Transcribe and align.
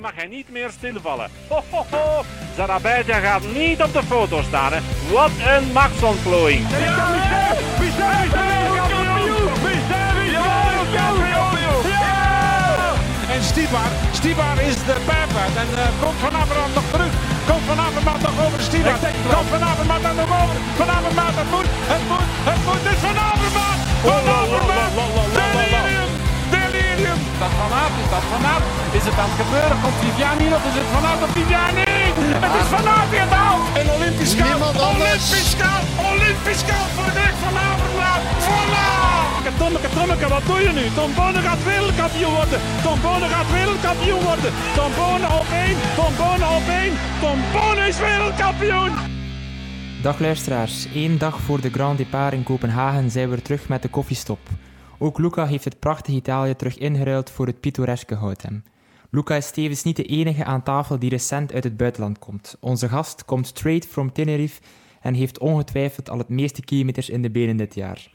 mag 0.00 0.14
hij 0.14 0.26
niet 0.26 0.50
meer 0.50 0.70
stilvallen. 0.70 1.30
Ho, 1.48 1.62
ho, 1.70 1.84
ho. 1.90 2.24
Zarabijtja 2.56 3.18
gaat 3.18 3.42
niet 3.52 3.82
op 3.82 3.92
de 3.92 4.02
foto 4.02 4.42
staan. 4.42 4.72
Hè. 4.72 4.80
Wat 5.12 5.30
een 5.54 5.72
machtsontplooiing. 5.72 6.66
En 13.30 13.42
Stibar, 13.42 13.90
Stibar 14.12 14.62
is 14.62 14.74
de 14.74 14.96
pijper. 15.06 15.46
En 15.62 15.68
uh, 15.74 16.02
komt 16.02 16.18
Van 16.20 16.34
Avermaat 16.40 16.74
nog 16.74 16.84
terug. 16.90 17.12
Komt 17.48 17.64
Van 17.66 17.78
Avermaat 17.78 18.20
nog 18.20 18.46
over 18.46 18.60
Stibar. 18.60 18.98
Komt 19.34 19.48
Van 19.48 19.62
Avermaat 19.62 20.02
dan 20.02 20.16
nog 20.16 20.42
over. 20.42 20.56
Van 20.76 20.88
Avermaat, 20.88 21.34
het 21.40 21.50
moet, 21.50 21.68
het 21.92 22.04
moet, 22.10 22.28
het 22.48 22.60
moet. 22.64 22.82
Het 22.82 22.92
is 22.92 22.98
Van 23.06 23.18
Avermaat. 23.30 23.78
Van 24.02 24.24
Avermaat. 24.38 26.07
Dat 27.42 27.52
Van 27.60 27.72
Aert 27.82 27.94
is 28.02 28.10
dat 28.14 28.24
Van 28.32 28.44
Aert. 28.52 28.66
Is 28.98 29.04
het 29.08 29.16
aan 29.22 29.30
het 29.32 29.38
gebeuren? 29.42 29.76
Komt 29.84 29.98
Viviani 30.02 30.46
nog? 30.54 30.62
Is 30.70 30.76
het 30.80 30.88
Van 30.94 31.04
Aert 31.10 31.22
of 31.26 31.30
Viviani? 31.36 31.86
Het 32.44 32.54
is 32.62 32.68
Van 32.74 32.86
Aert 32.96 33.10
die 33.12 33.20
het 33.24 33.34
haalt. 33.38 33.64
En 33.80 33.86
Olympisch 33.96 34.34
goud. 34.40 34.60
Olympisch 34.92 35.54
goud. 35.60 35.84
Olympisch 36.10 36.64
goud 36.68 36.90
voor 36.94 37.06
de 37.10 37.14
weg 37.20 37.34
van 37.44 37.54
Avermaat. 37.68 38.22
Voilà. 38.46 38.86
Tommeke, 39.58 39.88
Tommeke, 39.94 40.28
wat 40.28 40.46
doe 40.46 40.60
je 40.66 40.72
nu? 40.72 40.84
Tom 40.94 41.14
Bonen 41.14 41.42
gaat 41.42 41.64
wereldkampioen 41.64 42.34
worden. 42.34 42.60
Tom 42.82 43.00
Bonen 43.00 43.28
gaat 43.28 43.50
wereldkampioen 43.50 44.22
worden. 44.22 44.52
Tom 44.74 44.90
Bonen 44.98 45.30
op 45.40 45.46
één. 45.64 45.76
Tom 45.96 46.12
Bonen 46.20 46.50
op 46.58 46.66
één. 46.80 46.92
Tom 47.20 47.38
Bonen 47.52 47.86
is 47.86 47.98
wereldkampioen. 47.98 48.92
Dag 50.02 50.18
luisteraars, 50.18 50.86
één 50.94 51.18
dag 51.18 51.40
voor 51.40 51.60
de 51.60 51.70
Grand 51.70 51.98
Départ 51.98 52.32
in 52.32 52.42
Kopenhagen 52.42 53.10
zijn 53.10 53.30
we 53.30 53.42
terug 53.42 53.68
met 53.68 53.82
de 53.82 53.88
koffiestop. 53.88 54.38
Ook 55.00 55.18
Luca 55.18 55.46
heeft 55.46 55.64
het 55.64 55.78
prachtige 55.78 56.16
Italië 56.16 56.56
terug 56.56 56.78
ingeruild 56.78 57.30
voor 57.30 57.46
het 57.46 57.60
pittoreske 57.60 58.14
Houten. 58.14 58.64
Luca 59.10 59.34
is 59.34 59.50
tevens 59.50 59.82
niet 59.82 59.96
de 59.96 60.04
enige 60.04 60.44
aan 60.44 60.62
tafel 60.62 60.98
die 60.98 61.10
recent 61.10 61.52
uit 61.52 61.64
het 61.64 61.76
buitenland 61.76 62.18
komt. 62.18 62.56
Onze 62.60 62.88
gast 62.88 63.24
komt 63.24 63.46
straight 63.46 63.86
from 63.86 64.12
Tenerife 64.12 64.60
en 65.00 65.14
heeft 65.14 65.38
ongetwijfeld 65.38 66.10
al 66.10 66.18
het 66.18 66.28
meeste 66.28 66.62
kilometers 66.62 67.08
in 67.08 67.22
de 67.22 67.30
benen 67.30 67.56
dit 67.56 67.74
jaar. 67.74 68.10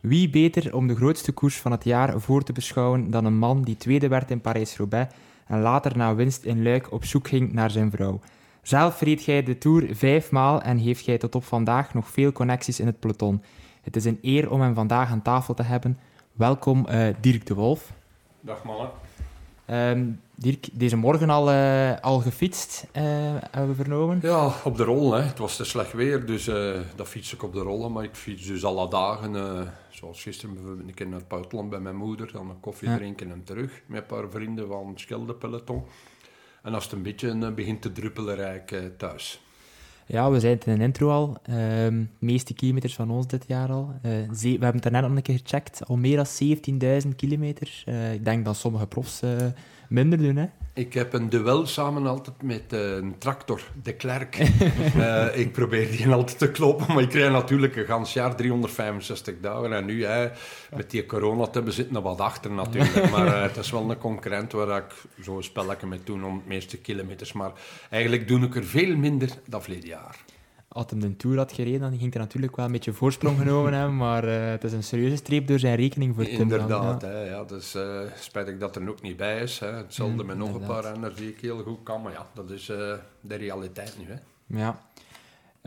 Wie 0.00 0.30
beter 0.30 0.74
om 0.74 0.86
de 0.86 0.94
grootste 0.94 1.32
koers 1.32 1.56
van 1.56 1.72
het 1.72 1.84
jaar 1.84 2.20
voor 2.20 2.42
te 2.42 2.52
beschouwen 2.52 3.10
dan 3.10 3.24
een 3.24 3.38
man 3.38 3.62
die 3.62 3.76
tweede 3.76 4.08
werd 4.08 4.30
in 4.30 4.40
Parijs-Roubaix 4.40 5.14
en 5.46 5.60
later 5.60 5.96
na 5.96 6.14
winst 6.14 6.44
in 6.44 6.62
Luik 6.62 6.92
op 6.92 7.04
zoek 7.04 7.28
ging 7.28 7.52
naar 7.52 7.70
zijn 7.70 7.90
vrouw. 7.90 8.20
Zelf 8.62 9.00
reed 9.00 9.24
jij 9.24 9.42
de 9.42 9.58
Tour 9.58 9.96
vijfmaal 9.96 10.62
en 10.62 10.78
heeft 10.78 11.04
jij 11.04 11.18
tot 11.18 11.34
op 11.34 11.44
vandaag 11.44 11.94
nog 11.94 12.08
veel 12.08 12.32
connecties 12.32 12.80
in 12.80 12.86
het 12.86 12.98
peloton. 12.98 13.42
Het 13.82 13.96
is 13.96 14.04
een 14.04 14.18
eer 14.22 14.50
om 14.50 14.60
hem 14.60 14.74
vandaag 14.74 15.10
aan 15.10 15.22
tafel 15.22 15.54
te 15.54 15.62
hebben. 15.62 15.98
Welkom 16.34 16.86
uh, 16.88 17.08
Dirk 17.20 17.46
de 17.46 17.54
Wolf. 17.54 17.92
Dag 18.40 18.64
mannen. 18.64 18.90
Um, 19.70 20.20
Dirk, 20.34 20.68
deze 20.72 20.96
morgen 20.96 21.30
al, 21.30 21.52
uh, 21.52 22.00
al 22.00 22.20
gefietst, 22.20 22.86
uh, 22.96 23.02
hebben 23.50 23.68
we 23.68 23.74
vernomen? 23.74 24.18
Ja, 24.22 24.52
op 24.64 24.76
de 24.76 24.84
rol. 24.84 25.12
Hè. 25.12 25.22
Het 25.22 25.38
was 25.38 25.56
te 25.56 25.64
slecht 25.64 25.92
weer, 25.92 26.26
dus 26.26 26.44
dat 26.96 27.08
fiets 27.08 27.34
ik 27.34 27.42
op 27.42 27.52
de 27.52 27.60
rollen. 27.60 27.92
Maar 27.92 28.04
ik 28.04 28.14
fiets 28.14 28.46
dus 28.46 28.64
alle 28.64 28.88
dagen, 28.88 29.72
zoals 29.88 30.22
gisteren 30.22 30.54
bijvoorbeeld 30.54 30.88
een 30.88 30.94
keer 30.94 31.08
naar 31.08 31.18
het 31.18 31.28
buitenland 31.28 31.70
bij 31.70 31.80
mijn 31.80 31.96
moeder. 31.96 32.32
Dan 32.32 32.50
een 32.50 32.60
koffie 32.60 32.88
ja. 32.88 32.96
drinken 32.96 33.30
en 33.30 33.44
terug 33.44 33.82
met 33.86 34.00
een 34.00 34.06
paar 34.06 34.30
vrienden 34.30 34.68
van 34.68 34.88
het 34.88 35.00
Schilderpeloton. 35.00 35.84
En 36.62 36.74
als 36.74 36.84
het 36.84 36.92
een 36.92 37.02
beetje 37.02 37.52
begint 37.52 37.82
te 37.82 37.92
druppelen, 37.92 38.34
rijd 38.34 38.70
ik 38.70 38.98
thuis. 38.98 39.43
Ja, 40.06 40.30
we 40.30 40.40
zijn 40.40 40.52
het 40.52 40.66
in 40.66 40.72
een 40.72 40.80
intro 40.80 41.10
al. 41.10 41.36
Uh, 41.50 41.56
meeste 42.18 42.54
kilometers 42.54 42.94
van 42.94 43.10
ons 43.10 43.26
dit 43.26 43.44
jaar 43.46 43.70
al. 43.70 43.92
Uh, 44.02 44.10
we 44.30 44.48
hebben 44.48 44.72
het 44.72 44.82
daarnet 44.82 45.02
nog 45.02 45.16
een 45.16 45.22
keer 45.22 45.38
gecheckt. 45.38 45.86
Al 45.86 45.96
meer 45.96 46.16
dan 46.16 46.26
17.000 47.04 47.08
kilometer. 47.16 47.84
Uh, 47.88 48.12
ik 48.12 48.24
denk 48.24 48.44
dat 48.44 48.56
sommige 48.56 48.86
profs 48.86 49.22
uh, 49.22 49.30
minder 49.88 50.18
doen. 50.18 50.36
Hè? 50.36 50.46
Ik 50.76 50.94
heb 50.94 51.12
een 51.12 51.28
duel 51.28 51.66
samen 51.66 52.06
altijd 52.06 52.42
met 52.42 52.72
een 52.72 53.18
tractor, 53.18 53.60
de 53.82 53.92
Klerk. 53.92 54.36
ik 55.42 55.52
probeer 55.52 55.90
die 55.90 56.08
altijd 56.08 56.38
te 56.38 56.50
kloppen, 56.50 56.94
maar 56.94 57.02
ik 57.02 57.08
krijg 57.08 57.32
natuurlijk 57.32 57.76
een 57.76 57.84
gans 57.84 58.12
jaar 58.12 58.36
365 58.36 59.34
dagen. 59.40 59.72
En 59.72 59.84
nu, 59.84 60.04
hè, 60.04 60.28
met 60.76 60.90
die 60.90 61.06
corona 61.06 61.44
te 61.44 61.50
hebben, 61.52 61.72
zitten 61.72 61.96
er 61.96 62.02
wat 62.02 62.20
achter 62.20 62.50
natuurlijk. 62.50 63.10
Maar 63.14 63.42
het 63.42 63.56
is 63.56 63.70
wel 63.70 63.90
een 63.90 63.98
concurrent 63.98 64.52
waar 64.52 64.78
ik 64.78 65.24
zo'n 65.24 65.42
spelletje 65.42 65.86
mee 65.86 66.00
doe 66.04 66.24
om 66.24 66.34
het 66.34 66.46
meeste 66.46 66.76
kilometers. 66.76 67.32
Maar 67.32 67.52
eigenlijk 67.90 68.28
doe 68.28 68.40
ik 68.40 68.56
er 68.56 68.64
veel 68.64 68.96
minder 68.96 69.28
dan 69.46 69.62
verleden 69.62 69.88
jaar. 69.88 70.23
Als 70.74 70.86
hij 70.88 71.00
de 71.00 71.16
Tour 71.16 71.36
had 71.36 71.52
gereden, 71.52 71.80
dan 71.80 71.98
ging 71.98 72.12
hij 72.12 72.22
natuurlijk 72.22 72.56
wel 72.56 72.64
een 72.64 72.72
beetje 72.72 72.92
voorsprong 72.92 73.38
genomen 73.38 73.72
hebben, 73.72 73.96
maar 74.06 74.28
uh, 74.28 74.50
het 74.50 74.64
is 74.64 74.72
een 74.72 74.82
serieuze 74.82 75.16
streep 75.16 75.46
door 75.46 75.58
zijn 75.58 75.76
rekening 75.76 76.14
voor 76.14 76.24
Tim. 76.24 76.40
Inderdaad, 76.40 77.02
ja. 77.02 77.08
Hè, 77.08 77.24
ja, 77.24 77.44
dus 77.44 77.74
uh, 77.74 78.00
spijtig 78.18 78.58
dat 78.58 78.76
er 78.76 78.88
ook 78.88 79.02
niet 79.02 79.16
bij 79.16 79.42
is. 79.42 79.58
Hè. 79.58 79.72
Hetzelfde 79.72 80.20
mm, 80.20 80.26
met 80.26 80.36
nog 80.36 80.46
inderdaad. 80.46 80.76
een 80.76 80.82
paar 80.82 80.92
renners 80.92 81.14
die 81.14 81.28
ik 81.28 81.40
heel 81.40 81.62
goed 81.62 81.82
kan, 81.82 82.02
maar 82.02 82.12
ja, 82.12 82.26
dat 82.34 82.50
is 82.50 82.68
uh, 82.68 82.76
de 83.20 83.34
realiteit 83.34 83.96
nu. 83.98 84.04
Hè. 84.08 84.18
Ja. 84.58 84.80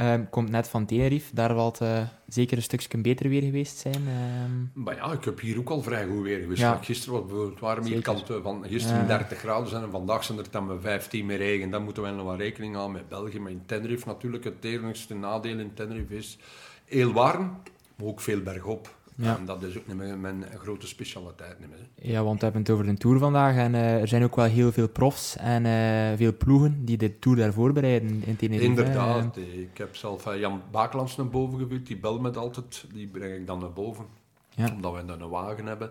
Um, 0.01 0.29
komt 0.29 0.49
net 0.49 0.67
van 0.67 0.85
Tenerife, 0.85 1.35
daar 1.35 1.49
zal 1.49 1.65
het 1.65 1.81
uh, 1.81 2.01
zeker 2.27 2.57
een 2.57 2.63
stukje 2.63 2.97
beter 2.97 3.29
weer 3.29 3.41
geweest 3.41 3.77
zijn. 3.77 4.07
Um... 4.07 4.71
Maar 4.73 4.95
ja, 4.95 5.11
ik 5.11 5.23
heb 5.23 5.39
hier 5.39 5.57
ook 5.57 5.69
al 5.69 5.81
vrij 5.81 6.05
goed 6.05 6.23
weer 6.23 6.39
geweest. 6.39 6.61
Ja. 6.61 6.79
Gisteren 6.81 7.27
was 7.27 7.49
het 7.49 7.59
warm 7.59 7.85
hier 7.85 8.01
kant 8.01 8.23
van 8.41 8.65
gisteren 8.67 9.01
ja. 9.01 9.17
30 9.17 9.37
graden 9.37 9.69
zijn 9.69 9.83
en 9.83 9.91
vandaag 9.91 10.23
zijn 10.23 10.37
er 10.37 10.45
dan 10.51 10.65
met 10.65 10.81
15 10.81 11.25
meer 11.25 11.37
regen. 11.37 11.69
Dan 11.69 11.83
moeten 11.83 12.03
we 12.03 12.09
nog 12.09 12.25
wat 12.25 12.37
rekening 12.37 12.75
houden 12.75 12.95
met 12.95 13.09
België. 13.09 13.39
Maar 13.39 13.51
in 13.51 13.63
Tenerife 13.65 14.07
natuurlijk, 14.07 14.43
het 14.43 14.63
enigste 14.63 15.15
nadeel 15.15 15.59
in 15.59 15.73
Tenerife 15.73 16.15
is 16.15 16.37
heel 16.85 17.13
warm, 17.13 17.61
maar 17.95 18.07
ook 18.07 18.21
veel 18.21 18.41
bergop. 18.41 18.96
Ja. 19.19 19.37
En 19.37 19.45
dat 19.45 19.63
is 19.63 19.77
ook 19.77 19.87
niet 19.87 19.97
meer 19.97 20.17
mijn 20.17 20.45
grote 20.57 20.87
specialiteit. 20.87 21.59
Niet 21.59 21.69
meer. 21.69 22.11
Ja, 22.11 22.23
want 22.23 22.37
we 22.37 22.43
hebben 22.43 22.61
het 22.61 22.71
over 22.71 22.85
de 22.85 22.93
Tour 22.93 23.19
vandaag. 23.19 23.55
En 23.55 23.73
uh, 23.73 24.01
er 24.01 24.07
zijn 24.07 24.23
ook 24.23 24.35
wel 24.35 24.45
heel 24.45 24.71
veel 24.71 24.89
profs 24.89 25.35
en 25.37 25.65
uh, 25.65 26.17
veel 26.17 26.37
ploegen 26.37 26.85
die 26.85 26.97
de 26.97 27.19
Tour 27.19 27.37
daar 27.37 27.53
voorbereiden 27.53 28.23
in 28.25 28.35
Tenerife. 28.35 28.65
Inderdaad. 28.65 29.37
Uh, 29.37 29.59
ik 29.59 29.77
heb 29.77 29.95
zelf 29.95 30.35
Jan 30.35 30.61
Baaklands 30.71 31.15
naar 31.15 31.27
boven 31.27 31.59
gebuurd. 31.59 31.87
Die 31.87 31.97
belt 31.97 32.21
me 32.21 32.31
altijd. 32.31 32.85
Die 32.93 33.07
breng 33.07 33.35
ik 33.35 33.47
dan 33.47 33.59
naar 33.59 33.73
boven. 33.73 34.05
Ja. 34.49 34.71
Omdat 34.73 34.95
we 34.95 35.05
dan 35.05 35.21
een 35.21 35.29
wagen 35.29 35.65
hebben. 35.65 35.89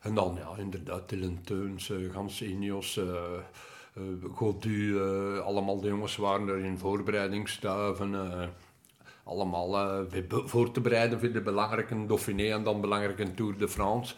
En 0.00 0.14
dan, 0.14 0.38
ja, 0.38 0.62
inderdaad, 0.62 1.08
Dylan 1.08 1.38
Teuns, 1.44 1.92
Gans 2.12 2.42
Ineos... 2.42 3.00
Godu, 4.32 5.00
allemaal 5.40 5.80
de 5.80 5.88
jongens 5.88 6.16
waren 6.16 6.48
er 6.48 6.58
in 6.58 6.78
voorbereidingsstuiven 6.78 8.14
allemaal 9.24 9.74
uh, 9.74 10.22
voor 10.28 10.70
te 10.70 10.80
bereiden 10.80 11.20
voor 11.20 11.32
de 11.32 11.40
belangrijke 11.40 12.06
Dauphiné 12.06 12.52
en 12.52 12.64
dan 12.64 12.80
belangrijke 12.80 13.34
Tour 13.34 13.58
de 13.58 13.68
France. 13.68 14.14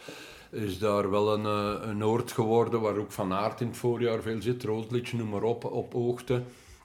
Is 0.51 0.79
daar 0.79 1.09
wel 1.09 1.33
een, 1.33 1.43
uh, 1.43 1.89
een 1.89 2.05
oord 2.05 2.31
geworden 2.31 2.81
waar 2.81 2.97
ook 2.97 3.11
Van 3.11 3.33
Aert 3.33 3.61
in 3.61 3.67
het 3.67 3.77
voorjaar 3.77 4.21
veel 4.21 4.41
zit. 4.41 4.63
Roodlitsch, 4.63 5.13
noem 5.13 5.29
maar 5.29 5.43
op, 5.43 5.63
op 5.63 5.93
hoogte. 5.93 6.41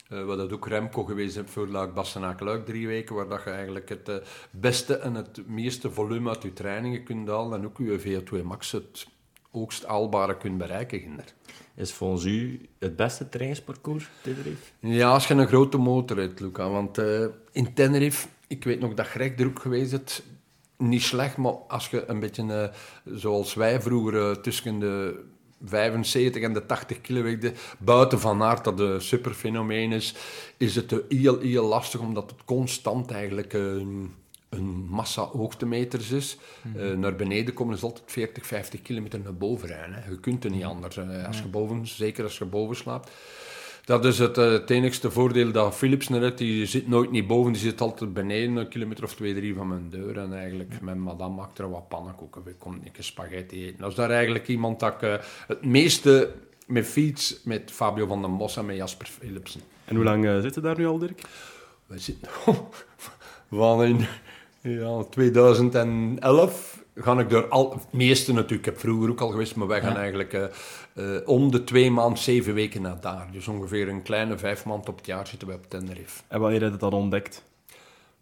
Uh, 0.09 0.25
wat 0.25 0.37
dat 0.37 0.53
ook 0.53 0.69
Remco 0.69 1.05
geweest 1.05 1.34
heeft 1.34 1.50
voor 1.50 1.69
Luik 1.69 1.94
Bassenaak 1.94 2.41
Luik 2.41 2.66
drie 2.66 2.87
weken, 2.87 3.15
waar 3.15 3.28
dat 3.28 3.44
je 3.44 3.50
eigenlijk 3.50 3.88
het 3.88 4.22
beste 4.50 4.97
en 4.97 5.15
het 5.15 5.47
meeste 5.47 5.91
volume 5.91 6.28
uit 6.28 6.43
je 6.43 6.53
trainingen 6.53 7.04
kunt 7.04 7.28
halen 7.28 7.59
en 7.59 7.66
ook 7.66 7.78
je 7.78 8.22
VO2 8.22 8.44
max 8.44 8.72
het 8.72 9.06
hoogst 9.50 9.84
haalbare 9.84 10.37
kunt 10.37 10.59
bereiken. 10.59 10.99
Ginder. 10.99 11.34
Is 11.75 11.93
volgens 11.93 12.25
u 12.25 12.69
het 12.78 12.97
beste 12.97 13.28
trainingsparcours, 13.28 14.09
Tenerife? 14.22 14.71
Ja, 14.81 15.10
als 15.10 15.28
je 15.28 15.34
een 15.34 15.47
grote 15.47 15.78
motor 15.78 16.16
hebt, 16.16 16.41
Luca. 16.41 16.69
Want 16.69 16.99
uh, 16.99 17.27
in 17.53 17.75
Tenerife, 17.75 18.28
ik 18.47 18.65
weet 18.65 18.81
nog 18.81 18.94
dat 18.94 19.06
Greg 19.06 19.38
er 19.38 19.47
ook 19.47 19.59
geweest 19.59 19.93
is, 19.93 20.22
niet 20.77 21.03
slecht, 21.03 21.37
maar 21.37 21.53
als 21.53 21.88
je 21.88 22.05
een 22.06 22.21
beetje 22.21 22.44
uh, 22.44 23.16
zoals 23.19 23.55
wij 23.55 23.81
vroeger 23.81 24.15
uh, 24.15 24.31
tussen 24.31 24.78
de 24.78 25.25
75 25.65 26.43
en 26.43 26.53
de 26.53 26.66
80 26.66 27.00
kilo 27.00 27.22
weegde, 27.22 27.53
buiten 27.78 28.21
van 28.21 28.43
aard 28.43 28.65
dat 28.65 28.81
een 28.81 29.00
superfenomeen 29.00 29.93
is, 29.93 30.15
is 30.56 30.75
het 30.75 30.94
heel, 31.09 31.39
heel 31.39 31.66
lastig 31.66 32.00
omdat 32.00 32.31
het 32.31 32.44
constant 32.44 33.10
eigenlijk 33.10 33.53
een 34.52 34.86
massa 34.88 35.22
hoogtemeters 35.22 36.10
is. 36.10 36.36
Mm 36.62 36.72
-hmm. 36.72 36.90
uh, 36.90 36.96
naar 36.96 37.16
beneden 37.16 37.54
komen 37.54 37.74
is 37.74 37.82
altijd 37.82 38.04
40, 38.06 38.46
50 38.46 38.82
kilometer 38.82 39.20
naar 39.20 39.34
boven 39.34 39.68
rijden. 39.68 39.94
Hè. 39.94 40.10
Je 40.10 40.20
kunt 40.20 40.44
er 40.44 40.50
niet 40.50 40.64
anders. 40.64 40.96
Uh, 40.96 41.26
als 41.26 41.38
je 41.38 41.48
boven, 41.48 41.86
zeker 41.86 42.24
als 42.24 42.38
je 42.38 42.44
boven 42.44 42.76
slaapt. 42.76 43.10
Dat 43.84 44.04
is 44.04 44.18
het, 44.18 44.38
uh, 44.38 44.50
het 44.50 44.71
enigste 44.71 45.10
voordeel 45.10 45.53
dat 45.53 45.74
Philips 45.74 46.09
net 46.09 46.22
heeft. 46.22 46.38
Die 46.38 46.66
zit 46.66 46.88
nooit 46.88 47.10
niet 47.10 47.27
boven, 47.27 47.53
die 47.53 47.62
zit 47.62 47.80
altijd 47.80 48.12
beneden, 48.12 48.56
een 48.56 48.68
kilometer 48.68 49.04
of 49.04 49.15
twee, 49.15 49.34
drie 49.34 49.54
van 49.54 49.68
mijn 49.68 49.91
deur. 49.91 50.18
En 50.18 50.34
eigenlijk, 50.34 50.80
met 50.80 50.97
madame 50.97 51.34
maakt 51.34 51.59
er 51.59 51.71
wat 51.71 51.88
pannenkoeken. 51.88 52.42
We 52.44 52.54
komen 52.54 52.80
een 52.82 53.04
spaghetti 53.04 53.66
eten. 53.66 53.78
Dat 53.78 53.91
is 53.91 53.97
daar 53.97 54.10
eigenlijk 54.10 54.48
iemand 54.48 54.80
dat 54.80 54.94
ik 55.03 55.21
het 55.47 55.65
meeste 55.65 56.32
met 56.66 56.86
fiets, 56.86 57.41
met 57.44 57.71
Fabio 57.71 58.06
van 58.06 58.22
den 58.22 58.36
Bos 58.36 58.56
en 58.56 58.66
met 58.66 58.77
Jasper 58.77 59.06
Philipsen. 59.06 59.60
En 59.84 59.94
hoe 59.94 60.04
lang 60.04 60.42
zitten 60.42 60.62
daar 60.62 60.78
nu 60.78 60.86
al, 60.86 60.98
Dirk? 60.98 61.22
We 61.86 61.98
zitten... 61.98 62.28
van 63.50 63.84
in 63.84 64.06
ja, 64.62 65.03
2011 65.04 66.84
ga 66.94 67.18
ik 67.18 67.30
door 67.30 67.48
al... 67.48 67.80
Meeste 67.91 68.32
natuurlijk, 68.32 68.66
ik 68.66 68.72
heb 68.72 68.78
vroeger 68.78 69.10
ook 69.10 69.20
al 69.20 69.30
geweest, 69.30 69.56
maar 69.56 69.66
wij 69.66 69.80
gaan 69.80 69.97
eigenlijk 69.97 70.32
uh, 70.32 70.44
uh, 70.94 71.28
om 71.28 71.50
de 71.50 71.64
twee 71.64 71.91
maanden 71.91 72.18
zeven 72.18 72.54
weken 72.54 72.82
naar 72.82 73.00
daar. 73.00 73.28
Dus 73.32 73.48
ongeveer 73.48 73.88
een 73.88 74.03
kleine 74.03 74.38
vijf 74.38 74.64
maanden 74.64 74.88
op 74.88 74.97
het 74.97 75.06
jaar 75.06 75.26
zitten 75.26 75.48
we 75.48 75.54
op 75.54 75.70
Tenerife. 75.70 76.22
En 76.28 76.41
wanneer 76.41 76.60
heb 76.60 76.72
je 76.72 76.78
dat 76.78 76.91
dan 76.91 77.00
ontdekt? 77.00 77.42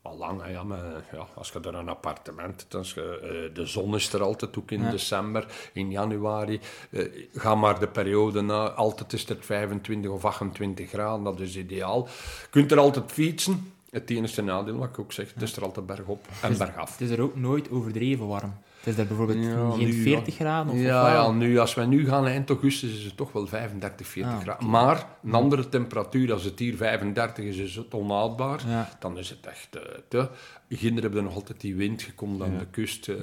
Al 0.03 0.17
lang, 0.17 0.43
hè, 0.43 0.51
ja, 0.51 0.63
maar 0.63 0.85
ja, 1.13 1.27
als 1.35 1.51
je 1.51 1.61
er 1.61 1.75
een 1.75 1.89
appartement 1.89 2.61
hebt, 2.61 2.75
als 2.75 2.95
je, 2.95 3.19
eh, 3.23 3.55
de 3.55 3.67
zon 3.67 3.95
is 3.95 4.13
er 4.13 4.23
altijd, 4.23 4.59
ook 4.59 4.71
in 4.71 4.91
december, 4.91 5.47
in 5.73 5.91
januari. 5.91 6.61
eh, 6.91 7.07
ga 7.35 7.55
maar 7.55 7.81
de 7.81 7.89
periode 7.89 8.41
na, 8.41 8.69
altijd 8.71 9.13
is 9.13 9.29
het 9.29 9.45
25 9.45 10.11
of 10.11 10.25
28 10.25 10.89
graden, 10.89 11.25
dat 11.25 11.41
is 11.41 11.57
ideaal. 11.57 12.09
Je 12.41 12.47
kunt 12.51 12.73
er 12.73 12.79
altijd 12.79 13.13
fietsen. 13.13 13.73
Het 13.91 14.11
enige 14.11 14.43
nadeel, 14.43 14.77
wat 14.77 14.89
ik 14.89 14.99
ook 14.99 15.13
zeg, 15.13 15.33
het 15.35 15.43
is 15.43 15.57
er 15.57 15.63
altijd 15.63 15.87
bergop 15.87 16.27
en 16.43 16.59
bergaf. 16.59 16.91
Het 16.99 17.01
is 17.01 17.11
er 17.11 17.21
ook 17.21 17.37
nooit 17.37 17.71
overdreven 17.71 18.27
warm. 18.27 18.55
Het 18.79 18.87
is 18.89 18.99
er 18.99 19.07
bijvoorbeeld 19.07 19.45
Ja, 19.45 19.71
geen 19.71 19.87
nu, 19.87 20.03
40 20.03 20.35
graden 20.35 20.73
of 20.73 20.79
Ja, 20.81 21.03
of 21.07 21.13
ja 21.13 21.31
nu, 21.39 21.59
als 21.59 21.75
wij 21.75 21.87
nu 21.87 22.07
gaan 22.07 22.27
eind 22.27 22.49
augustus, 22.49 22.99
is 22.99 23.05
het 23.05 23.17
toch 23.17 23.33
wel 23.33 23.47
35, 23.47 24.07
40 24.07 24.33
Ah, 24.33 24.41
graden. 24.41 24.71
Maar 24.71 25.07
een 25.25 25.35
andere 25.35 25.69
temperatuur, 25.69 26.33
als 26.33 26.45
het 26.45 26.59
hier 26.59 26.77
35 26.77 27.45
is, 27.45 27.57
is 27.57 27.75
het 27.77 27.95
onhoudbaar. 27.95 28.61
Dan 29.01 29.19
is 29.19 29.31
het 29.31 29.47
echt 29.47 29.77
eh, 29.77 29.83
te... 30.09 30.29
Ginder 30.69 31.03
hebben 31.03 31.21
we 31.21 31.27
nog 31.27 31.35
altijd 31.37 31.61
die 31.61 31.75
wind, 31.77 32.03
je 32.03 32.13
komt 32.13 32.43
aan 32.43 32.59
de 32.59 32.67
kust. 32.71 33.09
eh, 33.09 33.17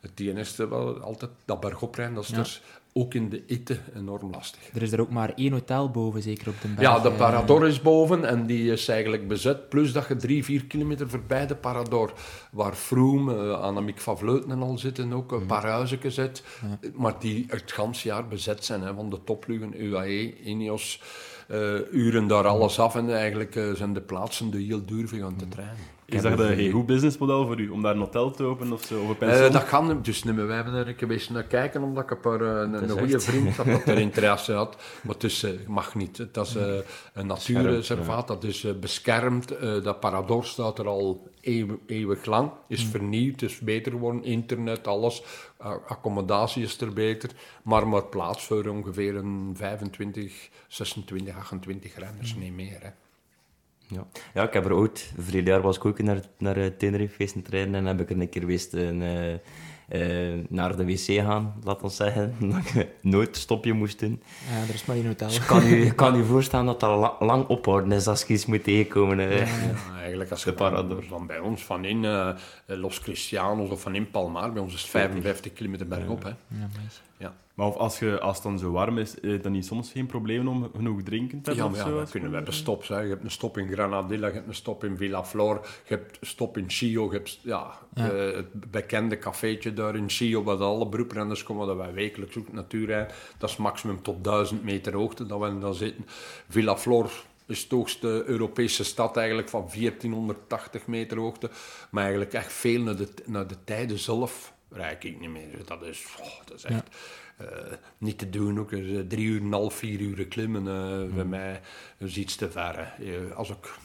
het 0.00 0.20
enige 0.20 0.68
wel 0.68 1.00
altijd 1.00 1.30
dat 1.44 1.60
bergoprijden, 1.60 2.14
dat 2.14 2.24
is 2.24 2.30
Ja. 2.30 2.66
Ook 2.92 3.14
in 3.14 3.28
de 3.28 3.42
hitte 3.46 3.78
enorm 3.96 4.30
lastig. 4.30 4.60
Er 4.74 4.82
is 4.82 4.92
er 4.92 5.00
ook 5.00 5.10
maar 5.10 5.32
één 5.34 5.52
hotel 5.52 5.90
boven, 5.90 6.22
zeker 6.22 6.48
op 6.48 6.60
de 6.60 6.68
berg. 6.68 6.80
Ja, 6.80 6.98
de 6.98 7.08
eh, 7.08 7.16
Parador 7.16 7.66
is 7.66 7.82
boven 7.82 8.24
en 8.24 8.46
die 8.46 8.72
is 8.72 8.88
eigenlijk 8.88 9.28
bezet. 9.28 9.68
Plus 9.68 9.92
dat 9.92 10.08
je 10.08 10.16
drie, 10.16 10.44
vier 10.44 10.64
kilometer 10.64 11.10
voorbij 11.10 11.46
de 11.46 11.54
Parador, 11.56 12.12
waar 12.50 12.74
Froome, 12.74 13.34
uh, 13.34 13.60
Annemiek 13.60 14.00
van 14.00 14.18
Vleuten 14.18 14.62
al 14.62 14.78
zitten, 14.78 15.12
ook 15.12 15.32
een 15.32 15.46
paar 15.46 15.66
huizen 15.66 16.12
zit. 16.12 16.42
Maar 16.94 17.14
die 17.18 17.44
het 17.48 17.72
ganse 17.72 18.08
jaar 18.08 18.28
bezet 18.28 18.64
zijn, 18.64 18.82
hè, 18.82 18.94
van 18.94 19.10
de 19.10 19.24
topplugen, 19.24 19.82
UAE, 19.84 20.34
Ineos, 20.44 21.02
eh, 21.48 21.92
uren 21.92 22.26
daar 22.26 22.46
alles 22.46 22.80
af 22.80 22.94
en 22.94 23.14
eigenlijk 23.14 23.60
zijn 23.74 23.92
de 23.92 24.00
plaatsen 24.00 24.50
die 24.50 24.66
heel 24.66 24.84
duur 24.84 25.08
voor 25.08 25.18
gaan 25.18 25.36
te 25.36 25.48
trainen. 25.48 25.97
Is 26.08 26.22
dat 26.22 26.38
een 26.38 26.52
heel 26.52 26.70
goed 26.72 26.86
businessmodel 26.86 27.46
voor 27.46 27.60
u, 27.60 27.68
om 27.68 27.82
daar 27.82 27.92
een 27.94 28.00
hotel 28.00 28.30
te 28.30 28.42
openen 28.42 28.72
of 28.72 28.84
zo? 28.84 29.00
Of 29.02 29.20
een 29.20 29.28
Eh, 29.28 29.52
dat 29.52 29.64
kan 29.64 30.02
dus 30.02 30.22
niet 30.24 30.34
meer. 30.34 30.46
Wij 30.46 30.56
hebben 30.56 30.74
er 30.74 30.88
een 30.88 30.96
keer 30.96 31.10
eens 31.10 31.28
naar 31.28 31.42
kijken, 31.42 31.82
omdat 31.82 32.04
ik 32.04 32.10
een, 32.10 32.20
paar, 32.20 32.40
eh, 32.40 32.80
een, 32.80 32.88
goede 32.88 33.14
echt. 33.14 33.24
vriend 33.24 33.56
had 33.56 33.66
dat 33.66 33.86
er 33.86 33.98
interesse 34.08 34.52
had. 34.52 34.76
Maar 35.02 35.14
het 35.14 35.24
is, 35.24 35.42
eh, 35.42 35.50
mag 35.66 35.94
niet. 35.94 36.26
Dat 36.32 36.46
is 36.46 36.56
een 37.12 37.26
natuurreservaat, 37.26 38.28
dat 38.28 38.44
is 38.44 38.64
eh, 38.64 38.72
beschermd. 38.80 39.50
Eh, 39.56 39.82
dat 39.82 40.00
Parador 40.00 40.44
staat 40.44 40.78
er 40.78 40.86
al 40.86 41.28
eeuw- 41.40 41.80
eeuwig 41.86 42.24
lang. 42.24 42.50
Is 42.68 42.84
vernieuwd, 42.84 43.42
is 43.42 43.58
beter 43.58 43.92
geworden. 43.92 44.24
Internet, 44.24 44.86
alles. 44.86 45.22
Accommodatie 45.88 46.62
is 46.62 46.80
er 46.80 46.92
beter. 46.92 47.30
Maar 47.62 47.88
maar 47.88 48.04
plaats 48.04 48.44
voor 48.46 48.66
ongeveer 48.66 49.16
een 49.16 49.52
25, 49.56 50.48
26, 50.68 51.36
28 51.36 51.94
renners, 51.98 52.34
niet 52.34 52.52
meer. 52.54 52.78
Hè. 52.80 52.88
Ja. 53.88 54.06
ja, 54.34 54.42
ik 54.42 54.52
heb 54.52 54.64
er 54.64 54.74
ooit, 54.74 55.12
vorig 55.16 55.46
jaar 55.46 55.60
was 55.60 55.76
ik 55.76 55.84
ook 55.84 56.02
naar, 56.02 56.20
naar 56.38 56.58
uh, 56.58 56.66
Tenerife 56.66 57.14
feesten 57.14 57.42
trainen 57.42 57.74
en 57.74 57.86
heb 57.86 58.00
ik 58.00 58.10
er 58.10 58.20
een 58.20 58.28
keer 58.28 58.40
geweest 58.40 58.72
een, 58.72 59.00
uh, 59.00 59.34
uh, 59.88 60.44
naar 60.48 60.76
de 60.76 60.84
wc 60.84 61.24
gaan, 61.24 61.54
laat 61.64 61.82
ons 61.82 61.96
zeggen, 61.96 62.34
dat 62.52 62.74
ik 62.74 62.88
nooit 63.02 63.36
stopje 63.36 63.72
moest 63.72 63.98
doen. 63.98 64.22
Ja, 64.50 64.62
er 64.68 64.74
is 64.74 64.84
maar 64.84 64.96
één 64.96 65.06
hotel. 65.06 65.28
Dus 65.28 65.44
kan 65.44 65.66
u, 65.66 65.90
kan 66.02 66.16
u 66.16 66.24
voorstellen 66.24 66.66
dat 66.66 66.80
dat 66.80 66.98
la 66.98 67.26
lang 67.26 67.46
ophouden 67.46 67.92
is 67.92 68.06
als 68.06 68.22
je 68.22 68.34
iets 68.34 68.46
moet 68.46 68.64
tegenkomen. 68.64 69.18
Uh. 69.18 69.38
Ja, 69.38 69.46
eigenlijk 69.98 70.30
als 70.30 70.44
je 70.44 70.52
Parador. 70.52 71.04
van 71.04 71.26
bij 71.26 71.38
ons, 71.38 71.64
van 71.64 71.84
in 71.84 72.02
uh, 72.02 72.30
Los 72.66 73.00
Cristianos 73.00 73.70
of 73.70 73.80
van 73.80 73.94
in 73.94 74.10
Palmar, 74.10 74.52
bij 74.52 74.62
ons 74.62 74.74
is 74.74 74.80
het 74.80 74.90
55 74.90 75.52
kilometer 75.52 75.88
bergop. 75.88 76.22
Hè. 76.22 76.30
Ja, 77.18 77.34
maar 77.54 77.66
Ja. 77.66 77.72
Of 77.72 77.76
als, 77.78 77.98
je, 77.98 78.20
als 78.20 78.34
het 78.34 78.44
dan 78.44 78.58
zo 78.58 78.70
warm 78.70 78.98
is, 78.98 79.14
is 79.14 79.42
dan 79.42 79.52
niet 79.52 79.66
soms 79.66 79.90
geen 79.92 80.06
probleem 80.06 80.48
om 80.48 80.70
genoeg 80.76 81.02
drinken 81.02 81.40
te 81.42 81.54
Ja, 81.54 81.56
hebben? 81.62 81.78
ja, 81.78 81.84
zo? 81.86 81.98
we 81.98 82.10
kunnen 82.10 82.30
we 82.30 82.36
hebben 82.36 82.54
stops. 82.54 82.88
Hè. 82.88 83.00
Je 83.00 83.08
hebt 83.08 83.24
een 83.24 83.30
stop 83.30 83.58
in 83.58 83.68
Granadilla, 83.72 84.26
je 84.26 84.32
hebt 84.32 84.48
een 84.48 84.54
stop 84.54 84.84
in 84.84 84.96
Villaflor, 84.96 85.54
je 85.86 85.94
hebt 85.94 86.16
een 86.20 86.26
stop 86.26 86.56
in 86.56 86.70
Chio, 86.70 87.04
je 87.04 87.10
hebt 87.16 87.38
ja, 87.42 87.78
Ja. 87.94 88.10
eh, 88.10 88.36
het 88.36 88.70
bekende 88.70 89.18
cafeetje 89.18 89.72
daar 89.72 89.96
in 89.96 90.08
Chio, 90.08 90.42
waar 90.42 90.56
alle 90.58 90.88
beroeprenners 90.88 91.42
komen, 91.42 91.66
dat 91.66 91.76
wij 91.76 91.92
wekelijks 91.92 92.36
ook 92.36 92.46
rijden. 92.70 93.14
Dat 93.38 93.50
is 93.50 93.56
maximum 93.56 94.02
tot 94.02 94.24
1000 94.24 94.64
meter 94.64 94.94
hoogte 94.94 95.26
dat 95.26 95.40
we 95.40 95.58
dan 95.58 95.74
zitten. 95.74 96.04
Villaflor 96.48 97.10
is 97.46 97.68
de 97.68 97.74
hoogste 97.76 98.22
Europese 98.26 98.84
stad 98.84 99.16
eigenlijk 99.16 99.48
van 99.48 99.68
1480 99.74 100.86
meter 100.86 101.18
hoogte. 101.18 101.50
Maar 101.90 102.02
eigenlijk 102.02 102.32
echt 102.32 102.52
veel 102.52 102.80
naar 102.82 102.96
de, 102.96 103.08
naar 103.26 103.46
de 103.46 103.56
tijden 103.64 103.98
zelf 103.98 104.52
rijd 104.70 105.04
ik 105.04 105.20
niet 105.20 105.30
meer. 105.30 105.64
Dat 105.64 105.82
is, 105.82 106.06
oh, 106.20 106.46
dat 106.46 106.56
is 106.56 106.64
echt 106.64 106.96
uh, 107.40 107.48
niet 107.98 108.18
te 108.18 108.30
doen. 108.30 108.58
Ook 108.58 108.70
uh, 108.70 109.00
drie 109.00 109.26
uur 109.26 109.40
en 109.40 109.46
een 109.46 109.52
half, 109.52 109.74
vier 109.74 110.00
uur 110.00 110.26
klimmen 110.26 110.64
uh, 110.66 111.14
bij 111.14 111.24
mij 111.24 111.60
is 111.98 112.16
iets 112.16 112.36
te 112.36 112.50
ver. 112.50 112.94
hè. 112.96 113.34
als 113.34 113.50
ik 113.50 113.78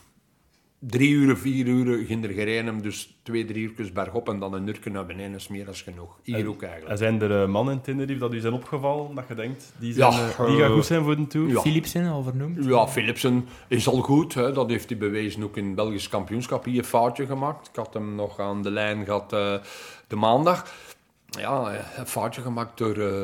drie 0.87 1.09
uur, 1.09 1.37
vier 1.37 1.67
uur 1.67 2.05
ging 2.05 2.23
er 2.23 2.29
gereden, 2.29 2.81
dus 2.81 3.15
twee, 3.23 3.45
drie 3.45 3.73
uur 3.77 3.89
bergop 3.93 4.29
en 4.29 4.39
dan 4.39 4.53
een 4.53 4.67
uur 4.67 4.79
naar 4.91 5.05
beneden 5.05 5.35
is 5.35 5.47
meer 5.47 5.65
dan 5.65 5.73
genoeg. 5.75 6.17
Hier 6.23 6.35
En- 6.35 6.47
ook 6.47 6.61
eigenlijk. 6.61 6.91
En 6.91 6.97
zijn 6.97 7.21
er 7.21 7.41
eh, 7.41 7.47
mannen 7.47 7.73
in 7.73 7.81
Tenerife 7.81 8.19
dat 8.19 8.33
u 8.33 8.39
zijn 8.39 8.53
opgevallen, 8.53 9.15
dat 9.15 9.23
je 9.27 9.35
denkt, 9.35 9.73
die, 9.79 9.93
zijn, 9.93 10.11
Ja, 10.11 10.17
eh, 10.19 10.25
die 10.25 10.33
gaan 10.57 10.69
eh, 10.69 10.73
goed 10.73 10.85
zijn 10.85 11.03
voor 11.03 11.15
de 11.15 11.27
Tour? 11.27 11.49
ja. 11.49 11.59
Philipsen, 11.61 12.07
al 12.07 12.23
vernoemd. 12.23 12.65
Ja, 12.65 12.87
Philipsen 12.87 13.47
is 13.67 13.87
al 13.87 14.01
goed. 14.01 14.33
Hè. 14.33 14.51
Dat 14.51 14.69
heeft 14.69 14.89
hij 14.89 14.97
bewezen 14.97 15.43
ook 15.43 15.57
in 15.57 15.65
het 15.65 15.75
Belgisch 15.75 16.09
kampioenschap. 16.09 16.65
Hier 16.65 16.77
een 16.77 16.83
foutje 16.85 17.25
gemaakt. 17.25 17.67
Ik 17.67 17.75
had 17.75 17.93
hem 17.93 18.15
nog 18.15 18.39
aan 18.39 18.61
de 18.61 18.71
lijn 18.71 19.05
gehad 19.05 19.33
uh, 19.33 19.55
de 20.07 20.15
maandag. 20.15 20.73
Ja, 21.29 21.73
een 21.97 22.07
foutje 22.07 22.41
gemaakt 22.41 22.77
door 22.77 22.97
uh, 22.97 23.23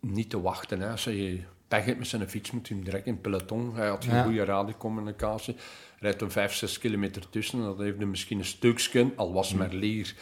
niet 0.00 0.30
te 0.30 0.40
wachten. 0.40 0.80
Hè. 0.80 0.90
Als 0.90 1.04
je 1.04 1.40
pech 1.70 1.84
hebt 1.84 1.98
met 1.98 2.08
zijn 2.08 2.28
fiets, 2.28 2.50
moet 2.50 2.68
hem 2.68 2.84
direct 2.84 3.06
in 3.06 3.12
het 3.12 3.22
peloton. 3.22 3.74
Hij 3.74 3.88
had 3.88 4.04
geen 4.04 4.14
Ja. 4.14 4.22
goede 4.22 4.44
radiocommunicatie. 4.44 5.56
Rijdt 5.98 6.20
hem 6.20 6.30
5, 6.30 6.54
6 6.54 6.78
kilometer 6.78 7.30
tussen. 7.30 7.62
Dat 7.62 7.78
heeft 7.78 7.98
hem 7.98 8.10
misschien 8.10 8.38
een 8.38 8.44
stukje, 8.44 9.10
al 9.16 9.32
was 9.32 9.54
Merlier. 9.54 10.14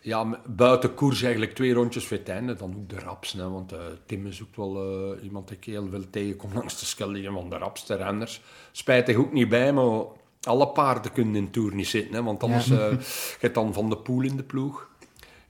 Ja, 0.00 0.40
buiten 0.46 0.94
koers 0.94 1.22
eigenlijk 1.22 1.54
twee 1.54 1.72
rondjes 1.72 2.06
voor 2.06 2.16
het 2.16 2.28
einde. 2.28 2.54
Dan 2.54 2.74
ook 2.76 2.88
de 2.88 2.98
raps. 2.98 3.32
Hè, 3.32 3.50
want 3.50 3.72
uh, 3.72 3.78
Tim 4.06 4.26
is 4.26 4.42
ook 4.42 4.56
wel 4.56 4.72
uh, 5.14 5.24
iemand 5.24 5.48
die 5.48 5.56
ik 5.56 5.64
heel 5.64 5.88
veel 5.90 6.10
tegenkom 6.10 6.52
langs 6.58 6.80
de 6.80 6.86
Schelde. 6.86 7.30
Van 7.32 7.50
de 7.50 7.56
rapste 7.56 7.94
renners. 7.94 8.40
Spijtig 8.72 9.16
ook 9.16 9.32
niet 9.32 9.48
bij, 9.48 9.72
maar 9.72 10.04
alle 10.42 10.68
paarden 10.68 11.12
kunnen 11.12 11.34
in 11.34 11.44
de 11.44 11.50
Tour 11.50 11.74
niet 11.74 11.86
zitten. 11.86 12.14
Hè, 12.14 12.22
want 12.22 12.42
anders 12.42 12.66
ja. 12.66 12.90
uh, 12.90 12.90
je 13.00 13.36
hebt 13.40 13.54
dan 13.54 13.72
Van 13.72 13.90
de 13.90 13.96
Poel 13.96 14.22
in 14.22 14.36
de 14.36 14.42
ploeg. 14.42 14.90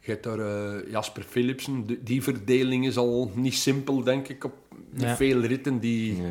Je 0.01 0.11
hebt 0.11 0.25
daar 0.25 0.39
uh, 0.39 0.91
Jasper 0.91 1.23
Philipsen. 1.23 1.87
De, 1.87 2.03
die 2.03 2.23
verdeling 2.23 2.87
is 2.87 2.97
al 2.97 3.31
niet 3.35 3.55
simpel, 3.55 4.03
denk 4.03 4.29
ik, 4.29 4.45
op 4.45 4.53
Ja. 4.97 5.17
veel 5.17 5.41
ritten 5.41 5.79
die... 5.79 6.23
Ja. 6.23 6.29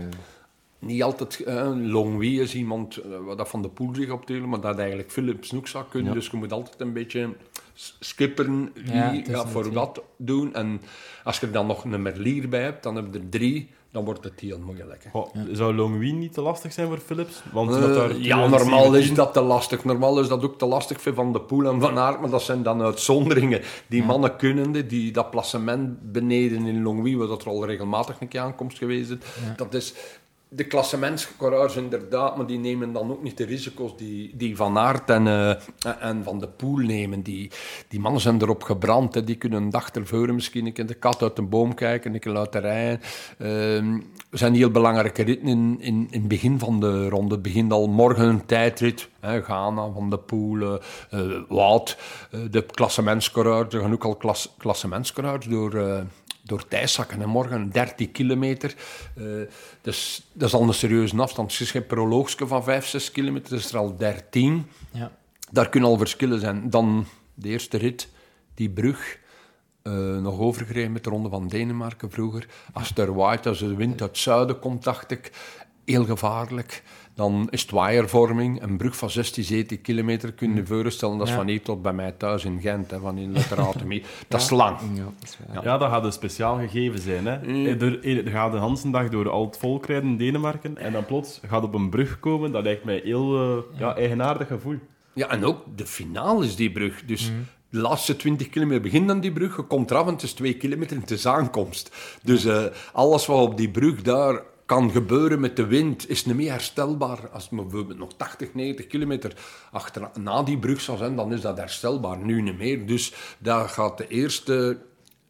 Niet 0.80 1.04
altijd, 1.04 1.44
uh, 1.48 1.72
Longwy 1.76 2.40
is 2.40 2.56
iemand 2.56 2.98
uh, 2.98 3.18
wat 3.26 3.38
dat 3.38 3.50
van 3.50 3.62
de 3.62 3.70
poel 3.70 3.96
zich 3.96 4.10
optelen, 4.10 4.50
maar 4.50 4.62
dat 4.62 4.78
eigenlijk 4.80 5.12
Philips 5.12 5.54
ook 5.54 5.68
zou 5.68 5.86
kunnen. 5.90 6.10
Ja. 6.10 6.18
Dus 6.18 6.28
je 6.28 6.38
moet 6.38 6.52
altijd 6.52 6.82
een 6.82 6.94
beetje 6.94 7.30
skipperen 8.00 8.72
wie 8.74 9.26
gaat 9.26 9.50
voor 9.50 9.74
wat 9.74 10.02
doen. 10.18 10.54
En 10.54 10.82
als 11.24 11.40
je 11.40 11.46
er 11.46 11.52
dan 11.52 11.68
nog 11.68 11.84
een 11.84 12.02
merlier 12.02 12.50
bij 12.50 12.62
hebt, 12.62 12.84
dan 12.84 12.96
heb 12.96 13.14
je 13.14 13.20
er 13.20 13.30
drie, 13.30 13.70
dan 13.92 14.06
wordt 14.06 14.24
het 14.24 14.40
heel 14.40 14.60
moeilijk. 14.60 15.04
hè. 15.04 15.10
Goh, 15.10 15.36
Zou 15.52 15.74
Longwy 15.76 16.12
niet 16.12 16.34
te 16.34 16.42
lastig 16.42 16.74
zijn 16.74 16.88
voor 16.88 16.98
Philips? 16.98 17.42
Want 17.52 17.70
Eh, 17.76 17.82
dat 17.82 17.94
daar 17.94 18.08
ja, 18.10 18.36
217 18.36 18.60
normaal 18.60 18.96
is 18.96 19.14
dat 19.14 19.34
te 19.34 19.42
lastig. 19.42 19.84
Normaal 19.84 20.20
is 20.20 20.28
dat 20.28 20.44
ook 20.44 20.58
te 20.58 20.66
lastig 20.66 21.02
voor 21.02 21.14
Van 21.14 21.34
de 21.34 21.42
Poel 21.42 21.66
en 21.66 21.80
Van 21.82 21.98
Aert, 21.98 22.22
maar 22.22 22.30
dat 22.30 22.42
zijn 22.42 22.64
dan 22.64 22.82
uitzonderingen. 22.82 23.62
Die 23.88 24.04
mannen 24.04 24.36
kunnende, 24.36 24.86
die 24.86 25.12
dat 25.12 25.30
placement 25.32 26.12
beneden 26.12 26.66
in 26.66 26.82
Longwy, 26.82 27.16
waar 27.16 27.28
dat 27.28 27.42
er 27.42 27.48
al 27.48 27.66
regelmatig 27.66 28.22
een 28.22 28.28
keer 28.28 28.42
aankomst 28.42 28.78
geweest 28.78 29.10
is, 29.10 29.18
dat 29.56 29.74
is... 29.74 29.94
De 30.54 30.64
klassementscoureurs 30.64 31.76
inderdaad, 31.76 32.38
maar 32.38 32.46
die 32.46 32.60
nemen 32.60 32.94
dan 32.94 33.12
ook 33.12 33.24
niet 33.24 33.38
de 33.38 33.46
risico's 33.46 33.98
die, 33.98 34.38
die 34.38 34.56
Van 34.56 34.78
Aert 34.78 35.10
en, 35.10 35.28
eh, 35.28 35.50
en 36.00 36.24
Van 36.24 36.40
de 36.40 36.48
Poel 36.48 36.78
nemen. 36.78 37.22
Die, 37.22 37.52
die 37.88 38.00
mannen 38.00 38.22
zijn 38.22 38.42
erop 38.42 38.64
gebrand. 38.64 39.14
Hè. 39.14 39.24
Die 39.24 39.36
kunnen 39.36 39.62
een 39.62 39.70
dag 39.70 39.92
tevoren 39.92 40.36
misschien 40.36 40.66
een 40.66 40.74
keer 40.74 40.86
de 40.86 40.94
kat 40.94 41.22
uit 41.22 41.36
de 41.36 41.42
boom 41.42 41.74
kijken, 41.74 42.14
een 42.14 42.20
keer 42.20 42.32
laten 42.32 42.62
rijden. 42.62 43.02
Er 44.30 44.38
zijn 44.38 44.56
heel 44.56 44.72
belangrijke 44.72 45.24
ritten 45.24 45.48
in, 45.48 45.78
in, 45.80 46.08
in 46.10 46.20
het 46.20 46.28
begin 46.28 46.60
van 46.60 46.80
de 46.80 47.10
ronde. 47.10 47.34
Het 47.34 47.44
begint 47.44 47.72
al 47.72 47.88
morgen 47.88 48.28
een 48.28 48.46
tijdrit. 48.46 49.10
Hè. 49.20 49.44
Van 49.44 50.10
de 50.10 50.18
Poel, 50.18 50.80
eh, 51.10 51.20
Wout. 51.48 51.98
de 52.52 52.66
klassementscoureurs, 52.66 53.74
er 53.74 53.82
gaan 53.82 53.94
ook 53.94 54.06
al 54.06 54.16
klas, 54.16 54.54
klassementscoureurs 54.58 55.46
door... 55.46 56.06
door 56.52 56.68
Thijszakken 56.68 57.22
en 57.22 57.30
morgen 57.30 57.70
13 57.70 58.12
kilometer. 58.12 58.76
Eh, 59.16 59.24
dus 59.82 60.28
dat 60.34 60.48
is 60.48 60.54
al 60.54 60.62
een 60.62 60.74
serieuze 60.74 61.18
afstand. 61.18 61.54
Je 61.56 61.82
proloogske 61.82 62.48
van 62.48 62.64
5, 62.64 62.86
6 62.86 63.12
kilometer, 63.12 63.58
is 63.58 63.72
er 63.72 63.78
al 63.78 63.98
13. 63.98 64.66
Ja. 64.92 65.12
Daar 65.52 65.70
kunnen 65.70 65.90
al 65.90 65.98
verschillen 65.98 66.40
zijn. 66.40 66.70
Dan 66.70 67.06
de 67.34 67.50
eerste 67.50 67.78
rit, 67.78 68.10
die 68.54 68.70
brug. 68.70 69.20
eh, 69.82 70.18
nog 70.18 70.40
overgereden 70.40 70.92
met 70.92 71.04
de 71.04 71.10
Ronde 71.10 71.30
van 71.30 71.48
Denemarken 71.48 72.12
vroeger. 72.12 72.48
Als 72.74 72.92
er 72.96 73.14
waait, 73.14 73.46
als 73.46 73.60
de 73.60 73.76
wind 73.76 74.02
uit 74.02 74.10
het 74.10 74.18
zuiden 74.20 74.60
komt, 74.60 74.84
dacht 74.84 75.12
ik, 75.12 75.32
heel 75.86 76.06
gevaarlijk. 76.06 76.84
Dan 77.22 77.48
is 77.50 77.62
het 77.62 77.72
waaiervorming, 77.72 78.62
een 78.62 78.78
brug 78.78 78.96
van 78.96 79.10
16, 79.10 79.44
17 79.44 79.82
kilometer. 79.82 80.34
Kun 80.34 80.50
je 80.50 80.56
je 80.56 80.66
voorstellen, 80.66 81.18
dat 81.18 81.28
is 81.28 81.34
Ja. 81.34 81.40
van 81.40 81.48
hier 81.48 81.62
tot 81.62 81.82
bij 81.82 81.94
mij 81.94 82.12
thuis 82.12 82.46
in 82.46 82.62
Gent, 82.62 82.92
hè, 82.92 83.00
van 83.00 83.18
in 83.18 83.32
Leteratomie. 83.32 84.04
Dat 84.28 84.42
is 84.42 84.50
lang. 84.50 84.78
Ja, 84.94 85.04
dat 85.20 85.64
Ja, 85.64 85.78
dat 85.78 85.90
gaat 85.90 86.04
een 86.04 86.12
speciaal 86.12 86.58
gegeven 86.58 87.00
zijn. 87.00 87.26
Hè. 87.26 87.34
Er, 87.66 88.06
er 88.26 88.32
gaat 88.32 88.52
de 88.52 88.58
Hansendag 88.58 89.10
door 89.10 89.30
al 89.30 89.46
het 89.46 89.58
volk 89.58 89.86
rijden 89.86 90.10
in 90.10 90.18
Denemarken 90.18 90.78
en 90.78 90.92
dan 90.92 91.06
plots 91.06 91.40
gaat 91.48 91.64
op 91.64 91.74
een 91.74 91.90
brug 91.90 92.20
komen. 92.20 92.52
Dat 92.52 92.64
lijkt 92.64 92.84
mij 92.84 93.02
heel 93.04 93.36
eh, 93.42 93.80
ja, 93.80 93.96
eigenaardig 93.96 94.48
gevoel. 94.48 94.80
Ja, 95.14 95.30
en 95.30 95.44
ook 95.46 95.64
de 95.76 95.86
finale 95.86 96.46
is 96.46 96.56
die 96.56 96.72
brug. 96.72 97.06
Dus 97.06 97.32
de 97.70 97.80
laatste 97.80 98.16
20 98.16 98.50
kilometer 98.50 98.82
begint 98.82 99.08
dan 99.08 99.20
die 99.20 99.32
brug. 99.32 99.56
Je 99.56 99.64
komt 99.64 99.92
eraf 99.92 100.08
en 100.08 100.14
het 100.14 100.24
is 100.24 100.34
2 100.34 100.54
kilometer 100.54 100.96
en 100.96 101.02
het 101.02 101.12
is 101.12 101.26
aankomst. 101.28 101.96
Dus 102.24 102.46
eh, 102.46 102.64
alles 102.94 103.26
wat 103.26 103.40
op 103.40 103.58
die 103.58 103.70
brug 103.70 104.02
daar 104.02 104.42
kan 104.72 104.92
gebeuren 104.92 105.40
met 105.40 105.56
de 105.56 105.66
wind, 105.66 106.10
is 106.10 106.26
niet 106.26 106.36
meer 106.36 106.52
herstelbaar. 106.52 107.30
Als 107.30 107.44
het 107.50 107.60
bijvoorbeeld 107.60 107.98
nog 107.98 108.14
80, 108.14 108.54
90 108.54 108.88
kilometer 108.88 109.34
achter, 109.72 110.10
na 110.20 110.44
die 110.44 110.60
brug 110.60 110.82
zou 110.82 110.98
zijn, 110.98 111.16
dan 111.16 111.34
is 111.34 111.42
dat 111.42 111.58
herstelbaar. 111.58 112.18
Nu 112.18 112.42
niet 112.42 112.58
meer. 112.58 112.86
Dus 112.86 113.14
daar 113.40 113.70
gaat 113.70 113.98
de 113.98 114.08
eerste 114.08 114.78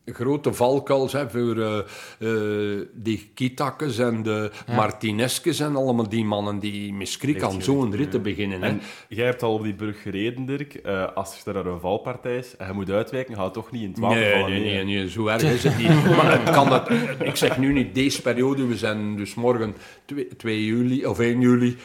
grote 0.05 0.53
valkuil 0.53 1.09
zijn 1.09 1.29
voor 1.29 1.57
eh, 1.61 2.27
die 2.93 3.29
Kitakkes 3.33 3.97
en 3.97 4.23
de 4.23 4.51
Martineskes 4.75 5.59
en 5.59 5.75
allemaal 5.75 6.09
die 6.09 6.25
mannen 6.25 6.59
die 6.59 6.93
met 6.93 7.07
schrik 7.07 7.43
aan 7.43 7.61
zo'n 7.61 7.95
rit 7.95 8.11
te 8.11 8.19
beginnen. 8.19 8.61
hè. 8.61 8.67
En 8.67 8.81
jij 9.09 9.25
hebt 9.25 9.43
al 9.43 9.53
op 9.53 9.63
die 9.63 9.73
brug 9.73 10.01
gereden, 10.01 10.45
Dirk. 10.45 10.73
Eh, 10.73 11.07
als 11.15 11.45
er 11.45 11.55
een 11.55 11.79
valpartij 11.79 12.37
is 12.37 12.55
en 12.57 12.67
je 12.67 12.73
moet 12.73 12.89
uitwijken, 12.89 13.35
gaat 13.35 13.53
toch 13.53 13.71
niet 13.71 13.81
in 13.83 13.89
het 13.89 13.99
water 13.99 14.19
Nee, 14.19 14.31
vallen. 14.31 14.49
nee, 14.49 14.83
nee, 14.83 14.83
nee, 14.83 15.09
zo 15.09 15.27
erg 15.27 15.43
is 15.43 15.63
het 15.63 15.77
niet. 15.77 16.05
Maar 16.17 16.39
het 16.41 16.49
kan 16.49 16.69
dat, 16.69 16.89
ik 17.19 17.35
zeg 17.35 17.57
nu 17.57 17.73
niet 17.73 17.95
deze 17.95 18.21
periode, 18.21 18.67
we 18.67 18.77
zijn 18.77 19.15
dus 19.15 19.33
morgen 19.35 19.75
2, 20.05 20.27
2 20.37 20.65
juli 20.65 21.05
of 21.05 21.19
1 21.19 21.39
juli. 21.41 21.77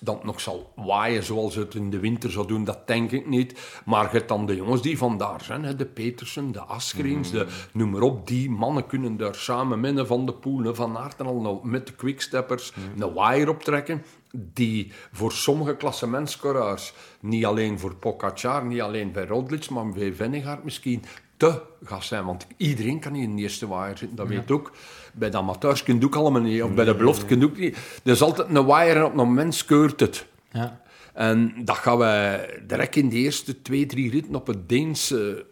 Dat 0.00 0.24
nog 0.24 0.40
zal 0.40 0.72
waaien 0.76 1.22
zoals 1.22 1.54
het 1.54 1.74
in 1.74 1.90
de 1.90 1.98
winter 1.98 2.30
zou 2.30 2.46
doen, 2.46 2.64
dat 2.64 2.86
denk 2.86 3.10
ik 3.10 3.26
niet. 3.26 3.80
Maar 3.84 4.14
je 4.14 4.24
dan 4.24 4.46
de 4.46 4.54
jongens 4.54 4.82
die 4.82 4.98
vandaar 4.98 5.44
zijn, 5.44 5.64
hè, 5.64 5.76
de 5.76 5.86
Petersen, 5.86 6.52
de 6.52 6.60
Asgrins, 6.60 7.30
de, 7.30 7.46
noem 7.72 7.90
maar 7.90 8.02
op. 8.02 8.26
Die 8.26 8.50
mannen 8.50 8.86
kunnen 8.86 9.16
daar 9.16 9.34
samen 9.34 9.80
met 9.80 9.96
een 9.96 10.06
Van 10.06 10.26
de 10.26 10.34
Poel, 10.34 10.64
een 10.64 10.74
Van 10.74 10.98
Aert 10.98 11.20
en 11.20 11.26
al 11.26 11.40
nou 11.40 11.68
met 11.68 11.86
de 11.86 11.92
quicksteppers 11.92 12.72
een 12.98 13.12
waaier 13.12 13.48
optrekken. 13.48 14.04
Die 14.32 14.92
voor 15.12 15.32
sommige 15.32 15.76
klassementscoureurs, 15.76 16.92
niet 17.20 17.44
alleen 17.44 17.78
voor 17.78 17.94
Pogacar, 17.94 18.64
niet 18.66 18.80
alleen 18.80 19.12
bij 19.12 19.26
Roglic, 19.26 19.70
maar 19.70 19.88
bij 19.88 20.12
Vennegaard 20.12 20.64
misschien 20.64 21.04
te 21.36 21.62
gas 21.84 22.06
zijn. 22.06 22.24
Want 22.24 22.46
iedereen 22.56 23.00
kan 23.00 23.14
in 23.14 23.36
de 23.36 23.42
eerste 23.42 23.68
waaier 23.68 23.98
zitten, 23.98 24.16
dat 24.16 24.28
weet 24.28 24.50
ook. 24.50 24.72
Bij 25.12 25.30
de 25.30 25.36
amateurs 25.36 25.82
kun 25.82 25.98
je 25.98 26.04
ook 26.04 26.14
allemaal 26.14 26.42
niet, 26.42 26.62
of 26.62 26.74
bij 26.74 26.84
de 26.84 26.94
belofte 26.94 27.24
kun 27.24 27.38
je 27.38 27.44
ook 27.44 27.58
niet. 27.58 27.76
Er 28.04 28.12
is 28.12 28.22
altijd 28.22 28.48
een 28.48 28.64
waaier 28.66 28.96
en 28.96 29.04
op 29.04 29.10
een 29.10 29.16
moment 29.16 29.54
scheurt 29.54 30.00
het. 30.00 30.26
Ja. 30.52 30.80
En 31.14 31.54
dat 31.64 31.76
gaan 31.76 31.98
we 31.98 32.62
direct 32.66 32.96
in 32.96 33.08
de 33.08 33.16
eerste 33.16 33.62
twee, 33.62 33.86
drie 33.86 34.10
ritten 34.10 34.34
op 34.34 34.46
het 34.46 34.68
Deense 34.68 35.46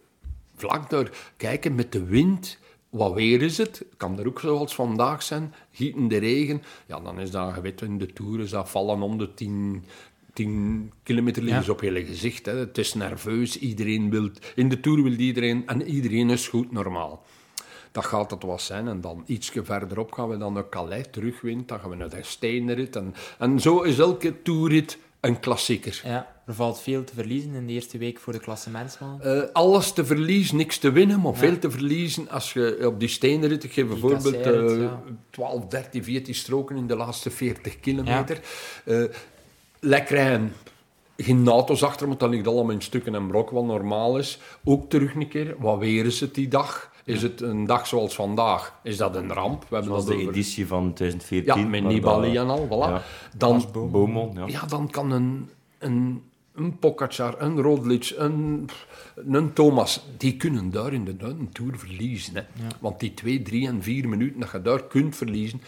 vlak 0.56 0.90
daar 0.90 1.10
kijken 1.36 1.74
met 1.74 1.92
de 1.92 2.04
wind. 2.04 2.58
Wat 2.88 3.12
weer 3.12 3.42
is 3.42 3.58
het? 3.58 3.84
Kan 3.96 4.18
er 4.18 4.26
ook 4.26 4.40
zoals 4.40 4.74
vandaag 4.74 5.22
zijn. 5.22 5.54
Gieten 5.72 6.08
de 6.08 6.16
regen. 6.16 6.62
Ja, 6.86 7.00
dan 7.00 7.20
is 7.20 7.30
dat, 7.30 7.54
je 7.54 7.60
weet, 7.60 7.82
in 7.82 7.98
de 7.98 8.12
Tour 8.12 8.40
is 8.40 8.50
dat 8.50 8.70
vallen 8.70 9.02
om 9.02 9.18
de 9.18 9.34
10, 9.34 9.84
10 10.32 10.92
kilometer 11.02 11.42
liggen 11.42 11.64
ze 11.64 11.72
op 11.72 11.80
hele 11.80 12.04
gezicht. 12.04 12.46
Hè. 12.46 12.56
Het 12.56 12.78
is 12.78 12.94
nerveus. 12.94 13.58
Iedereen 13.58 14.10
wil... 14.10 14.30
In 14.54 14.68
de 14.68 14.80
Tour 14.80 15.02
wil 15.02 15.12
iedereen... 15.12 15.66
En 15.66 15.82
iedereen 15.82 16.30
is 16.30 16.48
goed 16.48 16.72
normaal. 16.72 17.24
Dat 17.92 18.04
gaat 18.04 18.30
het 18.30 18.42
wel 18.42 18.58
zijn. 18.58 18.88
En 18.88 19.00
dan 19.00 19.22
ietsje 19.26 19.64
verderop 19.64 20.12
gaan 20.12 20.28
we 20.28 20.36
dan 20.36 20.52
naar 20.52 20.68
Calais 20.68 21.04
terugwind. 21.10 21.68
Dan 21.68 21.80
gaan 21.80 21.90
we 21.90 21.96
naar 21.96 22.10
de 22.10 22.22
Steenrit. 22.22 22.96
En, 22.96 23.14
en 23.38 23.60
zo 23.60 23.82
is 23.82 23.98
elke 23.98 24.42
toerrit 24.42 24.98
een 25.20 25.40
klassieker. 25.40 26.00
ja. 26.04 26.36
Er 26.46 26.54
valt 26.54 26.80
veel 26.80 27.04
te 27.04 27.14
verliezen 27.14 27.54
in 27.54 27.66
de 27.66 27.72
eerste 27.72 27.98
week 27.98 28.18
voor 28.18 28.32
de 28.32 28.38
klassementsman. 28.38 29.22
Eh, 29.22 29.42
alles 29.52 29.92
te 29.92 30.04
verliezen, 30.04 30.56
niks 30.56 30.78
te 30.78 30.92
winnen, 30.92 31.20
maar 31.20 31.34
veel 31.34 31.58
te 31.58 31.70
verliezen. 31.70 32.28
Als 32.28 32.52
je 32.52 32.82
op 32.86 33.00
die 33.00 33.08
steenrit, 33.08 33.64
ik 33.64 33.72
geef 33.72 33.86
bijvoorbeeld 33.86 34.22
kasseirrit, 34.22 34.70
eh, 34.70 34.80
ja. 34.82 35.02
12, 35.30 35.66
13, 35.66 36.04
14 36.04 36.34
stroken 36.34 36.76
in 36.76 36.86
de 36.86 36.96
laatste 36.96 37.30
40 37.30 37.80
kilometer. 37.80 38.40
Lekker 39.80 40.16
rijden. 40.16 40.52
Geen 41.16 41.48
auto's 41.48 41.82
achter, 41.82 42.06
want 42.06 42.20
dat 42.20 42.30
ligt 42.30 42.46
allemaal 42.46 42.72
in 42.72 42.80
stukken 42.80 43.14
en 43.14 43.26
brok, 43.26 43.50
wat 43.50 43.64
normaal 43.64 44.18
is. 44.18 44.38
Ook 44.64 44.90
terug 44.90 45.14
een 45.14 45.28
keer. 45.28 45.54
Wat 45.58 45.78
weer 45.78 46.06
is 46.06 46.20
het 46.20 46.34
die 46.34 46.48
dag? 46.48 46.87
Is 47.08 47.22
het 47.22 47.40
een 47.40 47.64
dag 47.64 47.86
zoals 47.86 48.14
vandaag? 48.14 48.78
Is 48.82 48.96
dat 48.96 49.16
een 49.16 49.32
ramp? 49.32 49.60
We 49.60 49.66
hebben 49.74 49.84
Zoals 49.84 50.04
dat 50.04 50.14
de 50.14 50.20
over- 50.20 50.32
editie 50.34 50.66
van 50.66 50.92
2014. 50.92 51.62
Ja, 51.62 51.68
met 51.68 51.82
Nibali 51.84 52.32
dat- 52.32 52.44
en 52.44 52.50
al, 52.50 52.66
voilà. 52.66 52.90
Ja. 52.92 53.02
Dan, 53.36 53.64
Beaumont, 53.72 54.36
ja. 54.36 54.46
ja, 54.46 54.66
dan 54.66 54.90
kan 54.90 55.10
een, 55.10 55.48
een, 55.78 56.22
een 56.54 56.78
Pogacar, 56.78 57.34
een 57.38 57.60
Roglic, 57.62 58.12
een, 58.16 58.68
een 59.28 59.52
Thomas, 59.52 60.04
die 60.16 60.36
kunnen 60.36 60.70
daar 60.70 60.92
in 60.92 61.04
de 61.04 61.14
een 61.18 61.48
Tour 61.52 61.78
verliezen. 61.78 62.34
Hè. 62.34 62.42
Want 62.80 63.00
die 63.00 63.14
twee, 63.14 63.42
drie 63.42 63.66
en 63.66 63.82
vier 63.82 64.08
minuten 64.08 64.40
dat 64.40 64.50
je 64.52 64.62
daar 64.62 64.82
kunt 64.84 65.16
verliezen, 65.16 65.60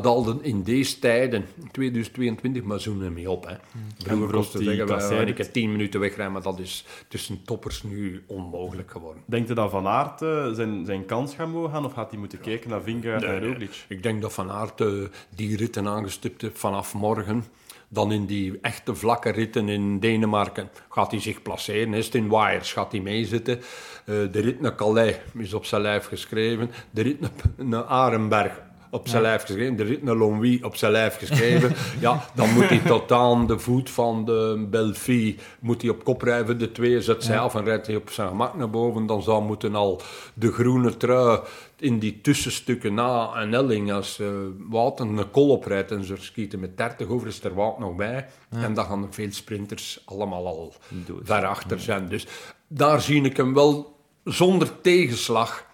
dat 0.00 0.06
al 0.06 0.22
de- 0.24 0.38
in 0.42 0.62
deze 0.62 0.98
tijden, 0.98 1.44
2022, 1.70 2.62
maar 2.62 2.80
zo 2.80 2.94
niet 2.94 3.10
mee 3.10 3.30
op. 3.30 3.46
Hè. 3.46 3.54
Vroeger 3.98 4.28
voor 4.28 4.36
kost 4.36 4.50
te 4.50 4.58
die 4.58 4.66
zeggen, 4.86 5.08
wij 5.16 5.24
ik 5.26 5.38
heb 5.38 5.52
tien 5.52 5.72
minuten 5.72 6.00
wegrijden, 6.00 6.32
maar 6.32 6.42
dat 6.42 6.58
is 6.58 6.84
tussen 7.08 7.42
toppers 7.44 7.82
nu 7.82 8.22
onmogelijk 8.26 8.90
geworden. 8.90 9.22
Denkt 9.26 9.48
je 9.48 9.54
dat 9.54 9.70
Van 9.70 9.86
Aert 9.86 10.22
eh, 10.22 10.52
zijn, 10.52 10.86
zijn 10.86 11.06
kans 11.06 11.34
gaat 11.34 11.48
mogen 11.48 11.70
gaan, 11.70 11.84
of 11.84 11.92
gaat 11.92 12.10
hij 12.10 12.18
moeten 12.18 12.40
kijken 12.40 12.70
naar 12.70 12.82
Vingegaard 12.82 13.22
en 13.22 13.44
Roglic? 13.44 13.84
Ik 13.88 14.02
denk 14.02 14.22
dat 14.22 14.32
Van 14.32 14.50
Aert 14.50 14.80
eh, 14.80 14.88
die 15.34 15.56
ritten 15.56 15.88
aangestipt 15.88 16.42
heeft 16.42 16.58
vanaf 16.58 16.94
morgen. 16.94 17.44
Dan 17.88 18.12
in 18.12 18.26
die 18.26 18.58
echte 18.60 18.94
vlakke 18.94 19.30
ritten 19.30 19.68
in 19.68 19.98
Denemarken 19.98 20.68
gaat 20.88 21.10
hij 21.10 21.20
zich 21.20 21.42
placeren. 21.42 21.94
Is 21.94 22.04
het 22.06 22.14
in 22.14 22.28
Wires 22.28 22.72
gaat 22.72 22.92
hij 22.92 23.00
meezitten. 23.00 23.58
Eh, 23.58 23.62
de 24.04 24.40
rit 24.40 24.60
naar 24.60 24.74
Calais 24.74 25.16
is 25.38 25.54
op 25.54 25.64
zijn 25.64 25.82
lijf 25.82 26.06
geschreven. 26.06 26.70
De 26.90 27.02
rit 27.02 27.20
naar, 27.20 27.30
naar 27.56 27.82
Arenberg 27.84 28.60
op 28.92 29.08
zijn 29.08 29.22
lijf 29.22 29.40
geschreven. 29.42 29.76
De 29.76 29.82
rit 29.82 30.02
naar 30.02 30.14
Longwy 30.14 30.60
op 30.62 30.76
zijn 30.76 30.92
lijf 30.92 31.16
geschreven. 31.16 31.72
ja, 32.00 32.24
dan 32.34 32.52
moet 32.52 32.68
hij 32.68 32.78
tot 32.78 33.12
aan 33.12 33.46
de 33.46 33.58
voet 33.58 33.90
van 33.90 34.24
de 34.24 34.66
Belfie 34.70 35.38
moet 35.60 35.82
hij 35.82 35.90
op 35.90 36.04
kop 36.04 36.22
rijden. 36.22 36.58
De 36.58 36.72
twee 36.72 37.00
zet 37.00 37.24
zij 37.24 37.38
af 37.38 37.54
en 37.54 37.64
rijdt 37.64 37.86
hij 37.86 37.96
op 37.96 38.10
zijn 38.10 38.28
gemak 38.28 38.54
naar 38.56 38.70
boven. 38.70 39.06
Dan 39.06 39.22
zou 39.22 39.42
moeten 39.42 39.74
al 39.74 40.00
de 40.34 40.52
groene 40.52 40.96
trui 40.96 41.40
in 41.76 41.98
die 41.98 42.20
tussenstukken 42.20 42.94
na 42.94 43.34
en 43.34 43.54
Elling, 43.54 43.92
als 43.92 44.18
uh, 44.18 44.28
Wout 44.68 45.00
een 45.00 45.30
kol 45.30 45.50
oprijdt 45.50 45.90
en 45.90 46.04
ze 46.04 46.16
skieten 46.18 46.60
met 46.60 46.76
30 46.76 47.08
over, 47.08 47.26
is 47.26 47.44
er 47.44 47.54
Wout 47.54 47.78
nog 47.78 47.96
bij. 47.96 48.26
En 48.50 48.74
dan 48.74 48.84
gaan 48.84 49.06
veel 49.10 49.32
sprinters 49.32 50.02
allemaal 50.04 50.46
al 50.46 50.74
ver 51.22 51.46
achter 51.46 51.80
zijn. 51.80 52.08
Dus 52.08 52.26
daar 52.68 53.00
zie 53.00 53.22
ik 53.22 53.36
hem 53.36 53.54
wel 53.54 53.96
zonder 54.24 54.80
tegenslag. 54.80 55.66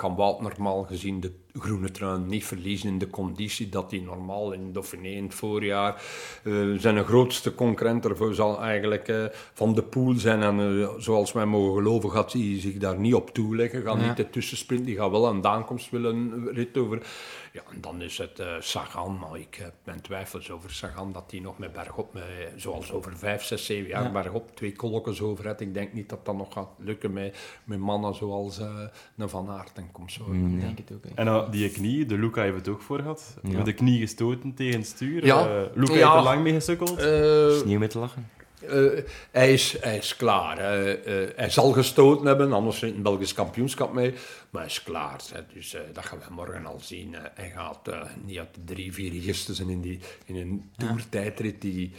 Kan 0.00 0.16
Wout 0.16 0.40
normaal 0.40 0.82
gezien 0.82 1.20
de 1.20 1.32
groene 1.52 1.90
trui 1.90 2.20
niet 2.20 2.44
verliezen 2.44 2.88
in 2.88 2.98
de 2.98 3.10
conditie 3.10 3.68
dat 3.68 3.90
hij 3.90 4.00
normaal 4.00 4.52
in 4.52 4.72
Dauphiné 4.72 5.08
in 5.08 5.24
het 5.24 5.34
voorjaar 5.34 6.02
uh, 6.44 6.78
zijn 6.78 7.04
grootste 7.04 7.54
concurrent 7.54 8.04
ervoor 8.04 8.34
zal 8.34 8.60
eigenlijk 8.60 9.08
uh, 9.08 9.24
van 9.52 9.74
de 9.74 9.82
pool 9.82 10.14
zijn 10.14 10.42
en 10.42 10.58
uh, 10.58 10.88
zoals 10.98 11.32
wij 11.32 11.46
mogen 11.46 11.74
geloven 11.74 12.10
gaat 12.10 12.32
hij 12.32 12.60
zich 12.60 12.76
daar 12.76 12.98
niet 12.98 13.14
op 13.14 13.30
toeleggen, 13.30 13.82
gaat 13.82 14.00
ja. 14.00 14.06
niet 14.06 14.16
de 14.16 14.30
tussensprint, 14.30 14.84
die 14.84 14.96
gaat 14.96 15.10
wel 15.10 15.26
een 15.26 15.46
aankomst 15.46 15.90
willen 15.90 16.48
rit 16.52 16.76
over. 16.78 17.02
Ja, 17.52 17.62
en 17.72 17.80
dan 17.80 18.02
is 18.02 18.18
het 18.18 18.42
Sagan, 18.60 19.18
maar 19.18 19.38
ik 19.38 19.54
heb 19.54 19.74
mijn 19.84 20.00
twijfels 20.00 20.50
over 20.50 20.70
Sagan 20.70 21.12
dat 21.12 21.30
hij 21.30 21.40
nog 21.40 21.58
met 21.58 21.72
bergop, 21.72 22.12
met, 22.12 22.24
zoals 22.56 22.92
over 22.92 23.16
vijf, 23.16 23.42
zes, 23.42 23.66
zeven 23.66 23.88
jaar 23.88 24.02
ja. 24.02 24.10
bergop 24.10 24.56
twee 24.56 24.72
kolkjes 24.72 25.20
over 25.20 25.46
heeft. 25.46 25.60
Ik 25.60 25.74
denk 25.74 25.92
niet 25.92 26.08
dat 26.08 26.24
dat 26.24 26.36
nog 26.36 26.52
gaat 26.52 26.68
lukken 26.78 27.12
met, 27.12 27.36
met 27.64 27.78
mannen 27.78 28.14
zoals 28.14 28.58
een 29.16 29.28
Van 29.28 29.50
Aert 29.50 29.76
en 29.76 29.92
komt 29.92 30.12
zo. 30.12 30.24
Mm, 30.26 30.54
ja. 30.54 30.66
denk 30.66 30.78
het 30.78 30.92
ook. 30.92 31.04
En 31.14 31.26
uh, 31.26 31.50
die 31.50 31.70
knie, 31.70 32.06
de 32.06 32.18
Luca 32.18 32.42
heeft 32.42 32.56
het 32.56 32.68
ook 32.68 32.82
voor 32.82 32.98
gehad. 32.98 33.38
Ja. 33.42 33.56
Met 33.56 33.64
de 33.64 33.72
knie 33.72 34.00
gestoten 34.00 34.54
tegen 34.54 34.78
het 34.78 34.88
stuur. 34.88 35.24
Ja. 35.24 35.46
Uh, 35.46 35.62
Luca 35.74 35.94
ja. 35.94 36.06
heeft 36.06 36.16
er 36.16 36.22
lang 36.22 36.42
mee 36.42 36.52
gesukkeld. 36.52 36.90
Uh, 37.02 37.50
Sneeuw 37.58 37.78
met 37.78 37.90
te 37.90 37.98
lachen. 37.98 38.28
Uh, 38.62 39.00
hij, 39.30 39.52
is, 39.52 39.76
hij 39.80 39.96
is 39.96 40.16
klaar. 40.16 40.58
Uh, 40.58 40.88
uh, 40.88 41.28
hij 41.36 41.50
zal 41.50 41.72
gestoten 41.72 42.26
hebben, 42.26 42.52
anders 42.52 42.78
zit 42.78 42.94
een 42.94 43.02
Belgisch 43.02 43.34
kampioenschap 43.34 43.92
mee. 43.92 44.14
Maar 44.50 44.62
hij 44.62 44.70
is 44.70 44.82
klaar. 44.82 45.20
Hè. 45.32 45.40
Dus 45.54 45.76
dat 45.92 46.04
gaan 46.04 46.18
we 46.18 46.34
morgen 46.34 46.66
al 46.66 46.80
zien. 46.80 47.16
hij 47.34 47.52
gaat 47.54 47.90
niet 48.24 48.38
uit 48.38 48.54
de 48.54 48.74
drie, 48.74 48.92
vier 48.92 49.34
zijn 49.34 49.68
in, 49.68 49.80
die, 49.80 49.98
in 50.24 50.36
een 50.36 50.70
toertijdrit 50.76 51.60
die 51.60 51.92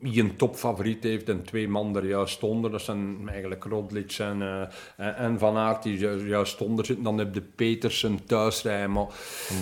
een 0.00 0.36
topfavoriet 0.36 1.02
heeft 1.02 1.28
en 1.28 1.42
twee 1.42 1.68
man 1.68 1.96
er 1.96 2.06
juist 2.06 2.42
onder. 2.42 2.70
Dat 2.70 2.82
zijn 2.82 3.28
eigenlijk 3.28 3.64
Rodlic 3.64 4.12
en, 4.18 4.68
en 4.96 5.38
Van 5.38 5.56
Aert 5.56 5.82
die 5.82 5.98
juist 6.26 6.60
onder 6.60 6.84
zitten. 6.84 7.04
Dan 7.04 7.18
heb 7.18 7.34
je 7.34 7.40
Petersen 7.40 8.24
thuisrijden. 8.26 8.92
Maar 8.92 9.06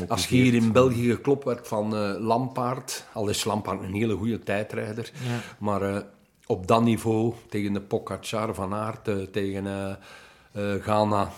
als 0.08 0.28
je 0.28 0.36
hier 0.36 0.54
in 0.54 0.72
België 0.72 1.10
geklopt 1.10 1.44
werd 1.44 1.68
van 1.68 1.94
Lampaard, 2.18 3.04
al 3.12 3.28
is 3.28 3.44
Lampaard 3.44 3.82
een 3.82 3.94
hele 3.94 4.14
goede 4.14 4.38
tijdrijder, 4.38 5.10
ja. 5.24 5.40
maar 5.58 6.04
op 6.50 6.66
dat 6.66 6.82
niveau 6.82 7.34
tegen 7.48 7.72
de 7.72 7.80
Pogacar 7.80 8.54
Van 8.54 8.74
Aert, 8.74 9.32
tegen 9.32 9.98
Ghana... 10.80 11.32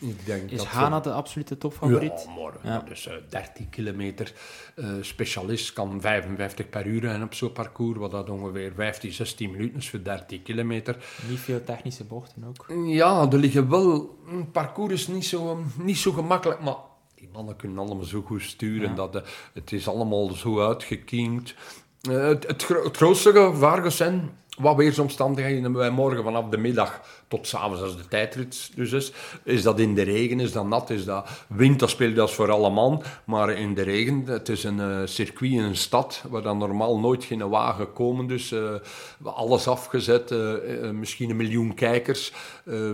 Ik 0.00 0.26
denk 0.26 0.50
is 0.50 0.62
Hana 0.62 1.00
de 1.00 1.12
absolute 1.12 1.58
topfavoriet? 1.58 2.22
Ja, 2.26 2.30
morgen. 2.30 2.60
Ja. 2.62 2.78
Dus 2.78 3.06
uh, 3.06 3.14
13 3.28 3.68
kilometer. 3.68 4.32
Uh, 4.74 4.90
specialist 5.00 5.72
kan 5.72 6.00
55 6.00 6.68
per 6.68 6.86
uur 6.86 7.00
rijden 7.00 7.22
op 7.22 7.34
zo'n 7.34 7.52
parcours, 7.52 7.98
wat 7.98 8.10
dat 8.10 8.30
ongeveer 8.30 8.72
15, 8.74 9.12
16 9.12 9.50
minuten 9.50 9.76
is 9.78 9.90
voor 9.90 10.02
13 10.02 10.42
kilometer. 10.42 10.96
Niet 11.28 11.38
veel 11.38 11.64
technische 11.64 12.04
bochten 12.04 12.44
ook. 12.44 12.66
Ja, 12.86 13.28
er 13.30 13.38
liggen 13.38 13.70
wel... 13.70 14.18
Een 14.28 14.50
parcours 14.50 14.92
is 14.92 15.06
niet 15.06 15.26
zo, 15.26 15.64
niet 15.78 15.98
zo 15.98 16.12
gemakkelijk, 16.12 16.60
maar 16.60 16.76
die 17.14 17.28
mannen 17.32 17.56
kunnen 17.56 17.78
allemaal 17.78 18.04
zo 18.04 18.22
goed 18.22 18.42
sturen. 18.42 18.88
Ja. 18.88 18.94
Dat, 18.94 19.28
het 19.52 19.72
is 19.72 19.88
allemaal 19.88 20.28
zo 20.28 20.60
uitgekiemd. 20.60 21.54
Eh, 22.02 22.26
het, 22.26 22.46
het, 22.46 22.64
gro- 22.64 22.84
het 22.84 22.96
grootste 22.96 23.32
gevaar 23.32 23.92
zijn 23.92 24.30
wat 24.58 24.76
weersomstandigheden 24.76 25.62
hebben 25.62 25.92
morgen 25.92 26.22
vanaf 26.24 26.48
de 26.48 26.58
middag 26.58 27.00
tot 27.28 27.46
s'avonds 27.46 27.82
als 27.82 27.96
de 27.96 28.08
tijdrit 28.08 28.70
dus 28.74 28.92
is. 28.92 29.12
Is 29.42 29.62
dat 29.62 29.78
in 29.78 29.94
de 29.94 30.02
regen, 30.02 30.40
is 30.40 30.52
dat 30.52 30.66
nat, 30.66 30.90
is 30.90 31.04
dat 31.04 31.28
wind, 31.46 31.78
dat 31.78 31.90
speelt 31.90 32.16
dat 32.16 32.32
voor 32.32 32.50
alle 32.50 32.70
man. 32.70 33.02
Maar 33.24 33.50
in 33.50 33.74
de 33.74 33.82
regen, 33.82 34.22
het 34.26 34.48
is 34.48 34.64
een 34.64 34.80
eh, 34.80 35.00
circuit 35.04 35.52
in 35.52 35.62
een 35.62 35.76
stad 35.76 36.24
waar 36.28 36.42
dan 36.42 36.58
normaal 36.58 36.98
nooit 36.98 37.24
geen 37.24 37.48
wagen 37.48 37.92
komen. 37.92 38.26
Dus 38.26 38.52
eh, 38.52 38.74
alles 39.22 39.66
afgezet, 39.68 40.30
eh, 40.30 40.90
misschien 40.90 41.30
een 41.30 41.36
miljoen 41.36 41.74
kijkers. 41.74 42.32
Eh, 42.64 42.90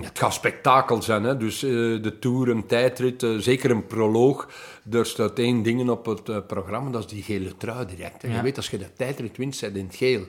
Het 0.00 0.18
gaat 0.18 0.34
spektakel 0.34 1.02
zijn, 1.02 1.22
hè? 1.24 1.36
dus 1.36 1.58
de 1.60 2.16
Tour, 2.20 2.48
een 2.48 2.66
tijdrit, 2.66 3.26
zeker 3.38 3.70
een 3.70 3.86
proloog. 3.86 4.48
Er 4.90 5.06
staat 5.06 5.38
één 5.38 5.62
ding 5.62 5.90
op 5.90 6.06
het 6.06 6.46
programma, 6.46 6.90
dat 6.90 7.04
is 7.04 7.10
die 7.10 7.22
gele 7.22 7.56
trui 7.56 7.86
direct. 7.86 8.22
Je 8.22 8.42
weet, 8.42 8.56
als 8.56 8.70
je 8.70 8.78
de 8.78 8.92
tijdrit 8.96 9.36
wint, 9.36 9.56
zit 9.56 9.76
in 9.76 9.86
het 9.86 9.96
geel. 9.96 10.26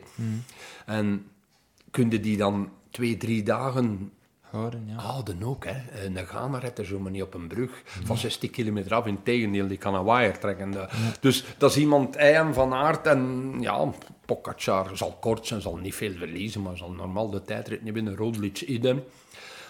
En 0.85 1.25
kun 1.91 2.09
je 2.12 2.19
die 2.19 2.38
dan 2.38 2.69
twee, 2.93 3.17
drie 3.17 3.43
dagen 3.43 4.12
Houden, 4.53 4.83
ja. 4.88 4.95
houden 4.95 5.43
ook. 5.43 5.65
Hè. 5.65 6.05
Een 6.05 6.17
Ghana 6.17 6.57
redt 6.57 6.79
er 6.79 6.85
zomaar 6.85 7.12
niet 7.12 7.21
op 7.21 7.33
een 7.33 7.47
brug 7.47 7.81
van 7.85 8.17
60 8.17 8.50
kilometer 8.50 8.93
af. 8.93 9.05
Integendeel, 9.05 9.67
die 9.67 9.77
kan 9.77 9.95
een 9.95 10.03
wire 10.03 10.38
trekken. 10.38 10.89
Eh, 10.89 10.95
Dus 11.19 11.45
dat 11.57 11.69
is 11.71 11.77
iemand, 11.77 12.15
IJm 12.15 12.53
van 12.53 12.73
aard. 12.73 13.07
En 13.07 13.53
ja, 13.59 13.89
Pogacar 14.25 14.97
zal 14.97 15.17
kort 15.19 15.47
zijn, 15.47 15.62
zal 15.62 15.77
niet 15.77 15.95
veel 15.95 16.13
verliezen, 16.13 16.62
maar 16.62 16.77
zal 16.77 16.91
normaal 16.91 17.29
de 17.29 17.41
tijdrit 17.41 17.83
niet 17.83 17.93
winnen. 17.93 18.15
Roglic 18.15 18.62
idem. 18.62 19.03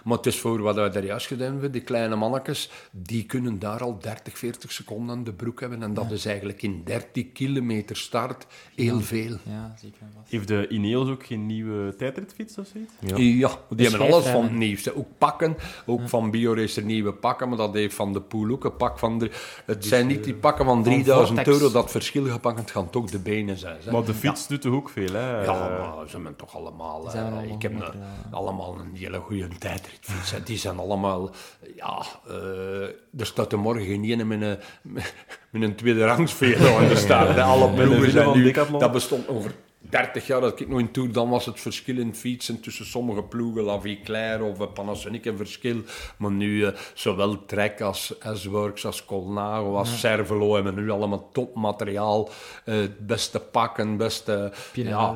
Maar 0.04 0.18
het 0.18 0.26
is 0.26 0.40
voor 0.40 0.62
wat 0.62 0.76
we 0.76 0.90
daar 0.90 1.06
juist 1.06 1.28
gedaan 1.28 1.52
hebben, 1.52 1.72
die 1.72 1.82
kleine 1.82 2.16
mannetjes, 2.16 2.70
die 2.92 3.26
kunnen 3.26 3.60
daar 3.60 3.82
al 3.84 4.00
30, 4.00 4.38
40 4.38 4.72
seconden 4.72 5.16
aan 5.16 5.24
de 5.24 5.34
broek 5.34 5.60
hebben. 5.60 5.84
En 5.84 5.94
dat 5.94 6.12
is 6.12 6.26
eigenlijk 6.26 6.62
in 6.62 6.82
30 6.86 7.32
kilometer 7.34 7.96
start 7.98 8.46
heel 8.76 9.00
veel. 9.02 9.38
Ja, 9.44 9.76
zeker 9.82 9.98
vast. 10.16 10.32
Heeft 10.32 10.48
de 10.48 10.68
Ineos 10.68 11.10
ook 11.10 11.26
geen 11.26 11.46
nieuwe 11.46 11.96
tijdritfiets 11.96 12.58
of 12.58 12.68
zoiets? 12.74 12.94
Ja. 13.00 13.16
Ja, 13.18 13.58
die 13.76 13.88
hebben 13.90 14.08
alles 14.08 14.26
van 14.26 14.44
het 14.44 14.52
nieuwste. 14.52 14.96
Ook 14.98 15.08
pakken, 15.18 15.56
ook 15.86 16.10
van 16.10 16.32
BioRacer 16.32 16.84
nieuwe 16.84 17.14
pakken, 17.14 17.50
maar 17.50 17.58
dat 17.58 17.74
heeft 17.74 17.96
van 17.96 18.14
de 18.14 18.22
Poel 18.22 18.52
ook 18.52 18.64
een 18.64 18.76
pak 18.76 19.00
van... 19.00 19.20
drie- 19.20 19.32
Het 19.66 19.86
zijn 19.86 20.08
niet 20.08 20.24
die 20.24 20.34
pakken 20.36 20.66
van 20.66 20.84
3000 20.84 21.28
Vortex. 21.28 21.58
euro, 21.60 21.72
dat 21.74 21.92
verschil 21.92 22.26
gepakt, 22.26 22.60
het 22.60 22.72
gaan 22.72 22.90
toch 22.90 23.10
de 23.10 23.20
benen 23.20 23.58
zijn. 23.58 23.78
Hè? 23.84 23.92
Maar 23.92 24.04
de 24.06 24.14
fiets 24.14 24.48
doet 24.48 24.62
toch 24.62 24.74
ook 24.74 24.90
veel, 24.90 25.14
hè? 25.14 25.44
Ja, 25.44 25.52
maar 25.96 26.08
ze 26.10 26.16
hebben 26.16 26.36
toch 26.36 26.56
allemaal... 26.56 27.10
zijn 27.10 27.26
eh, 27.26 27.32
allemaal 27.32 27.56
ik 27.56 27.62
heb 27.62 27.74
een- 27.74 28.02
allemaal 28.32 28.80
een 28.80 28.96
hele 28.96 29.20
goede 29.20 29.48
tijdritfiets. 29.48 29.93
Hè. 30.02 30.44
Die 30.44 30.58
zijn 30.58 30.78
allemaal... 30.78 31.32
Ja, 31.76 32.06
eh, 32.28 32.84
er 33.20 33.26
staat 33.26 33.52
er 33.52 33.60
morgen 33.60 33.86
geen 33.86 34.04
ene 34.04 34.24
met 34.24 34.42
een, 34.42 34.58
met 35.52 35.62
een 35.62 35.76
tweede 35.76 36.06
rangsvelo 36.06 36.78
aan 36.78 36.88
de 36.88 36.96
start. 36.96 37.36
hè. 37.36 37.42
Alle 37.42 37.70
ploegen 37.70 38.12
zijn 38.12 38.38
nu... 38.38 38.52
Dat 38.52 38.92
bestond 38.92 39.28
over 39.28 39.52
30 39.94 40.28
jaar 40.28 40.42
dat 40.42 40.60
ik 40.60 40.68
nog 40.70 40.80
in 40.80 40.92
Tour, 40.92 41.12
dan 41.12 41.30
was 41.30 41.46
het 41.46 41.60
verschil 41.60 41.98
in 41.98 42.16
fietsen 42.16 42.60
tussen 42.62 42.86
sommige 42.86 43.24
ploegen, 43.24 43.64
La 43.64 43.80
Vie 43.80 44.00
Claire 44.04 44.44
of 44.44 44.60
eh, 44.60 44.68
Panasonic 44.74 45.26
een 45.26 45.38
verschil. 45.38 45.78
Maar 46.18 46.32
nu, 46.32 46.66
eh, 46.66 46.74
zowel 46.94 47.46
Trek 47.46 47.82
als 47.82 48.14
S-Works, 48.34 48.86
als 48.86 49.06
Colnago, 49.06 49.76
als 49.76 50.00
Cervelo 50.00 50.56
hebben 50.56 50.76
nu 50.76 50.90
allemaal 50.90 51.30
topmateriaal. 51.32 52.30
eh, 52.66 52.76
Het 52.76 53.08
beste 53.08 53.40
pakken, 53.40 53.98
beste... 53.98 54.52
Ja, 54.74 55.16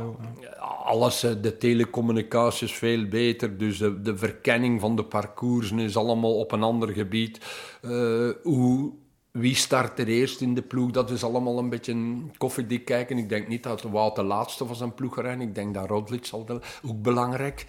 alles, 0.86 1.24
eh, 1.24 1.32
de 1.42 1.58
telecommunicatie 1.58 2.68
is 2.68 2.74
veel 2.74 3.06
beter, 3.08 3.58
dus 3.58 3.78
de, 3.78 4.02
de 4.02 4.18
verkenning 4.18 4.82
van 4.82 4.96
de 4.96 5.04
parcoursen 5.04 5.80
is 5.80 5.98
allemaal 5.98 6.40
op 6.40 6.52
een 6.52 6.64
ander 6.64 6.90
gebied. 6.90 7.40
Eh, 7.82 8.30
hoe, 8.44 8.94
wie 9.38 9.56
start 9.56 10.00
er 10.00 10.08
eerst 10.08 10.42
in 10.42 10.54
de 10.56 10.62
ploeg, 10.62 10.92
dat 10.92 11.10
is 11.10 11.24
allemaal 11.24 11.58
een 11.58 11.70
beetje 11.70 11.92
een 11.92 12.34
koffiedik 12.38 12.86
kijken. 12.86 13.18
Ik 13.18 13.30
denk 13.30 13.48
niet 13.48 13.64
dat 13.64 13.82
Wout 13.82 14.16
de 14.16 14.24
laatste 14.24 14.66
van 14.66 14.76
zijn 14.76 14.94
ploeg 14.94 15.22
rijden. 15.22 15.48
Ik 15.48 15.56
denk 15.56 15.74
dat 15.74 15.90
Roglic 15.90 16.26
zal 16.26 16.46
ook 16.84 17.02
belangrijk. 17.02 17.66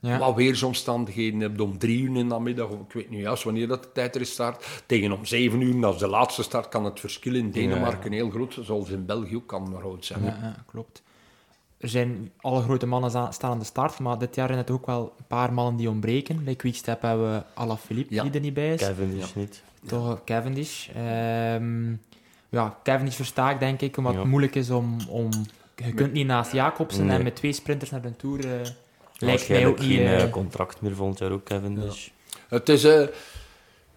Ja. 0.00 0.18
Wat 0.18 0.34
weersomstandigheden 0.34 1.40
heb 1.40 1.56
je 1.56 1.62
om 1.62 1.78
drie 1.78 2.02
uur 2.02 2.16
in 2.16 2.28
de 2.28 2.40
middag, 2.40 2.68
of 2.68 2.80
ik 2.80 2.92
weet 2.92 3.10
niet 3.10 3.20
juist 3.20 3.44
wanneer 3.44 3.68
dat 3.68 3.82
de 3.82 3.92
tijd 3.92 4.14
er 4.14 4.20
is 4.20 4.30
start. 4.30 4.82
Tegen 4.86 5.12
om 5.12 5.24
zeven 5.24 5.60
uur, 5.60 5.86
als 5.86 5.98
de 5.98 6.08
laatste 6.08 6.42
start, 6.42 6.68
kan 6.68 6.84
het 6.84 7.00
verschil 7.00 7.34
in 7.34 7.50
Denemarken 7.50 8.12
heel 8.12 8.30
groot 8.30 8.52
zijn, 8.52 8.66
zoals 8.66 8.88
in 8.88 9.06
België 9.06 9.36
ook 9.36 9.46
kan 9.46 9.76
groot 9.78 10.04
zijn. 10.04 10.24
Ja, 10.24 10.38
ja, 10.42 10.64
klopt. 10.66 11.02
Er 11.78 11.88
zijn 11.88 12.32
alle 12.40 12.62
grote 12.62 12.86
mannen 12.86 13.10
staan 13.10 13.50
aan 13.50 13.58
de 13.58 13.64
start, 13.64 13.98
maar 13.98 14.18
dit 14.18 14.34
jaar 14.34 14.46
zijn 14.46 14.58
het 14.58 14.70
ook 14.70 14.86
wel 14.86 15.14
een 15.18 15.26
paar 15.26 15.52
mannen 15.52 15.76
die 15.76 15.88
ontbreken. 15.88 16.44
Bij 16.44 16.54
Quickstep 16.54 17.02
hebben 17.02 17.32
we 17.32 17.42
Alaphilippe, 17.54 18.14
Ja. 18.14 18.22
die 18.22 18.32
er 18.32 18.40
niet 18.40 18.54
bij 18.54 18.74
is. 18.74 18.80
Kevin 18.80 19.16
is 19.16 19.34
niet. 19.34 19.62
Toch 19.86 20.24
Cavendish. 20.24 20.88
Ehm, 20.88 21.90
ja, 22.48 22.76
Cavendish 22.82 23.16
versta 23.16 23.50
ik 23.50 23.58
denk 23.60 23.80
ik, 23.80 23.96
omdat 23.96 24.12
Ja. 24.12 24.18
het 24.18 24.28
moeilijk 24.28 24.54
is 24.54 24.70
om... 24.70 24.96
om 25.08 25.28
je 25.76 25.92
kunt 25.94 26.12
niet 26.12 26.26
naast 26.26 26.52
Jacobsen 26.52 27.06
Nee. 27.06 27.16
en 27.16 27.22
met 27.22 27.36
twee 27.36 27.52
sprinters 27.52 27.90
naar 27.90 28.02
de 28.02 28.16
Tour... 28.16 28.38
eh, 28.60 28.60
lijkt 29.18 29.48
mij 29.48 29.66
ook 29.66 29.78
niet... 29.78 29.88
geen 29.88 29.98
eh, 30.06 30.22
eh, 30.22 30.30
contract 30.30 30.80
meer 30.80 30.94
volgend 30.94 31.18
jaar 31.18 31.30
ook. 31.30 31.48
Dus. 31.74 32.12
Het 32.48 32.68
is 32.68 32.84
eh, 32.84 33.02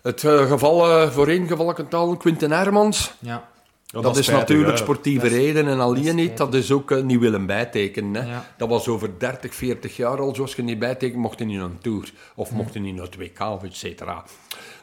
het 0.02 0.20
geval 0.22 0.90
eh, 0.90 1.10
voor 1.12 1.28
één 1.28 1.48
geval, 1.48 1.70
ik 1.70 1.78
het 1.78 1.94
al, 1.94 2.18
Quinten 2.18 2.52
Hermans. 2.52 3.14
ja, 3.20 3.48
Ja, 3.86 4.02
dat, 4.02 4.18
is 4.18 4.26
spijtig, 4.26 4.48
natuurlijk 4.50 4.78
sportieve 4.78 5.28
reden 5.28 5.68
en 5.68 5.80
alleen 5.80 6.16
niet. 6.16 6.38
Dat 6.38 6.54
is 6.54 6.72
ook 6.72 7.04
niet 7.04 7.20
willen 7.20 7.46
bijtekenen. 7.46 8.24
Hè. 8.24 8.32
Ja. 8.32 8.46
Dat 8.58 8.70
was 8.70 8.88
over 8.88 9.10
30, 9.20 9.56
40 9.56 9.96
jaar 9.98 10.20
al. 10.20 10.36
Zoals 10.36 10.56
je 10.56 10.64
niet 10.64 10.80
bijtekent, 10.80 11.22
mocht 11.22 11.40
je 11.40 11.46
niet 11.46 11.58
naar 11.58 11.66
een 11.66 11.78
Tour. 11.82 12.12
Of 12.36 12.52
mocht 12.52 12.74
je 12.74 12.80
niet 12.80 12.96
naar 12.96 13.06
het 13.06 13.16
WK 13.18 13.40
of 13.40 13.64
et 13.64 13.76
cetera. 13.76 14.24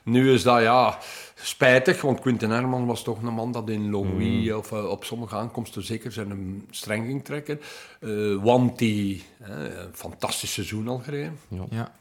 Nu 0.04 0.32
is 0.32 0.42
dat 0.42 0.60
ja 0.60 0.98
spijtig, 1.34 2.00
want 2.00 2.20
Quinten 2.20 2.50
Herman 2.50 2.86
was 2.86 3.02
toch 3.02 3.22
een 3.22 3.34
man 3.34 3.52
dat 3.52 3.68
in 3.68 3.90
Longwy 3.90 4.50
of 4.50 4.72
eh, 4.72 4.88
op 4.88 5.04
sommige 5.04 5.36
aankomsten 5.36 5.82
zeker 5.84 6.12
zijn 6.12 6.30
een 6.30 6.66
streng 6.70 7.06
ging 7.06 7.24
trekken. 7.24 7.60
Eh 8.00 8.10
want 8.42 8.78
die 8.78 9.24
een 9.40 9.70
fantastisch 9.92 10.52
seizoen 10.52 10.88
al 10.88 10.98
gereden. 10.98 11.38
ja. 11.70 11.92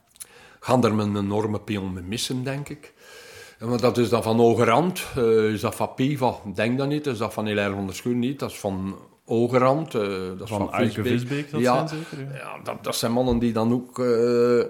Gaan 0.59 0.83
er 0.85 0.91
een 0.91 1.17
enorme 1.17 1.59
pion 1.59 1.93
mee 1.93 2.03
missen, 2.03 2.43
denk 2.43 2.69
ik. 2.69 2.93
Maar 3.59 3.79
dat 3.81 3.97
is 3.97 4.09
dan 4.09 4.23
van 4.23 4.39
Ogerand, 4.39 5.03
eh, 5.15 5.23
is 5.53 5.61
dat 5.61 5.75
van 5.75 5.93
Piva? 5.95 6.33
Denk 6.55 6.77
dat 6.77 6.87
niet. 6.87 7.07
Is 7.07 7.17
dat 7.17 7.33
van 7.33 7.45
Hilaire 7.45 7.73
van 7.75 7.85
der 7.85 7.95
Schuur 7.95 8.15
niet? 8.15 8.39
Dat 8.39 8.51
is 8.51 8.59
van 8.59 8.97
Ogerand. 9.25 9.95
eh, 9.95 10.01
dat 10.01 10.41
is 10.41 10.49
Van 10.49 10.57
van, 10.57 10.73
Eike 10.73 11.03
Visbeek. 11.03 11.19
Visbeek, 11.19 11.51
dat 11.51 11.61
ja, 11.61 11.87
zijn 11.87 12.03
zeker, 12.09 12.25
ja. 12.25 12.37
ja, 12.37 12.57
dat, 12.63 12.83
dat 12.83 12.95
zijn 12.95 13.11
mannen 13.11 13.39
die 13.39 13.53
dan 13.53 13.73
ook... 13.73 13.99
eh, 13.99 14.63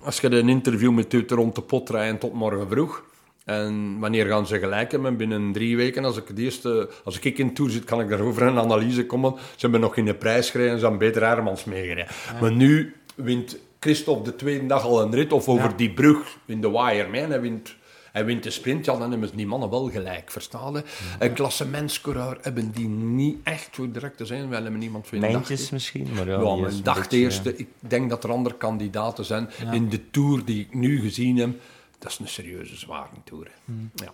als 0.00 0.20
je 0.20 0.30
een 0.30 0.48
interview 0.48 0.92
met 0.92 1.12
u 1.12 1.24
rond 1.28 1.54
de 1.54 1.62
pot 1.62 1.90
rijden 1.90 2.18
tot 2.18 2.32
morgen 2.32 2.68
vroeg... 2.68 3.04
En 3.46 3.98
wanneer 3.98 4.26
gaan 4.26 4.46
ze 4.46 4.58
gelijk 4.58 4.90
hebben? 4.90 5.16
Binnen 5.16 5.52
drie 5.52 5.76
weken, 5.76 6.04
als 6.04 6.16
ik, 6.16 6.28
het 6.28 6.38
eerste, 6.38 6.88
als 7.04 7.18
ik 7.18 7.38
in 7.38 7.54
Tour 7.54 7.70
zit, 7.70 7.84
kan 7.84 8.00
ik 8.00 8.08
daarover 8.08 8.42
een 8.42 8.58
analyse 8.58 9.06
komen. 9.06 9.34
Ze 9.36 9.42
hebben 9.58 9.80
nog 9.80 9.96
in 9.96 10.04
de 10.04 10.14
prijs 10.14 10.50
gereden, 10.50 10.78
ze 10.78 10.80
hebben 10.80 10.98
beter 10.98 11.26
Hermans 11.26 11.64
meegereden. 11.64 12.06
Maar 12.40 12.52
nu 12.52 12.94
wint 13.14 13.58
Christophe 13.80 14.30
de 14.30 14.36
tweede 14.36 14.66
dag 14.66 14.84
al 14.84 15.02
een 15.02 15.14
rit, 15.14 15.32
of 15.32 15.48
over 15.48 15.68
Ja. 15.70 15.76
die 15.76 15.90
brug 15.90 16.36
in 16.46 16.60
de 16.60 16.70
wire. 16.70 17.26
Hij, 17.26 17.40
wint, 17.40 17.76
hij 18.16 18.24
wint 18.24 18.42
de 18.42 18.50
sprint, 18.50 18.84
ja, 18.84 18.96
dan 18.96 19.10
hebben 19.10 19.28
ze 19.28 19.36
die 19.36 19.46
mannen 19.46 19.70
wel 19.70 19.90
gelijk, 19.90 20.30
verstaan 20.30 20.72
je? 20.72 20.82
Een 21.18 21.32
klassementscoureur 21.32 22.38
hebben 22.42 22.70
die 22.70 22.88
niet 22.88 23.38
echt 23.42 23.68
voor 23.72 23.90
direct 23.92 24.16
te 24.16 24.24
zijn. 24.24 24.48
Wij 24.48 24.60
hebben 24.62 24.78
niemand 24.80 25.06
voor. 25.06 25.18
Mijntjes 25.18 25.70
misschien, 25.70 26.08
maar 26.14 26.26
ja. 26.26 26.40
Ja, 26.40 26.54
maar 26.56 26.72
dag 26.82 27.00
beetje, 27.00 27.16
eerste. 27.18 27.56
Ik 27.56 27.68
denk 27.78 28.10
dat 28.10 28.24
er 28.24 28.30
andere 28.30 28.54
kandidaten 28.56 29.24
zijn. 29.24 29.48
In 29.72 29.88
de 29.88 30.10
Tour 30.10 30.44
die 30.44 30.60
ik 30.60 30.74
nu 30.74 31.00
gezien 31.00 31.36
heb, 31.36 31.50
dat 31.98 32.10
is 32.10 32.18
een 32.18 32.28
serieuze 32.28 32.76
zware 32.76 33.08
Tour. 33.24 33.50
hè. 33.64 33.72
Ja. 34.04 34.12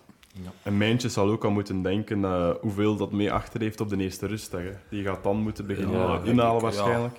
En 0.63 0.77
Mijntje 0.77 1.09
zal 1.09 1.29
ook 1.29 1.43
al 1.43 1.51
moeten 1.51 1.81
denken 1.81 2.25
eh, 2.25 2.49
hoeveel 2.61 2.95
dat 2.95 3.11
mee 3.11 3.31
achter 3.31 3.61
heeft 3.61 3.81
op 3.81 3.89
de 3.89 3.97
eerste 3.97 4.27
rustdag. 4.27 4.61
Hè. 4.61 4.71
Die 4.89 5.03
gaat 5.03 5.23
dan 5.23 5.37
moeten 5.37 5.67
beginnen 5.67 5.99
Ja, 5.99 6.21
inhalen 6.23 6.55
ik, 6.55 6.61
waarschijnlijk. 6.61 7.15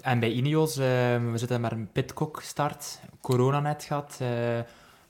En 0.00 0.20
bij 0.20 0.30
Ineos, 0.32 0.76
eh, 0.76 0.84
we 1.30 1.32
zitten 1.34 1.60
met 1.60 1.72
een 1.72 1.88
Pitcock 1.92 2.40
start, 2.42 3.00
corona 3.20 3.60
net 3.60 3.84
gehad. 3.84 4.18
eh, 4.20 4.28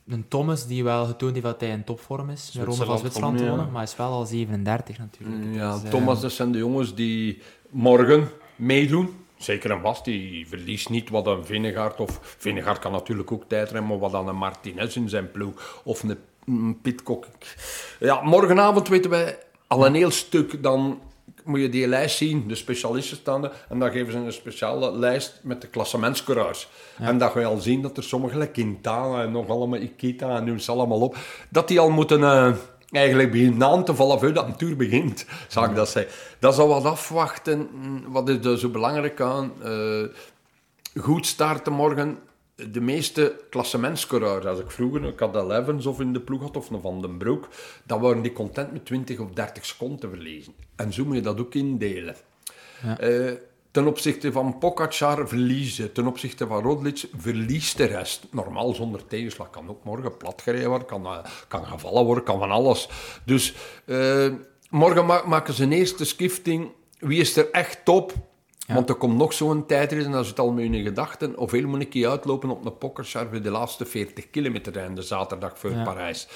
een 0.07 0.27
Thomas 0.27 0.67
die 0.67 0.83
wel 0.83 1.05
getoond 1.05 1.33
heeft 1.33 1.45
dat 1.45 1.61
hij 1.61 1.69
in 1.69 1.83
topvorm 1.83 2.29
is. 2.29 2.53
Een 2.55 2.65
ronde 2.65 2.85
van 2.85 2.97
Zwitserland 2.97 3.35
komt, 3.35 3.47
ja. 3.47 3.55
wonen, 3.55 3.71
maar 3.71 3.81
hij 3.81 3.91
is 3.91 3.95
wel 3.95 4.11
al 4.11 4.25
37 4.25 4.97
natuurlijk. 4.97 5.43
Ja, 5.53 5.73
Dus, 5.73 5.83
eh, 5.83 5.89
Thomas, 5.89 6.21
dat 6.21 6.31
zijn 6.31 6.51
de 6.51 6.57
jongens 6.57 6.95
die 6.95 7.41
morgen 7.69 8.29
meedoen. 8.55 9.09
Zeker 9.37 9.71
en 9.71 9.81
vast, 9.81 10.05
die 10.05 10.47
verliest 10.47 10.89
niet 10.89 11.09
wat 11.09 11.27
een 11.27 11.45
Vinegaard 11.45 11.99
of... 11.99 12.19
Vinegaard 12.37 12.79
kan 12.79 12.91
natuurlijk 12.91 13.31
ook 13.31 13.43
tijdremmen, 13.47 13.89
maar 13.89 13.99
wat 13.99 14.11
dan 14.11 14.27
een 14.27 14.35
Martinez 14.35 14.95
in 14.95 15.09
zijn 15.09 15.31
ploeg 15.31 15.81
of 15.83 16.03
een 16.03 16.17
mm, 16.45 16.81
Pitcock. 16.81 17.27
Ja, 17.99 18.21
morgenavond 18.21 18.87
weten 18.87 19.09
wij 19.09 19.37
al 19.67 19.85
een 19.85 19.93
heel 19.93 20.11
stuk. 20.11 20.63
Dan 20.63 20.99
moet 21.45 21.59
je 21.59 21.69
die 21.69 21.87
lijst 21.87 22.17
zien, 22.17 22.47
de 22.47 22.55
specialisten 22.55 23.17
staan 23.17 23.43
er, 23.43 23.51
en 23.69 23.79
dan 23.79 23.91
geven 23.91 24.11
ze 24.11 24.17
een 24.17 24.33
speciale 24.33 24.97
lijst 24.97 25.39
met 25.43 25.61
de 25.61 25.67
klassementscoureurs. 25.67 26.69
En 26.97 27.17
dan 27.17 27.31
ga 27.31 27.39
je 27.39 27.45
al 27.45 27.57
zien 27.57 27.81
dat 27.81 27.97
er 27.97 28.03
sommige, 28.03 28.37
like 28.37 28.51
Quintana 28.51 29.23
en 29.23 29.31
nog 29.31 29.49
allemaal 29.49 29.79
Ikita 29.79 30.37
en 30.37 30.45
noem 30.45 30.59
ze 30.59 30.71
allemaal 30.71 30.99
op, 30.99 31.17
dat 31.49 31.67
die 31.67 31.79
al 31.79 31.89
moeten... 31.89 32.23
eh, 32.23 32.51
Eigenlijk 32.91 33.31
beginnen 33.31 33.67
aan 33.67 33.85
te 33.85 33.95
vallen 33.95 34.19
voordat 34.19 34.45
een 34.45 34.55
tour 34.55 34.75
begint, 34.75 35.25
zou 35.47 35.69
ik 35.69 35.75
dat 35.75 35.89
zeggen. 35.89 36.13
Dat 36.39 36.55
zal 36.55 36.67
wat 36.67 36.85
afwachten. 36.85 37.69
Mm, 37.71 38.03
Wat 38.07 38.29
is 38.29 38.45
er 38.45 38.57
zo 38.59 38.69
belangrijk 38.69 39.21
aan? 39.21 39.51
Eh, 39.63 40.03
goed 41.01 41.25
starten 41.25 41.73
morgen. 41.73 42.17
De 42.71 42.81
meeste 42.81 43.39
klassementscoureurs, 43.49 44.45
als 44.45 44.59
ik 44.59 44.71
vroeger, 44.71 45.03
ik 45.03 45.19
had 45.19 45.35
Elevens 45.35 45.85
of 45.85 45.99
in 45.99 46.13
de 46.13 46.19
ploeg 46.19 46.41
had, 46.41 46.57
of 46.57 46.69
een 46.69 46.81
Van 46.81 47.01
den 47.01 47.17
Broek, 47.17 47.47
dan 47.83 48.01
waren 48.01 48.21
die 48.21 48.33
content 48.33 48.71
met 48.71 48.85
20 48.85 49.19
of 49.19 49.29
30 49.29 49.65
seconden 49.65 49.99
te 49.99 50.09
verliezen. 50.09 50.53
En 50.75 50.93
zo 50.93 51.05
moet 51.05 51.15
je 51.15 51.21
dat 51.21 51.39
ook 51.39 51.53
indelen. 51.55 52.15
Eh, 52.99 53.31
ten 53.71 53.87
opzichte 53.87 54.31
van 54.31 54.57
Pogacar 54.57 55.27
verliezen, 55.27 55.91
ten 55.91 56.07
opzichte 56.07 56.47
van 56.47 56.61
Roglic 56.63 57.03
verliest 57.17 57.77
de 57.77 57.85
rest. 57.85 58.27
Normaal 58.31 58.73
zonder 58.73 59.07
tegenslag 59.07 59.49
kan 59.49 59.69
ook 59.69 59.83
morgen 59.83 60.17
platgereden 60.17 60.69
worden, 60.69 60.87
kan, 60.87 61.05
eh, 61.05 61.17
kan 61.47 61.65
gevallen 61.65 62.05
worden, 62.05 62.23
kan 62.23 62.39
van 62.39 62.51
alles. 62.51 62.89
Dus 63.25 63.53
eh, 63.85 64.27
morgen 64.69 65.05
ma- 65.05 65.23
maken 65.25 65.53
ze 65.53 65.63
een 65.63 65.71
eerste 65.71 66.05
skifting. 66.05 66.71
Wie 66.99 67.19
is 67.19 67.37
er 67.37 67.51
echt 67.51 67.85
top? 67.85 68.13
Want 68.73 68.89
er 68.89 68.95
komt 68.95 69.17
nog 69.17 69.33
zo'n 69.33 69.65
tijdrit 69.65 70.05
en 70.05 70.11
dat 70.11 70.23
is 70.23 70.29
het 70.29 70.39
al 70.39 70.51
met 70.51 70.63
hun 70.63 70.83
gedachten. 70.83 71.33
Hoeveel 71.35 71.67
moet 71.67 71.81
ik 71.81 72.05
uitlopen 72.05 72.49
op 72.49 72.81
een 72.81 73.05
voor 73.05 73.41
de 73.41 73.49
laatste 73.49 73.85
40 73.85 74.29
kilometer 74.29 74.77
en 74.77 74.95
de 74.95 75.01
zaterdag 75.01 75.59
voor 75.59 75.71
Parijs? 75.83 76.27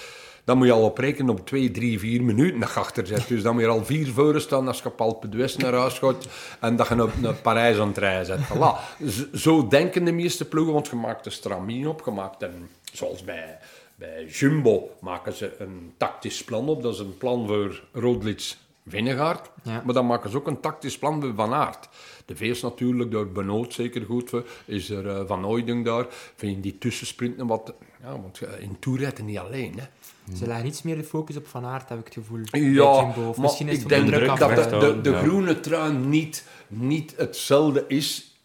Dan 0.45 0.57
moet 0.57 0.67
je 0.67 0.73
al 0.73 0.83
op 0.83 0.97
rekenen 0.97 1.29
op 1.29 1.45
2, 1.45 1.71
3, 1.71 1.99
4 1.99 2.23
minuten 2.23 2.59
je 2.59 2.65
achter 2.65 3.07
zit. 3.07 3.27
Dus 3.27 3.43
dan 3.43 3.53
moet 3.53 3.63
je 3.63 3.69
al 3.69 3.85
vier 3.85 4.07
voor 4.07 4.41
staan 4.41 4.67
als 4.67 4.81
je 4.81 4.85
op 4.85 5.01
Alpe 5.01 5.29
d'Huez 5.29 5.55
naar 5.55 5.73
huis 5.73 5.99
gaat 5.99 6.27
en 6.59 6.75
dat 6.75 6.87
je 6.87 7.03
op 7.03 7.19
naar 7.19 7.33
Parijs 7.33 7.77
aan 7.77 7.87
het 7.87 7.97
rijden 7.97 8.25
zet. 8.25 8.39
Voilà. 8.39 9.01
Zo 9.33 9.67
denken 9.67 10.05
de 10.05 10.11
meeste 10.11 10.45
ploegen, 10.45 10.73
want 10.73 10.87
je 10.87 10.95
maakt 10.95 11.25
een 11.25 11.31
stramien 11.31 11.87
op. 11.87 12.01
Je 12.05 12.11
maakt 12.11 12.41
een, 12.41 12.69
zoals 12.93 13.23
bij, 13.23 13.57
bij 13.95 14.25
Jumbo 14.25 14.89
maken 14.99 15.33
ze 15.33 15.55
een 15.59 15.93
tactisch 15.97 16.43
plan 16.43 16.69
op. 16.69 16.83
Dat 16.83 16.93
is 16.93 16.99
een 16.99 17.17
plan 17.17 17.47
voor 17.47 17.83
Roglic 17.91 18.55
Vingegaard. 18.87 19.49
Ja. 19.63 19.81
Maar 19.85 19.93
dan 19.93 20.05
maken 20.05 20.29
ze 20.29 20.37
ook 20.37 20.47
een 20.47 20.59
tactisch 20.59 20.97
plan 20.97 21.21
voor 21.21 21.33
Van 21.35 21.53
Aert. 21.53 21.89
De 22.25 22.35
Veers 22.35 22.61
natuurlijk, 22.61 23.11
door 23.11 23.27
Benoot 23.27 23.73
zeker 23.73 24.01
goed 24.05 24.29
voor. 24.29 24.45
Is 24.65 24.89
er 24.89 25.07
eh, 25.07 25.27
Van 25.27 25.45
Ooyding 25.45 25.85
daar. 25.85 26.05
Vind 26.35 26.55
je 26.55 26.61
die 26.61 26.77
tussensprinten 26.77 27.47
wat... 27.47 27.73
Ja, 28.01 28.21
want 28.21 28.41
eh, 28.41 28.61
in 28.61 28.79
Tour 28.79 28.99
rijden 28.99 29.25
niet 29.25 29.37
alleen, 29.37 29.79
hè. 29.79 29.85
Ze 30.33 30.47
leggen 30.47 30.67
iets 30.67 30.81
meer 30.81 30.95
de 30.95 31.03
focus 31.03 31.37
op 31.37 31.47
Van 31.47 31.65
Aert, 31.65 31.89
heb 31.89 31.99
ik 31.99 32.05
het 32.05 32.13
gevoel. 32.13 32.39
Ja, 32.51 33.01
maar 33.01 33.39
misschien 33.39 33.67
is 33.67 33.73
ik 33.73 33.79
het 33.79 33.89
denk 33.89 34.05
de 34.05 34.11
druk 34.11 34.37
dat 34.37 34.69
de, 34.69 34.77
de, 34.77 35.01
de 35.01 35.09
ja. 35.09 35.21
groene 35.21 35.59
trui 35.59 35.93
niet, 35.93 36.43
niet 36.67 37.13
hetzelfde 37.17 37.85
is 37.87 38.39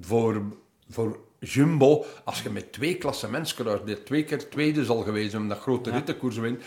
voor, 0.00 0.42
voor 0.90 1.18
Jumbo. 1.38 2.04
Als 2.24 2.42
je 2.42 2.50
met 2.50 2.72
twee 2.72 2.94
klassementscoureurs, 2.94 3.80
die 3.84 4.02
twee 4.02 4.24
keer 4.24 4.48
tweede 4.48 4.84
zal 4.84 5.02
geweest 5.02 5.30
zijn, 5.30 5.48
dat 5.48 5.58
grote 5.58 5.90
rittenkoers 5.90 6.36
wint, 6.36 6.62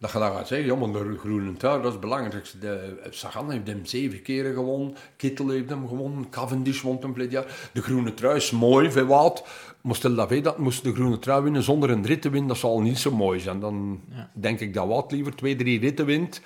dat 0.00 0.12
je 0.12 0.18
dan 0.18 0.32
gaat 0.32 0.48
zeggen, 0.48 0.66
ja, 0.66 0.74
maar 0.74 0.92
de 0.92 1.18
groene 1.18 1.52
trui, 1.52 1.76
dat 1.76 1.86
is 1.86 1.92
het 1.92 2.00
belangrijkste. 2.00 2.58
De, 2.58 2.98
Sagan 3.10 3.50
heeft 3.50 3.66
hem 3.66 3.86
zeven 3.86 4.22
keren 4.22 4.54
gewonnen, 4.54 4.94
Kittel 5.16 5.48
heeft 5.48 5.70
hem 5.70 5.88
gewonnen, 5.88 6.30
Cavendish 6.30 6.82
won 6.82 6.96
hem 7.00 7.14
vorig 7.14 7.30
jaar. 7.30 7.70
De 7.72 7.82
groene 7.82 8.14
trui 8.14 8.36
is 8.36 8.50
mooi, 8.50 8.90
veel 8.90 9.06
wat. 9.06 9.44
Maar 9.80 9.94
stel 9.94 10.14
dat 10.14 10.28
wij 10.28 10.40
dat 10.40 10.58
moest 10.58 10.84
de 10.84 10.94
groene 10.94 11.18
trui 11.18 11.42
winnen 11.42 11.62
zonder 11.62 11.90
een 11.90 12.06
rit 12.06 12.22
te 12.22 12.30
winnen, 12.30 12.48
dat 12.48 12.58
zal 12.58 12.80
niet 12.80 12.98
zo 12.98 13.10
mooi 13.10 13.40
zijn. 13.40 13.60
Dan 13.60 14.00
denk 14.32 14.60
ik 14.60 14.74
dat 14.74 14.86
Wout 14.86 15.12
liever 15.12 15.36
twee, 15.36 15.56
drie 15.56 15.80
ritten 15.80 16.06
wint 16.06 16.40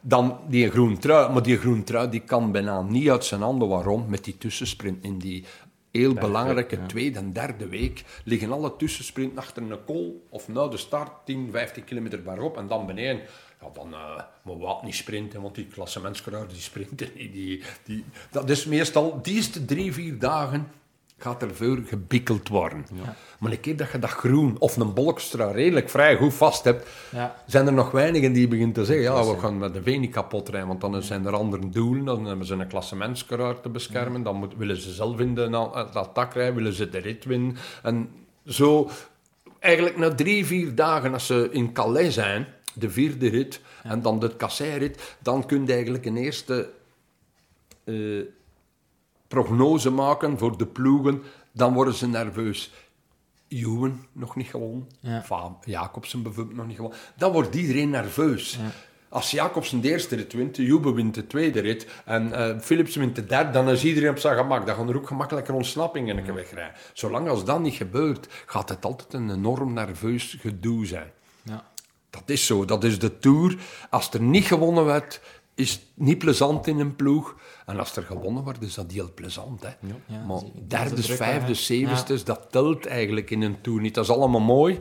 dan 0.00 0.38
die 0.48 0.70
groene 0.70 0.98
trui. 0.98 1.32
Maar 1.32 1.42
die 1.42 1.58
groene 1.58 1.82
trui 1.82 2.08
die 2.10 2.20
kan 2.20 2.52
bijna 2.52 2.82
niet 2.82 3.10
uit 3.10 3.24
zijn 3.24 3.40
handen. 3.40 3.68
Waarom? 3.68 4.04
Met 4.08 4.24
die 4.24 4.38
tussensprint 4.38 5.04
in 5.04 5.18
die 5.18 5.44
heel 5.90 6.14
belangrijke 6.14 6.86
tweede 6.86 7.18
en 7.18 7.32
derde 7.32 7.68
week 7.68 8.04
liggen 8.24 8.52
alle 8.52 8.76
tussensprinten 8.76 9.38
achter 9.38 9.62
een 9.62 9.84
kool 9.84 10.26
of 10.28 10.48
na 10.48 10.68
de 10.68 10.76
start 10.76 11.10
10, 11.24 11.48
15 11.52 11.84
kilometer 11.84 12.22
bergop 12.22 12.56
en 12.56 12.66
dan 12.66 12.86
beneden. 12.86 13.20
Ja, 13.60 13.68
dan 13.74 13.92
uh, 13.92 14.20
moet 14.42 14.58
Wout 14.58 14.82
niet 14.82 14.94
sprinten, 14.94 15.42
want 15.42 15.54
die 15.54 15.66
klassementscoureurs 15.66 16.52
die 16.52 16.62
sprinten 16.62 17.08
niet. 17.14 17.32
Die, 17.32 17.62
die, 17.84 18.04
dat 18.30 18.50
is 18.50 18.64
meestal, 18.64 19.22
die 19.22 19.34
eerste 19.34 19.64
drie, 19.64 19.92
vier 19.92 20.18
dagen 20.18 20.68
gaat 21.18 21.42
er 21.42 21.54
veel 21.54 21.76
gebikkeld 21.86 22.48
worden. 22.48 22.86
Maar 23.38 23.52
een 23.52 23.60
keer 23.60 23.76
dat 23.76 23.90
je 23.92 23.98
dat 23.98 24.10
groen 24.10 24.56
of 24.58 24.76
een 24.76 24.94
bolkstra 24.94 25.50
redelijk 25.50 25.90
vrij 25.90 26.16
goed 26.16 26.34
vast 26.34 26.64
hebt, 26.64 26.88
Ja. 27.10 27.42
zijn 27.46 27.66
er 27.66 27.72
nog 27.72 27.90
weinigen 27.90 28.32
die 28.32 28.48
beginnen 28.48 28.74
te 28.74 28.84
zeggen, 28.84 29.04
ja, 29.04 29.24
we 29.26 29.38
gaan 29.38 29.58
met 29.58 29.74
de 29.74 29.82
V 29.82 29.96
niet 29.98 30.12
kapot 30.12 30.48
rijden, 30.48 30.68
want 30.68 30.80
dan 30.80 31.02
zijn 31.02 31.26
er 31.26 31.34
andere 31.34 31.68
doelen, 31.68 32.04
dan 32.04 32.24
hebben 32.24 32.46
ze 32.46 32.54
een 32.54 32.66
klassementscoureur 32.66 33.60
te 33.60 33.68
beschermen, 33.68 34.22
dan 34.22 34.36
moet, 34.36 34.56
willen 34.56 34.80
ze 34.80 34.92
zelf 34.92 35.20
in 35.20 35.34
de 35.34 35.70
het 35.72 35.96
attack 35.96 36.34
rijden, 36.34 36.54
willen 36.54 36.72
ze 36.72 36.88
de 36.88 36.98
rit 36.98 37.24
winnen. 37.24 37.56
En 37.82 38.10
zo, 38.46 38.90
eigenlijk 39.58 39.96
na 39.96 40.14
drie, 40.14 40.46
vier 40.46 40.74
dagen, 40.74 41.12
als 41.12 41.26
ze 41.26 41.48
in 41.52 41.72
Calais 41.72 42.14
zijn, 42.14 42.46
de 42.74 42.90
vierde 42.90 43.28
rit, 43.28 43.60
en 43.82 44.02
dan 44.02 44.18
de 44.18 44.36
kasseirit, 44.36 45.16
dan 45.22 45.46
kun 45.46 45.66
je 45.66 45.72
eigenlijk 45.72 46.06
een 46.06 46.16
eerste 46.16 46.70
eh, 47.84 47.94
prognose 49.28 49.90
maken 49.90 50.38
voor 50.38 50.58
de 50.58 50.66
ploegen, 50.66 51.22
dan 51.52 51.72
worden 51.72 51.94
ze 51.94 52.08
nerveus. 52.08 52.72
Juwen 53.48 54.06
nog 54.12 54.36
niet 54.36 54.46
gewonnen. 54.46 54.88
Ja. 55.00 55.22
Van 55.22 55.58
Jacobsen 55.64 56.22
bijvoorbeeld 56.22 56.56
nog 56.56 56.66
niet 56.66 56.76
gewonnen. 56.76 57.00
Dan 57.16 57.32
wordt 57.32 57.54
iedereen 57.54 57.90
nerveus. 57.90 58.58
Als 59.08 59.30
Jacobsen 59.30 59.80
de 59.80 59.88
eerste 59.88 60.16
rit 60.16 60.32
wint, 60.32 60.56
Juwe 60.56 60.92
wint 60.92 61.14
de 61.14 61.26
tweede 61.26 61.60
rit 61.60 61.86
en 62.04 62.32
eh, 62.32 62.58
Philips 62.60 62.96
wint 62.96 63.16
de 63.16 63.26
derde, 63.26 63.50
dan 63.50 63.68
is 63.68 63.84
iedereen 63.84 64.10
op 64.10 64.18
zijn 64.18 64.36
gemak. 64.36 64.66
Dan 64.66 64.74
gaan 64.74 64.88
er 64.88 64.96
ook 64.96 65.06
gemakkelijker 65.06 65.54
ontsnappingen 65.54 66.16
een 66.18 66.34
wegrijden. 66.34 66.74
Zolang 66.92 67.28
als 67.28 67.44
dat 67.44 67.60
niet 67.60 67.74
gebeurt, 67.74 68.28
gaat 68.46 68.68
het 68.68 68.84
altijd 68.84 69.12
een 69.12 69.30
enorm 69.30 69.72
nerveus 69.72 70.36
gedoe 70.40 70.86
zijn. 70.86 71.10
Ja. 71.42 71.64
Dat 72.10 72.22
is 72.26 72.46
zo, 72.46 72.64
dat 72.64 72.84
is 72.84 72.98
de 72.98 73.18
Tour. 73.18 73.56
Als 73.90 74.10
er 74.10 74.20
niet 74.20 74.44
gewonnen 74.44 74.84
werd, 74.84 75.20
is 75.58 75.70
het 75.70 75.80
niet 75.94 76.18
plezant 76.18 76.66
in 76.66 76.78
een 76.78 76.96
ploeg. 76.96 77.36
En 77.66 77.78
als 77.78 77.96
er 77.96 78.02
gewonnen 78.02 78.44
wordt, 78.44 78.62
is 78.62 78.74
dat 78.74 78.92
heel 78.92 79.10
plezant. 79.14 79.62
Hè? 79.62 79.68
Ja, 80.06 80.24
maar 80.26 80.38
zeker. 80.38 80.54
Dat 80.54 80.62
is 80.62 80.68
derdes, 80.68 80.90
de 80.90 81.02
druk, 81.02 81.18
hè. 81.18 81.24
vijfdes, 81.24 81.66
zevensdes, 81.66 82.24
dat 82.24 82.46
telt 82.50 82.86
eigenlijk 82.86 83.30
in 83.30 83.42
een 83.42 83.60
Tour 83.60 83.80
niet. 83.80 83.94
Dat 83.94 84.04
is 84.04 84.10
allemaal 84.10 84.40
mooi. 84.40 84.80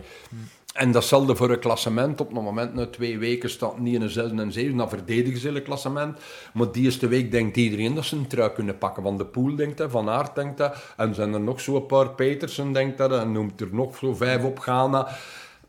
En 0.73 0.91
datzelfde 0.91 1.35
voor 1.35 1.49
een 1.49 1.59
klassement. 1.59 2.21
Op 2.21 2.33
het 2.33 2.43
moment 2.43 2.73
na 2.73 2.87
twee 2.87 3.17
weken 3.17 3.49
staat 3.49 3.79
niet 3.79 3.93
in 3.95 4.01
een 4.01 4.09
zesde 4.09 4.41
en 4.41 4.51
zeven. 4.51 4.77
Dan 4.77 4.89
verdedigen 4.89 5.39
ze 5.39 5.49
een 5.49 5.63
klassement. 5.63 6.19
Maar 6.53 6.71
die 6.71 6.83
eerste 6.83 7.07
week 7.07 7.31
denkt 7.31 7.57
iedereen 7.57 7.95
dat 7.95 8.05
ze 8.05 8.15
een 8.15 8.27
trui 8.27 8.51
kunnen 8.51 8.77
pakken. 8.77 9.03
Van 9.03 9.17
de 9.17 9.25
Poel 9.25 9.55
denkt 9.55 9.77
dat, 9.77 9.91
Van 9.91 10.09
Aert 10.09 10.35
denkt 10.35 10.57
dat. 10.57 10.93
En 10.97 11.15
zijn 11.15 11.33
er 11.33 11.41
nog 11.41 11.61
zo'n 11.61 11.85
paar, 11.85 12.09
Petersen 12.09 12.71
denkt 12.71 12.97
dat. 12.97 13.11
En 13.11 13.31
noemt 13.31 13.61
er 13.61 13.69
nog 13.71 13.97
zo 13.97 14.13
vijf 14.13 14.43
op 14.43 14.59
Ghana. 14.59 15.07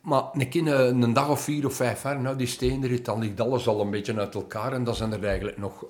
Maar 0.09 0.23
een, 0.33 0.49
keer 0.49 0.69
een, 0.69 1.13
dag 1.13 1.29
of 1.29 1.41
vier 1.41 1.67
of 1.67 1.75
vijf 1.75 1.99
ver, 1.99 2.21
nou 2.21 2.37
die 2.37 2.47
steenrit, 2.47 3.05
dan 3.05 3.19
ligt 3.19 3.41
alles 3.41 3.67
al 3.67 3.81
een 3.81 3.91
beetje 3.91 4.19
uit 4.19 4.35
elkaar. 4.35 4.73
En 4.73 4.85
dan 4.85 4.95
zijn 4.95 5.13
er 5.13 5.25
eigenlijk 5.25 5.59
nog 5.59 5.85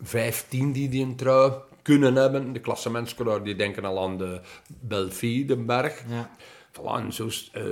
vijftien 0.00 0.72
die 0.72 0.88
die 0.88 1.04
een 1.04 1.16
trui 1.16 1.52
kunnen 1.82 2.14
hebben. 2.14 2.52
De 2.52 2.60
klassementscoureur 2.60 3.42
die 3.42 3.56
denken 3.56 3.84
al 3.84 4.02
aan 4.02 4.18
de 4.18 4.40
Belfie, 4.80 5.44
de 5.44 5.56
berg. 5.56 6.04
Ja. 6.08 6.30
Voilà, 6.72 7.04
en 7.04 7.12
zo, 7.12 7.28
eh, 7.52 7.62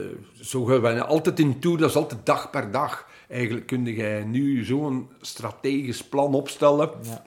zo 0.41 0.65
gaan 0.65 0.81
wij 0.81 1.01
altijd 1.03 1.39
in 1.39 1.59
toe, 1.59 1.77
dat 1.77 1.91
is 1.91 1.97
altijd 1.97 2.27
dag 2.27 2.51
per 2.51 2.71
dag. 2.71 3.07
Eigenlijk 3.29 3.67
kun 3.67 3.85
je 3.85 4.23
nu 4.27 4.65
zo'n 4.65 5.09
strategisch 5.21 6.05
plan 6.05 6.35
opstellen. 6.35 6.91
Ja. 7.03 7.25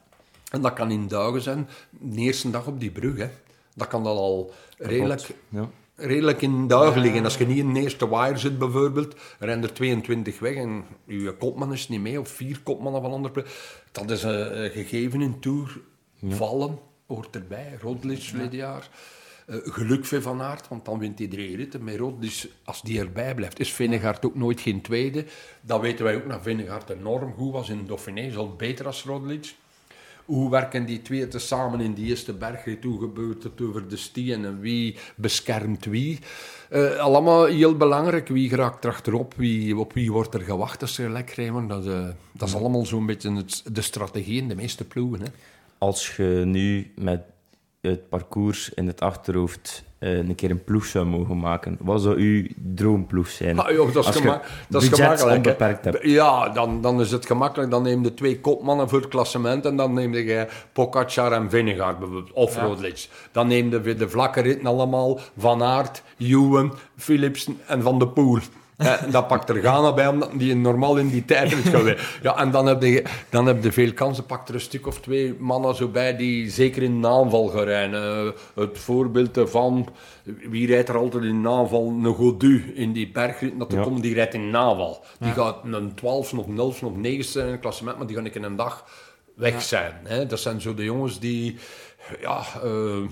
En 0.52 0.62
dat 0.62 0.74
kan 0.74 0.92
in 0.92 1.08
dagen 1.08 1.42
zijn. 1.42 1.70
De 1.90 2.22
eerste 2.22 2.50
dag 2.50 2.68
op 2.68 2.80
die 2.80 2.92
brug, 2.92 3.18
hè. 3.18 3.30
Dat 3.76 3.88
kan 3.88 4.04
dan 4.04 4.18
al 4.18 4.54
redelijk, 4.78 5.36
Ja. 5.50 5.70
Redelijk 6.02 6.42
in 6.42 6.68
dagen 6.68 7.02
liggen. 7.02 7.24
Als 7.24 7.38
je 7.38 7.46
niet 7.46 7.58
in 7.58 7.74
de 7.74 7.80
eerste 7.80 8.10
wire 8.10 8.38
zit 8.38 8.58
bijvoorbeeld, 8.58 9.16
rennen 9.40 9.70
er 9.70 9.74
22 9.74 10.40
weg 10.40 10.56
en 10.56 10.86
je 11.06 11.36
kopman 11.40 11.74
is 11.74 11.90
niet 11.90 12.02
mee, 12.02 12.20
of 12.20 12.30
vier 12.30 12.60
kopmannen 12.64 13.02
van 13.02 13.12
andere. 13.12 13.46
Dat 13.92 14.12
is 14.12 14.24
een 14.24 14.70
gegeven 14.72 15.22
in 15.22 15.40
Tour. 15.40 15.80
Vallen 16.30 16.80
hoort 17.08 17.36
erbij. 17.36 17.78
Roglic 17.82 18.22
verleden 18.22 18.58
jaar. 18.58 18.90
Eh, 19.46 19.58
geluk 19.64 20.06
voor 20.06 20.22
Van 20.22 20.42
Aert, 20.42 20.68
want 20.68 20.86
dan 20.86 21.00
wint 21.00 21.20
hij 21.20 21.28
drie 21.28 21.56
ritten. 21.56 21.84
Met 21.84 21.96
Roglic, 21.98 22.50
als 22.64 22.82
die 22.82 23.00
erbij 23.00 23.36
blijft, 23.36 23.60
is 23.60 23.72
Vingegaard 23.74 24.26
ook 24.26 24.36
nooit 24.36 24.62
geen 24.62 24.82
tweede. 24.82 25.26
Dat 25.62 25.82
weten 25.82 26.06
wij 26.06 26.16
ook 26.16 26.30
dat 26.30 26.42
Vingegaard 26.42 26.90
enorm 26.90 27.34
goed 27.34 27.52
was 27.52 27.70
in 27.70 27.86
Dauphiné. 27.86 28.22
Is 28.22 28.38
al 28.38 28.56
beter 28.56 28.86
als 28.86 29.04
Roglic. 29.04 29.56
Hoe 30.26 30.50
werken 30.50 30.86
die 30.86 31.02
twee 31.02 31.28
tezamen 31.28 31.80
in 31.82 31.94
die 31.94 32.06
eerste 32.10 32.34
bergrit? 32.34 32.84
Hoe 32.84 33.00
gebeurt 33.00 33.44
het 33.44 33.62
over 33.62 33.88
de 33.88 33.98
stien 33.98 34.46
en 34.46 34.60
wie 34.60 34.98
beschermt 35.16 35.86
wie? 35.86 36.20
Eh, 36.70 36.96
allemaal 36.96 37.46
heel 37.46 37.78
belangrijk. 37.78 38.28
Wie 38.28 38.50
geraakt 38.50 38.86
erachterop? 38.86 39.34
Wie, 39.36 39.78
op 39.78 39.94
wie 39.94 40.12
wordt 40.12 40.34
er 40.34 40.42
gewacht 40.42 40.82
als 40.82 40.94
ze 40.94 41.22
krijgen? 41.26 41.68
Dat, 41.68 41.86
is, 41.86 41.92
eh, 41.92 42.08
dat 42.32 42.48
is 42.48 42.56
allemaal 42.56 42.86
zo'n 42.86 43.06
beetje 43.06 43.36
het- 43.36 43.64
de 43.74 43.82
strategie 43.82 44.42
in 44.42 44.48
de 44.48 44.56
meeste 44.56 44.84
ploegen. 44.86 45.22
Hè? 45.22 45.28
Als 45.78 46.16
je 46.16 46.42
nu 46.46 46.92
met 46.96 47.22
het 47.82 48.10
parcours 48.10 48.70
in 48.74 48.88
het 48.88 49.02
achterhoofd 49.02 49.84
eh, 50.02 50.18
een 50.18 50.36
keer 50.36 50.50
een 50.52 50.64
ploeg 50.64 50.86
zou 50.86 51.06
mogen 51.06 51.40
maken, 51.40 51.78
wat 51.80 52.02
zou 52.02 52.16
uw 52.20 52.48
droomploeg 52.76 53.28
zijn? 53.28 53.60
Ah, 53.60 53.72
joh, 53.72 53.94
dat 53.94 54.04
is, 54.04 54.06
Als 54.06 54.16
je 54.16 54.22
gema- 54.22 54.42
dat 54.70 54.82
is 54.82 54.90
gemakkelijk. 54.90 55.36
onbeperkt 55.36 55.86
hebt. 55.86 56.00
Ja, 56.04 56.50
dan, 56.50 56.82
dan 56.82 57.02
is 57.02 57.12
het 57.12 57.26
gemakkelijk. 57.26 57.72
Dan 57.72 57.84
neem 57.84 58.04
je 58.04 58.14
twee 58.14 58.40
kopmannen 58.40 58.90
voor 58.90 59.00
het 59.00 59.08
klassement 59.10 59.66
en 59.66 59.76
dan 59.76 59.94
neem 59.94 60.14
je 60.14 60.48
Pogacar 60.74 61.32
en 61.32 61.50
bijvoorbeeld, 61.50 62.32
of 62.32 62.58
Roglic. 62.58 63.08
Dan 63.32 63.48
neem 63.48 63.70
je 63.70 63.82
weer 63.82 63.98
de 63.98 64.10
vlakke 64.10 64.42
ritten 64.42 64.68
allemaal, 64.68 65.20
Van 65.38 65.64
Aert, 65.64 66.04
Ewan, 66.18 66.74
Philipsen 66.98 67.58
en 67.68 67.82
Van 67.82 68.00
de 68.00 68.08
Poel. 68.08 68.40
Eh, 68.82 69.12
dat 69.12 69.28
pakt 69.28 69.50
er 69.50 69.56
Ghana 69.56 69.94
bij, 69.94 70.08
omdat 70.08 70.32
die 70.34 70.56
normaal 70.56 70.98
in 70.98 71.10
die 71.10 71.26
tijd 71.26 71.52
is 71.52 71.70
geweest. 71.76 72.20
Ja, 72.22 72.38
en 72.38 72.52
dan 72.52 72.66
heb, 72.66 72.82
je, 72.82 73.04
dan 73.30 73.46
heb 73.46 73.64
je 73.64 73.72
veel 73.72 73.94
kansen. 73.94 74.26
Pakt 74.26 74.50
er 74.50 74.56
een 74.56 74.62
stuk 74.62 74.88
of 74.88 75.00
twee 75.00 75.36
mannen 75.40 75.76
zo 75.76 75.88
bij 75.88 76.16
die 76.18 76.50
zeker 76.50 76.84
in 76.84 77.06
aanval 77.06 77.48
gaan 77.48 77.64
rijden. 77.64 78.04
Eh, 78.04 78.32
het 78.64 78.80
voorbeeld 78.80 79.40
van, 79.44 79.88
wie 80.24 80.68
rijdt 80.68 80.90
er 80.90 80.98
altijd 80.98 81.24
in 81.24 81.48
aanval? 81.48 81.88
Een 81.88 82.14
Godu 82.14 82.72
in 82.76 82.94
die 82.94 83.12
bergrit. 83.12 83.60
Dat 83.60 83.74
er 83.74 83.82
komt, 83.82 84.02
die 84.02 84.14
rijdt 84.14 84.34
in 84.34 84.56
aanval. 84.56 85.04
Die 85.20 85.32
gaat 85.32 85.58
een 85.64 85.96
12 85.96 86.34
of 86.34 86.58
11 86.58 86.84
of 86.84 86.96
9 86.96 87.24
zijn 87.24 87.46
in 87.46 87.52
het 87.52 87.62
klassement, 87.62 87.98
maar 87.98 88.08
die 88.08 88.16
gaan 88.16 88.26
ik 88.26 88.36
in 88.36 88.44
een 88.44 88.56
dag 88.56 88.86
weg 89.36 89.62
zijn. 89.62 89.94
Hè? 90.04 90.26
Dat 90.26 90.40
zijn 90.40 90.62
zo 90.62 90.74
de 90.74 90.84
jongens 90.84 91.20
die 91.20 91.58
ja, 92.22 92.44
uh, 92.64 93.08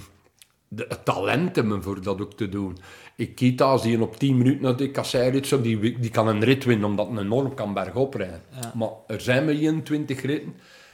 de, 0.68 0.86
het 0.88 1.06
talent 1.06 1.56
hebben 1.56 1.84
voor 1.84 2.02
dat 2.02 2.22
ook 2.22 2.34
te 2.34 2.50
doen. 2.50 2.78
Ikita, 3.20 3.66
als 3.66 3.82
die 3.82 4.02
op 4.02 4.18
10 4.18 4.38
minuten 4.38 4.62
naar 4.62 4.76
de 4.76 4.92
kasseirrit 4.92 5.48
zo, 5.48 5.62
die, 5.62 6.00
die 6.00 6.10
kan 6.10 6.28
een 6.28 6.44
rit 6.44 6.64
winnen, 6.64 6.88
omdat 6.90 7.10
een 7.10 7.20
enorm 7.20 7.54
kan 7.54 7.74
bergop 7.74 8.14
rijden. 8.14 8.42
Ja. 8.62 8.72
Maar 8.76 8.90
er 9.08 9.22
zijn 9.22 9.46
maar 9.46 9.54
21 9.54 10.22
ritten. 10.22 10.54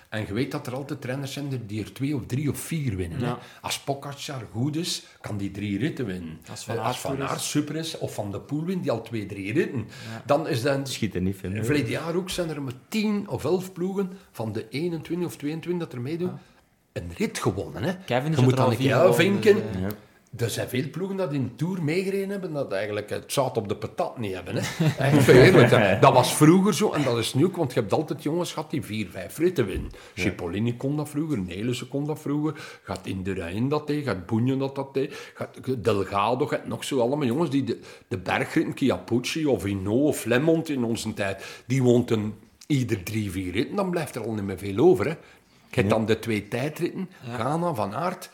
En 0.09 0.25
je 0.27 0.33
weet 0.33 0.51
dat 0.51 0.67
er 0.67 0.75
altijd 0.75 1.05
renners 1.05 1.33
zijn 1.33 1.61
die 1.67 1.83
er 1.83 1.93
twee 1.93 2.15
of 2.15 2.21
drie 2.25 2.49
of 2.49 2.57
vier 2.57 2.95
winnen. 2.95 3.19
Ja. 3.19 3.39
Als 3.61 3.79
Pogacar 3.79 4.41
goed 4.51 4.75
is, 4.75 5.03
kan 5.21 5.37
die 5.37 5.51
drie 5.51 5.77
ritten 5.77 6.05
winnen. 6.05 6.39
Als 6.49 6.63
Van 6.63 6.79
Aert, 6.79 6.95
Van 6.95 7.23
Aert 7.23 7.41
super 7.41 7.75
is, 7.75 7.97
of 7.97 8.13
Van 8.13 8.31
de 8.31 8.39
Poel 8.39 8.65
wint, 8.65 8.81
die 8.81 8.91
al 8.91 9.01
twee, 9.01 9.25
drie 9.25 9.53
ritten. 9.53 9.79
Ja. 9.79 10.23
Dan 10.25 10.47
is 10.47 10.61
dan... 10.61 10.87
Schiet 10.87 11.15
er 11.15 11.21
niet 11.21 11.35
veel. 11.35 11.63
Verleden 11.63 11.89
jaar 11.89 12.15
ook 12.15 12.29
zijn 12.29 12.49
er 12.49 12.61
maar 12.61 12.73
10 12.87 13.29
of 13.29 13.43
11 13.43 13.73
ploegen 13.73 14.09
van 14.31 14.51
de 14.51 14.65
21 14.69 15.27
of 15.27 15.35
22 15.35 15.87
dat 15.87 15.93
er 15.97 16.01
meedoen. 16.01 16.31
Een 16.93 17.11
rit 17.17 17.39
gewonnen. 17.39 17.83
Hè. 17.83 17.93
Kevin 18.05 18.31
je 18.31 18.41
moet 18.41 18.57
dan 18.57 18.71
een 18.71 18.77
keer 18.77 19.13
vinken. 19.13 19.63
Er 20.37 20.49
zijn 20.49 20.69
veel 20.69 20.89
ploegen 20.89 21.17
dat 21.17 21.33
in 21.33 21.43
de 21.43 21.55
Tour 21.55 21.83
meegereden 21.83 22.29
hebben, 22.29 22.53
dat 22.53 22.71
eigenlijk 22.71 23.09
het 23.09 23.31
zout 23.31 23.57
op 23.57 23.67
de 23.67 23.75
patat 23.75 24.17
niet 24.17 24.33
hebben. 24.33 24.55
Hè. 24.97 25.99
dat 25.99 26.13
was 26.13 26.35
vroeger 26.35 26.73
zo 26.73 26.91
en 26.91 27.03
dat 27.03 27.17
is 27.17 27.33
nu 27.33 27.45
ook, 27.45 27.55
want 27.55 27.73
je 27.73 27.79
hebt 27.79 27.93
altijd 27.93 28.23
jongens 28.23 28.53
gehad 28.53 28.71
die 28.71 28.81
vier, 28.81 29.07
vijf 29.09 29.37
ritten 29.37 29.65
winnen. 29.65 29.91
Ja. 30.13 30.21
Cipollini 30.21 30.77
kon 30.77 30.97
dat 30.97 31.09
vroeger, 31.09 31.39
Nelissen 31.39 31.87
kon 31.87 32.05
dat 32.05 32.19
vroeger, 32.19 32.79
gaat 32.83 33.05
Indurain 33.05 33.69
dat 33.69 33.87
deed, 33.87 34.05
gaat 34.05 34.25
Boenje 34.25 34.57
dat 34.57 34.75
dat 34.75 34.93
deed, 34.93 35.31
gaat 35.33 35.83
Delgado, 35.83 36.47
gaat 36.47 36.67
nog 36.67 36.83
zo 36.83 36.99
allemaal 36.99 37.27
jongens 37.27 37.49
die 37.49 37.63
de, 37.63 37.79
de 38.07 38.17
bergritten, 38.17 39.47
of 39.47 39.63
Hinault 39.63 40.07
of 40.07 40.25
Lemont 40.25 40.69
in 40.69 40.83
onze 40.83 41.13
tijd, 41.13 41.63
die 41.65 41.83
woonden 41.83 42.33
ieder 42.67 43.03
drie, 43.03 43.31
vier 43.31 43.51
ritten, 43.51 43.75
dan 43.75 43.89
blijft 43.89 44.15
er 44.15 44.23
al 44.23 44.33
niet 44.33 44.43
meer 44.43 44.57
veel 44.57 44.77
over. 44.77 45.05
Hè. 45.05 45.13
Je 45.69 45.81
hebt 45.81 45.93
dan 45.93 46.05
de 46.05 46.19
twee 46.19 46.47
tijdritten, 46.47 47.09
Ghana, 47.33 47.73
Van 47.73 47.95
Aert, 47.95 48.29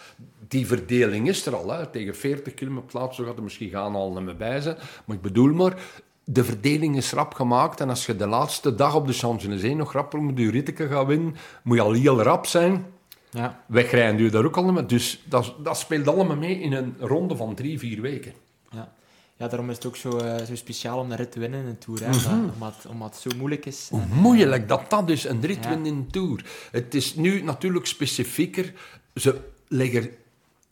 die 0.52 0.68
verdeling 0.68 1.28
is 1.28 1.46
er 1.46 1.56
al. 1.56 1.72
Hè. 1.72 1.86
Tegen 1.86 2.16
40 2.16 2.54
kilometer 2.54 2.90
plaats 2.90 3.18
gaat 3.18 3.38
er 3.38 3.44
misschien 3.44 3.70
gaan 3.70 3.96
al 3.96 4.14
niet 4.14 4.24
meer 4.24 4.38
bij 4.38 4.62
zijn. 4.62 4.78
Maar 5.06 5.16
ik 5.16 5.22
bedoel 5.22 5.54
maar, 5.54 5.82
de 6.24 6.44
verdeling 6.44 6.98
is 6.98 7.12
rap 7.12 7.34
gemaakt. 7.34 7.80
En 7.80 7.90
als 7.90 8.06
je 8.06 8.16
de 8.16 8.28
laatste 8.28 8.76
dag 8.76 8.96
op 8.96 9.08
de 9.08 9.14
Champs-Élysées 9.14 9.76
nog 9.76 9.94
rapper 9.94 10.22
moet 10.22 10.38
je 10.38 10.52
ritten 10.52 10.88
gaan 10.88 11.06
winnen, 11.06 11.36
moet 11.64 11.78
je 11.78 11.84
al 11.84 11.94
heel 11.94 12.22
rap 12.22 12.46
zijn. 12.46 12.86
Ja. 13.30 13.64
Wegrijden 13.66 14.24
je 14.24 14.30
daar 14.30 14.46
ook 14.46 14.58
al 14.58 14.64
niet 14.64 14.74
meer. 14.74 14.88
Dus 14.88 15.24
dat, 15.26 15.56
dat 15.64 15.78
speelt 15.78 16.08
allemaal 16.08 16.38
mee 16.38 16.60
in 16.60 16.74
een 16.74 16.96
ronde 17.00 17.36
van 17.36 17.56
drie, 17.56 17.80
vier 17.80 18.02
weken. 18.02 18.34
Ja. 18.70 18.94
Ja, 19.36 19.48
daarom 19.48 19.70
is 19.70 19.76
het 19.76 19.86
ook 19.86 19.96
zo, 19.96 20.18
uh, 20.18 20.38
zo 20.38 20.56
speciaal 20.56 21.00
om 21.00 21.10
de 21.10 21.16
rit 21.16 21.32
te 21.32 21.40
winnen 21.40 21.60
in 21.60 21.66
een 21.66 21.78
Tour. 21.78 22.00
Hè? 22.00 22.08
Mm 22.08 22.14
-hmm. 22.14 22.52
omdat, 22.54 22.86
omdat 22.90 23.10
het 23.10 23.32
zo 23.32 23.38
moeilijk 23.38 23.66
is. 23.66 23.88
Hoe 23.90 24.06
moeilijk 24.14 24.68
dat 24.68 24.90
dat 24.90 25.10
is, 25.10 25.24
een 25.24 25.42
rit 25.42 25.68
winnen 25.68 25.86
in 25.86 25.94
een 25.94 26.12
Tour. 26.12 26.46
Het 26.72 26.96
is 26.96 27.16
nu 27.16 27.42
natuurlijk 27.42 27.86
specifieker. 27.86 28.74
Ze 29.16 29.40
leggen 29.68 30.10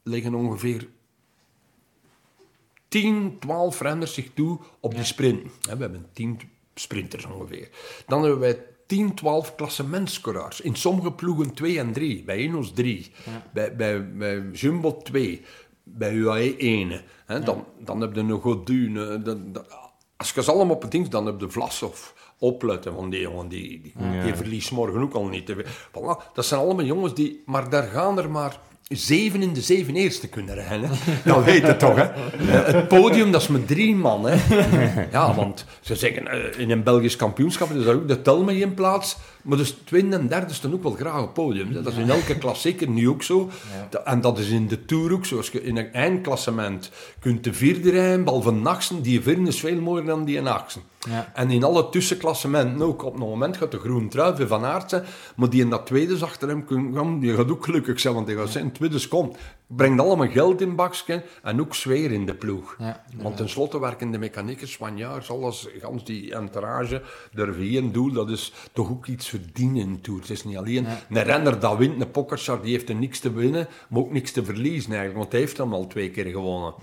leggen 0.09 0.33
ongeveer 0.33 0.87
10, 2.87 3.37
12 3.39 3.81
renners 3.81 4.13
zich 4.13 4.29
toe 4.33 4.59
op 4.79 4.95
die 4.95 5.03
sprint. 5.03 5.41
We 5.61 5.77
hebben 5.77 6.05
10 6.13 6.39
sprinters 6.75 7.25
ongeveer. 7.25 7.69
Dan 8.07 8.21
hebben 8.21 8.39
wij 8.39 8.65
10, 8.85 9.13
12 9.13 9.55
klassementscoureurs. 9.55 10.61
In 10.61 10.75
sommige 10.75 11.11
ploegen 11.11 11.53
2 11.53 11.79
en 11.79 11.93
3. 11.93 12.23
Bij 12.23 12.35
Enos 12.35 12.71
3. 12.73 13.11
Bij, 13.53 13.75
bij, 13.75 14.13
bij 14.13 14.49
Jumbo 14.51 14.97
2. 14.97 15.41
Bij 15.83 16.13
UAE 16.13 16.55
1. 16.57 17.01
He, 17.25 17.39
dan, 17.39 17.65
dan 17.79 18.01
heb 18.01 18.15
je 18.15 18.19
een 18.19 18.41
Godune. 18.41 19.21
Als 20.17 20.31
je 20.31 20.43
ze 20.43 20.51
allemaal 20.51 20.75
op 20.75 20.81
het 20.81 20.91
ding, 20.91 21.07
dan 21.07 21.25
heb 21.25 21.39
je 21.39 21.49
Vlasov 21.49 22.11
opletten 22.39 22.93
van 22.93 23.09
die 23.09 23.21
jongen. 23.21 23.47
Die, 23.47 23.81
die, 23.81 23.93
die 24.23 24.35
verliest 24.35 24.71
morgen 24.71 25.01
ook 25.01 25.13
al 25.13 25.27
niet. 25.27 25.53
Voilà. 25.91 26.33
Dat 26.33 26.45
zijn 26.45 26.61
allemaal 26.61 26.85
jongens 26.85 27.13
die... 27.13 27.43
Maar 27.45 27.69
daar 27.69 27.83
gaan 27.83 28.17
er 28.17 28.31
maar 28.31 28.59
zeven 28.89 29.41
in 29.41 29.53
de 29.53 29.61
zeven 29.61 29.95
eerste 29.95 30.27
kunnen 30.27 30.55
rennen. 30.55 30.89
Dat 31.25 31.43
weet 31.43 31.65
je 31.65 31.77
toch, 31.77 31.95
hè? 31.95 32.07
Het 32.47 32.87
podium, 32.87 33.31
dat 33.31 33.41
is 33.41 33.47
met 33.47 33.67
drie 33.67 33.95
man, 33.95 34.25
hè? 34.25 34.35
Ja, 35.11 35.35
want 35.35 35.65
ze 35.79 35.95
zeggen, 35.95 36.27
eh, 36.27 36.59
in 36.59 36.71
een 36.71 36.83
Belgisch 36.83 37.15
kampioenschap 37.15 37.71
is 37.71 37.85
daar 37.85 37.95
ook 37.95 38.07
de 38.07 38.21
tel 38.21 38.43
mee 38.43 38.59
in 38.59 38.73
plaats. 38.73 39.17
Maar 39.41 39.57
dus 39.57 39.75
tweede 39.83 40.15
en 40.15 40.27
derde 40.27 40.53
staan 40.53 40.73
ook 40.73 40.83
wel 40.83 40.91
graag 40.91 41.21
op 41.21 41.33
podium. 41.33 41.73
Dat 41.73 41.87
is 41.87 41.97
in 41.97 42.09
elke 42.09 42.37
klassieker 42.37 42.89
nu 42.89 43.09
ook 43.09 43.23
zo. 43.23 43.49
En 44.03 44.21
dat 44.21 44.39
is 44.39 44.49
in 44.49 44.67
de 44.67 44.85
Tour 44.85 45.13
ook 45.13 45.25
zo. 45.25 45.37
Als 45.37 45.49
je 45.49 45.63
in 45.63 45.77
een 45.77 45.93
eindklassement 45.93 46.91
kunt 47.19 47.43
de 47.43 47.53
vierde 47.53 47.91
rijden, 47.91 48.23
behalve 48.23 48.51
Naxen, 48.51 49.01
die 49.01 49.21
vierde 49.21 49.47
is 49.47 49.59
veel 49.59 49.81
mooier 49.81 50.05
dan 50.05 50.25
die 50.25 50.41
Naxen. 50.41 50.81
Ja. 51.07 51.31
En 51.33 51.51
in 51.51 51.63
alle 51.63 51.89
tussenklassementen 51.89 52.81
ook. 52.81 53.03
Op 53.03 53.13
het 53.13 53.21
moment 53.21 53.57
gaat 53.57 53.71
de 53.71 53.79
groen 53.79 54.09
trui 54.09 54.47
van 54.47 54.65
aard 54.65 54.89
zijn, 54.89 55.03
maar 55.35 55.49
die 55.49 55.61
in 55.61 55.69
dat 55.69 55.85
tweede 55.85 56.25
achter 56.25 56.47
hem 56.47 56.65
kunnen 56.65 57.19
die 57.19 57.35
gaat 57.35 57.51
ook 57.51 57.65
gelukkig 57.65 57.99
zijn, 57.99 58.13
want 58.13 58.27
die 58.27 58.35
gaat 58.35 58.49
zijn 58.49 58.71
tweede 58.71 59.07
komt. 59.07 59.37
Brengt 59.67 60.01
allemaal 60.01 60.27
geld 60.27 60.61
in 60.61 60.75
bakje 60.75 61.23
en 61.43 61.59
ook 61.59 61.75
sfeer 61.75 62.11
in 62.11 62.25
de 62.25 62.33
ploeg. 62.33 62.75
Ja, 62.79 63.03
want 63.15 63.37
tenslotte 63.37 63.79
werken 63.79 64.11
de 64.11 64.17
mechaniekers, 64.17 64.71
Spanjaards, 64.71 65.29
alles, 65.29 65.67
gans 65.79 66.05
die 66.05 66.35
entourage, 66.35 67.01
de 67.31 67.53
v 67.53 67.91
doel, 67.91 68.11
dat 68.11 68.29
is 68.29 68.53
toch 68.73 68.89
ook 68.89 69.05
iets 69.05 69.29
verdienen 69.29 69.81
in 69.81 70.01
Tour. 70.01 70.19
Het 70.19 70.29
is 70.29 70.43
niet 70.43 70.57
alleen 70.57 70.85
een 71.09 71.23
renner 71.23 71.59
dat 71.59 71.77
wint, 71.77 72.01
een 72.01 72.11
Pogacar, 72.11 72.61
die 72.61 72.71
heeft 72.71 72.89
er 72.89 72.95
niks 72.95 73.19
te 73.19 73.33
winnen, 73.33 73.67
maar 73.87 74.01
ook 74.01 74.11
niks 74.11 74.31
te 74.31 74.45
verliezen 74.45 74.89
eigenlijk, 74.89 75.19
want 75.19 75.31
hij 75.31 75.41
heeft 75.41 75.57
hem 75.57 75.73
al 75.73 75.87
twee 75.87 76.09
keer 76.09 76.25
gewonnen. 76.25 76.73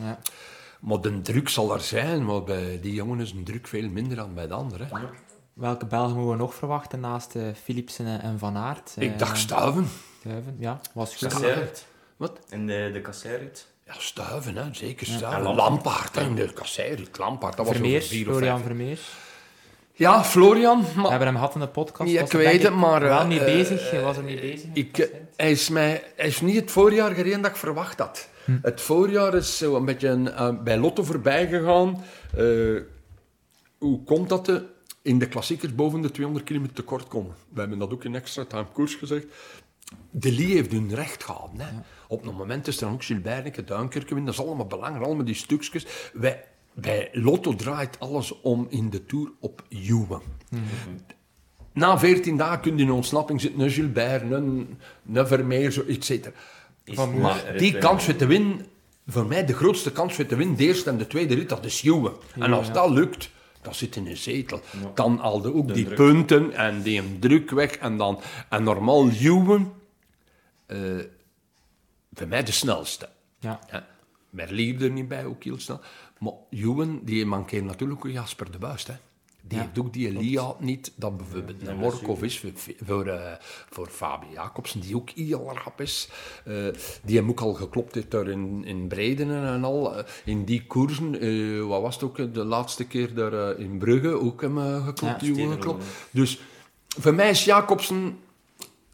Maar 0.80 1.00
de 1.00 1.20
druk 1.20 1.48
zal 1.48 1.74
er 1.74 1.80
zijn, 1.80 2.24
maar 2.24 2.42
bij 2.42 2.78
die 2.80 2.94
jongen 2.94 3.20
is 3.20 3.32
een 3.32 3.44
druk 3.44 3.66
veel 3.66 3.88
minder 3.88 4.16
dan 4.16 4.34
bij 4.34 4.46
de 4.46 4.54
anderen. 4.54 4.88
Welke 5.52 5.86
Belgen 5.86 6.14
moeten 6.14 6.30
we 6.30 6.36
nog 6.36 6.54
verwachten 6.54 7.00
naast 7.00 7.34
uh, 7.34 7.42
Philipsen 7.62 8.20
en 8.22 8.38
Van 8.38 8.56
Aert? 8.56 8.92
Ik 8.98 9.12
uh, 9.12 9.18
dacht 9.18 9.38
Stuiven. 9.38 9.88
Stuiven, 10.20 10.56
ja. 10.58 10.80
Was 10.94 11.16
goed. 11.16 11.86
Wat? 12.16 12.38
En 12.48 12.66
de, 12.66 12.90
de 12.92 13.00
kasseirrit? 13.00 13.66
Ja, 13.86 13.92
Stuiven, 13.98 14.56
hè. 14.56 14.64
zeker 14.72 15.06
Stuiven. 15.06 15.42
Ja, 15.42 15.54
Lampaard, 15.54 16.16
en 16.16 16.34
de 16.34 16.52
kasseirrit. 16.52 17.18
Lampaard, 17.18 17.56
dat 17.56 17.66
Vermeers, 17.66 18.04
was 18.04 18.08
vier 18.08 18.24
Florian 18.24 18.60
Vermeers. 18.60 19.08
Ja, 19.92 20.24
Florian. 20.24 20.78
Maar... 20.80 21.02
We 21.02 21.08
hebben 21.08 21.26
hem 21.26 21.36
gehad 21.36 21.54
in 21.54 21.60
de 21.60 21.68
podcast. 21.68 22.10
Ja, 22.10 22.22
ik 22.22 22.32
weet 22.32 22.62
het, 22.62 22.74
maar... 22.74 23.00
Wel 23.00 23.20
uh, 23.20 23.26
mee 23.26 23.44
bezig, 23.44 23.90
hij 23.90 24.00
was 24.00 24.16
er 24.16 24.24
mee 24.24 24.40
bezig. 24.40 24.70
Ik, 24.72 25.10
hij, 25.36 25.50
is 25.50 25.68
mij, 25.68 26.04
hij 26.16 26.26
is 26.26 26.40
niet 26.40 26.56
het 26.56 26.70
voorjaar 26.70 27.14
gereden 27.14 27.42
dat 27.42 27.50
ik 27.50 27.56
verwacht 27.56 27.98
had. 27.98 28.28
Hm. 28.46 28.59
Het 28.62 28.80
voorjaar 28.80 29.35
is 29.35 29.59
zo 29.59 29.76
een 29.76 29.85
beetje 29.85 30.16
uh, 30.16 30.62
bij 30.62 30.78
Lotto 30.78 31.02
voorbij 31.02 31.48
gegaan. 31.48 32.02
Uh, 32.38 32.80
hoe 33.78 34.02
komt 34.04 34.28
dat 34.28 34.46
de, 34.46 34.64
in 35.02 35.18
de 35.18 35.28
klassiekers 35.28 35.74
boven 35.74 36.00
de 36.00 36.11
200 36.11 36.46
kilometer 36.46 36.74
tekort 36.76 37.09
komen? 37.09 37.35
We 37.48 37.61
hebben 37.61 37.78
dat 37.78 37.92
ook 37.92 38.04
in 38.04 38.14
extra 38.14 38.44
time 38.44 38.66
koers 38.72 38.94
gezegd. 38.94 39.26
De 40.11 40.32
Lee 40.32 40.54
heeft 40.54 40.72
hun 40.72 40.94
recht 40.94 41.24
gehad. 41.24 41.50
Hè. 41.56 41.64
Ja. 41.64 41.85
Op 42.09 42.24
het 42.24 42.37
moment 42.37 42.66
is 42.66 42.76
er 42.76 42.85
dan 42.85 42.92
ook 42.92 43.04
Gilbert, 43.04 43.66
Duinkerke 43.66 44.24
Dat 44.24 44.35
is 44.35 44.40
allemaal 44.40 44.66
belangrijk, 44.66 45.04
allemaal 45.04 45.24
die 45.24 45.35
stukjes. 45.35 45.87
Wij, 46.12 46.44
bij 46.72 47.09
Lotto 47.12 47.54
draait 47.54 48.00
alles 48.00 48.40
om 48.40 48.66
in 48.70 48.90
de 48.90 49.06
Tour 49.06 49.32
op 49.40 49.64
Juwen. 49.68 50.20
Mm 50.50 50.62
-hmm. 50.85 50.96
Na 51.72 51.98
14 51.98 52.37
dagen 52.37 52.61
kun 52.61 52.78
je 52.78 52.85
in 52.85 52.90
ontsnapping 52.90 53.40
zitten, 53.40 53.61
een 53.61 53.70
Gilbert, 53.70 54.30
een, 54.30 54.78
een 55.12 55.26
Vermeer, 55.26 55.70
zo, 55.70 55.82
et 55.88 56.04
cetera. 56.04 56.35
Van, 56.94 57.20
maar 57.20 57.59
die 57.59 57.79
kans 57.79 58.05
voor 58.05 58.16
te 58.16 58.27
winnen, 58.27 58.66
voor 59.07 59.27
mij 59.27 59.46
de 59.46 59.55
grootste 59.55 59.92
kans 59.92 60.14
voor 60.14 60.27
te 60.27 60.37
winnen, 60.37 60.57
de 60.57 60.64
eerste 60.64 60.90
en 60.90 60.99
de 60.99 61.07
tweede 61.07 61.35
rit, 61.35 61.49
dat 61.49 61.64
is 61.64 61.81
Juwen. 61.81 62.12
En 62.38 62.53
als 62.53 62.72
dat 62.72 62.90
lukt, 62.90 63.31
dan 63.62 63.75
zit 63.75 63.96
in 63.96 64.07
een 64.07 64.16
zetel. 64.16 64.61
Dan 64.94 65.20
al 65.20 65.40
de, 65.40 65.55
ook 65.55 65.75
die 65.75 65.94
punten 65.94 66.53
en 66.53 66.83
die 66.83 67.18
druk 67.18 67.51
weg. 67.51 67.77
En, 67.77 67.96
dan, 67.96 68.20
en 68.49 68.62
normaal 68.62 69.09
Juwen, 69.09 69.72
uh, 70.66 71.05
voor 72.12 72.29
mij 72.29 72.42
de 72.42 72.53
snelste. 72.53 73.09
Ja. 73.38 73.61
ja. 73.70 73.87
Merlier 74.31 74.83
er 74.83 74.90
niet 74.90 75.09
bij, 75.09 75.25
ook 75.25 75.44
heel 75.44 75.61
snel. 75.61 75.81
Maar 76.18 76.33
Juwen, 76.51 77.05
die 77.05 77.27
mankeert 77.27 77.64
natuurlijk 77.64 78.05
ook 78.05 78.12
Jasper 78.12 78.51
de 78.51 78.59
Buist. 78.59 78.87
Hè. 78.87 78.94
Die 79.48 79.59
heeft 79.59 79.78
ook 79.78 79.92
die 79.92 80.09
Elia 80.09 80.54
niet, 80.59 80.92
dat 80.96 81.16
bijvoorbeeld 81.16 81.66
een 81.66 81.76
Morkov 81.76 82.22
is 82.22 82.40
voor, 82.40 82.50
voor, 82.85 83.06
uh, 83.06 83.32
voor 83.70 83.88
Fabi 83.88 84.26
Jacobsen, 84.32 84.80
die 84.80 84.96
ook 84.96 85.11
heel 85.11 85.52
rap 85.64 85.80
is. 85.80 86.09
Uh, 86.48 86.68
die 87.02 87.16
hem 87.16 87.28
ook 87.28 87.40
al 87.40 87.54
geklopt 87.54 87.94
heeft 87.94 88.11
daar 88.11 88.28
in, 88.28 88.64
in 88.64 88.88
Breiden 88.88 89.44
en 89.44 89.64
al. 89.64 89.98
Uh, 89.98 90.04
in 90.24 90.44
die 90.44 90.66
koersen, 90.66 91.68
wat 91.68 91.82
was 91.82 91.94
het 91.94 92.04
ook 92.04 92.35
de 92.35 92.44
laatste 92.44 92.87
keer 92.87 93.14
daar 93.14 93.59
in 93.59 93.78
Brugge, 93.78 94.20
ook 94.20 94.40
hem 94.40 94.59
geklopt, 94.59 95.26
ja, 95.26 95.50
geklopt. 95.50 95.85
Dus 96.11 96.40
voor 96.98 97.14
mij 97.14 97.30
is 97.30 97.44
Jacobsen 97.44 98.18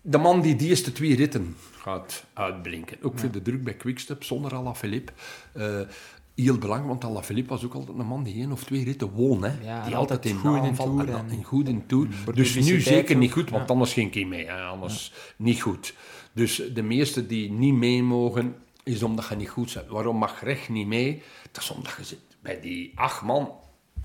de 0.01 0.19
man 0.19 0.41
die 0.41 0.57
die 0.57 0.69
eerste 0.69 0.93
twee 0.93 1.17
ritten 1.17 1.57
gaat 1.73 2.25
uitblinken. 2.33 2.97
Ook 3.03 3.19
voor 3.19 3.31
de 3.31 3.43
druk 3.43 3.65
bij 3.65 3.75
Quickstep, 3.75 4.25
zonder 4.25 4.55
Alaphilippe. 4.55 5.13
Heel 6.35 6.59
belangrijk, 6.59 6.91
want 6.91 7.05
Alaphilippe 7.05 7.51
was 7.51 7.65
ook 7.65 7.75
altijd 7.75 7.99
een 7.99 8.07
man 8.07 8.23
die 8.23 8.35
één 8.35 8.53
of 8.53 8.65
twee 8.65 8.85
ritten 8.85 9.11
won. 9.11 9.45
Hè. 9.45 9.53
Ja, 9.63 9.85
die 9.85 9.97
altijd 9.97 10.27
in 10.27 10.37
goed 10.37 10.57
in 10.57 10.63
aanval 10.63 10.87
Tour 10.87 11.09
en, 11.09 11.45
goed 11.45 11.69
in. 11.69 11.85
Voor 12.25 12.35
Dus 12.35 12.55
nu 12.55 12.81
zeker 12.81 13.17
niet 13.17 13.33
goed, 13.33 13.51
want 13.51 13.69
ja. 13.69 13.73
anders 13.75 13.93
ging 13.93 14.15
hij 14.15 14.25
mee. 14.25 14.47
Hè. 14.47 14.63
Anders 14.63 15.13
niet 15.37 15.61
goed. 15.61 15.95
Dus 16.33 16.63
de 16.75 16.83
meesten 16.83 17.29
die 17.29 17.51
niet 17.51 17.75
mee 17.75 18.03
mogen, 18.03 18.55
is 18.83 19.03
omdat 19.03 19.29
je 19.29 19.37
niet 19.37 19.49
goed 19.49 19.75
bent. 19.75 19.89
Waarom 19.89 20.17
mag 20.17 20.43
recht 20.43 20.69
niet 20.69 20.87
mee? 20.87 21.23
Dat 21.53 21.63
is 21.63 21.71
omdat 21.71 21.93
je 21.97 22.05
zit 22.05 22.21
bij 22.41 22.61
die 22.61 22.93
acht 22.95 23.23
man 23.23 23.53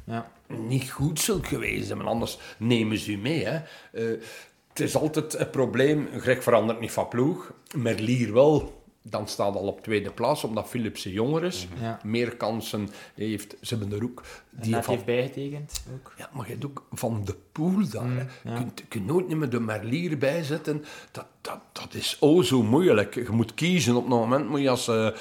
Ja. 0.03 0.31
niet 0.47 0.89
goed 0.91 1.19
zult 1.19 1.47
geweest 1.47 1.87
zijn, 1.87 2.01
anders 2.01 2.37
nemen 2.57 2.97
ze 2.97 3.11
u 3.11 3.17
mee. 3.17 3.45
Hè. 3.45 3.55
Eh, 3.91 4.19
het 4.67 4.79
is 4.79 4.95
altijd 4.95 5.39
een 5.39 5.49
probleem, 5.49 6.07
Greg 6.17 6.43
verandert 6.43 6.79
niet 6.79 6.91
van 6.91 7.07
ploeg, 7.07 7.53
Merlier 7.75 8.33
wel. 8.33 8.76
Dan 9.09 9.27
staat 9.27 9.55
al 9.55 9.67
op 9.67 9.81
tweede 9.81 10.11
plaats, 10.11 10.43
omdat 10.43 10.67
Philipsen 10.67 11.11
jonger 11.11 11.43
is. 11.43 11.67
Ja. 11.81 11.99
Meer 12.03 12.35
kansen 12.35 12.89
heeft. 13.15 13.55
Ze 13.61 13.75
hebben 13.77 13.97
er 13.97 14.03
ook... 14.03 14.23
Die 14.51 14.75
van, 14.75 14.93
heeft 14.93 15.05
bijgetekend 15.05 15.83
ook. 15.93 16.13
ja, 16.17 16.29
maar 16.33 16.45
je 16.45 16.51
hebt 16.51 16.65
ook 16.65 16.85
Van 16.91 17.21
de 17.25 17.35
Poel 17.51 17.89
daar. 17.89 18.09
hè. 18.09 18.51
Je 18.51 18.55
kunt, 18.57 18.83
kunt 18.87 19.05
nooit 19.05 19.27
meer 19.29 19.49
de 19.49 19.59
Merlier 19.59 20.17
bijzetten. 20.17 20.85
Dat, 21.11 21.25
dat, 21.41 21.59
dat 21.71 21.93
is 21.93 22.17
oh 22.19 22.43
zo 22.43 22.63
moeilijk. 22.63 23.15
Je 23.15 23.29
moet 23.31 23.53
kiezen. 23.53 23.95
Op 23.95 24.03
een 24.03 24.09
moment 24.09 24.49
moet 24.49 24.61
je 24.61 24.69
als 24.69 24.87
eh, 24.87 25.07
eh, 25.07 25.13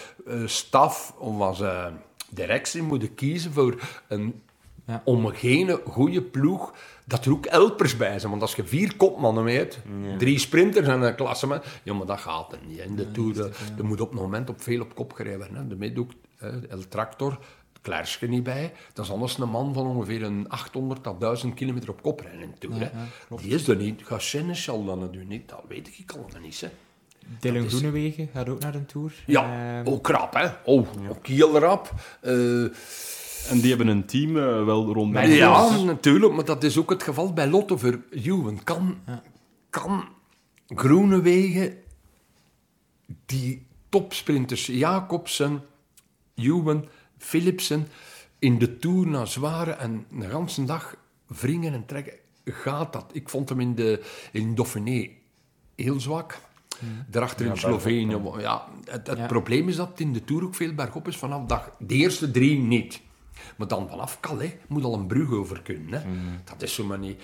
staf 0.47 1.15
of 1.19 1.41
als 1.41 1.61
eh, 1.61 1.87
directie 2.31 2.83
moeten 2.83 3.15
kiezen 3.15 3.53
voor 3.53 3.81
een 4.09 4.43
Ja. 4.87 5.03
homogene, 5.05 5.81
goede 5.89 6.23
ploeg. 6.23 6.73
Dat 7.09 7.25
er 7.25 7.33
ook 7.33 7.47
helpers 7.49 7.97
bij 7.97 8.19
zijn. 8.19 8.31
Want 8.31 8.43
als 8.43 8.55
je 8.55 8.65
vier 8.65 8.97
kopmannen 8.97 9.45
mee 9.45 9.57
hebt, 9.57 9.79
drie 10.19 10.39
sprinters 10.39 10.87
en 10.87 11.03
een 11.03 11.15
klassement, 11.15 11.65
ja, 11.83 11.95
maar 11.95 12.07
dat 12.07 12.21
gaat 12.21 12.51
het 12.51 12.67
niet. 12.69 12.79
In 12.79 12.97
de 12.97 13.11
Tour, 13.11 13.51
er 13.79 13.85
moet 13.85 14.01
op 14.01 14.11
het 14.11 14.21
moment 14.21 14.49
op 14.49 14.63
veel 14.63 14.81
op 14.81 14.95
kop 14.95 15.13
gereden 15.13 15.39
worden. 15.39 15.57
hè. 15.57 15.67
De 15.67 15.77
middoek, 15.77 16.11
eh, 16.39 16.49
El 16.71 16.89
Tractor, 16.89 17.39
Klerske 17.83 18.27
niet 18.27 18.43
bij. 18.43 18.73
Dat 18.93 19.05
is 19.05 19.11
anders 19.11 19.39
een 19.39 19.49
man 19.49 19.75
van 19.75 19.87
ongeveer 19.87 20.23
een 20.23 20.49
800 20.49 21.03
tot 21.03 21.21
1000 21.21 21.55
kilometer 21.55 21.89
op 21.91 22.03
kop 22.03 22.21
rijden 22.21 22.41
in 22.41 22.51
de 22.51 22.59
Tour. 22.69 22.81
hè. 22.81 22.91
Die 23.43 23.55
is 23.55 23.69
er 23.69 23.77
niet. 23.77 24.01
Ga 24.05 24.19
Seneschal 24.19 24.85
dan 24.85 25.03
het 25.03 25.13
doen 25.13 25.27
niet? 25.29 25.49
Dat 25.49 25.63
weet 25.69 25.89
ik 25.99 26.13
allemaal 26.13 26.41
niet. 26.41 26.61
Hè. 26.61 26.69
Dylan 27.41 27.65
is- 27.65 27.73
Groenewegen 27.73 28.29
gaat 28.33 28.49
ook 28.49 28.61
naar 28.61 28.75
een 28.75 28.87
tour. 28.87 29.13
Ja, 29.27 29.81
Eh, 29.85 29.93
ook 29.93 30.03
krap, 30.03 30.35
hè? 30.35 30.49
Oh, 30.65 30.89
ook 31.11 31.27
heel 31.27 31.59
rap. 31.59 31.93
Eh, 32.21 32.33
En 33.49 33.61
die 33.61 33.69
hebben 33.69 33.87
een 33.87 34.07
team 34.07 34.37
eh, 34.37 34.65
wel 34.65 34.93
rond 34.93 35.13
Maar 35.13 35.27
mij. 35.27 35.37
ja, 35.37 35.77
natuurlijk, 35.85 36.33
maar 36.35 36.45
dat 36.45 36.65
is 36.65 36.79
ook 36.79 36.91
het 36.91 37.03
geval 37.03 37.33
bij 37.33 37.49
Lotto 37.49 37.77
voor 37.77 38.01
Juwen. 38.11 38.65
Kan, 38.65 38.97
kan 39.71 40.05
Groenewegen 40.75 41.75
die 43.27 43.67
topsprinters 43.89 44.67
Jacobsen, 44.67 45.63
Juwen, 46.35 46.85
Philipsen 47.19 47.89
in 48.39 48.59
de 48.59 48.79
Tour 48.79 49.07
naar 49.07 49.27
zware 49.27 49.71
en 49.71 50.05
een 50.13 50.31
ganse 50.31 50.65
dag 50.65 50.97
wringen 51.27 51.73
en 51.75 51.87
trekken? 51.87 52.13
Gaat 52.45 52.93
dat? 52.93 53.05
Ik 53.13 53.29
vond 53.29 53.49
hem 53.49 53.61
in, 53.61 53.75
de, 53.75 54.03
in 54.33 54.55
Dauphiné 54.55 55.09
heel 55.77 56.01
zwak. 56.01 56.39
Daarachter 57.11 57.47
in 57.47 57.57
Slovenië. 57.57 58.19
Ja, 58.39 58.67
het 58.85 59.07
het 59.07 59.19
Ja. 59.19 59.27
probleem 59.27 59.69
is 59.69 59.77
dat 59.77 59.89
het 59.89 60.01
in 60.01 60.13
de 60.13 60.25
Tour 60.25 60.45
ook 60.45 60.55
veel 60.55 60.75
bergop 60.75 61.09
is 61.09 61.17
vanaf 61.17 61.47
dag... 61.47 61.71
De 61.79 61.95
eerste 61.95 62.31
drie 62.31 62.59
niet. 62.59 63.01
Maar 63.57 63.69
dan 63.69 63.89
vanaf 63.89 64.21
Calais 64.21 64.53
moet 64.69 64.85
al 64.85 64.95
een 64.95 65.07
brug 65.07 65.33
over 65.33 65.63
kunnen. 65.63 65.93
Hè. 65.93 66.01
Dat 66.45 66.63
is 66.63 66.75
zo 66.75 66.85
maar 66.85 66.99
niet... 66.99 67.23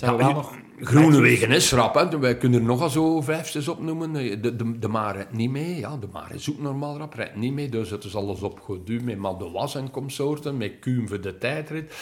Wel 0.00 0.32
nog 0.32 0.54
Groenewegen 0.80 1.50
is 1.50 1.72
rap, 1.72 1.94
hè. 1.94 2.18
Wij 2.18 2.36
kunnen 2.36 2.60
er 2.60 2.66
nogal 2.66 2.90
zo 2.90 3.20
vijf, 3.20 3.48
zes 3.48 3.68
opnoemen. 3.68 4.12
De, 4.12 4.56
de, 4.56 4.78
de 4.78 4.88
Maar 4.88 5.14
rijdt 5.14 5.32
niet 5.32 5.50
mee. 5.50 5.78
Ja, 5.78 5.96
de 5.96 6.08
Maar 6.12 6.34
is 6.34 6.50
ook 6.50 6.58
normaal 6.58 6.98
rap, 6.98 7.14
rijdt 7.14 7.36
niet 7.36 7.52
mee. 7.52 7.68
Dus 7.68 7.90
het 7.90 8.04
is 8.04 8.14
alles 8.14 8.40
op 8.40 8.60
Godu, 8.60 9.00
met 9.00 9.18
Madouas 9.18 9.74
en 9.74 9.90
consorten, 9.90 10.56
met 10.56 10.78
Kuhn 10.80 11.08
voor 11.08 11.20
de 11.20 11.38
tijdrit. 11.38 11.94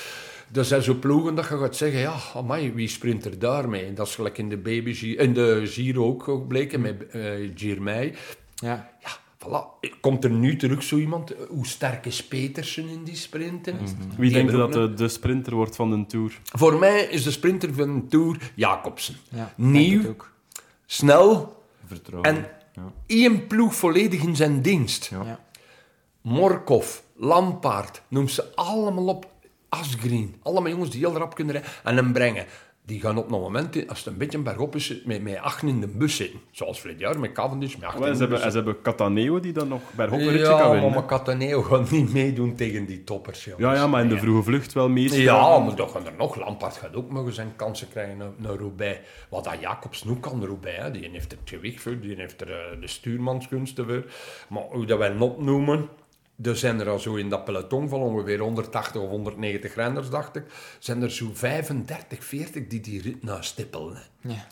Er 0.55 0.65
zijn 0.65 0.83
zo 0.83 0.95
ploegen 0.95 1.35
dat 1.35 1.49
je 1.49 1.59
gaat 1.59 1.77
zeggen, 1.77 2.01
ja, 2.01 2.15
amai, 2.35 2.73
wie 2.73 2.89
sprint 2.89 3.25
er 3.25 3.39
daarmee? 3.39 3.85
En 3.85 3.95
dat 3.95 4.07
is 4.07 4.15
gelijk 4.15 4.39
in 4.39 4.49
de, 4.49 4.57
baby, 4.57 5.15
in 5.19 5.33
de 5.33 5.63
Giro 5.65 6.05
ook 6.05 6.23
gebleken, 6.23 6.81
met 6.81 7.07
eh 7.07 7.51
Girmay. 7.55 8.15
Ja. 8.55 8.91
Ja, 9.01 9.11
voilà. 9.47 9.89
Komt 10.01 10.25
er 10.25 10.31
nu 10.31 10.57
terug 10.57 10.83
zo 10.83 10.97
iemand? 10.97 11.35
Hoe 11.49 11.67
sterk 11.67 12.07
is 12.07 12.25
Petersen 12.27 12.89
in 12.89 13.05
die 13.05 13.17
sprinten? 13.17 13.79
Wie 14.17 14.31
Die 14.31 14.33
denkt 14.33 14.53
dat 14.53 14.73
de, 14.73 14.95
de 14.95 15.09
sprinter 15.09 15.55
wordt 15.55 15.77
van 15.77 15.91
de 15.91 16.07
Tour? 16.07 16.41
Voor 16.45 16.79
mij 16.79 17.01
is 17.01 17.23
de 17.23 17.31
sprinter 17.31 17.75
van 17.75 18.01
de 18.01 18.07
Tour 18.07 18.53
Jacobsen. 18.55 19.17
Ja, 19.31 19.53
Nieuw. 19.57 20.17
Snel 20.87 21.63
Vertrouwen. 21.87 22.31
en 22.37 22.49
één 23.07 23.47
ploeg 23.47 23.75
volledig 23.75 24.23
in 24.23 24.37
zijn 24.37 24.63
dienst. 24.63 25.11
Ja. 25.11 25.41
Morkov, 26.21 26.99
Lampaard, 27.17 28.03
noem 28.09 28.29
ze 28.29 28.55
allemaal 28.55 29.07
op. 29.07 29.37
Asgreen, 29.71 30.35
allemaal 30.43 30.71
jongens 30.71 30.91
die 30.91 31.01
heel 31.01 31.17
rap 31.17 31.35
kunnen 31.35 31.55
rijden 31.55 31.73
en 31.85 31.97
hem 31.97 32.13
brengen. 32.13 32.47
Die 32.89 33.01
gaan 33.01 33.19
op 33.19 33.33
een 33.33 33.41
moment, 33.41 33.89
als 33.89 33.99
het 33.99 34.07
een 34.07 34.19
beetje 34.19 34.39
bergop 34.39 34.75
is, 34.75 35.03
met, 35.05 35.23
met 35.23 35.37
achten 35.37 35.69
in 35.69 35.81
de 35.81 35.87
bus 35.87 36.17
zitten. 36.17 36.41
Zoals 36.51 36.81
vorig 36.81 36.99
jaar 36.99 37.21
met 37.21 37.33
Cavendish, 37.33 37.77
met 37.77 37.81
Maar 37.81 37.95
in 37.95 38.01
de 38.01 38.07
hebben, 38.19 38.29
bus. 38.29 38.41
ze 38.41 38.57
hebben 38.57 38.83
Cataneo 38.83 39.41
die 39.41 39.53
dan 39.53 39.69
nog 39.69 39.81
bij 39.97 40.07
Hop 40.07 40.19
een 40.19 40.29
ritje 40.29 40.39
Ja, 40.39 40.59
kan 40.59 40.69
maar 40.71 40.81
winnen. 40.81 41.07
Cataneo 41.07 41.63
gaat 41.63 41.91
niet 41.91 42.13
meedoen 42.13 42.55
tegen 42.55 42.87
die 42.87 43.05
toppers. 43.05 43.45
jongens. 43.45 43.63
Ja, 43.65 43.75
ja, 43.75 43.87
maar 43.87 44.03
in 44.03 44.09
de 44.09 44.19
vroege 44.19 44.43
vlucht 44.43 44.73
wel 44.73 44.89
meestal. 44.89 45.19
Ja, 45.19 45.59
maar 45.59 45.75
toch 45.75 45.93
gaan 45.93 46.07
er 46.07 46.13
nog. 46.19 46.37
Lampaard 46.37 46.77
gaat 46.77 46.97
ook 46.97 47.11
mogen 47.11 47.33
zijn 47.33 47.53
kansen 47.57 47.89
krijgen 47.89 48.17
naar, 48.17 48.31
naar 48.37 48.55
Roubaix. 48.55 48.99
Wat 49.29 49.45
dat 49.45 49.61
Jacobs 49.61 50.05
nu 50.05 50.17
kan, 50.17 50.45
Roubaix. 50.45 50.79
Hè. 50.79 50.91
Die 50.91 51.09
heeft 51.13 51.33
er 51.33 51.39
het 51.41 51.49
gewicht 51.49 51.81
voor, 51.81 52.01
die 52.01 52.17
heeft 52.17 52.41
er 52.41 52.51
eh, 52.51 52.81
de 52.81 52.87
stuurmanskunsten 52.89 53.87
voor. 53.87 54.05
Maar 54.49 54.63
hoe 54.63 54.87
dat 54.87 54.99
wij 54.99 55.17
opnoemen... 55.19 55.89
Er 56.43 56.57
zijn 56.57 56.81
er 56.81 56.89
al 56.89 56.99
zo 56.99 57.15
in 57.15 57.29
dat 57.29 57.45
peloton 57.45 57.89
van 57.89 58.01
ongeveer 58.01 58.39
180 58.39 59.01
of 59.01 59.09
190 59.09 59.75
renners, 59.75 60.11
dacht 60.11 60.37
ik. 60.37 60.43
Zijn 60.79 61.03
er 61.03 61.11
zo 61.11 61.31
35, 61.33 62.25
40 62.25 62.67
die 62.67 62.81
die 62.81 63.03
rit 63.03 63.23
nastippelen. 63.23 63.95
hè. 64.21 64.29
Ja. 64.33 64.47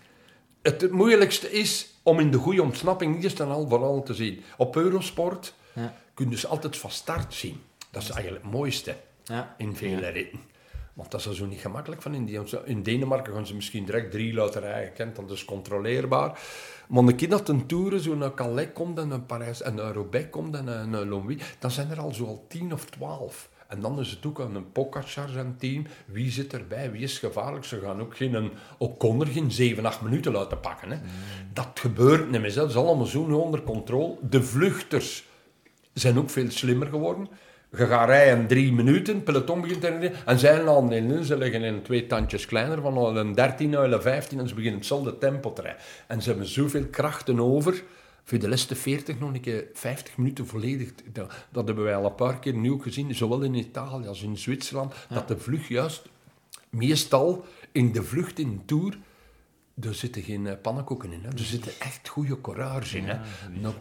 Het, 0.62 0.90
moeilijkste 0.90 1.50
is 1.52 1.94
om 2.02 2.20
in 2.20 2.30
de 2.30 2.38
goede 2.38 2.62
ontsnapping 2.62 3.22
eerst 3.22 3.40
en 3.40 3.48
al 3.48 3.68
vooral 3.68 4.02
te 4.02 4.14
zien. 4.14 4.42
Op 4.56 4.76
Eurosport 4.76 5.54
Ja. 5.72 5.94
kun 6.14 6.24
je 6.24 6.30
dus 6.30 6.46
altijd 6.46 6.76
van 6.76 6.90
start 6.90 7.34
zien. 7.34 7.60
Dat 7.90 8.02
is 8.02 8.10
eigenlijk 8.10 8.44
het 8.44 8.52
mooiste 8.52 8.96
Ja. 9.24 9.54
in 9.58 9.76
vele 9.76 10.08
ritten. 10.08 10.40
Want 10.92 11.10
dat 11.10 11.26
is 11.26 11.36
zo 11.36 11.46
niet 11.46 11.60
gemakkelijk 11.60 12.02
van 12.02 12.14
India. 12.14 12.42
In 12.64 12.82
Denemarken 12.82 13.32
gaan 13.34 13.46
ze 13.46 13.54
misschien 13.54 13.84
direct 13.84 14.10
drie 14.10 14.34
laten 14.34 14.60
rijden. 14.60 14.92
Kent, 14.92 15.16
dat 15.16 15.30
is 15.30 15.44
controleerbaar. 15.44 16.38
Maar 16.88 17.04
een 17.04 17.16
keer 17.16 17.28
dat 17.28 17.48
een 17.48 17.66
Tour 17.66 17.98
zo 17.98 18.14
naar 18.14 18.34
Calais 18.34 18.68
komt 18.74 18.98
en 18.98 19.08
naar 19.08 19.20
Parijs 19.20 19.62
en 19.62 19.74
naar 19.74 19.92
Roubaix 19.92 20.30
komt 20.30 20.54
en 20.54 20.64
naar, 20.64 21.04
Longwy, 21.04 21.38
dan 21.58 21.70
zijn 21.70 21.90
er 21.90 22.00
al 22.00 22.14
zo 22.14 22.24
al 22.24 22.44
tien 22.48 22.72
of 22.72 22.84
twaalf. 22.84 23.48
En 23.68 23.80
dan 23.80 24.00
is 24.00 24.10
het 24.10 24.26
ook 24.26 24.40
aan 24.40 24.54
een 24.54 24.72
Pogacar 24.72 25.28
zijn 25.28 25.56
team. 25.58 25.86
Wie 26.06 26.30
zit 26.30 26.52
erbij? 26.52 26.90
Wie 26.90 27.02
is 27.02 27.18
gevaarlijk? 27.18 27.64
Ze 27.64 27.80
gaan 27.80 28.00
ook 28.00 28.16
geen 28.16 28.34
een 28.34 28.50
O'Connor 28.78 29.26
geen 29.26 29.50
7, 29.50 29.84
8 29.86 30.00
minuten 30.00 30.32
laten 30.32 30.60
pakken. 30.60 30.90
Hè. 30.90 30.98
Dat 31.52 31.68
gebeurt 31.74 32.30
niet 32.30 32.40
meer. 32.40 32.54
Dat 32.54 32.68
is 32.68 32.76
allemaal 32.76 33.06
zo 33.06 33.26
nu 33.26 33.32
onder 33.32 33.62
controle. 33.62 34.16
De 34.28 34.42
vluchters 34.42 35.24
zijn 35.92 36.18
ook 36.18 36.30
veel 36.30 36.50
slimmer 36.50 36.86
geworden. 36.86 37.28
Je 37.70 37.86
gaat 37.86 38.08
rijden 38.08 38.46
drie 38.46 38.72
minuten, 38.72 39.22
peloton 39.22 39.60
begint 39.60 39.80
te 39.80 39.88
rijden, 39.88 40.12
en 40.26 40.38
zijn 40.38 40.68
al 40.68 40.90
in 40.90 41.24
ze 41.24 41.36
liggen 41.36 41.62
in 41.62 41.82
twee 41.82 42.06
tandjes 42.06 42.46
kleiner, 42.46 42.80
van 42.80 42.96
al 42.96 43.16
een 43.16 43.34
13 43.34 43.70
naar 43.70 43.92
een 43.92 44.02
15, 44.02 44.38
en 44.38 44.48
ze 44.48 44.54
beginnen 44.54 44.78
hetzelfde 44.78 45.18
tempo 45.18 45.52
te 45.52 45.62
rijden. 45.62 45.82
En 46.06 46.22
ze 46.22 46.28
hebben 46.28 46.46
zoveel 46.46 46.86
krachten 46.86 47.40
over, 47.40 47.82
voor 48.24 48.38
de 48.38 48.48
laatste 48.48 48.74
40 48.74 49.18
nog 49.18 49.34
een 49.34 49.40
keer 49.40 49.66
50 49.72 50.16
minuten 50.16 50.46
volledig. 50.46 50.92
Dat, 51.12 51.32
dat 51.50 51.66
hebben 51.66 51.84
wij 51.84 51.96
al 51.96 52.04
een 52.04 52.14
paar 52.14 52.38
keer 52.38 52.70
ook 52.70 52.82
gezien, 52.82 53.14
zowel 53.14 53.42
in 53.42 53.54
Italië 53.54 54.06
als 54.06 54.22
in 54.22 54.38
Zwitserland, 54.38 54.94
dat 55.08 55.28
de 55.28 55.38
vlucht 55.38 55.66
juist, 55.66 56.02
meestal 56.70 57.44
in 57.72 57.92
de 57.92 58.02
vlucht 58.02 58.38
in 58.38 58.50
de 58.50 58.64
Tour, 58.64 58.98
er 59.80 59.94
zitten 59.94 60.22
geen 60.22 60.46
eh, 60.46 60.54
pannenkoeken 60.62 61.12
in. 61.12 61.22
Hè. 61.22 61.28
Er 61.28 61.38
zitten 61.38 61.72
echt 61.78 62.08
goede 62.08 62.40
coureurs 62.40 62.94
in. 62.94 63.04
Hè. 63.04 63.18
Een, 63.54 63.74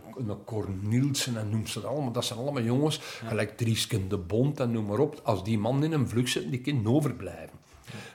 een 0.44 1.16
en 1.38 1.50
noem 1.50 1.68
ze 1.68 1.82
dat 1.82 1.92
allemaal. 1.92 2.12
Dat 2.12 2.26
zijn 2.26 2.40
allemaal 2.40 2.64
jongens, 2.64 3.00
gelijk 3.26 3.58
Driesken 3.58 4.10
de 4.10 4.18
Bond 4.18 4.60
en 4.60 4.72
noem 4.72 4.86
maar 4.86 5.00
op. 5.00 5.20
Als 5.24 5.44
die 5.44 5.58
man 5.58 5.84
in 5.84 5.92
een 5.92 6.10
vlucht 6.10 6.32
zit, 6.32 6.52
die 6.52 6.62
kan 6.62 6.88
overblijven. 6.88 7.64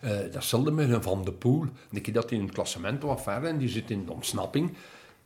Eh 0.00 0.32
datzelfde 0.32 0.70
met 0.70 0.90
een 0.90 1.02
Van 1.02 1.24
de 1.24 1.32
Poel. 1.32 1.64
Die 1.90 2.00
keer 2.00 2.14
dat 2.14 2.30
hij 2.30 2.38
in 2.38 2.44
het 2.44 2.54
klassement 2.54 3.02
wat 3.02 3.22
verder 3.22 3.48
en 3.48 3.58
die 3.58 3.68
zit 3.68 3.90
in 3.90 4.04
de 4.04 4.12
ontsnapping. 4.12 4.76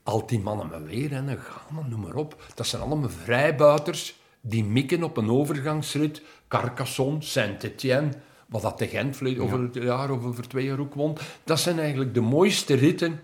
Al 0.03 0.27
die 0.27 0.41
mannen 0.41 0.69
maar 0.69 0.85
weer 0.85 1.13
en 1.13 1.29
gaan 1.29 1.83
en 1.83 1.89
noem 1.89 2.01
maar 2.01 2.15
op. 2.15 2.43
Dat 2.55 2.67
zijn 2.67 2.83
allemaal 2.83 3.09
vrijbuiters 3.09 4.15
die 4.41 4.65
mikken 4.65 5.03
op 5.03 5.17
een 5.17 5.31
overgangsrit. 5.31 6.23
Carcassonne, 6.49 7.23
Saint-Étienne, 7.23 8.13
wat 8.49 8.63
dat 8.63 8.79
de 8.79 8.87
Gent 8.87 9.17
verleden- 9.17 9.43
over 9.43 9.61
het 9.61 9.75
jaar 9.75 10.11
of 10.11 10.25
over 10.25 10.49
twee 10.49 10.65
jaar 10.65 10.79
ook 10.79 10.95
won. 10.95 11.17
Dat 11.45 11.61
zijn 11.61 11.79
eigenlijk 11.79 12.15
de 12.15 12.21
mooiste 12.21 12.75
ritten 12.75 13.21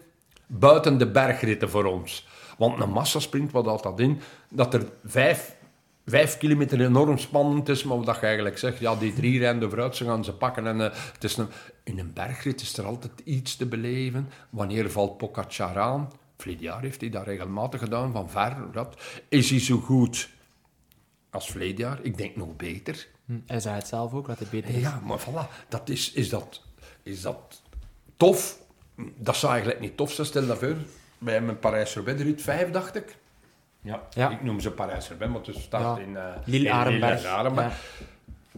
buiten 0.46 0.98
de 0.98 1.06
bergritten 1.06 1.70
voor 1.70 1.84
ons. 1.84 2.26
Want 2.58 2.80
een 2.80 2.90
massasprint, 2.90 3.52
wat 3.52 3.64
houdt 3.64 3.82
dat 3.82 4.00
in? 4.00 4.20
Dat 4.48 4.74
er 4.74 4.86
vijf, 5.04 5.56
vijf 6.06 6.38
kilometer 6.38 6.80
enorm 6.80 7.18
spannend 7.18 7.68
is, 7.68 7.84
maar 7.84 8.02
wat 8.02 8.20
je 8.20 8.26
eigenlijk 8.26 8.58
zegt, 8.58 8.78
ja, 8.78 8.96
die 8.96 9.12
drie 9.12 9.38
rennen 9.38 9.68
vooruit, 9.68 9.96
ze 9.96 10.04
gaan 10.04 10.24
ze 10.24 10.32
pakken. 10.32 10.66
En, 10.66 10.80
eh, 10.80 10.96
het 11.12 11.24
is 11.24 11.36
een, 11.36 11.48
in 11.84 11.98
een 11.98 12.12
bergrit 12.12 12.60
is 12.60 12.76
er 12.76 12.84
altijd 12.84 13.12
iets 13.24 13.56
te 13.56 13.66
beleven. 13.66 14.28
Wanneer 14.50 14.90
valt 14.90 15.16
Pogacar 15.16 15.78
aan? 15.78 16.10
Vorig 16.36 16.60
jaar 16.60 16.80
heeft 16.80 17.00
hij 17.00 17.10
dat 17.10 17.24
regelmatig 17.24 17.80
gedaan, 17.80 18.12
van 18.12 18.30
ver. 18.30 18.56
Dat, 18.72 19.00
is 19.28 19.50
hij 19.50 19.60
zo 19.60 19.78
goed 19.78 20.28
als 21.30 21.50
verleden 21.50 21.78
jaar. 21.78 21.98
Ik 22.02 22.16
denk 22.16 22.36
nog 22.36 22.56
beter. 22.56 23.06
Hm, 23.30 23.38
Hij 23.46 23.60
zei 23.60 23.74
het 23.74 23.86
zelf 23.86 24.12
ook, 24.12 24.26
dat 24.26 24.38
het 24.38 24.50
beter 24.50 24.74
is. 24.74 24.80
Ja, 24.80 25.00
maar 25.04 25.18
voilà, 25.20 25.68
dat 25.68 25.88
is, 25.88 26.12
is, 26.12 26.28
dat, 26.28 26.62
is 27.02 27.20
dat 27.22 27.62
tof? 28.16 28.58
Dat 29.16 29.36
zou 29.36 29.52
eigenlijk 29.52 29.80
niet 29.82 29.96
tof 29.96 30.12
zijn. 30.12 30.26
Stel 30.26 30.46
dat 30.46 30.58
voor, 30.58 30.76
wij 31.18 31.32
hebben 31.32 31.50
een 31.50 31.58
Parijs-Roubaix, 31.58 32.22
rit 32.22 32.42
5, 32.42 32.70
dacht 32.70 32.96
ik. 32.96 33.16
Ja, 33.82 34.02
Ja. 34.10 34.30
ik 34.30 34.42
noem 34.42 34.60
ze 34.60 34.70
Parijs-Roubaix, 34.70 35.32
maar 35.32 35.42
het 35.46 35.56
staat 35.62 35.96
Ja. 35.96 36.02
in... 36.02 36.16
eh, 36.16 36.24
Lille 36.44 36.64
in 36.68 36.72
Arenberg. 36.72 37.16
Lille 37.16 37.28
Arenberg. 37.28 37.98
Ja. 37.98 38.06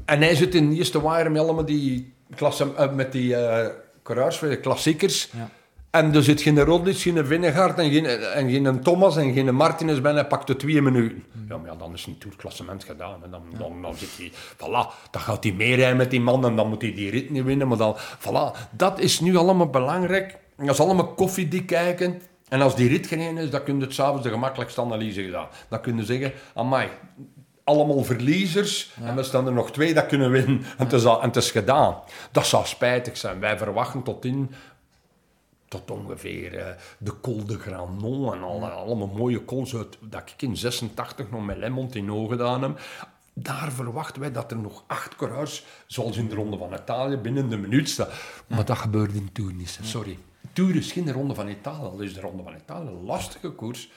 En 0.04 0.20
hij 0.20 0.34
zit 0.34 0.54
in 0.54 0.70
de 0.70 0.76
eerste 0.76 1.08
wire 1.08 1.28
met 1.30 1.42
allemaal 1.42 1.64
die 1.64 2.12
klasse, 2.34 2.74
eh, 2.76 2.92
met 2.92 3.12
die 3.12 3.36
eh 3.36 3.74
coureurs, 4.02 4.38
de 4.38 4.60
klassiekers. 4.60 5.30
Ja. 5.32 5.48
En 5.92 6.14
er 6.14 6.22
zit 6.22 6.42
geen 6.42 6.60
Roglic, 6.60 6.96
geen 6.96 7.26
Vingegaard 7.26 7.78
en 7.78 7.90
geen, 7.90 8.06
en 8.06 8.50
geen 8.50 8.82
Thomas 8.82 9.16
en 9.16 9.32
geen 9.32 9.54
Martinez 9.54 10.00
bij. 10.00 10.12
Hij 10.12 10.26
pakte 10.26 10.56
twee 10.56 10.82
minuten. 10.82 11.24
Ja, 11.48 11.56
maar 11.56 11.70
ja, 11.70 11.76
dan 11.76 11.92
is 11.92 12.06
een 12.06 12.18
toerklassement 12.18 12.84
gedaan. 12.84 13.24
En 13.24 13.30
dan, 13.30 13.42
dan, 13.58 13.82
dan 13.82 13.94
zit 13.94 14.08
hij... 14.16 14.32
Voilà, 14.54 15.10
dan 15.10 15.20
gaat 15.20 15.44
hij 15.44 15.52
meerijden 15.52 15.96
met 15.96 16.10
die 16.10 16.20
man 16.20 16.44
en 16.44 16.56
dan 16.56 16.68
moet 16.68 16.82
hij 16.82 16.94
die 16.94 17.10
rit 17.10 17.30
niet 17.30 17.44
winnen. 17.44 17.68
Maar 17.68 17.76
dan... 17.76 17.96
Voilà, 17.96 18.70
dat 18.70 18.98
is 18.98 19.20
nu 19.20 19.36
allemaal 19.36 19.70
belangrijk. 19.70 20.38
Dat 20.56 20.68
is 20.68 20.80
allemaal 20.80 21.14
koffiedik 21.14 21.66
kijken. 21.66 22.22
En 22.48 22.60
als 22.60 22.76
die 22.76 22.88
rit 22.88 23.06
gereden 23.06 23.38
is, 23.38 23.50
dan 23.50 23.62
kun 23.62 23.76
je 23.78 23.84
het 23.84 23.94
s'avonds 23.94 24.22
de 24.22 24.30
gemakkelijkste 24.30 24.80
analyse 24.80 25.22
gedaan. 25.22 25.46
Dan 25.68 25.80
kun 25.80 25.96
je 25.96 26.04
zeggen, 26.04 26.32
amai, 26.54 26.88
allemaal 27.64 28.04
verliezers. 28.04 28.92
En 29.04 29.16
we 29.16 29.22
staan 29.22 29.46
er 29.46 29.52
nog 29.52 29.72
twee 29.72 29.94
dat 29.94 30.06
kunnen 30.06 30.30
winnen. 30.30 30.64
En 30.78 30.84
het, 30.84 30.92
is 30.92 31.04
al, 31.04 31.20
en 31.22 31.26
het 31.26 31.36
is 31.36 31.50
gedaan. 31.50 31.96
Dat 32.30 32.46
zou 32.46 32.66
spijtig 32.66 33.16
zijn. 33.16 33.40
Wij 33.40 33.58
verwachten 33.58 34.02
tot 34.02 34.24
in 34.24 34.50
tot 35.72 35.90
ongeveer 35.90 36.58
eh, 36.58 36.74
de 36.98 37.20
Col 37.20 37.44
de 37.44 37.58
Granon 37.58 38.34
en 38.34 38.42
al, 38.42 38.64
allemaal 38.64 39.06
mooie 39.06 39.44
cols 39.44 39.74
uit, 39.74 39.98
dat 40.00 40.22
ik 40.36 40.42
in 40.42 40.56
86 40.56 41.30
nog 41.30 41.44
met 41.44 41.94
in 41.94 42.12
ogen 42.12 42.30
gedaan 42.30 42.62
heb. 42.62 42.80
Daar 43.32 43.72
verwachten 43.72 44.20
wij 44.20 44.32
dat 44.32 44.50
er 44.50 44.56
nog 44.56 44.84
acht 44.86 45.16
coureurs, 45.16 45.64
zoals 45.86 46.16
in 46.16 46.28
de 46.28 46.34
Ronde 46.34 46.56
van 46.56 46.74
Italië, 46.74 47.16
binnen 47.16 47.48
de 47.48 47.56
minuut 47.56 47.88
staan. 47.88 48.08
Maar 48.46 48.64
dat 48.64 48.78
gebeurt 48.78 49.12
in 49.12 49.32
Tour 49.32 49.52
niet, 49.52 49.78
sorry. 49.82 50.18
Tour 50.52 50.76
is 50.76 50.92
geen 50.92 51.12
Ronde 51.12 51.34
van 51.34 51.48
Italië, 51.48 51.84
al 51.84 52.00
is 52.00 52.14
de 52.14 52.20
Ronde 52.20 52.42
van 52.42 52.56
Italië 52.56 52.88
een 52.88 53.04
lastige 53.04 53.50
koers. 53.50 53.90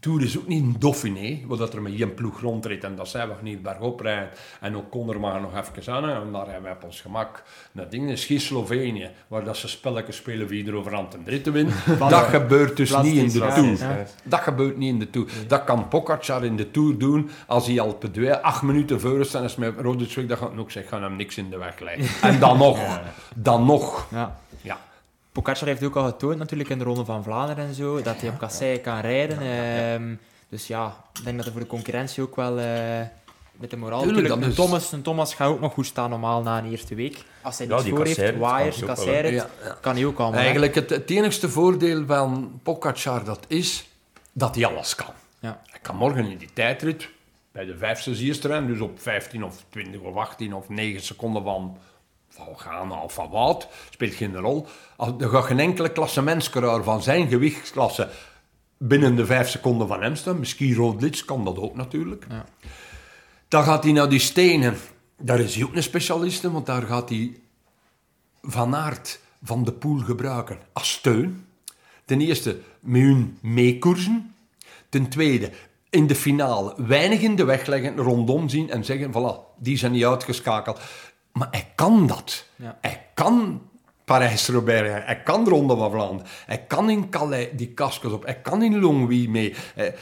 Tour 0.00 0.22
is 0.22 0.38
ook 0.38 0.46
niet 0.46 0.62
een 0.62 0.76
Dauphiné, 0.78 1.40
waar 1.46 1.58
dat 1.58 1.74
er 1.74 1.82
met 1.82 2.00
één 2.00 2.14
ploeg 2.14 2.40
rondreed 2.40 2.84
en 2.84 2.96
dat 2.96 3.08
zij 3.08 3.28
we 3.28 3.34
niet 3.42 3.62
bergop 3.62 4.00
rijden. 4.00 4.28
En 4.60 4.76
ook 4.76 4.90
mag 5.18 5.34
er 5.34 5.40
nog 5.40 5.56
even 5.56 5.92
aan 5.94 6.08
en 6.08 6.32
daar 6.32 6.44
hebben 6.44 6.62
wij 6.62 6.72
op 6.72 6.84
ons 6.84 7.00
gemak. 7.00 7.42
Dat 7.72 7.90
ding 7.90 8.10
is 8.10 8.24
geen 8.24 8.40
Slovenië, 8.40 9.10
waar 9.28 9.44
dat 9.44 9.56
ze 9.56 9.68
spelletjes 9.68 10.16
spelen 10.16 10.46
wie 10.46 10.66
er 10.66 10.74
over 10.74 10.94
aan 10.94 11.08
ten 11.08 11.22
dritten 11.22 11.52
wint. 11.52 11.72
dat 11.98 12.24
gebeurt 12.24 12.76
dus 12.76 12.96
niet 13.02 13.16
in 13.16 13.28
de 13.28 13.38
Tour. 13.38 13.78
ja. 13.78 14.04
Dat 14.22 14.40
gebeurt 14.40 14.76
niet 14.76 14.92
in 14.92 14.98
de 14.98 15.10
Tour. 15.10 15.28
Dat 15.46 15.64
kan 15.64 15.88
Pogacar 15.88 16.44
in 16.44 16.56
de 16.56 16.70
Tour 16.70 16.98
doen 16.98 17.30
als 17.46 17.66
hij 17.66 17.80
al 17.80 17.94
per 17.94 18.10
twee, 18.10 18.32
acht 18.32 18.62
minuten 18.62 19.00
voor 19.00 19.26
en 19.34 19.42
is 19.42 19.56
met 19.56 19.80
weg, 19.80 20.28
dan 20.28 20.36
gaat 20.36 20.58
ook 20.58 20.70
zeggen, 20.70 20.92
gaan 20.92 21.02
hem 21.02 21.16
niks 21.16 21.36
in 21.36 21.50
de 21.50 21.58
weg 21.58 21.78
leggen. 21.78 22.04
En 22.30 22.38
dan 22.40 22.58
nog, 22.58 23.00
dan 23.34 23.64
nog. 23.64 24.06
Ja. 24.10 24.36
Pogacar 25.42 25.68
heeft 25.68 25.82
ook 25.84 25.96
al 25.96 26.04
getoond 26.04 26.38
natuurlijk 26.38 26.68
in 26.70 26.78
de 26.78 26.84
Ronde 26.84 27.04
van 27.04 27.22
Vlaanderen 27.22 27.66
en 27.66 27.74
zo, 27.74 28.02
dat 28.02 28.20
hij 28.20 28.28
op 28.28 28.38
kasseien 28.38 28.80
kan 28.80 29.00
rijden. 29.00 29.38
Ehm, 29.40 30.14
dus 30.48 30.66
ja, 30.66 30.96
ik 31.18 31.24
denk 31.24 31.36
dat 31.36 31.46
er 31.46 31.52
voor 31.52 31.60
de 31.60 31.66
concurrentie 31.66 32.22
ook 32.22 32.36
wel 32.36 32.58
eh, 32.58 33.00
met 33.52 33.70
de 33.70 33.76
moraal... 33.76 34.02
Tuurlijk, 34.02 34.28
een 34.28 34.42
is- 34.42 34.54
Thomas, 34.54 34.92
een 34.92 35.02
Thomas 35.02 35.34
gaat 35.34 35.48
ook 35.48 35.60
nog 35.60 35.72
goed 35.72 35.86
staan 35.86 36.10
normaal 36.10 36.42
na 36.42 36.58
een 36.58 36.70
eerste 36.70 36.94
week. 36.94 37.24
Als 37.42 37.58
hij 37.58 37.66
niks 37.66 37.82
die 37.82 37.94
voor 37.94 38.04
heeft, 38.04 38.36
waaiers, 38.36 38.84
kasseien, 38.84 39.34
Ja, 39.34 39.48
ja. 39.64 39.76
kan 39.80 39.94
hij 39.94 40.04
ook 40.04 40.18
allemaal. 40.18 40.40
Eigenlijk 40.40 40.74
het, 40.74 40.90
het 40.90 41.10
enigste 41.10 41.48
voordeel 41.48 42.06
van 42.06 42.60
Pogacar 42.62 43.24
dat 43.24 43.44
is 43.48 43.88
dat 44.32 44.54
hij 44.54 44.66
alles 44.66 44.94
kan. 44.94 45.14
Ja. 45.38 45.60
Hij 45.66 45.80
kan 45.82 45.96
morgen 45.96 46.24
in 46.30 46.38
die 46.38 46.50
tijdrit 46.52 47.08
bij 47.52 47.64
de 47.64 47.76
vijfste 47.76 48.14
ziersterrein, 48.14 48.66
dus 48.66 48.80
op 48.80 49.00
15 49.00 49.44
of 49.44 49.64
20 49.68 50.00
of 50.00 50.16
18 50.16 50.54
of 50.54 50.68
9 50.68 51.00
seconden 51.02 51.42
van, 51.42 51.78
van 52.36 52.58
Ghana 52.58 53.02
of 53.02 53.12
van 53.14 53.30
Wout, 53.30 53.68
speelt 53.90 54.14
geen 54.14 54.36
rol. 54.36 54.66
Als- 54.96 55.12
Er 55.18 55.28
gaat 55.28 55.44
geen 55.44 55.58
enkele 55.60 55.92
klassementscoureur 55.92 56.84
van 56.84 57.02
zijn 57.02 57.28
gewichtsklasse 57.28 58.08
binnen 58.78 59.16
de 59.16 59.26
5 59.26 59.48
seconden 59.48 59.88
van 59.88 60.02
hem 60.02 60.16
staan. 60.16 60.38
Misschien 60.38 60.74
Roglic 60.74 61.22
kan 61.26 61.44
dat 61.44 61.58
ook 61.58 61.74
natuurlijk. 61.74 62.26
Ja. 62.28 62.44
Dan 63.48 63.62
gaat 63.64 63.84
hij 63.84 63.92
naar 63.92 64.08
die 64.08 64.18
stenen. 64.18 64.76
Daar 65.20 65.40
is 65.40 65.54
hij 65.54 65.64
ook 65.64 65.74
een 65.74 65.82
specialist 65.82 66.44
in, 66.44 66.52
want 66.52 66.66
daar 66.66 66.82
gaat 66.82 67.08
hij 67.08 67.36
Van 68.42 68.76
Aert 68.76 69.20
van 69.42 69.64
de 69.64 69.72
Poel 69.72 69.98
gebruiken 69.98 70.58
als 70.72 70.90
steun. 70.92 71.46
Ten 72.04 72.20
eerste 72.20 72.58
met 72.80 73.00
hun 73.02 73.38
meekoersen. 73.42 74.34
Ten 74.88 75.08
tweede, 75.08 75.50
in 75.90 76.06
de 76.06 76.14
finale 76.14 76.74
weinig 76.76 77.20
in 77.20 77.36
de 77.36 77.44
weg 77.44 77.66
leggen, 77.66 77.96
rondom 77.96 78.48
zien 78.48 78.70
en 78.70 78.84
zeggen, 78.84 79.10
voilà, 79.12 79.56
die 79.58 79.76
zijn 79.78 79.92
niet 79.92 80.04
uitgeschakeld. 80.04 80.80
Maar 81.36 81.48
hij 81.50 81.72
kan 81.74 82.06
dat. 82.06 82.46
Ja. 82.56 82.78
Hij 82.80 83.06
kan 83.14 83.62
Parijs-Roubaix. 84.04 85.04
Hij 85.04 85.22
kan 85.22 85.44
de 85.44 85.50
Ronde 85.50 85.76
van 85.76 85.90
Vlaanderen. 85.90 86.32
Hij 86.46 86.58
kan 86.58 86.90
in 86.90 87.08
Calais 87.08 87.48
die 87.52 87.68
kaskers 87.68 88.12
op. 88.12 88.24
Hij 88.24 88.40
kan 88.40 88.62
in 88.62 88.78
Longwy 88.78 89.26
mee. 89.28 89.54
Hij- 89.74 89.94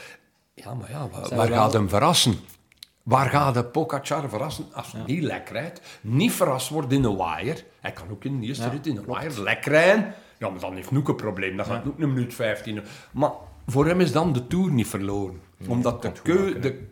ja, 0.53 0.73
maar 0.73 0.89
ja, 0.91 1.07
waar, 1.35 1.47
gaat 1.47 1.73
hem 1.73 1.89
verrassen? 1.89 2.35
Waar 3.03 3.29
gaat 3.29 3.53
de 3.53 3.63
Pogacar 3.65 4.29
verrassen 4.29 4.65
als 4.73 4.91
hij 4.91 5.01
niet 5.05 5.23
lekker 5.23 5.55
rijdt? 5.55 5.81
Niet 6.01 6.31
verrast 6.31 6.69
wordt 6.69 6.91
in 6.91 7.03
een 7.03 7.17
wire. 7.17 7.57
Hij 7.81 7.91
kan 7.91 8.09
ook 8.11 8.23
in 8.23 8.39
de 8.39 8.47
eerste 8.47 8.63
Ja, 8.63 8.69
rit 8.69 8.87
in 8.87 8.97
een 8.97 9.05
wire 9.05 9.41
lekker 9.41 9.71
rijden. 9.71 10.13
Ja, 10.37 10.49
maar 10.49 10.59
dan 10.59 10.75
heeft 10.75 10.95
ook 10.95 11.07
een 11.07 11.15
probleem. 11.15 11.57
Dan 11.57 11.65
gaat 11.65 11.83
hij 11.83 11.91
ook 11.91 11.99
een 11.99 12.13
minuut 12.13 12.33
15. 12.33 12.83
Maar 13.11 13.31
voor 13.67 13.85
hem 13.85 14.01
is 14.01 14.11
dan 14.11 14.33
de 14.33 14.47
Tour 14.47 14.71
niet 14.71 14.87
verloren. 14.87 15.41
Omdat 15.67 16.01
de, 16.01 16.11
keu, 16.23 16.59
de, 16.59 16.87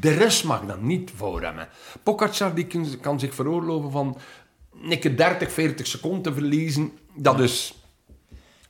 de 0.00 0.10
rest 0.10 0.44
mag 0.44 0.66
dan 0.66 0.86
niet 0.86 1.10
voor 1.14 1.42
hem. 1.42 1.58
hè. 1.58 1.64
Pogacar 2.02 2.54
die 2.54 2.66
kan, 2.66 2.86
kan 3.00 3.20
zich 3.20 3.34
veroorloven 3.34 3.90
van 3.90 4.18
keer 4.88 5.16
30, 5.16 5.52
40 5.52 5.86
seconden 5.86 6.32
verliezen. 6.34 6.92
Dat 7.14 7.40
is 7.40 7.74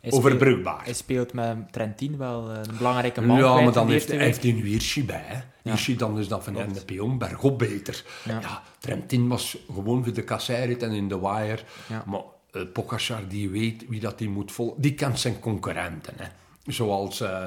Hij 0.00 0.12
overbrugbaar. 0.12 0.74
Speelt, 0.74 0.84
hij 0.84 0.94
speelt 0.94 1.32
met 1.32 1.72
Trentin 1.72 2.16
wel 2.16 2.50
eh, 2.50 2.56
een 2.56 2.76
belangrijke 2.76 3.20
man 3.20 3.38
Ja, 3.38 3.60
maar 3.60 3.72
dan 3.72 3.90
heeft, 3.90 4.08
hij 4.08 4.18
heeft 4.18 4.42
hij 4.42 4.52
nu 4.52 4.66
Hirschi 4.66 5.04
bij. 5.04 5.24
Hè. 5.24 5.70
Hirschi, 5.70 5.96
dan 5.96 6.18
is 6.18 6.28
dat 6.28 6.44
van 6.44 6.54
de 6.54 6.84
Pion 6.84 7.18
bergop 7.18 7.58
beter. 7.58 8.04
Ja. 8.24 8.40
Ja. 8.40 8.62
Trentin 8.78 9.28
was 9.28 9.58
gewoon 9.74 10.04
voor 10.04 10.12
de 10.12 10.22
kasseirit 10.22 10.82
en 10.82 10.92
in 10.92 11.08
de 11.08 11.20
wire. 11.20 11.58
Ja. 11.88 12.04
Maar 12.06 12.20
uh, 12.52 12.62
Pogacar, 12.72 13.28
die 13.28 13.50
weet 13.50 13.84
wie 13.88 14.00
dat 14.00 14.18
die 14.18 14.28
moet 14.28 14.52
volgen. 14.52 14.80
Die 14.80 14.94
kent 14.94 15.20
zijn 15.20 15.40
concurrenten. 15.40 16.14
Hè. 16.16 16.24
Zoals 16.66 17.20
eh, 17.20 17.44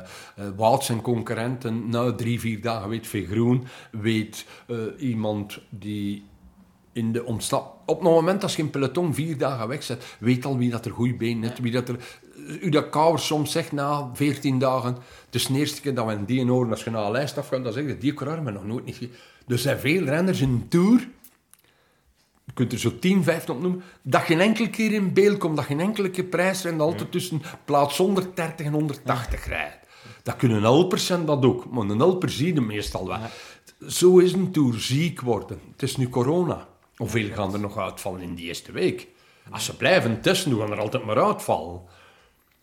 Wout 0.55 0.83
zijn 0.83 1.01
concurrenten 1.01 1.89
na 1.89 2.13
drie, 2.13 2.39
vier 2.39 2.61
dagen 2.61 2.89
weet 2.89 3.07
veel 3.07 3.25
groen. 3.25 3.67
Weet 3.91 4.45
eh, 4.67 4.77
iemand 4.97 5.59
die 5.69 6.23
in 6.93 7.11
de 7.11 7.25
omstap... 7.25 7.77
Op 7.85 7.95
het 7.99 8.09
moment 8.09 8.43
als 8.43 8.55
je 8.55 8.61
een 8.61 8.69
peloton 8.69 9.13
vier 9.13 9.37
dagen 9.37 9.67
wegzet, 9.67 10.15
weet 10.19 10.45
al 10.45 10.57
wie 10.57 10.69
dat 10.69 10.85
er 10.85 10.91
goede 10.91 11.13
been 11.13 11.43
heeft. 11.43 11.59
Wie 11.59 11.71
dat 11.71 11.89
er... 11.89 12.19
U 12.61 12.69
dat 12.69 12.89
Kouwer 12.89 13.19
soms 13.19 13.51
zegt 13.51 13.71
na 13.71 14.09
14 14.13 14.59
dagen, 14.59 14.97
het 15.25 15.35
is 15.35 15.45
de 15.45 15.53
eerste 15.53 15.81
keer 15.81 15.95
dat 15.95 16.05
we 16.05 16.11
in 16.11 16.25
die 16.25 16.45
horen, 16.45 16.71
als 16.71 16.83
je 16.83 16.89
naar 16.89 17.05
een 17.05 17.11
lijst 17.11 17.37
afgaat, 17.37 17.63
dan 17.63 17.73
zeg 17.73 17.85
je, 17.85 17.97
die 17.97 18.13
hebben 18.13 18.43
we 18.43 18.51
nog 18.51 18.65
nooit 18.65 18.85
niet 18.85 18.95
gezien. 18.95 19.13
Dus 19.45 19.57
er 19.57 19.59
zijn 19.59 19.79
veel 19.79 20.03
renners 20.03 20.41
in 20.41 20.49
een 20.49 20.67
Tour, 20.67 21.07
je 22.49 22.55
kunt 22.55 22.71
er 22.71 22.79
zo 22.79 22.99
10, 22.99 23.23
15 23.23 23.53
opnoemen, 23.53 23.83
dat 24.01 24.21
geen 24.21 24.39
enkele 24.39 24.69
keer 24.69 24.93
in 24.93 25.13
beeld 25.13 25.37
komt, 25.37 25.55
dat 25.55 25.65
geen 25.65 25.79
enkele 25.79 26.09
keer 26.09 26.23
prijs 26.23 26.65
en 26.65 26.81
altijd 26.81 27.11
tussen 27.11 27.41
plaats 27.65 27.97
130 27.97 28.65
en 28.65 28.73
180 28.73 29.47
rijdt. 29.47 29.77
Dat 30.23 30.35
kunnen 30.35 30.61
helpers 30.61 31.05
zijn, 31.05 31.25
dat 31.25 31.45
ook, 31.45 31.69
maar 31.69 31.89
een 31.89 31.99
helper 31.99 32.29
zie 32.29 32.53
je 32.53 32.61
meestal 32.61 33.07
wel. 33.07 33.19
Zo 33.87 34.17
is 34.17 34.33
een 34.33 34.51
Tour 34.51 34.79
ziek 34.79 35.21
worden. 35.21 35.59
Het 35.71 35.81
is 35.81 35.97
nu 35.97 36.09
corona. 36.09 36.67
Hoeveel 36.95 37.29
gaan 37.33 37.53
er 37.53 37.59
nog 37.59 37.77
uitvallen 37.77 38.21
in 38.21 38.35
die 38.35 38.47
eerste 38.47 38.71
week? 38.71 39.07
Als 39.51 39.65
ze 39.65 39.75
blijven 39.75 40.21
testen, 40.21 40.51
dan 40.51 40.59
gaan 40.59 40.71
er 40.71 40.79
altijd 40.79 41.05
maar 41.05 41.23
uitvallen. 41.23 41.81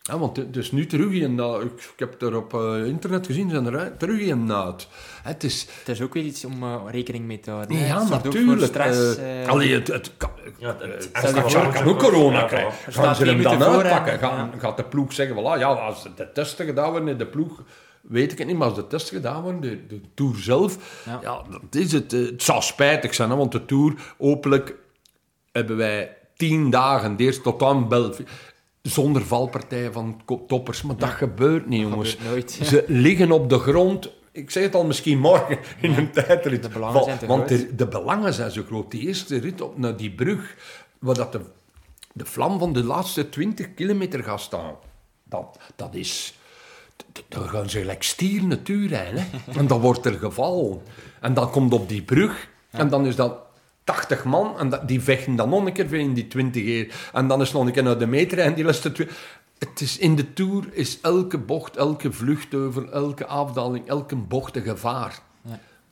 Ja, 0.06 0.18
want 0.18 0.36
het 0.36 0.56
is 0.56 0.72
nu 0.72 0.86
terug 0.86 1.12
in, 1.12 1.36
dat- 1.36 1.62
ik, 1.62 1.70
ik 1.72 1.98
heb 1.98 2.22
er 2.22 2.36
op 2.36 2.54
eh, 2.54 2.84
internet 2.86 3.26
gezien, 3.26 3.50
zijn 3.50 3.66
er 3.66 3.96
terug 3.96 4.20
in 4.20 4.52
uit. 4.52 4.88
Het 5.22 5.44
is, 5.44 5.66
Het 5.78 5.88
is 5.88 6.00
ook 6.00 6.14
weer 6.14 6.22
iets 6.24 6.44
om 6.44 6.62
eh, 6.62 6.74
rekening 6.90 7.24
mee 7.24 7.40
te 7.40 7.50
houden. 7.50 7.76
ja, 7.78 8.08
natuurlijk. 8.08 8.58
voor 8.58 8.66
stress. 8.68 9.18
allee, 9.46 9.72
het, 9.74 9.86
het, 9.88 10.10
kan, 10.16 10.30
Ja, 10.58 10.76
het- 10.78 10.82
het- 11.12 11.12
Pogacar 11.12 11.64
het- 11.64 11.74
kan 11.74 11.84
ook 11.88 11.98
corona 11.98 12.38
Ja, 12.40 12.44
krijgen. 12.46 12.92
Gaan 12.92 13.14
ze 13.16 13.24
hem 13.24 13.42
dan 13.42 13.62
uitpakken? 13.62 14.18
Gaan. 14.18 14.52
Gaat 14.58 14.76
de 14.76 14.84
ploeg 14.84 15.12
zeggen, 15.12 15.36
voilà, 15.36 15.58
ja, 15.58 15.66
als 15.66 16.02
de 16.16 16.32
testen 16.32 16.66
gedaan 16.66 16.90
worden 16.90 17.08
in 17.08 17.18
de 17.18 17.26
ploeg, 17.26 17.62
weet 18.00 18.32
ik 18.32 18.38
het 18.38 18.46
niet, 18.46 18.56
maar 18.56 18.66
als 18.68 18.76
de 18.76 18.86
testen 18.86 19.16
gedaan 19.16 19.42
worden, 19.42 19.60
de, 19.60 19.86
de 19.86 20.00
Tour 20.14 20.36
zelf, 20.36 21.02
Ja. 21.06 21.18
ja. 21.22 21.42
dat 21.50 21.74
is 21.82 21.92
het. 21.92 22.10
Het 22.12 22.42
zou 22.42 22.62
spijtig 22.62 23.14
zijn, 23.14 23.30
hè, 23.30 23.36
want 23.36 23.52
de 23.52 23.64
Tour, 23.64 23.94
openlijk 24.18 24.74
hebben 25.52 25.76
wij 25.76 26.16
tien 26.36 26.70
dagen, 26.70 27.16
de 27.16 27.24
eerste 27.24 27.42
tot 27.42 27.62
aan 27.62 27.88
België, 27.88 28.24
zonder 28.86 29.26
valpartijen 29.26 29.92
van 29.92 30.20
toppers. 30.46 30.82
Maar 30.82 30.96
dat 30.96 31.08
gebeurt 31.08 31.66
niet, 31.66 31.80
jongens. 31.80 32.10
gebeurt 32.10 32.30
nooit, 32.30 32.54
ja. 32.54 32.64
Ze 32.64 32.84
liggen 32.86 33.32
op 33.32 33.48
de 33.48 33.58
grond. 33.58 34.10
Ik 34.32 34.50
zeg 34.50 34.62
het 34.62 34.74
al, 34.74 34.84
misschien 34.84 35.18
morgen 35.18 35.58
in 35.80 35.94
een 35.94 36.12
tijdrit. 36.12 36.62
De 36.62 36.68
belangen 36.68 36.94
Val- 36.94 37.04
zijn 37.04 37.18
te 37.18 37.26
Want 37.26 37.48
de, 37.48 37.74
de 37.74 37.86
belangen 37.86 38.34
zijn 38.34 38.50
zo 38.50 38.62
groot. 38.66 38.90
Die 38.90 39.06
eerste 39.06 39.38
rit 39.38 39.60
op 39.60 39.78
naar 39.78 39.96
die 39.96 40.10
brug, 40.10 40.56
waar 40.98 41.14
dat 41.14 41.32
de, 41.32 41.40
de 42.12 42.24
vlam 42.24 42.58
van 42.58 42.72
de 42.72 42.84
laatste 42.84 43.28
20 43.28 43.74
kilometer 43.74 44.22
gaat 44.22 44.40
staan, 44.40 44.74
dat, 45.24 45.58
dat 45.76 45.94
is... 45.94 46.38
dan 47.28 47.48
gaan 47.48 47.70
ze 47.70 47.78
gelijk 47.78 48.02
stier 48.02 48.44
natuur 48.44 48.88
rijden. 48.88 49.20
Hè? 49.20 49.52
En 49.60 49.66
dan 49.66 49.80
wordt 49.80 50.06
er 50.06 50.18
gevallen. 50.18 50.80
En 51.20 51.34
dan 51.34 51.50
komt 51.50 51.72
op 51.72 51.88
die 51.88 52.02
brug. 52.02 52.48
En 52.70 52.88
dan 52.88 53.06
is 53.06 53.16
dat 53.16 53.45
80 53.86 54.24
man. 54.24 54.58
En 54.58 54.80
die 54.86 55.00
vechten 55.00 55.36
dan 55.36 55.48
nog 55.48 55.66
een 55.66 55.72
keer 55.72 55.88
weer 55.88 56.00
in 56.00 56.14
die 56.14 56.28
20 56.28 56.62
keer. 56.62 56.94
En 57.12 57.28
dan 57.28 57.40
is 57.40 57.52
nog 57.52 57.66
een 57.66 57.72
keer 57.72 57.82
naar 57.82 57.98
de 57.98 58.06
meter. 58.06 58.38
En 58.38 58.54
die 58.54 58.64
laatste 58.64 58.92
twee... 58.92 59.08
Het 59.58 59.80
is, 59.80 59.98
in 59.98 60.16
de 60.16 60.32
Tour 60.32 60.64
is 60.72 61.00
elke 61.00 61.38
bocht, 61.38 61.76
elke 61.76 62.12
vluchtheuvel, 62.12 62.90
elke 62.92 63.26
afdaling, 63.26 63.88
elke 63.88 64.16
bocht 64.16 64.56
een 64.56 64.62
gevaar. 64.62 65.18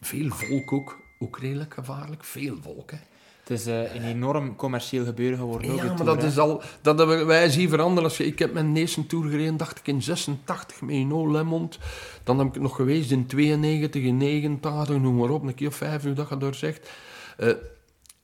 Veel 0.00 0.30
volk 0.30 0.72
ook. 0.72 0.98
Ook 1.18 1.38
redelijk 1.38 1.74
gevaarlijk. 1.74 2.24
Veel 2.24 2.56
volk, 2.62 2.90
hè. 2.90 2.96
Het 3.40 3.50
is 3.58 3.66
eh, 3.66 3.94
een 3.94 4.02
enorm 4.04 4.56
commercieel 4.56 5.04
gebeuren 5.04 5.38
geworden. 5.38 5.74
Ja, 5.74 5.84
maar 5.84 5.94
Tour, 5.94 6.04
dat 6.04 6.22
hè. 6.22 6.28
is 6.28 6.38
al... 6.38 6.62
Dat 6.80 6.98
hebben 6.98 7.18
we- 7.18 7.24
wij 7.24 7.48
zien 7.50 7.68
veranderen. 7.68 8.04
Als 8.04 8.16
je, 8.16 8.26
ik 8.26 8.38
heb 8.38 8.52
mijn 8.52 8.76
eerste 8.76 9.06
Tour 9.06 9.30
gereden, 9.30 9.56
dacht 9.56 9.78
ik, 9.78 9.86
in 9.86 10.02
86 10.02 10.80
met 10.80 10.94
Ino 10.94 11.30
Lemond. 11.32 11.78
Dan 12.24 12.38
heb 12.38 12.46
ik 12.46 12.52
het 12.54 12.62
nog 12.62 12.76
geweest 12.76 13.10
in 13.10 13.26
92, 13.26 14.02
in 14.02 14.16
89, 14.16 14.96
noem 14.98 15.16
maar 15.16 15.30
op. 15.30 15.42
Een 15.42 15.54
keer 15.54 15.68
of 15.68 15.74
vijf 15.76 16.04
uur 16.04 16.14
dat 16.14 16.28
je 16.28 16.36
daar 16.36 16.54
zegt. 16.54 16.90
Eh, 17.36 17.48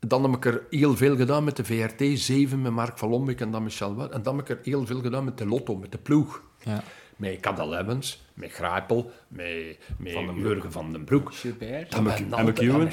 dan 0.00 0.22
heb 0.22 0.34
ik 0.34 0.44
er 0.44 0.62
heel 0.70 0.96
veel 0.96 1.16
gedaan 1.16 1.44
met 1.44 1.56
de 1.56 1.64
VRT 1.64 2.18
7, 2.18 2.62
met 2.62 2.72
Mark 2.72 2.98
van 2.98 3.34
en 3.36 3.50
dan 3.50 3.62
Michel 3.62 3.96
Wel. 3.96 4.12
En 4.12 4.22
dan 4.22 4.36
heb 4.36 4.50
ik 4.50 4.58
er 4.58 4.64
heel 4.64 4.86
veel 4.86 5.00
gedaan 5.00 5.24
met 5.24 5.38
de 5.38 5.46
Lotto, 5.46 5.76
met 5.76 5.92
de 5.92 5.98
ploeg. 5.98 6.42
Ja. 6.58 6.82
Met 7.16 7.40
Cadel 7.40 7.78
Evans, 7.78 8.26
met 8.34 8.52
Grijpel, 8.52 9.10
met, 9.28 9.78
met 9.98 10.12
Jurgen 10.34 10.72
van 10.72 10.92
den 10.92 11.04
Broek. 11.04 11.34
Gilbert. 11.34 11.94
En 11.94 12.06
altijd- 12.06 12.30
McEwen? 12.30 12.90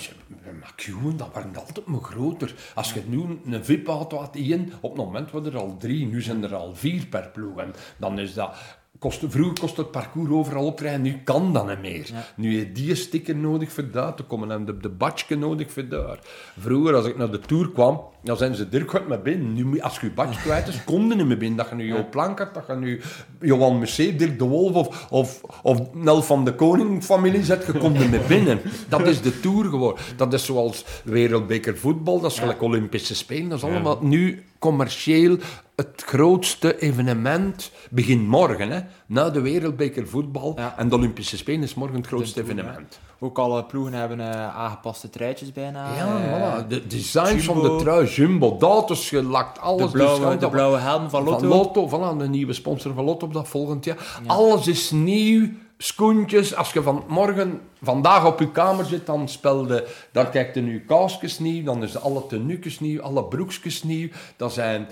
McEwen, 0.61 1.17
dat 1.17 1.29
waren 1.33 1.55
altijd 1.55 1.85
maar 1.85 2.01
groter. 2.01 2.53
Als 2.75 2.93
je 2.93 3.01
nu 3.07 3.39
een 3.45 3.65
VIP-auto 3.65 4.17
had 4.17 4.35
in, 4.35 4.73
op 4.81 4.95
het 4.95 5.05
moment 5.05 5.31
waren 5.31 5.51
er 5.53 5.59
al 5.59 5.77
drie, 5.77 6.05
nu 6.05 6.21
zijn 6.21 6.43
er 6.43 6.55
al 6.55 6.75
vier 6.75 7.05
per 7.05 7.29
ploeg. 7.29 7.57
En 7.57 7.73
dan 7.97 8.19
is 8.19 8.33
dat... 8.33 8.55
Kost, 8.99 9.23
vroeger 9.27 9.59
kostte 9.59 9.81
het 9.81 9.91
parcours 9.91 10.31
overal 10.31 10.65
oprijden, 10.65 11.01
nu 11.01 11.21
kan 11.23 11.53
dat 11.53 11.67
niet 11.67 11.81
meer. 11.81 12.09
Nu 12.35 12.57
heb 12.57 12.67
je 12.67 12.83
die 12.83 12.95
sticker 12.95 13.35
nodig 13.35 13.71
voor 13.71 13.91
daar 13.91 14.15
te 14.15 14.23
komen 14.23 14.51
en 14.51 14.65
de, 14.65 14.77
de 14.77 15.35
nodig 15.35 15.71
voor 15.71 15.87
daar. 15.87 16.19
Vroeger, 16.59 16.95
als 16.95 17.05
ik 17.05 17.17
naar 17.17 17.31
de 17.31 17.39
Tour 17.39 17.71
kwam, 17.71 18.01
dan 18.23 18.37
zijn 18.37 18.55
ze 18.55 18.69
Dirk 18.69 18.91
gaat 18.91 19.07
met 19.07 19.23
binnen. 19.23 19.53
Nu, 19.53 19.79
als 19.79 19.99
je 19.99 20.05
je 20.05 20.13
badge 20.13 20.41
kwijt 20.41 20.67
is, 20.67 20.83
kom 20.83 21.09
je 21.09 21.15
niet 21.15 21.25
meer 21.25 21.37
binnen. 21.37 21.57
Dat 21.57 21.69
je 21.69 21.75
nu 21.75 21.87
Jo 21.87 22.05
Plank 22.09 22.37
hebt, 22.37 22.53
dat 22.53 22.67
je 22.67 22.75
nu 22.75 23.01
Johan 23.41 23.79
Museet, 23.79 24.19
Dirk 24.19 24.39
de 24.39 24.45
Wolf 24.45 24.73
of, 24.73 25.05
of, 25.09 25.41
of 25.63 25.93
Nel 25.93 26.21
van 26.21 26.45
de 26.45 26.55
Koning 26.55 27.03
familie 27.03 27.43
zet, 27.43 27.65
je 27.65 27.73
komt 27.73 27.99
er 27.99 28.09
meer 28.09 28.27
binnen. 28.27 28.61
Dat 28.89 29.07
is 29.07 29.21
de 29.21 29.39
Tour 29.39 29.65
geworden. 29.65 30.03
Dat 30.15 30.33
is 30.33 30.45
zoals 30.45 30.85
wereldbeker 31.03 31.77
voetbal, 31.77 32.19
dat 32.19 32.31
is 32.31 32.39
gelijk 32.39 32.61
Olympische 32.61 33.15
Spelen. 33.15 33.49
Dat 33.49 33.57
is 33.57 33.63
allemaal 33.63 33.99
nu 34.01 34.43
commercieel 34.59 35.37
het 35.75 36.03
grootste 36.05 36.79
evenement 36.79 37.71
begint 37.89 38.27
morgen. 38.27 38.69
Hè? 38.71 38.79
Na 39.05 39.29
de 39.29 39.41
wereldbeker 39.41 40.07
voetbal 40.07 40.53
Ja. 40.55 40.73
en 40.77 40.89
de 40.89 40.95
Olympische 40.95 41.37
Spelen 41.37 41.63
is 41.63 41.73
morgen 41.73 41.97
het 41.97 42.07
grootste 42.07 42.41
evenement. 42.41 42.99
Ook 43.19 43.37
alle 43.37 43.63
ploegen 43.65 43.93
hebben 43.93 44.19
eh, 44.19 44.57
aangepaste 44.57 45.09
truitjes 45.09 45.51
bijna. 45.51 45.95
Ja, 45.95 46.19
voilà. 46.63 46.67
De 46.67 46.87
designs 46.87 47.45
van 47.45 47.61
de 47.61 47.75
trui, 47.75 48.07
Jumbo, 48.07 48.57
daters 48.57 49.09
gelakt, 49.09 49.59
alles. 49.59 49.91
de, 49.91 49.97
blauwe, 49.97 50.19
dus, 50.25 50.29
de 50.33 50.37
dat- 50.37 50.51
blauwe 50.51 50.77
helm 50.77 51.09
van 51.09 51.23
Lotto. 51.23 51.39
Van 51.47 51.57
Lotto, 51.57 51.87
voilà, 52.15 52.17
de 52.17 52.27
nieuwe 52.29 52.53
sponsor 52.53 52.93
van 52.93 53.03
Lotto 53.03 53.25
op 53.25 53.33
dat 53.33 53.47
volgend 53.47 53.85
jaar. 53.85 54.19
Alles 54.27 54.67
is 54.67 54.91
nieuw, 54.91 55.47
schoentjes. 55.77 56.55
Als 56.55 56.73
je 56.73 56.81
van 56.81 57.03
morgen, 57.07 57.61
vandaag 57.81 58.25
op 58.25 58.39
je 58.39 58.51
kamer 58.51 58.85
zit, 58.85 59.05
dan 59.05 59.27
spelde, 59.29 59.87
dan 60.11 60.29
kijkt 60.29 60.55
je 60.55 60.61
nu 60.61 60.83
kaaskes 60.87 61.39
nieuw, 61.39 61.63
dan 61.63 61.83
is 61.83 62.01
alle 62.01 62.25
tenuukjes 62.27 62.79
nieuw, 62.79 63.01
alle 63.01 63.23
broekjes 63.23 63.83
nieuw. 63.83 64.07
Dat 64.35 64.53
zijn 64.53 64.87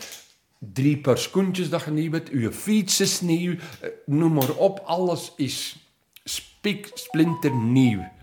drie 0.74 0.98
paar 0.98 1.18
schoentjes 1.18 1.70
dat 1.70 1.84
je 1.84 1.92
nieuw 1.92 2.12
hebt, 2.12 2.30
je 2.30 2.52
fiets 2.52 3.00
is 3.00 3.22
nieuw, 3.22 3.56
eh, 3.80 3.90
noem 4.06 4.34
maar 4.34 4.52
op, 4.56 4.82
alles 4.86 5.34
is 5.36 5.78
spik, 6.24 6.92
splinter 6.94 7.56
nieuw. 7.56 8.14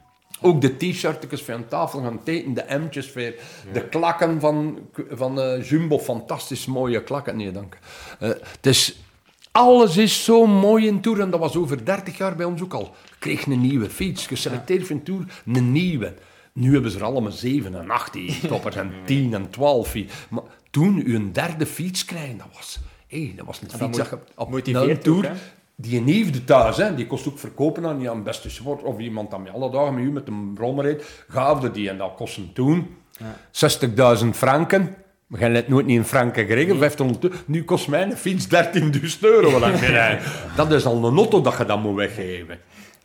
Ook 0.40 0.60
de 0.60 0.76
t-shirtjes 0.76 1.42
van 1.42 1.68
tafel 1.68 2.00
gaan 2.00 2.22
tekenen, 2.22 2.54
de 2.54 2.78
M'tjes 2.78 3.12
weer, 3.12 3.34
de 3.72 3.88
klakken 3.88 4.40
van, 4.40 4.78
van 5.10 5.40
eh, 5.40 5.68
Jumbo, 5.68 5.98
fantastisch 5.98 6.66
mooie 6.66 7.02
klakken. 7.02 7.36
Nee, 7.36 7.50
dank. 7.50 7.78
Is, 8.60 8.96
alles 9.52 9.96
is 9.96 10.24
zo 10.24 10.46
mooi 10.46 10.86
in 10.86 11.00
Tour 11.00 11.20
en 11.20 11.30
dat 11.30 11.40
was 11.40 11.56
over 11.56 11.84
30 11.84 12.18
jaar 12.18 12.36
bij 12.36 12.46
ons 12.46 12.62
ook 12.62 12.74
al. 12.74 12.94
Je 13.08 13.16
kreeg 13.18 13.46
een 13.46 13.60
nieuwe 13.60 13.90
fiets, 13.90 14.26
geselecteerd 14.26 14.90
een 14.90 15.02
Tour, 15.02 15.24
een 15.46 15.72
nieuwe. 15.72 16.14
Nu 16.52 16.72
hebben 16.72 16.90
ze 16.90 16.98
er 16.98 17.04
allemaal 17.04 17.32
7 17.32 17.74
en 17.74 17.90
8 17.90 18.12
die 18.12 18.40
toppers 18.48 18.76
en 18.76 18.92
10 19.04 19.34
en 19.34 19.50
12. 19.50 19.94
Maar 20.30 20.42
toen 20.72 21.02
u 21.06 21.14
een 21.14 21.32
derde 21.32 21.66
fiets 21.66 22.04
krijgen, 22.04 22.38
dat 22.38 22.46
was, 22.54 22.78
hey, 23.06 23.32
dat 23.36 23.46
was 23.46 23.60
een 23.60 23.70
fiets 23.70 23.98
dat 23.98 24.08
je 24.08 24.18
op 24.36 24.52
een 24.52 24.98
Tour... 24.98 25.30
ook? 25.30 25.36
Die 25.76 26.00
nieuwde 26.00 26.44
thuis, 26.44 26.76
hè, 26.76 26.94
die 26.94 27.06
kost 27.06 27.28
ook 27.28 27.38
verkopen 27.38 27.86
aan 27.86 28.08
aan 28.08 28.22
beste 28.22 28.50
sport. 28.50 28.82
Of 28.82 28.98
iemand 28.98 29.30
dat 29.30 29.40
met 29.40 29.52
alle 29.52 29.70
dagen 29.70 29.94
met 29.94 30.04
u 30.04 30.10
met 30.10 30.28
een 30.28 30.52
brommer 30.54 30.84
reed, 30.84 31.24
gaafde 31.28 31.70
die. 31.70 31.88
En 31.88 31.98
dat 31.98 32.14
kostte 32.16 32.52
toen 32.52 32.96
60.000 34.22 34.28
franken. 34.32 34.94
We 35.26 35.38
gaan 35.38 35.54
het 35.54 35.68
nooit 35.68 35.86
niet 35.86 35.96
in 35.96 36.04
franken 36.04 36.46
geregeld, 36.46 36.78
500 36.78 37.24
euro. 37.24 37.36
Nu 37.46 37.64
kost 37.64 37.88
mijn 37.88 38.16
fiets 38.16 38.46
13.000 38.46 39.20
euro. 39.20 39.60
dat 40.56 40.72
is 40.72 40.84
al 40.84 41.04
een 41.04 41.16
auto 41.16 41.40
dat 41.40 41.58
je 41.58 41.64
dat 41.64 41.82
moet 41.82 41.94
weggeven. 41.94 42.58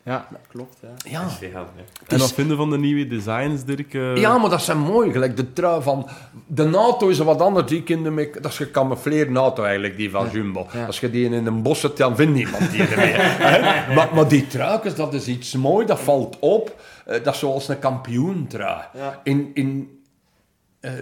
Ja, 0.08 0.28
dat 0.30 0.40
klopt. 0.48 0.78
Ja. 0.82 1.12
Ja. 1.42 1.68
En 2.08 2.20
wat 2.20 2.34
vinden 2.34 2.58
van 2.58 2.70
de 2.70 2.78
nieuwe 2.78 3.08
designs, 3.08 3.64
Dirk? 3.64 3.94
eh? 3.94 4.16
Ja, 4.16 4.38
maar 4.38 4.50
dat 4.50 4.62
zijn 4.62 4.78
mooi. 4.78 5.12
Gelijk 5.12 5.38
de 5.38 5.54
trui 5.54 5.82
van... 5.82 6.08
De 6.48 6.70
auto 6.72 7.08
is 7.08 7.18
wat 7.18 7.42
anders. 7.42 7.68
Die 7.68 7.84
kinderen 7.84 8.14
mee, 8.14 8.30
dat 8.42 8.52
is 8.52 8.58
gecamoufleerde 8.58 9.40
auto 9.40 9.64
eigenlijk, 9.64 9.98
die 9.98 10.10
van 10.10 10.30
Jumbo. 10.32 10.68
Ja. 10.74 10.86
Als 10.86 11.00
je 11.00 11.10
die 11.10 11.26
in 11.30 11.46
een 11.46 11.62
bos 11.62 11.80
zet, 11.80 11.98
dan 11.98 12.16
vindt 12.16 12.34
niemand 12.34 12.72
die 12.72 12.84
er 12.84 12.98
meer. 12.98 13.16
Hè? 13.48 13.94
maar, 13.96 14.10
maar 14.14 14.28
die 14.28 14.48
truikens, 14.48 14.96
dat 14.96 15.14
is 15.14 15.28
iets 15.28 15.56
moois. 15.56 15.88
Dat 15.88 16.00
valt 16.00 16.38
op. 16.40 16.82
Eh, 17.06 17.24
dat 17.24 17.34
is 17.34 17.40
zoals 17.40 17.68
een 17.68 17.80
kampioentrui. 17.80 18.82
Ja. 18.94 19.20
In... 19.24 19.52
in 19.54 19.96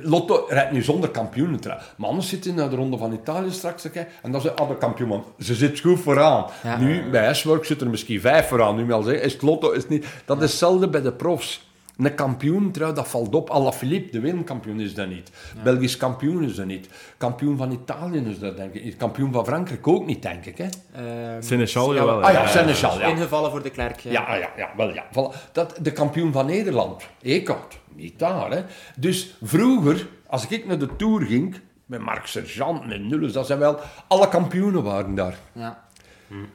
Lotto 0.01 0.45
rijdt 0.49 0.71
nu 0.71 0.81
zonder 0.81 1.09
kampioenentrui. 1.09 1.79
Maar 1.97 2.09
anders 2.09 2.29
zit 2.29 2.45
hij 2.45 2.53
naar 2.53 2.69
de 2.69 2.75
Ronde 2.75 2.97
van 2.97 3.13
Italië 3.13 3.51
straks 3.51 3.81
te 3.81 3.89
kijken. 3.89 4.13
En 4.21 4.31
dan 4.31 4.41
is 4.41 4.55
ah, 4.55 4.67
de 4.67 4.77
kampioen. 4.77 5.09
want 5.09 5.25
Ze 5.39 5.55
zit 5.55 5.79
goed 5.79 5.99
vooraan. 5.99 6.45
Ja. 6.63 6.77
Nu, 6.77 7.09
bij 7.09 7.33
S-Work 7.33 7.65
zit 7.65 7.81
er 7.81 7.89
misschien 7.89 8.21
vijf 8.21 8.47
vooraan. 8.47 8.75
Nu 8.75 8.85
wil 8.85 9.01
zeggen, 9.01 9.23
is 9.23 9.33
het 9.33 9.41
Lotto 9.41 9.71
is 9.71 9.81
het 9.81 9.89
niet... 9.89 10.05
Dat 10.25 10.41
is 10.41 10.49
hetzelfde 10.49 10.89
bij 10.89 11.01
de 11.01 11.13
profs. 11.13 11.63
Een 11.97 12.15
kampioentrui, 12.15 12.93
dat 12.93 13.07
valt 13.07 13.35
op. 13.35 13.49
Alaphilippe, 13.49 14.11
de 14.11 14.19
wereldkampioen, 14.19 14.79
is 14.79 14.93
dat 14.93 15.07
niet. 15.07 15.31
Belgisch 15.63 15.97
kampioen 15.97 16.43
is 16.43 16.55
dat 16.55 16.65
niet. 16.65 16.87
Kampioen 17.17 17.57
van 17.57 17.71
Italië 17.71 18.19
is 18.19 18.39
dat, 18.39 18.57
denk 18.57 18.73
ik. 18.73 18.97
Kampioen 18.97 19.31
van 19.31 19.45
Frankrijk 19.45 19.87
ook 19.87 20.05
niet, 20.05 20.21
denk 20.21 20.45
ik. 20.45 20.57
Hè? 20.57 20.67
Ehm, 20.93 21.41
Seneschal, 21.41 21.93
ja, 21.93 21.99
jawel. 21.99 22.23
Ah 22.23 22.33
ja, 22.33 22.47
Seneschal, 22.47 22.99
ja. 22.99 23.05
Ingevallen 23.05 23.51
voor 23.51 23.63
de 23.63 23.69
klerk. 23.69 23.99
Ja. 23.99 24.11
Ja, 24.11 24.35
ja, 24.35 24.49
ja, 24.57 24.69
wel 24.77 24.93
ja. 24.93 25.05
Voilà. 25.11 25.51
Dat, 25.51 25.77
de 25.81 25.91
kampioen 25.91 26.31
van 26.31 26.45
Nederland, 26.45 27.03
Eekhout, 27.21 27.79
niet 27.95 28.19
daar. 28.19 28.51
Hè. 28.51 28.63
Dus 28.97 29.35
vroeger, 29.43 30.07
als 30.27 30.47
ik 30.47 30.65
naar 30.65 30.79
de 30.79 30.95
Tour 30.95 31.21
ging, 31.25 31.55
met 31.85 32.01
Mark 32.01 32.25
Sergeant, 32.25 32.87
met 32.87 33.01
Nulles, 33.01 33.33
dat 33.33 33.45
zijn 33.45 33.59
wel... 33.59 33.79
Alle 34.07 34.29
kampioenen 34.29 34.83
waren 34.83 35.15
daar. 35.15 35.37
Ja. 35.51 35.83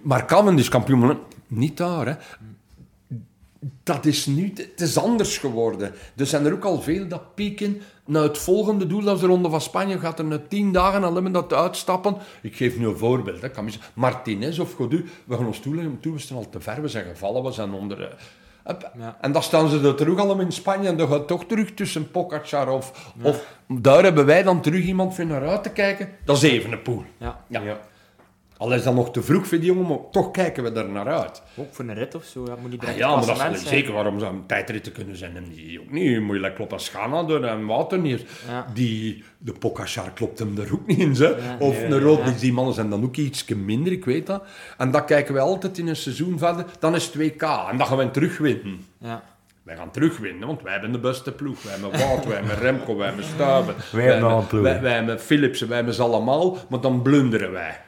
Maar 0.02 0.26
Cavendish 0.26 0.68
kampioen, 0.68 0.98
maar 0.98 1.16
niet 1.46 1.76
daar. 1.76 2.06
Hè. 2.06 2.14
Dat 3.82 4.04
is 4.04 4.26
nu... 4.26 4.52
Het 4.54 4.80
is 4.80 4.98
anders 4.98 5.38
geworden. 5.38 5.92
Er 6.16 6.26
zijn 6.26 6.44
er 6.44 6.52
ook 6.52 6.64
al 6.64 6.80
veel 6.80 7.08
dat 7.08 7.34
pieken 7.34 7.80
naar 8.04 8.22
het 8.22 8.38
volgende 8.38 8.86
doel. 8.86 9.02
Dat 9.02 9.14
is 9.14 9.20
de 9.20 9.26
Ronde 9.26 9.50
van 9.50 9.60
Spanje. 9.60 9.98
Gaat 9.98 10.18
er 10.18 10.24
na 10.24 10.40
tien 10.48 10.72
dagen 10.72 11.04
alleen 11.04 11.32
dat 11.32 11.52
uitstappen. 11.52 12.16
Ik 12.42 12.56
geef 12.56 12.78
nu 12.78 12.86
een 12.86 12.98
voorbeeld. 12.98 13.42
Hè. 13.42 13.48
Martinez 13.94 14.58
of 14.58 14.72
Godu. 14.72 15.04
We 15.24 15.36
gaan 15.36 15.46
ons 15.46 15.60
toeleggen. 15.60 16.00
Toen 16.00 16.16
we 16.16 16.34
al 16.34 16.48
te 16.48 16.60
ver. 16.60 16.82
We 16.82 16.88
zijn 16.88 17.04
gevallen. 17.04 17.42
We 17.42 17.52
zijn 17.52 17.72
onder... 17.72 18.16
Ja. 18.98 19.16
En 19.20 19.32
dan 19.32 19.42
staan 19.42 19.68
ze 19.68 19.80
er 19.80 19.94
terug 19.94 20.18
allemaal 20.18 20.44
in 20.44 20.52
Spanje. 20.52 20.88
En 20.88 20.96
dan 20.96 21.08
gaat 21.08 21.28
toch 21.28 21.44
terug 21.44 21.74
tussen 21.74 22.10
Pogacar 22.10 22.68
of... 22.68 23.12
of 23.22 23.46
daar 23.68 24.02
hebben 24.02 24.26
wij 24.26 24.42
dan 24.42 24.60
terug 24.60 24.84
iemand 24.84 25.14
voor 25.14 25.26
naar 25.26 25.48
uit 25.48 25.62
te 25.62 25.70
kijken. 25.70 26.08
Dat 26.24 26.36
is 26.36 26.42
even 26.42 26.72
een 26.72 26.82
poel. 26.82 27.04
Ja. 27.18 27.44
Ja. 27.48 27.78
Al 28.60 28.74
is 28.74 28.82
dat 28.82 28.94
nog 28.94 29.10
te 29.10 29.22
vroeg 29.22 29.46
voor 29.46 29.58
die 29.58 29.66
jongen, 29.66 29.86
maar 29.86 29.98
toch 30.10 30.30
kijken 30.30 30.62
we 30.62 30.70
er 30.70 30.88
naar 30.88 31.08
uit. 31.08 31.42
Ook 31.56 31.74
voor 31.74 31.84
een 31.84 31.94
rit 31.94 32.14
of 32.14 32.24
zo. 32.24 32.44
Ja, 32.46 32.56
moet 32.60 32.70
niet 32.70 32.80
Ja, 32.80 32.86
direct 32.86 32.98
ja 32.98 33.16
maar 33.16 33.48
dat 33.48 33.60
is 33.60 33.68
zeker 33.68 33.92
waarom 33.92 34.18
ze 34.18 34.26
een 34.26 34.46
tijdrit 34.46 34.84
te 34.84 34.92
kunnen 34.92 35.16
zijn. 35.16 35.36
En 35.36 35.44
die 35.48 35.80
ook 35.80 35.90
niet. 35.90 36.10
Je 36.10 36.20
moet 36.20 36.34
je 36.34 36.40
lekker 36.40 36.56
kloppen 36.56 36.76
als 36.76 36.88
Ghana 36.88 37.22
door 37.22 37.44
en 37.44 37.66
water 37.66 37.98
niet. 37.98 38.24
Ja. 38.48 38.66
Die, 38.74 39.24
de 39.38 39.52
Pogacar 39.52 40.12
klopt 40.12 40.38
hem 40.38 40.58
er 40.58 40.72
ook 40.72 40.86
niet 40.86 40.98
in. 40.98 41.16
Ze. 41.16 41.36
Ja, 41.42 41.56
of 41.58 41.74
nee, 41.74 41.84
een 41.84 42.00
rood, 42.00 42.24
ja. 42.24 42.30
die 42.40 42.52
mannen 42.52 42.74
zijn 42.74 42.90
dan 42.90 43.04
ook 43.04 43.16
iets 43.16 43.44
minder, 43.44 43.92
ik 43.92 44.04
weet 44.04 44.26
dat. 44.26 44.42
En 44.78 44.90
dat 44.90 45.04
kijken 45.04 45.34
we 45.34 45.40
altijd 45.40 45.78
in 45.78 45.88
een 45.88 45.96
seizoen 45.96 46.38
verder. 46.38 46.64
Dan 46.78 46.94
is 46.94 47.04
het 47.04 47.32
2K 47.32 47.42
en 47.70 47.76
dan 47.76 47.86
gaan 47.86 47.96
we 47.96 48.10
terugwinnen. 48.10 48.86
Ja. 48.98 49.22
Wij 49.62 49.76
gaan 49.76 49.90
terugwinnen, 49.90 50.46
want 50.46 50.62
wij 50.62 50.72
hebben 50.72 50.92
de 50.92 50.98
beste 50.98 51.32
ploeg. 51.32 51.62
Wij 51.62 51.72
hebben 51.72 51.90
Wout, 51.98 52.24
wij 52.24 52.36
hebben 52.36 52.58
Remco, 52.58 52.96
wij 52.96 53.06
hebben 53.06 53.24
Stuiven. 53.24 53.74
Wij 53.92 54.04
hebben. 54.04 54.62
Wij, 54.62 54.80
wij 54.80 54.94
hebben 54.94 55.20
Philipsen, 55.20 55.66
wij 55.66 55.76
hebben 55.76 55.94
ze 55.94 56.02
allemaal, 56.02 56.56
maar 56.68 56.80
dan 56.80 57.02
blunderen 57.02 57.52
wij. 57.52 57.80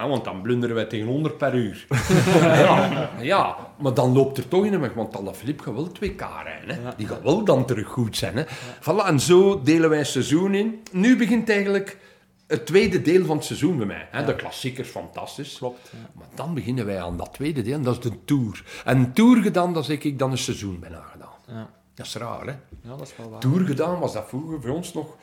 Ja, 0.00 0.08
want 0.08 0.24
dan 0.24 0.42
blunderen 0.42 0.74
wij 0.74 0.84
tegen 0.84 1.06
100 1.06 1.38
per 1.38 1.54
uur. 1.54 1.86
ja, 2.42 3.10
ja, 3.20 3.56
maar 3.78 3.94
dan 3.94 4.12
loopt 4.12 4.38
er 4.38 4.48
toch 4.48 4.64
in 4.64 4.72
hem 4.72 4.80
weg, 4.80 4.94
want 4.94 5.16
Alaphilippe 5.16 5.62
gaat 5.62 5.74
wel 5.74 5.88
2K 5.88 6.24
rijden. 6.44 6.84
Hè. 6.84 6.90
Die 6.96 7.06
gaat 7.06 7.22
wel 7.22 7.44
dan 7.44 7.66
terug 7.66 7.86
goed 7.86 8.16
zijn. 8.16 8.36
Hè. 8.36 8.44
Voilà, 8.80 9.06
en 9.06 9.20
zo 9.20 9.62
delen 9.62 9.90
wij 9.90 9.98
een 9.98 10.06
seizoen 10.06 10.54
in. 10.54 10.82
Nu 10.92 11.16
begint 11.16 11.50
eigenlijk 11.50 11.98
het 12.46 12.66
tweede 12.66 13.02
deel 13.02 13.24
van 13.24 13.36
het 13.36 13.44
seizoen 13.44 13.76
bij 13.76 13.86
mij. 13.86 14.08
Hè? 14.10 14.24
De 14.24 14.36
klassiekers, 14.36 14.88
fantastisch. 14.88 15.58
Klopt, 15.58 15.90
ja. 15.92 16.10
Maar 16.12 16.26
dan 16.34 16.54
beginnen 16.54 16.86
wij 16.86 17.02
aan 17.02 17.16
dat 17.16 17.32
tweede 17.32 17.62
deel, 17.62 17.74
en 17.74 17.82
dat 17.82 17.96
is 17.96 18.10
de 18.10 18.24
Tour. 18.24 18.64
En 18.84 18.98
een 18.98 19.12
Tour 19.12 19.42
gedaan, 19.42 19.74
dat 19.74 19.84
zeg 19.84 19.98
ik 19.98 20.18
dan 20.18 20.30
een 20.30 20.38
seizoen 20.38 20.78
bijna 20.80 21.00
gedaan. 21.00 21.28
Ja. 21.46 21.70
Dat 21.94 22.06
is 22.06 22.14
raar, 22.14 22.46
hè? 22.46 22.52
ja, 22.82 22.96
dat 22.96 23.00
is 23.00 23.16
wel 23.16 23.30
waar. 23.30 23.40
Tour 23.40 23.66
gedaan 23.66 23.98
was 23.98 24.12
dat 24.12 24.28
vroeger 24.28 24.60
voor 24.60 24.70
ons 24.70 24.92
nog 24.92 25.16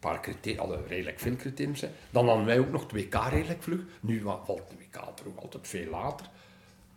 paar 0.00 0.20
criteria, 0.20 0.58
hadden 0.58 0.86
redelijk 0.86 1.18
veel 1.18 1.36
criteriums. 1.36 1.80
hè. 1.80 1.88
Dan 2.10 2.26
hadden 2.26 2.46
wij 2.46 2.58
ook 2.58 2.70
nog 2.70 2.86
2K 2.96 3.30
redelijk 3.30 3.62
vlug. 3.62 3.80
Nu 4.00 4.22
valt 4.22 4.68
de 4.68 4.74
WK 4.78 4.94
er 4.96 5.26
ook 5.26 5.40
altijd 5.40 5.68
veel 5.68 5.90
later. 5.90 6.26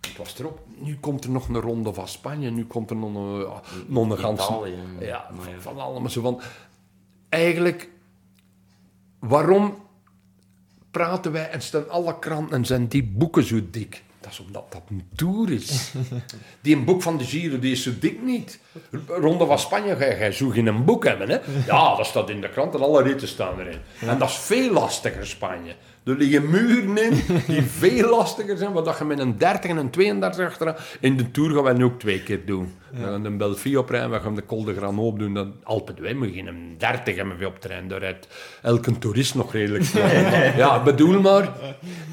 Het 0.02 0.18
was 0.18 0.40
erop. 0.40 0.60
Nu 0.78 0.98
komt 0.98 1.24
er 1.24 1.30
nog 1.30 1.48
een 1.48 1.60
ronde 1.60 1.94
van 1.94 2.08
Spanje, 2.08 2.50
nu 2.50 2.66
komt 2.66 2.90
er 2.90 2.96
nog 2.96 3.16
een, 3.16 3.46
ah, 3.46 3.60
nog 3.88 4.10
een 4.10 4.18
ganse... 4.18 4.78
Ja, 5.00 5.30
maar 5.38 5.50
ja. 5.50 5.60
van 5.60 5.80
allemaal 5.80 6.10
zo 6.10 6.22
van... 6.22 6.42
Eigenlijk, 7.30 7.90
waarom 9.20 9.76
praten 10.92 11.32
wij 11.32 11.50
en 11.50 11.62
staan 11.62 11.90
alle 11.90 12.20
kranten 12.20 12.56
en 12.58 12.66
zijn 12.66 12.88
die 12.88 13.04
boeken 13.04 13.44
zo 13.44 13.70
dik? 13.70 14.04
Dat 14.32 14.40
is 14.40 14.46
omdat 14.46 14.72
dat 14.72 14.82
een 14.90 15.04
tour 15.16 15.52
is. 15.52 15.92
Die 16.62 16.76
een 16.76 16.86
boek 16.86 17.02
van 17.02 17.18
de 17.18 17.24
Giro, 17.24 17.60
die 17.60 17.72
is 17.72 17.84
zo 17.84 17.92
dik 18.00 18.22
niet. 18.22 18.60
Ronde 19.08 19.46
van 19.46 19.60
Spanje 19.60 20.30
zo 20.34 20.50
in 20.50 20.68
een 20.68 20.86
boek 20.86 21.06
hebben. 21.06 21.30
Hè? 21.30 21.38
Ja, 21.66 21.96
dat 21.96 22.06
staat 22.06 22.30
in 22.30 22.42
de 22.42 22.50
krant 22.50 22.76
en 22.76 22.82
alle 22.82 23.04
ritten 23.04 23.28
staan 23.28 23.60
erin. 23.60 23.80
En 24.00 24.18
dat 24.18 24.30
is 24.30 24.36
veel 24.36 24.72
lastiger, 24.72 25.28
Spanje. 25.28 25.74
Er 26.04 26.18
liggen 26.18 26.50
muren 26.50 26.98
in 26.98 27.22
die 27.48 27.62
veel 27.82 28.10
lastiger 28.10 28.58
zijn, 28.58 28.72
wat 28.72 28.86
dat 28.86 28.98
je 28.98 29.04
met 29.04 29.20
een 29.20 29.38
30 29.38 29.70
en 29.70 29.78
een 29.78 29.90
32 29.90 30.46
achteraan... 30.46 30.76
In 31.00 31.18
de 31.18 31.32
Tour 31.32 31.54
gaan 31.54 31.64
wij 31.64 31.74
nu 31.74 31.84
ook 31.84 32.00
twee 32.00 32.24
keer 32.24 32.46
doen. 32.46 32.74
We 32.92 33.04
gaan 33.04 33.24
de 33.24 33.30
Belfie 33.30 33.80
oprijden, 33.80 34.12
we 34.12 34.20
gaan 34.20 34.36
de 34.36 34.46
Col 34.46 34.64
de 34.64 34.74
Granoop 34.74 35.20
doen. 35.20 35.34
Dat, 35.34 35.48
Alpe 35.64 35.94
d'Huez, 35.94 36.14
we 36.14 36.20
beginnen 36.20 36.56
een 36.56 36.76
30 36.78 37.16
hebben 37.16 37.38
we 37.38 37.48
op 37.48 37.60
terrein. 37.60 37.88
Daar 37.88 38.00
rijdt 38.00 38.28
elke 38.62 38.98
toerist 38.98 39.36
nog 39.36 39.52
redelijk 39.52 39.84
snel. 39.84 40.08
ja, 40.64 40.84
bedoel 40.84 41.22
maar, 41.22 41.50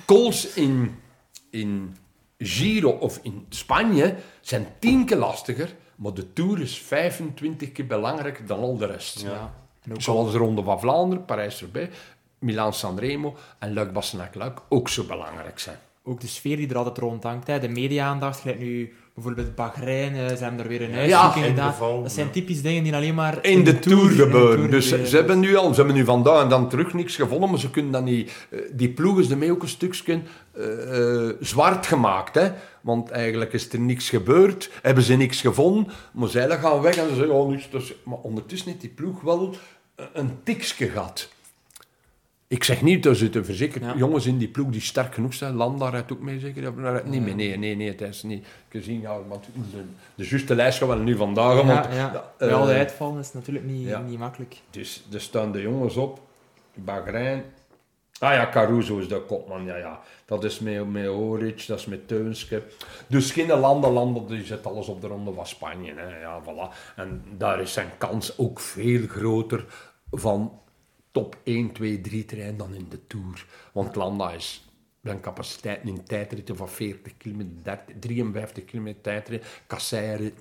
cols 0.06 0.54
in, 0.54 0.94
in 1.50 1.96
Giro 2.38 2.90
of 2.90 3.18
in 3.22 3.46
Spanje 3.48 4.14
zijn 4.40 4.66
tien 4.78 5.04
keer 5.06 5.16
lastiger, 5.16 5.74
maar 5.94 6.14
de 6.14 6.32
Tour 6.32 6.60
is 6.60 6.78
25 6.78 7.72
keer 7.72 7.86
belangrijker 7.86 8.46
dan 8.46 8.58
al 8.58 8.76
de 8.76 8.86
rest. 8.86 9.20
Ja. 9.20 9.54
En 9.82 9.92
ook 9.92 10.02
Zoals 10.02 10.32
de 10.32 10.38
Ronde 10.38 10.62
van 10.62 10.80
Vlaanderen, 10.80 11.24
Parijs-Roubaix, 11.24 11.96
Milaan-San 12.38 12.98
Remo 12.98 13.36
en 13.58 13.72
Luik-Bastenaak-Luik 13.72 14.60
ook 14.68 14.88
zo 14.88 15.04
belangrijk 15.04 15.58
zijn. 15.58 15.78
Ook 16.08 16.20
de 16.20 16.26
sfeer 16.26 16.56
die 16.56 16.68
er 16.68 16.76
altijd 16.76 16.98
rond 16.98 17.22
hangt. 17.22 17.46
Hè. 17.46 17.58
De 17.58 17.68
media-aandacht, 17.68 18.40
gelijk 18.40 18.58
nu 18.58 18.92
bijvoorbeeld 19.14 19.54
Bahrein, 19.54 20.14
eh, 20.14 20.36
ze 20.36 20.42
hebben 20.42 20.60
er 20.60 20.68
weer 20.68 20.82
een 20.82 21.08
Ja, 21.08 21.30
gedaan. 21.30 21.72
geval, 21.72 22.02
dat 22.02 22.12
zijn 22.12 22.26
ja. 22.26 22.32
typisch 22.32 22.62
dingen 22.62 22.82
die 22.82 22.94
alleen 22.94 23.14
maar 23.14 23.38
in 23.44 23.64
de 23.64 23.78
Tour 23.78 24.02
in 24.10 24.16
de 24.16 24.22
gebeuren. 24.22 24.56
Tour 24.56 24.70
Dus 24.70 24.82
ze, 24.84 24.88
gebeuren. 24.88 25.10
ze 25.10 25.16
hebben 25.16 25.40
nu 25.40 25.56
al, 25.56 25.68
ze 25.70 25.76
hebben 25.76 25.94
nu 25.94 26.04
vandaag 26.04 26.42
en 26.42 26.48
dan 26.48 26.68
terug 26.68 26.92
niks 26.94 27.16
gevonden, 27.16 27.50
maar 27.50 27.58
ze 27.58 27.70
kunnen 27.70 27.92
dan 27.92 28.04
niet, 28.04 28.46
eh, 28.50 28.58
die 28.72 28.88
ploeg 28.88 29.18
is 29.18 29.30
ermee 29.30 29.50
ook 29.52 29.62
een 29.62 29.68
stukje 29.68 30.20
eh, 30.52 31.26
eh, 31.26 31.34
zwart 31.40 31.86
gemaakt, 31.86 32.34
hè. 32.34 32.50
Want 32.80 33.10
eigenlijk 33.10 33.52
is 33.52 33.72
er 33.72 33.80
niks 33.80 34.08
gebeurd, 34.08 34.70
hebben 34.82 35.04
ze 35.04 35.14
niks 35.14 35.40
gevonden, 35.40 35.92
maar 36.12 36.28
zij 36.28 36.58
gaan 36.58 36.80
weg 36.80 36.96
en 36.96 37.08
ze 37.08 37.14
zeggen, 37.14 37.34
oh, 37.34 37.50
niks. 37.50 37.70
Dus, 37.70 37.94
maar 38.04 38.18
ondertussen 38.22 38.68
heeft 38.68 38.80
die 38.80 38.90
ploeg 38.90 39.20
wel 39.20 39.54
eh, 39.94 40.04
een 40.12 40.30
tikje 40.42 40.88
gehad. 40.88 41.28
Ik 42.48 42.64
zeg 42.64 42.82
niet, 42.82 43.06
er 43.06 43.16
zitten 43.16 43.44
verzekerd 43.44 43.84
Ja. 43.84 43.94
jongens 43.96 44.26
in 44.26 44.38
die 44.38 44.48
ploeg 44.48 44.70
die 44.70 44.80
sterk 44.80 45.14
genoeg 45.14 45.34
zijn. 45.34 45.54
Landa 45.54 45.88
rijdt 45.88 46.12
ook 46.12 46.20
mee, 46.20 46.40
zeker? 46.40 46.72
Niet 47.04 47.22
mee? 47.22 47.34
Nee, 47.34 47.56
nee, 47.56 47.76
nee, 47.76 47.88
het 47.88 48.00
is 48.00 48.22
niet 48.22 48.46
gezien. 48.68 49.00
Ja, 49.00 49.22
want 49.28 49.44
de, 49.44 49.82
de 50.14 50.28
juiste 50.28 50.54
lijst 50.54 50.78
gaan 50.78 50.88
we 50.88 50.94
nu 50.94 51.16
vandaag. 51.16 51.60
Ja, 51.60 51.64
want, 51.66 51.94
ja. 51.94 52.64
die 52.66 52.74
uitvallen 52.74 53.20
is 53.20 53.32
natuurlijk 53.32 53.64
niet, 53.64 53.88
ja. 53.88 54.00
niet 54.00 54.18
makkelijk. 54.18 54.56
dus 54.70 55.06
er 55.12 55.20
staan 55.20 55.52
de 55.52 55.60
jongens 55.60 55.96
op. 55.96 56.20
Bahrein. 56.74 57.44
Ah 58.18 58.32
ja, 58.32 58.48
Caruso 58.50 58.98
is 58.98 59.08
de 59.08 59.20
kopman. 59.26 59.64
Ja, 59.64 59.76
ja. 59.76 60.00
Dat 60.24 60.44
is 60.44 60.58
met, 60.58 60.90
met 60.90 61.06
Horic, 61.06 61.66
dat 61.66 61.78
is 61.78 61.86
met 61.86 62.08
Teunske. 62.08 62.62
Dus 63.06 63.30
geen 63.30 63.58
landen, 63.58 63.92
landen, 63.92 64.26
die 64.26 64.44
zet 64.44 64.66
alles 64.66 64.88
op 64.88 65.00
de 65.00 65.06
ronde 65.06 65.32
van 65.32 65.46
Spanje. 65.46 65.94
Hè. 65.96 66.20
Ja, 66.20 66.42
voilà. 66.42 66.94
En 66.96 67.24
daar 67.36 67.60
is 67.60 67.72
zijn 67.72 67.90
kans 67.98 68.38
ook 68.38 68.60
veel 68.60 69.06
groter 69.06 69.64
van 70.10 70.60
top 71.18 71.36
1, 71.44 71.72
2, 71.72 72.00
3 72.00 72.24
terrein 72.24 72.56
dan 72.56 72.74
in 72.74 72.86
de 72.88 73.06
Tour. 73.06 73.46
Want 73.72 73.94
Landa 73.94 74.32
is 74.32 74.68
een 75.02 75.20
capaciteit 75.20 75.80
in 75.84 76.04
tijdritten 76.04 76.56
van 76.56 76.68
40 76.68 77.16
kilometer, 77.16 77.52
30, 77.62 77.94
53 78.00 78.64
kilometer 78.64 79.00
tijdrit. 79.00 79.46
Kasseire 79.66 80.32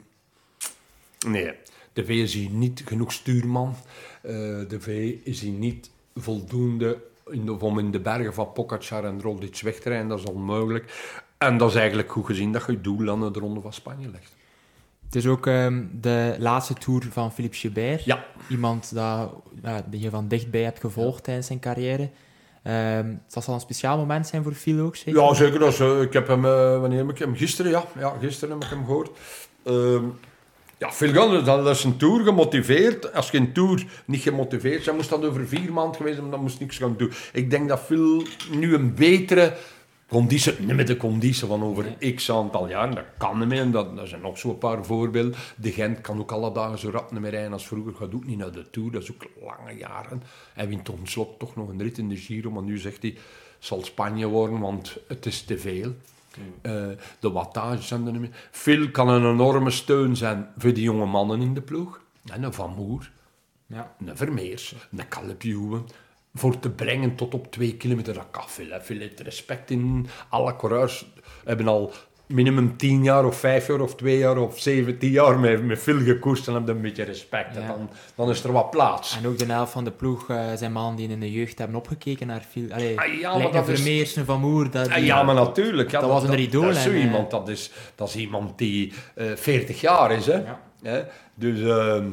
Nee, 1.27 1.53
de 1.93 2.05
V 2.05 2.09
is 2.09 2.33
hier 2.33 2.49
niet 2.49 2.83
genoeg 2.85 3.13
stuurman. 3.13 3.75
Eh, 4.21 4.33
de 4.67 4.77
V 4.79 5.15
is 5.23 5.41
hier 5.41 5.51
niet 5.51 5.89
voldoende 6.15 7.03
in 7.29 7.45
de, 7.45 7.59
om 7.59 7.79
in 7.79 7.91
de 7.91 7.99
bergen 7.99 8.33
van 8.33 8.51
Pogacar 8.51 9.03
en 9.03 9.21
Roglic 9.21 9.59
weg 9.61 9.79
te 9.79 9.89
rijden. 9.89 10.07
Dat 10.07 10.19
is 10.19 10.25
onmogelijk. 10.25 11.15
En 11.37 11.57
dat 11.57 11.69
is 11.69 11.75
eigenlijk 11.75 12.11
goed 12.11 12.25
gezien 12.25 12.51
dat 12.51 12.65
je 12.65 12.71
je 12.71 12.81
doel 12.81 13.09
aan 13.09 13.33
de 13.33 13.39
Ronde 13.39 13.61
van 13.61 13.73
Spanje 13.73 14.09
legt. 14.09 14.36
Het 15.07 15.15
is 15.15 15.27
ook 15.27 15.47
ehm, 15.47 15.83
de 15.91 16.35
laatste 16.39 16.73
tour 16.73 17.07
van 17.11 17.31
Philippe 17.33 17.57
Gilbert. 17.57 18.03
Ja. 18.03 18.25
Iemand 18.49 18.93
dat, 18.95 19.29
je 19.89 20.09
van 20.09 20.27
dichtbij 20.27 20.63
hebt 20.63 20.79
gevolgd 20.79 21.23
tijdens 21.23 21.47
zijn 21.47 21.59
carrière. 21.59 22.09
Ehm 22.63 23.15
dat 23.29 23.43
zal 23.43 23.53
een 23.53 23.59
speciaal 23.59 23.97
moment 23.97 24.27
zijn 24.27 24.43
voor 24.43 24.53
Phil 24.53 24.79
ook, 24.79 24.95
zeker? 24.95 25.21
Ja, 25.21 25.33
zeker. 25.33 25.63
Eh, 25.63 26.01
ik 26.01 26.13
heb 26.13 26.27
hem, 26.27 26.45
eh, 26.45 26.79
wanneer 26.79 26.97
heb 26.97 27.09
ik 27.09 27.17
hem? 27.17 27.35
Gisteren, 27.35 27.71
ja. 27.71 27.83
ja. 27.99 28.13
Gisteren 28.19 28.53
heb 28.53 28.63
ik 28.63 28.69
hem 28.69 28.85
gehoord. 28.85 29.09
Ehm, 29.63 30.03
ja, 30.77 30.91
veel 30.91 31.13
gander, 31.13 31.43
dat 31.43 31.67
is 31.67 31.83
een 31.83 31.97
tour 31.97 32.23
gemotiveerd. 32.23 33.13
Als 33.13 33.31
je 33.31 33.37
een 33.37 33.53
tour 33.53 33.85
niet 34.05 34.21
gemotiveerd 34.21 34.85
bent, 34.85 34.97
moest 34.97 35.09
dat 35.09 35.25
over 35.25 35.47
vier 35.47 35.73
maanden 35.73 35.95
geweest 35.95 36.17
zijn, 36.17 36.29
dan 36.31 36.41
moest 36.41 36.59
niks 36.59 36.77
gaan 36.77 36.95
doen. 36.97 37.11
Ik 37.33 37.49
denk 37.49 37.69
dat 37.69 37.79
Phil 37.79 38.23
nu 38.51 38.73
een 38.73 38.95
betere 38.95 39.53
conditie, 40.09 40.53
niet 40.59 40.75
met 40.75 40.87
de 40.87 40.97
conditie 40.97 41.47
van 41.47 41.63
over 41.63 42.13
x 42.15 42.31
aantal 42.31 42.69
jaar, 42.69 42.95
dat 42.95 43.05
kan 43.17 43.39
niet 43.39 43.47
meer. 43.47 43.61
En 43.61 43.71
dat, 43.71 43.95
dat 43.95 44.07
zijn 44.07 44.21
nog 44.21 44.37
zo'n 44.37 44.57
paar 44.57 44.85
voorbeelden. 44.85 45.39
De 45.57 45.71
Gent 45.71 46.01
kan 46.01 46.19
ook 46.19 46.31
alle 46.31 46.51
dagen 46.51 46.79
zo 46.79 46.89
rap 46.89 47.11
niet 47.11 47.21
meer 47.21 47.31
rijden 47.31 47.53
als 47.53 47.67
vroeger. 47.67 47.93
Gaat 47.95 48.15
ook 48.15 48.25
niet 48.25 48.37
naar 48.37 48.51
de 48.51 48.69
Tour, 48.69 48.91
dat 48.91 49.03
is 49.03 49.11
ook 49.11 49.25
lange 49.41 49.77
jaren. 49.77 50.23
Hij 50.53 50.67
wint 50.67 50.85
tot 50.85 50.99
slot 51.03 51.39
toch 51.39 51.55
nog 51.55 51.69
een 51.69 51.81
rit 51.81 51.97
in 51.97 52.09
de 52.09 52.17
Giro, 52.17 52.51
maar 52.51 52.63
nu 52.63 52.77
zegt 52.77 53.01
hij, 53.01 53.11
het 53.11 53.65
zal 53.65 53.83
Spanje 53.83 54.27
worden, 54.27 54.59
want 54.59 54.97
het 55.07 55.25
is 55.25 55.43
te 55.43 55.57
veel. 55.57 55.95
Eh, 56.61 56.87
de 57.19 57.31
wattages 57.31 57.87
zijn 57.87 58.05
er 58.05 58.11
niet 58.11 58.21
meer. 58.21 58.47
Phil 58.51 58.91
kan 58.91 59.09
een 59.09 59.31
enorme 59.31 59.71
steun 59.71 60.15
zijn 60.15 60.47
voor 60.57 60.73
die 60.73 60.83
jonge 60.83 61.05
mannen 61.05 61.41
in 61.41 61.53
de 61.53 61.61
ploeg. 61.61 62.01
En 62.25 62.43
een 62.43 62.53
Van 62.53 62.73
Moer, 62.75 63.11
Ja. 63.65 63.95
een 64.05 64.17
Vermeers, 64.17 64.75
een 64.91 65.07
Caleb 65.07 65.41
Voor 66.33 66.59
te 66.59 66.69
brengen 66.69 67.15
tot 67.15 67.33
op 67.33 67.51
twee 67.51 67.75
kilometer, 67.75 68.13
dat 68.13 68.27
kan 68.31 68.43
veel. 68.47 68.69
Hè. 68.69 68.81
Veel 68.81 69.07
respect 69.23 69.69
in. 69.71 70.07
Alle 70.29 70.55
coureurs 70.55 71.05
hebben 71.45 71.67
al 71.67 71.91
minimum 72.27 72.77
tien 72.77 73.03
jaar 73.03 73.25
of 73.25 73.35
vijf 73.39 73.67
jaar 73.67 73.79
of 73.81 73.95
twee 73.95 74.17
jaar 74.17 74.37
of 74.37 74.59
zeventien 74.59 75.11
jaar 75.11 75.39
met, 75.39 75.63
met 75.65 75.79
Phil 75.79 75.99
gekoerst 75.99 76.47
en 76.47 76.53
hebben 76.53 76.75
een 76.75 76.81
beetje 76.81 77.03
respect. 77.03 77.55
En. 77.57 77.67
Dan, 77.67 77.89
dan 78.15 78.29
is 78.29 78.43
er 78.43 78.51
wat 78.51 78.69
plaats. 78.71 79.17
En 79.17 79.27
ook 79.27 79.37
de 79.37 79.45
helft 79.45 79.71
van 79.71 79.83
de 79.83 79.91
ploeg 79.91 80.29
eh, 80.29 80.53
zijn 80.55 80.71
mannen 80.71 80.95
die 80.95 81.07
in 81.09 81.19
de 81.19 81.31
jeugd 81.31 81.57
hebben 81.57 81.77
opgekeken 81.77 82.27
naar 82.27 82.41
Phil. 82.49 82.71
Allee, 82.71 82.99
Ah, 82.99 83.19
ja, 83.19 83.37
maar 83.37 83.51
dat 83.51 83.67
is- 83.67 83.81
Vermeers, 83.81 84.17
Van 84.25 84.39
Moer. 84.39 84.71
Dat 84.71 84.87
Ja, 84.87 84.95
die- 84.95 85.05
ja, 85.05 85.23
maar 85.23 85.35
natuurlijk. 85.35 85.91
Ja, 85.91 85.99
dat 85.99 86.09
was 86.09 86.23
een 86.23 86.39
idool 86.39 86.61
Dat 86.61 86.75
is 86.75 86.83
zo 86.83 86.89
en, 86.89 86.97
iemand, 86.97 87.31
dat 87.31 87.49
is, 87.49 87.71
dat 87.95 88.07
is 88.07 88.15
iemand 88.15 88.57
die 88.57 88.93
eh 89.15 89.25
40 89.35 89.81
jaar 89.81 90.11
is. 90.11 90.25
Hè? 90.25 90.33
Ja. 90.37 90.59
Hè? 90.81 91.01
Dus 91.35 91.61
ehm, 91.61 92.05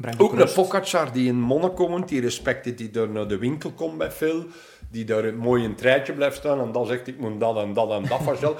brengt 0.00 0.20
ook 0.20 0.32
een 0.32 0.38
rust. 0.38 0.54
Pogacar 0.54 1.12
die 1.12 1.26
in 1.26 1.40
Monaco 1.40 1.88
woont, 1.88 2.08
die 2.08 2.20
respect 2.20 2.64
heeft, 2.64 2.78
die 2.78 2.90
daar 2.90 3.08
naar 3.08 3.28
de 3.28 3.38
winkel 3.38 3.70
komt 3.72 3.98
bij 3.98 4.10
Phil, 4.10 4.44
die 4.90 5.04
daar 5.04 5.34
mooi 5.34 5.64
in 5.64 5.70
het 5.70 5.80
rijtje 5.80 6.12
blijft 6.12 6.36
staan 6.36 6.60
en 6.60 6.72
dan 6.72 6.86
zegt 6.86 7.06
ik 7.06 7.18
moet 7.18 7.40
dat 7.40 7.56
en 7.56 7.72
dat 7.72 7.90
en 7.90 8.02
dat 8.08 8.22
van. 8.22 8.36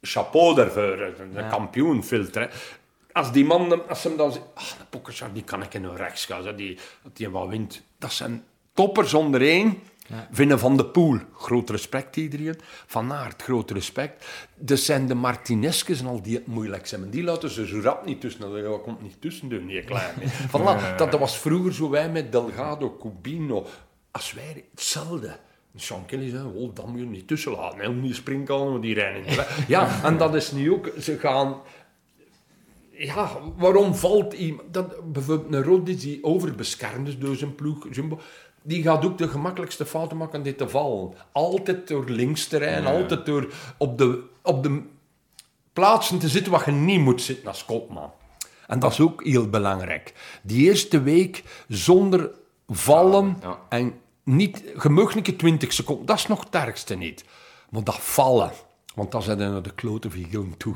Chapeau 0.00 0.54
daarvoor, 0.54 1.00
een 1.00 1.32
Ja. 1.34 1.48
kampioen 1.48 2.04
Phil. 2.04 2.24
Als 3.12 3.32
die 3.32 3.44
man, 3.44 3.88
als 3.88 4.02
hem 4.04 4.16
dan 4.16 4.32
zegt, 4.32 4.44
ah, 4.54 4.62
de 4.64 4.84
Pogacar 4.90 5.32
die 5.32 5.42
kan 5.44 5.62
ik 5.62 5.74
in 5.74 5.84
een 5.84 5.96
rechts 5.96 6.24
gaan, 6.24 6.56
die, 6.56 6.78
dat 7.02 7.16
die 7.16 7.30
wat 7.30 7.48
wint. 7.48 7.82
Dat 7.98 8.12
zijn 8.12 8.44
toppers 8.74 9.14
onder 9.14 9.40
één. 9.42 9.82
Ja. 10.06 10.28
Vinnen 10.30 10.58
van 10.58 10.76
de 10.76 10.86
Poel, 10.86 11.18
groot 11.32 11.70
respect 11.70 12.16
iedereen. 12.16 12.56
Van 12.86 13.12
Aert, 13.12 13.42
groot 13.42 13.70
respect. 13.70 14.26
Dus 14.56 14.84
zijn 14.84 15.06
de 15.06 15.14
Martineskes 15.14 16.00
en 16.00 16.06
al 16.06 16.22
die 16.22 16.34
het 16.34 16.46
moeilijk 16.46 16.86
zijn. 16.86 17.10
Die 17.10 17.22
laten 17.22 17.50
ze 17.50 17.66
zo 17.66 17.80
rap 17.80 18.04
niet 18.04 18.20
tussen. 18.20 18.40
Dan 18.40 18.62
wat 18.62 18.82
komt 18.82 19.02
niet 19.02 19.20
tussen 19.20 19.48
doen, 19.48 19.66
die 19.66 19.84
klein. 19.84 20.14
Voilà, 20.48 20.96
dat, 20.96 21.10
dat 21.10 21.20
was 21.20 21.38
vroeger 21.38 21.74
zo 21.74 21.90
wij 21.90 22.10
met 22.10 22.32
Delgado, 22.32 22.96
Cubino. 23.00 23.66
Als 24.10 24.32
wij 24.32 24.64
hetzelfde. 24.70 25.36
Sean 25.76 26.04
Kelly 26.06 26.30
zei, 26.30 26.46
oh, 26.54 26.74
dan 26.74 26.90
moet 26.90 27.00
je 27.00 27.06
niet 27.06 27.28
tussen 27.28 27.52
laten. 27.52 27.78
Hè, 27.78 27.88
om 27.88 28.02
die 28.02 28.46
want 28.46 28.82
die 28.82 28.94
rijden 28.94 29.26
de 29.26 29.34
weg. 29.34 29.66
Ja, 29.68 30.04
en 30.04 30.16
dat 30.16 30.34
is 30.34 30.52
nu 30.52 30.72
ook... 30.72 30.90
Ze 31.00 31.18
gaan... 31.18 31.60
Ja, 32.90 33.38
waarom 33.56 33.94
valt 33.94 34.32
iemand... 34.32 34.74
Dat, 34.74 35.12
bijvoorbeeld 35.12 35.54
een 35.54 35.62
Rodis 35.62 36.00
die 36.00 36.24
overbeschermd 36.24 37.08
is 37.08 37.18
door 37.18 37.36
zijn 37.36 37.54
ploeg, 37.54 37.86
Jumbo, 37.90 38.20
die 38.66 38.82
gaat 38.82 39.04
ook 39.04 39.18
de 39.18 39.28
gemakkelijkste 39.28 39.86
fouten 39.86 40.16
maken 40.16 40.42
dit 40.42 40.58
te 40.58 40.68
vallen. 40.68 41.14
Altijd 41.32 41.88
door 41.88 42.04
links 42.08 42.46
te 42.46 42.56
rijden, 42.56 42.86
altijd 42.90 43.26
door 43.26 43.52
op 43.78 43.98
de, 43.98 44.22
op 44.42 44.62
de 44.62 44.82
plaatsen 45.72 46.18
te 46.18 46.28
zitten 46.28 46.52
waar 46.52 46.62
je 46.66 46.72
niet 46.76 47.00
moet 47.00 47.22
zitten 47.22 47.48
als 47.48 47.64
kopman. 47.64 48.10
En 48.66 48.78
dat 48.78 48.92
is 48.92 49.00
ook 49.00 49.24
heel 49.24 49.48
belangrijk. 49.50 50.14
Die 50.42 50.68
eerste 50.68 51.02
week 51.02 51.42
zonder 51.68 52.30
vallen 52.68 53.36
Ja. 53.42 53.58
en 53.68 53.94
niet, 54.22 54.62
je 54.82 54.88
mag 54.88 55.14
niet 55.14 55.38
20 55.38 55.72
seconden, 55.72 56.06
dat 56.06 56.16
is 56.18 56.26
nog 56.26 56.44
het 56.44 56.54
ergste 56.54 56.94
niet. 56.94 57.24
Maar 57.70 57.84
dat 57.84 57.98
vallen, 57.98 58.52
want 58.94 59.12
dan 59.12 59.22
zijn 59.22 59.40
er 59.40 59.62
de 59.62 59.74
klote 59.74 60.10
van 60.10 60.54
toe. 60.56 60.74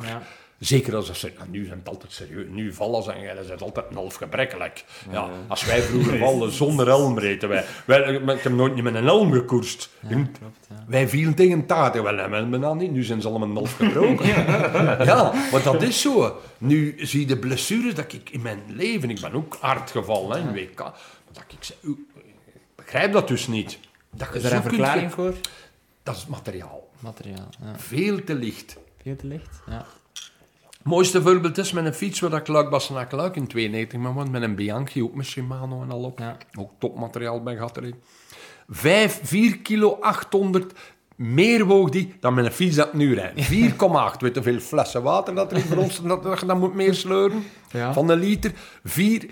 Zeker 0.59 0.97
als 0.97 1.13
ze, 1.13 1.33
nou, 1.39 1.51
nu 1.51 1.65
zijn 1.65 1.79
het 1.79 1.89
altijd 1.89 2.13
serieus, 2.13 2.47
nu 2.51 2.73
vallen 2.73 3.03
ze 3.03 3.13
en 3.13 3.21
jij 3.21 3.37
altijd 3.59 3.87
een 3.91 3.97
half 3.97 4.15
gebrekkelijk. 4.15 4.85
Ja, 5.11 5.29
als 5.49 5.65
wij 5.65 5.83
vroeger 5.83 6.19
vallen 6.19 6.53
zonder 6.53 6.87
helm 6.87 7.19
reden 7.19 7.49
wij. 7.49 7.65
wij 7.85 8.13
ik 8.13 8.43
heb 8.43 8.53
nooit 8.53 8.75
niet 8.75 8.85
met 8.85 8.95
een 8.95 9.05
helm 9.05 9.33
gekoerst. 9.33 9.91
klopt, 10.09 10.67
ja. 10.69 10.85
Wij 10.87 11.09
vielen 11.09 11.35
tegen 11.35 11.67
taart, 11.67 12.03
wel 12.03 12.49
we 12.51 12.59
dat 12.59 12.77
niet. 12.77 12.91
Nu 12.91 13.03
zijn 13.03 13.21
ze 13.21 13.29
allemaal 13.29 13.49
een 13.49 13.55
half 13.55 13.77
gebroken. 13.77 14.27
ja, 15.13 15.33
maar 15.53 15.63
dat 15.63 15.83
is 15.83 16.01
zo. 16.01 16.41
Nu 16.59 16.95
zie 16.99 17.21
je 17.21 17.27
de 17.27 17.39
blessures 17.39 17.95
dat 17.95 18.13
ik 18.13 18.31
in 18.31 18.43
mijn 18.43 18.63
leven, 18.67 19.11
ik 19.11 19.21
ben 19.21 19.33
ook 19.33 19.57
hard 19.61 19.91
gevallen 19.91 20.43
hè, 20.43 20.49
in 20.49 20.55
WK, 20.55 20.77
dat 21.33 21.45
ik 21.49 21.65
zei, 21.65 21.79
oeh, 21.85 21.99
ik 22.17 22.35
begrijp 22.75 23.13
dat 23.13 23.29
dus 23.29 23.47
niet. 23.47 23.79
Dat 24.11 24.29
je 24.33 24.39
Is 24.39 24.45
er 24.45 24.53
een 24.53 24.63
verklaring 24.63 25.13
voor? 25.13 25.35
Dat 26.03 26.17
is 26.17 26.27
materiaal. 26.27 26.89
Materiaal, 26.99 27.49
ja. 27.61 27.79
Veel 27.79 28.25
te 28.25 28.35
licht. 28.35 28.77
Veel 29.03 29.17
te 29.17 29.27
licht? 29.27 29.61
Ja. 29.67 29.87
Mooiste 30.89 31.23
voorbeeld 31.23 31.59
is 31.59 31.73
met 31.73 31.85
een 31.85 31.95
fiets 31.95 32.21
waar 32.21 32.33
ik 32.33 32.49
Luik 32.49 32.71
Bassenaak 32.71 33.13
Luik 33.13 33.37
in 33.37 33.47
92 33.47 33.99
maar 33.99 34.31
met 34.31 34.43
een 34.43 34.55
Bianchi, 34.55 35.03
ook 35.03 35.15
met 35.15 35.27
Shimano 35.27 35.83
en 35.83 35.91
al 35.91 36.03
op. 36.03 36.19
Ja. 36.19 36.37
Ook 36.59 36.71
topmateriaal 36.79 37.43
bij 37.43 37.55
gehad 37.55 37.77
erin. 37.77 37.95
5, 38.69 39.21
4 39.23 39.59
kilo 39.59 39.99
800 40.01 40.73
meer 41.17 41.65
woog 41.65 41.91
die 41.91 42.15
dan 42.21 42.35
met 42.35 42.45
een 42.45 42.53
fiets 42.53 42.77
dat 42.77 42.95
nu 42.95 43.15
rijd. 43.15 43.35
4,8. 43.35 43.47
Weet 43.49 43.75
je 44.19 44.31
hoeveel 44.35 44.59
flessen 44.61 45.03
water 45.03 45.35
dat 45.35 45.51
er 45.51 45.57
in 45.57 45.65
voor 45.65 45.77
ons 45.77 46.01
dat, 46.23 46.41
je 46.41 46.47
dan 46.47 46.59
moet 46.59 46.75
meer 46.75 46.95
sleuren? 46.95 47.45
Ja. 47.71 47.93
Van 47.93 48.09
een 48.09 48.19
liter. 48.19 48.53
4, 48.85 49.27
4,5 49.27 49.31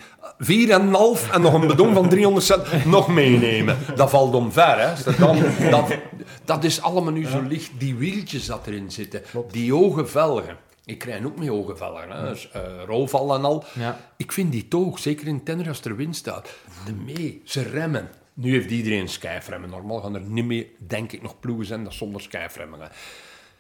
en 1.32 1.40
nog 1.40 1.52
een 1.52 1.66
bidon 1.66 1.94
van 1.94 2.08
300 2.08 2.44
cent 2.44 2.84
nog 2.84 3.08
meenemen. 3.08 3.76
Dat 3.94 4.10
valt 4.10 4.34
omver, 4.34 4.78
hè. 4.78 5.02
Dat, 5.04 5.16
dan, 5.16 5.38
dat, 5.70 5.98
dat 6.44 6.64
is 6.64 6.82
allemaal 6.82 7.12
nu 7.12 7.26
zo 7.26 7.42
licht. 7.48 7.70
Die 7.78 7.94
wieltjes 7.94 8.46
dat 8.46 8.66
erin 8.66 8.90
zitten. 8.90 9.22
Die 9.50 9.72
hoge 9.72 10.06
velgen. 10.06 10.65
Ik 10.86 10.98
krijg 10.98 11.24
ook 11.24 11.38
mee 11.38 11.50
hoge 11.50 11.76
velgen, 11.76 12.10
hè. 12.10 12.28
Dus, 12.28 12.50
eh, 12.50 12.62
rolval 12.86 13.34
en 13.34 13.44
al. 13.44 13.64
Ja. 13.74 14.00
Ik 14.16 14.32
vind 14.32 14.52
die 14.52 14.68
toch, 14.68 14.98
zeker 14.98 15.26
in 15.26 15.42
tennis 15.42 15.68
als 15.68 15.84
er 15.84 15.96
wind 15.96 16.16
staat, 16.16 16.54
de 16.84 16.92
mee, 16.92 17.42
ze 17.44 17.62
remmen. 17.62 18.08
Nu 18.34 18.52
heeft 18.52 18.70
iedereen 18.70 19.08
schijfremmen. 19.08 19.70
Normaal 19.70 20.00
gaan 20.00 20.14
er 20.14 20.20
niet 20.20 20.44
meer, 20.44 20.66
denk 20.78 21.12
ik, 21.12 21.22
nog 21.22 21.40
ploegen 21.40 21.66
zijn 21.66 21.84
dat 21.84 21.94
zonder 21.94 22.20
schijfremmen 22.20 22.78
gaan. 22.78 22.90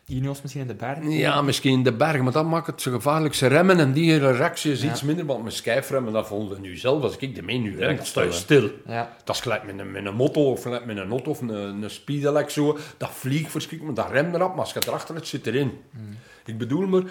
Ineos 0.06 0.42
misschien 0.42 0.62
in 0.62 0.68
de 0.68 0.74
bergen? 0.74 1.10
Ja, 1.10 1.42
misschien 1.42 1.72
in 1.72 1.82
de 1.82 1.92
bergen, 1.92 2.24
maar 2.24 2.32
dat 2.32 2.46
maakt 2.46 2.66
het 2.66 2.82
zo 2.82 2.90
gevaarlijk. 2.92 3.34
Ze 3.34 3.46
remmen 3.46 3.78
en 3.78 3.92
die 3.92 4.18
reactie 4.18 4.72
is 4.72 4.84
iets 4.84 5.02
minder, 5.02 5.26
want 5.26 5.44
met 5.44 5.52
schijfremmen, 5.52 6.12
dat 6.12 6.26
vonden 6.26 6.54
we 6.54 6.60
nu 6.60 6.76
zelf. 6.76 7.02
Als 7.02 7.16
ik 7.16 7.34
de 7.34 7.42
mee 7.42 7.58
nu 7.58 7.76
rem, 7.76 7.98
sta 8.02 8.22
je 8.22 8.32
stil. 8.32 8.70
Ja. 8.86 9.16
Dat 9.24 9.34
is 9.34 9.42
gelijk 9.42 9.64
met 9.64 9.78
een, 9.78 9.90
met 9.90 10.04
een 10.04 10.14
motto 10.14 10.50
of 10.50 10.62
gelijk 10.62 10.84
met 10.84 10.96
een 10.96 11.10
auto 11.10 11.30
of 11.30 11.40
een, 11.40 11.48
een 11.48 11.90
speedelec 11.90 12.50
zo. 12.50 12.78
Dat 12.96 13.10
vliegt 13.10 13.50
verschrikkelijk, 13.50 13.96
maar 13.96 14.06
dat 14.06 14.14
remt 14.14 14.34
erop, 14.34 14.50
maar 14.50 14.58
als 14.58 14.72
je 14.72 14.80
erachter 14.86 15.14
het 15.14 15.26
zit 15.26 15.46
erin. 15.46 15.72
Ik 16.46 16.58
bedoel 16.58 16.86
maar, 16.86 17.02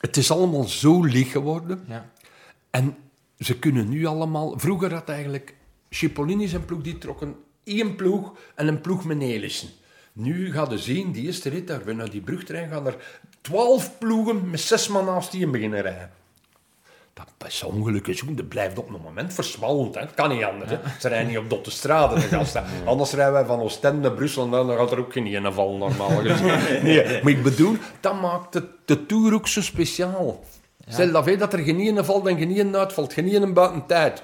het 0.00 0.16
is 0.16 0.30
allemaal 0.30 0.64
zo 0.64 1.04
licht 1.04 1.30
geworden. 1.30 1.84
Ja. 1.88 2.10
En 2.70 2.96
ze 3.38 3.58
kunnen 3.58 3.88
nu 3.88 4.04
allemaal... 4.04 4.58
Vroeger 4.58 4.92
had 4.92 5.08
eigenlijk 5.08 5.54
Cipollini 5.90 6.48
zijn 6.48 6.64
ploeg, 6.64 6.82
die 6.82 6.98
trokken 6.98 7.36
één 7.64 7.96
ploeg 7.96 8.38
en 8.54 8.68
een 8.68 8.80
ploeg 8.80 9.04
met 9.04 9.18
Nelissen. 9.18 9.68
Nu 10.12 10.52
gaat 10.52 10.70
je 10.70 10.78
zien, 10.78 11.12
die 11.12 11.26
eerste 11.26 11.48
rit 11.48 11.66
daar, 11.66 11.84
we 11.84 11.92
naar 11.92 12.10
die 12.10 12.20
brugtrein 12.20 12.70
gaan 12.70 12.86
er 12.86 13.20
twaalf 13.40 13.98
ploegen 13.98 14.50
met 14.50 14.60
zes 14.60 14.88
man 14.88 15.04
naast 15.04 15.32
die 15.32 15.46
beginnen 15.46 15.80
rijden. 15.80 16.10
Dat 17.16 17.48
is 17.48 17.62
ongeluk 17.62 18.06
is 18.06 18.22
ook, 18.22 18.36
dat 18.36 18.48
blijft 18.48 18.78
op 18.78 18.88
een 18.88 19.00
moment 19.02 19.34
versmallend. 19.34 19.94
Hè. 19.94 20.00
Het 20.00 20.14
kan 20.14 20.28
niet 20.28 20.44
anders. 20.44 20.70
Hè. 20.70 20.78
Ze 21.00 21.08
rijden 21.08 21.28
niet 21.28 21.38
op 21.38 21.50
dotte 21.50 21.70
straten, 21.70 22.20
de 22.20 22.26
gasten. 22.26 22.64
Anders 22.84 23.12
rijden 23.12 23.32
wij 23.32 23.44
van 23.44 23.60
Oostende 23.60 24.00
naar 24.00 24.16
Brussel 24.16 24.44
en 24.44 24.50
dan 24.50 24.76
gaat 24.76 24.90
er 24.90 24.98
ook 24.98 25.12
geen 25.12 25.26
ene 25.26 25.52
vallen 25.52 25.78
normaal. 25.78 26.08
gezien. 26.22 26.82
nee, 26.82 27.22
maar 27.22 27.32
ik 27.32 27.42
bedoel, 27.42 27.76
dat 28.00 28.20
maakt 28.20 28.52
de, 28.52 28.68
de 28.84 29.06
Tour 29.06 29.34
ook 29.34 29.48
zo 29.48 29.60
speciaal. 29.60 30.44
Stel 30.88 31.12
dat, 31.12 31.24
weet 31.24 31.38
dat 31.38 31.52
er 31.52 31.58
geen 31.58 31.80
ene 31.80 32.04
valt 32.04 32.26
en 32.26 32.38
geen 32.38 32.56
ene 32.56 32.78
uitvalt, 32.78 33.12
geen 33.12 33.28
ene 33.28 33.52
buiten 33.52 33.86
tijd. 33.86 34.22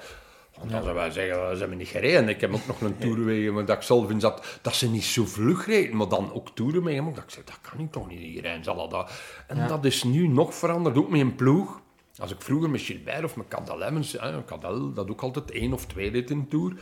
Want 0.57 0.71
dan 0.71 0.83
zouden 0.83 0.93
wij 0.93 1.11
zeggen, 1.11 1.53
ze 1.53 1.59
hebben 1.59 1.77
niet 1.77 1.87
gereden. 1.87 2.29
Ik 2.29 2.41
heb 2.41 2.53
ook 2.53 2.67
nog 2.67 2.81
een 2.81 2.97
toerwegen, 2.97 3.53
maar 3.53 3.65
dat 3.65 3.77
ik 3.77 3.83
zelf 3.83 4.09
in 4.09 4.19
zat, 4.19 4.59
dat 4.61 4.75
ze 4.75 4.89
niet 4.89 5.03
zo 5.03 5.25
vlug 5.25 5.65
reden, 5.65 5.95
maar 5.97 6.09
dan 6.09 6.33
ook 6.33 6.49
toeren 6.53 6.83
mee. 6.83 7.01
Maar 7.01 7.13
dat 7.13 7.23
ik 7.23 7.29
zeg, 7.29 7.43
dat 7.43 7.59
kan 7.61 7.79
ik 7.79 7.91
toch 7.91 8.07
niet 8.07 8.19
hier 8.19 8.41
rijden, 8.41 8.63
zal 8.63 8.89
dat. 8.89 9.11
En 9.47 9.67
dat 9.67 9.85
is 9.85 10.03
nu 10.03 10.27
nog 10.27 10.55
veranderd, 10.55 10.97
ook 10.97 11.09
met 11.09 11.19
een 11.19 11.35
ploeg. 11.35 11.81
Als 12.17 12.31
ik 12.31 12.41
vroeger 12.41 12.69
met 12.69 12.81
Gilbert 12.81 13.23
of 13.23 13.35
met 13.35 13.47
Cadel 13.47 13.83
Emmens, 13.83 14.17
Cadel, 14.45 14.93
dat 14.93 15.09
ook 15.09 15.21
altijd 15.21 15.51
één 15.51 15.73
of 15.73 15.85
twee 15.85 16.09
reed 16.09 16.29
in 16.29 16.39
de 16.39 16.47
tour. 16.47 16.73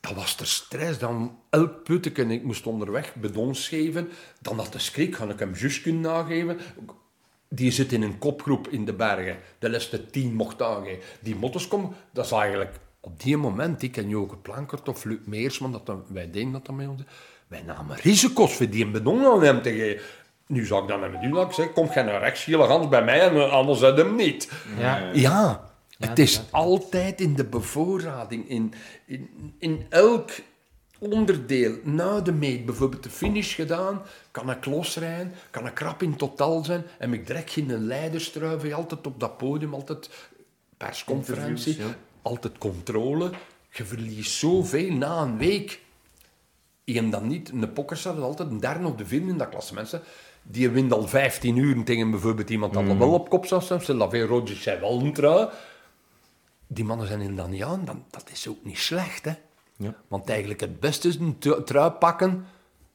Dat 0.00 0.14
was 0.14 0.40
er 0.40 0.46
stress. 0.46 0.98
Dan 0.98 1.38
elk 1.50 1.82
putteken, 1.82 2.30
ik 2.30 2.42
moest 2.42 2.66
onderweg 2.66 3.14
bidons 3.14 3.68
geven. 3.68 4.08
Dan 4.40 4.58
had 4.58 4.72
de 4.72 4.78
schrik, 4.78 5.16
ga 5.16 5.28
ik 5.28 5.38
hem 5.38 5.54
juist 5.54 5.82
kunnen 5.82 6.00
nageven. 6.00 6.58
Die 7.48 7.70
zit 7.70 7.92
in 7.92 8.02
een 8.02 8.18
kopgroep 8.18 8.68
in 8.68 8.84
de 8.84 8.92
bergen. 8.92 9.38
De 9.58 9.70
laatste 9.70 10.06
tien 10.06 10.34
mocht 10.34 10.62
aangeven. 10.62 11.02
Die 11.20 11.36
mottos 11.36 11.68
komen, 11.68 11.90
dat 12.12 12.24
is 12.24 12.32
eigenlijk 12.32 12.74
op 13.00 13.22
die 13.22 13.36
moment. 13.36 13.82
Ik 13.82 13.96
en 13.96 14.08
Joke 14.08 14.36
Plankert 14.36 14.88
of 14.88 15.04
Luc 15.04 15.18
Meersman, 15.24 15.72
dat 15.72 15.96
wij 16.08 16.30
deden 16.30 16.52
dat 16.52 16.66
dan 16.66 16.88
ons. 16.88 17.02
Wij 17.48 17.62
namen 17.62 17.96
risico's 17.96 18.56
voor 18.56 18.68
die 18.68 18.84
een 18.84 18.92
bidon 18.92 19.24
aan 19.24 19.42
hem 19.42 19.62
te 19.62 19.70
geven. 19.70 20.02
Nu 20.46 20.66
zou 20.66 20.82
ik 20.82 20.88
dan 20.88 21.00
met 21.00 21.22
u 21.22 21.30
dat 21.30 21.46
ik 21.46 21.52
zeg, 21.52 21.72
kom 21.72 21.90
jij 21.94 22.02
naar 22.02 22.20
rechts, 22.20 22.44
gele 22.44 22.64
Hans 22.64 22.88
bij 22.88 23.04
mij 23.04 23.20
en 23.20 23.50
anders 23.50 23.82
uit 23.82 23.96
hem 23.96 24.14
niet. 24.14 24.50
Ja. 24.78 25.10
Ja, 25.12 25.70
het 25.98 26.18
is 26.18 26.40
altijd 26.50 27.20
in 27.20 27.34
de 27.34 27.44
bevoorrading, 27.44 28.48
in, 28.48 28.74
in, 29.06 29.54
in 29.58 29.86
elk 29.88 30.30
onderdeel. 30.98 31.76
Na 31.82 32.20
de 32.20 32.32
meet, 32.32 32.64
bijvoorbeeld 32.64 33.02
de 33.02 33.10
finish 33.10 33.54
gedaan, 33.54 34.02
kan 34.30 34.50
ik 34.50 34.64
losrijden, 34.64 35.32
kan 35.50 35.66
ik 35.66 35.74
krap 35.74 36.02
in 36.02 36.16
totaal 36.16 36.64
zijn 36.64 36.84
en 36.98 37.12
ik 37.12 37.26
direct 37.26 37.50
geen 37.50 37.86
leiderstruiven, 37.86 38.72
altijd 38.72 39.06
op 39.06 39.20
dat 39.20 39.36
podium, 39.36 39.74
altijd 39.74 40.10
persconferentie, 40.76 41.78
altijd 42.22 42.58
controle. 42.58 43.30
Je 43.70 43.84
verliest 43.84 44.32
zoveel 44.32 44.92
na 44.92 45.22
een 45.22 45.38
week. 45.38 45.82
En 46.84 47.10
dan 47.10 47.26
niet, 47.26 47.48
een 47.48 47.72
pokker 47.72 47.96
staat 47.96 48.18
altijd 48.18 48.50
een 48.50 48.60
derde 48.60 48.86
of 48.86 48.94
de 48.94 49.06
vierde 49.06 49.28
in 49.28 49.38
dat 49.38 49.48
klassement. 49.48 50.00
Die 50.46 50.70
wint 50.70 50.92
al 50.92 51.08
15 51.08 51.56
uur 51.56 51.84
tegen 51.84 52.10
bijvoorbeeld 52.10 52.50
iemand 52.50 52.74
dat 52.74 52.88
al 52.88 52.98
wel 52.98 53.12
op 53.12 53.28
kop 53.28 53.46
zou 53.46 53.62
staan. 53.62 53.82
Veel 54.10 54.26
Rodgers 54.26 54.62
zei 54.62 54.80
wel 54.80 55.00
een 55.00 55.12
trui. 55.12 55.48
Die 56.66 56.84
mannen 56.84 57.06
zijn 57.06 57.20
in 57.20 57.36
dan 57.36 57.50
niet 57.50 57.62
aan. 57.62 57.82
Dan, 57.84 58.04
dat 58.10 58.24
is 58.32 58.48
ook 58.48 58.64
niet 58.64 58.78
slecht, 58.78 59.24
hè. 59.24 59.32
Ja. 59.76 59.94
Want 60.08 60.28
eigenlijk 60.28 60.60
het 60.60 60.80
beste 60.80 61.08
is 61.08 61.16
een 61.16 61.38
tru- 61.38 61.64
trui 61.64 61.90
pakken 61.90 62.46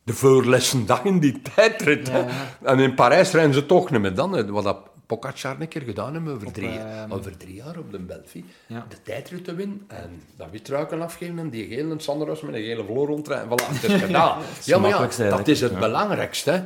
de 0.04 0.14
voorlessen 0.14 0.86
dag 0.86 1.04
in 1.04 1.20
die 1.20 1.42
tijdrit. 1.56 2.10
hè. 2.12 2.26
En 2.64 2.80
in 2.80 2.94
Parijs 2.94 3.32
rijden 3.32 3.54
ze 3.54 3.66
toch 3.66 3.92
niet 3.92 4.02
meer 4.02 4.16
dan. 4.16 4.32
hè. 4.34 4.46
Wat 4.52 4.64
dat 4.64 4.78
Pogacar 5.06 5.56
een 5.62 5.68
keer 5.68 5.82
gedaan 5.82 6.14
hebben 6.14 6.34
over, 6.34 6.52
drie, 6.52 6.70
ehm, 6.80 7.12
over 7.12 7.38
drie 7.38 7.54
jaar 7.54 7.78
op 7.78 7.92
de 7.92 8.00
Belfie. 8.00 8.46
Ja. 8.68 8.86
De 8.90 9.02
tijdrit 9.02 9.44
te 9.44 9.54
winnen 9.56 9.84
en 9.88 10.22
dat 10.36 10.48
witruiken 10.52 11.02
afgeven 11.02 11.40
en 11.40 11.50
die 11.50 11.68
gele 11.68 11.92
en 11.92 12.00
Sanderhuis 12.00 12.42
met 12.42 12.56
een 12.56 12.62
gele 12.64 12.84
vloer 12.86 13.08
rondrijden. 13.08 13.48
Voilà, 13.48 13.66
het 13.68 13.84
is 13.84 14.02
gedaan. 14.06 14.40
ja, 14.64 14.78
maar 14.78 14.90
ja, 14.90 15.30
dat 15.30 15.48
is 15.48 15.62
het 15.62 15.72
Ja. 15.72 15.80
belangrijkste. 15.80 16.64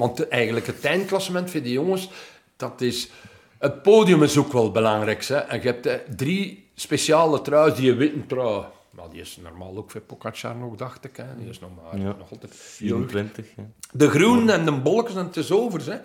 Want 0.00 0.28
eigenlijk 0.28 0.66
het 0.66 0.84
eindklassement 0.84 1.50
voor 1.50 1.62
die 1.62 1.72
jongens, 1.72 2.10
dat 2.56 2.80
is... 2.80 3.10
Het 3.58 3.82
podium 3.82 4.22
is 4.22 4.36
ook 4.36 4.52
wel 4.52 4.62
het 4.64 4.72
belangrijkste. 4.72 5.34
Hè. 5.34 5.38
En 5.40 5.60
je 5.62 5.66
hebt 5.66 5.86
eh, 5.86 5.94
drie 6.16 6.68
speciale 6.74 7.40
truis, 7.40 7.74
die 7.74 7.94
witte 7.94 8.26
trui. 8.26 8.64
Nou, 8.90 9.10
die 9.10 9.20
is 9.20 9.38
normaal 9.42 9.76
ook 9.76 9.90
voor 9.90 10.00
Pogacar 10.00 10.56
nog, 10.56 10.74
dacht 10.76 11.04
ik. 11.04 11.16
Hè. 11.16 11.24
Die 11.38 11.48
is 11.48 11.60
nog, 11.60 11.70
maar, 11.82 12.00
Ja. 12.00 12.14
nog 12.18 12.30
altijd... 12.30 12.52
24. 12.56 13.46
Ja. 13.56 13.62
De 13.92 14.10
groen 14.10 14.50
en 14.50 14.64
de 14.64 14.72
bolletjes 14.72 15.16
en 15.16 15.24
het 15.26 15.36
is 15.36 15.50
overs. 15.52 15.86
Hè. 15.86 15.96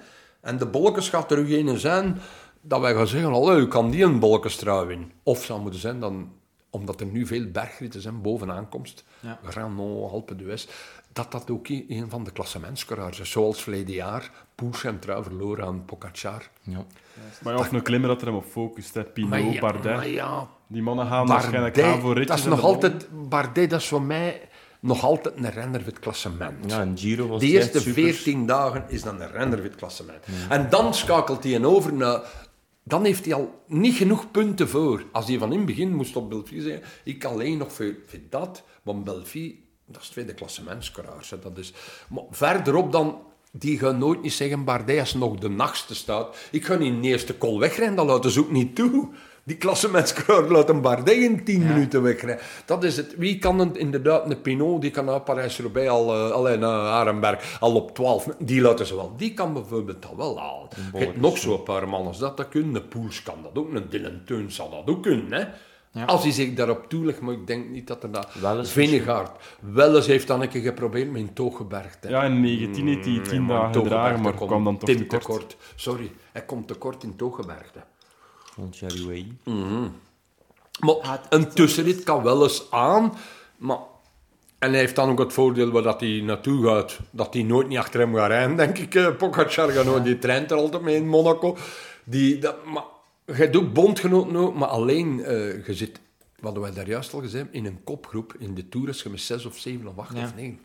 En 0.42 0.58
de 0.58 0.66
bolletjes 0.66 1.10
gaat 1.10 1.32
er 1.32 1.46
geen 1.46 1.80
zijn 1.80 2.18
dat 2.62 2.80
wij 2.82 2.94
gaan 2.94 3.08
zeggen, 3.08 3.32
allee, 3.34 3.60
u 3.60 3.68
kan 3.68 3.90
die 3.92 4.04
een 4.04 4.20
bolletjestrui 4.20 4.86
winnen. 4.86 5.12
Of 5.24 5.44
zou 5.44 5.62
moeten 5.62 5.80
zijn 5.80 6.00
dan, 6.00 6.32
omdat 6.70 7.00
er 7.00 7.06
nu 7.08 7.26
veel 7.26 7.52
bergritten 7.52 8.02
zijn 8.02 8.22
boven 8.22 8.52
aankomst, 8.52 9.04
Ja. 9.20 9.40
Granon, 9.44 10.10
Alpe 10.10 10.36
d'Huez, 10.36 10.68
dat 11.16 11.32
dat 11.32 11.50
ook 11.52 11.68
een 11.68 12.06
van 12.10 12.24
de 12.24 12.32
klassementscoureurs 12.32 13.20
is. 13.20 13.32
Zoals 13.32 13.64
verleden 13.64 13.94
jaar, 13.96 14.32
Poels 14.56 14.84
en 14.84 15.00
trui 15.00 15.24
verloren 15.24 15.66
aan 15.66 15.86
Pogacar. 15.86 16.50
Ja. 16.62 16.86
Maar 17.42 17.54
ja, 17.54 17.60
of 17.60 17.72
een 17.72 17.82
klimmer 17.82 18.10
dat 18.10 18.22
er 18.22 18.28
hem 18.28 18.36
op 18.36 18.46
focust, 18.46 18.94
hè. 18.94 19.04
Pinot, 19.04 19.30
Maar 19.30 19.42
ja, 19.42 19.60
Bardet. 19.60 19.96
maar 19.96 20.08
ja, 20.08 20.48
Die 20.68 20.82
mannen 20.82 21.08
gaan 21.08 21.28
waarschijnlijk 21.28 21.82
aan 21.82 22.00
voor 22.02 22.14
ritjes. 22.14 22.28
dat 22.28 22.38
is 22.38 22.46
nog 22.46 22.64
altijd, 22.64 23.08
Bardet, 23.30 23.70
dat 23.70 23.80
is 23.82 23.88
voor 23.88 24.02
mij 24.02 24.42
nog 24.80 25.04
altijd 25.04 25.38
een 25.38 25.50
renner 25.52 25.82
voor 25.82 25.90
het 25.92 26.00
klassement. 26.00 26.72
ja, 26.72 26.82
en 26.82 26.98
Giro 26.98 27.28
was 27.28 27.40
De 27.40 27.48
eerste. 27.48 27.82
14 27.82 28.46
dagen 28.46 28.86
is 28.88 29.02
dan 29.04 29.22
een 29.22 29.32
renner 29.32 29.58
voor 29.58 29.68
het 29.68 29.76
klassement. 29.76 30.26
En 30.50 30.70
dan 30.70 30.94
schakelt 30.94 31.44
hij 31.44 31.56
een 31.56 31.66
over 31.66 31.94
naar... 31.94 32.22
Dan 32.84 33.06
heeft 33.06 33.26
hij 33.26 33.34
al 33.34 33.64
niet 33.68 33.96
genoeg 33.96 34.32
punten 34.32 34.70
voor. 34.70 35.04
Als 35.12 35.28
hij 35.28 35.38
van 35.38 35.52
in 35.52 35.58
het 35.58 35.66
begin 35.68 35.96
moest 35.96 36.16
op 36.16 36.30
Belfie 36.30 36.62
zeggen, 36.62 36.82
ik 37.04 37.24
alleen 37.26 37.58
nog 37.58 37.72
voor, 37.74 37.96
voor 38.06 38.20
dat, 38.30 38.64
want 38.84 39.04
Belfie, 39.04 39.65
dat 39.86 40.02
is 40.02 40.08
tweede 40.08 40.34
klassementscourage. 40.34 41.36
hè. 41.36 41.42
Dat 41.42 41.58
is... 41.58 41.74
Maar 42.10 42.24
verderop 42.32 42.92
dan, 42.92 43.22
die 43.52 43.80
gaan 43.80 43.98
nooit 43.98 44.22
niet 44.22 44.34
zeggen, 44.34 44.64
Bardet 44.64 45.00
als 45.00 45.14
nog 45.14 45.36
de 45.36 45.50
nachtste 45.50 45.96
staat. 45.96 46.38
Ik 46.52 46.66
ga 46.66 46.76
niet 46.76 46.94
in 46.94 47.02
de 47.02 47.08
eerste 47.08 47.36
kol 47.36 47.60
wegrennen, 47.60 47.96
dat 47.96 48.06
laten 48.06 48.32
ze 48.32 48.40
ook 48.40 48.52
niet 48.52 48.76
toe. 48.76 49.10
Die 49.46 49.58
klassementscoureur 49.58 50.52
laat 50.52 50.70
een 50.70 50.82
Bardet 50.82 51.18
in 51.18 51.44
10 51.44 51.68
minuten 51.68 52.02
wegrijden. 52.02 52.44
Dat 52.66 52.84
is 52.84 52.98
het. 52.98 53.16
Wie 53.18 53.38
kan 53.38 53.60
het 53.60 53.78
inderdaad, 53.78 54.30
een 54.32 54.42
Pinot, 54.42 54.82
die 54.82 54.92
kan 54.92 55.06
naar 55.06 55.22
Parijs-Roubaix 55.22 55.90
al, 55.90 56.16
uh, 56.16 56.32
alleen 56.32 56.60
naar 56.60 56.80
Arenberg, 56.80 57.58
al 57.60 57.76
op 57.76 57.96
12. 57.96 58.28
Die 58.40 58.62
laten 58.62 58.86
ze 58.86 58.96
wel. 58.96 59.14
Die 59.18 59.34
kan 59.34 59.54
bijvoorbeeld 59.54 60.02
dat 60.02 60.16
wel 60.16 60.40
halen. 60.40 60.70
Je 60.94 61.06
hebt 61.06 61.22
nog 61.22 61.38
zo'n 61.38 61.64
paar 61.64 61.88
mannen 61.90 62.08
als 62.08 62.18
dat 62.18 62.38
dat 62.38 62.50
kunnen. 62.50 62.76
Een 62.76 62.88
Poels 62.88 63.24
kan 63.24 63.38
dat 63.44 63.58
ook. 63.58 63.74
Een 63.74 63.90
Dylan 64.26 64.52
zal 64.52 64.70
dat 64.70 64.96
ook 64.96 65.04
kunnen. 65.04 65.32
Hè? 65.34 65.46
Ja. 65.96 66.06
Als 66.06 66.24
hij 66.24 66.32
zich 66.32 66.54
daarop 66.54 66.90
toelegt, 66.90 67.22
maar 67.22 67.34
ik 67.34 67.48
denk 67.48 67.70
niet 67.70 67.88
dat 67.88 68.04
er 68.04 68.12
dat... 68.12 68.34
Wel 68.34 68.58
eens 68.58 68.72
Vinegaard. 68.72 69.32
Wel 69.60 69.96
eens 69.96 70.08
heeft 70.08 70.28
dan 70.28 70.42
een 70.42 70.50
keer 70.50 70.62
geprobeerd 70.62 71.12
met 71.12 71.22
een 71.22 71.34
tooggebergte. 71.34 72.10
Ja, 72.10 72.24
in 72.24 72.42
19 72.42 72.88
heeft 72.88 73.06
hij 73.06 73.20
10 73.20 73.48
dagen 73.48 73.74
gedragen, 73.74 74.22
maar 74.22 74.34
kwam 74.34 74.64
dan 74.64 74.78
toch 74.78 74.90
Tim 74.90 75.08
tekort. 75.08 75.58
Sorry, 75.76 76.12
hij 76.32 76.46
komt 76.46 76.68
tekort 76.68 77.04
in 77.04 77.16
tooggebergte. 77.16 77.84
Van 78.54 78.70
Cherry 78.72 79.06
Way. 79.06 79.28
Maar 80.80 81.22
een 81.30 81.50
tussenrit 81.50 82.04
kan 82.04 82.24
wel 82.24 82.44
eens 82.44 82.68
aan, 82.72 83.14
maar... 83.58 83.78
En 84.60 84.72
hij 84.72 84.80
heeft 84.80 84.96
dan 84.96 85.10
ook 85.10 85.20
het 85.20 85.34
voordeel 85.34 85.72
waar 85.72 85.84
dat 85.84 86.00
hij 86.00 86.22
naartoe 86.24 86.66
gaat, 86.68 87.00
dat 87.12 87.34
hij 87.34 87.44
nooit 87.44 87.68
niet 87.68 87.78
achter 87.78 88.00
hem 88.00 88.16
gaat 88.16 88.28
rijden, 88.28 88.56
denk 88.56 88.78
ik. 88.78 88.96
Uh, 88.96 89.16
Pogacar 89.16 89.70
gaat 89.70 89.86
nooit, 89.86 90.04
die 90.04 90.20
traint 90.20 90.52
er 90.52 90.58
altijd 90.58 90.82
mee 90.82 90.96
in 90.96 91.08
Monaco. 91.08 91.58
Die, 92.04 92.38
dat, 92.40 92.66
maar, 92.66 92.84
je 93.26 93.50
doet 93.50 93.74
bondgenoten 93.74 94.36
ook, 94.36 94.56
maar 94.56 94.68
alleen, 94.68 95.24
eh, 95.24 95.66
je 95.66 95.74
zit, 95.74 96.00
wat 96.40 96.58
wij 96.58 96.72
daar 96.74 96.88
juist 96.88 97.14
al 97.14 97.20
gezegd, 97.22 97.48
in 97.52 97.66
een 97.66 97.84
kopgroep 97.84 98.36
in 98.40 98.54
de 98.56 98.70
Tour, 98.70 98.88
als 98.88 99.04
je 99.04 99.10
met 99.10 99.20
6 99.22 99.46
of 99.46 99.58
7 99.58 99.88
of 99.88 99.98
8 99.98 100.16
Ja. 100.18 100.24
of 100.24 100.36
9, 100.36 100.60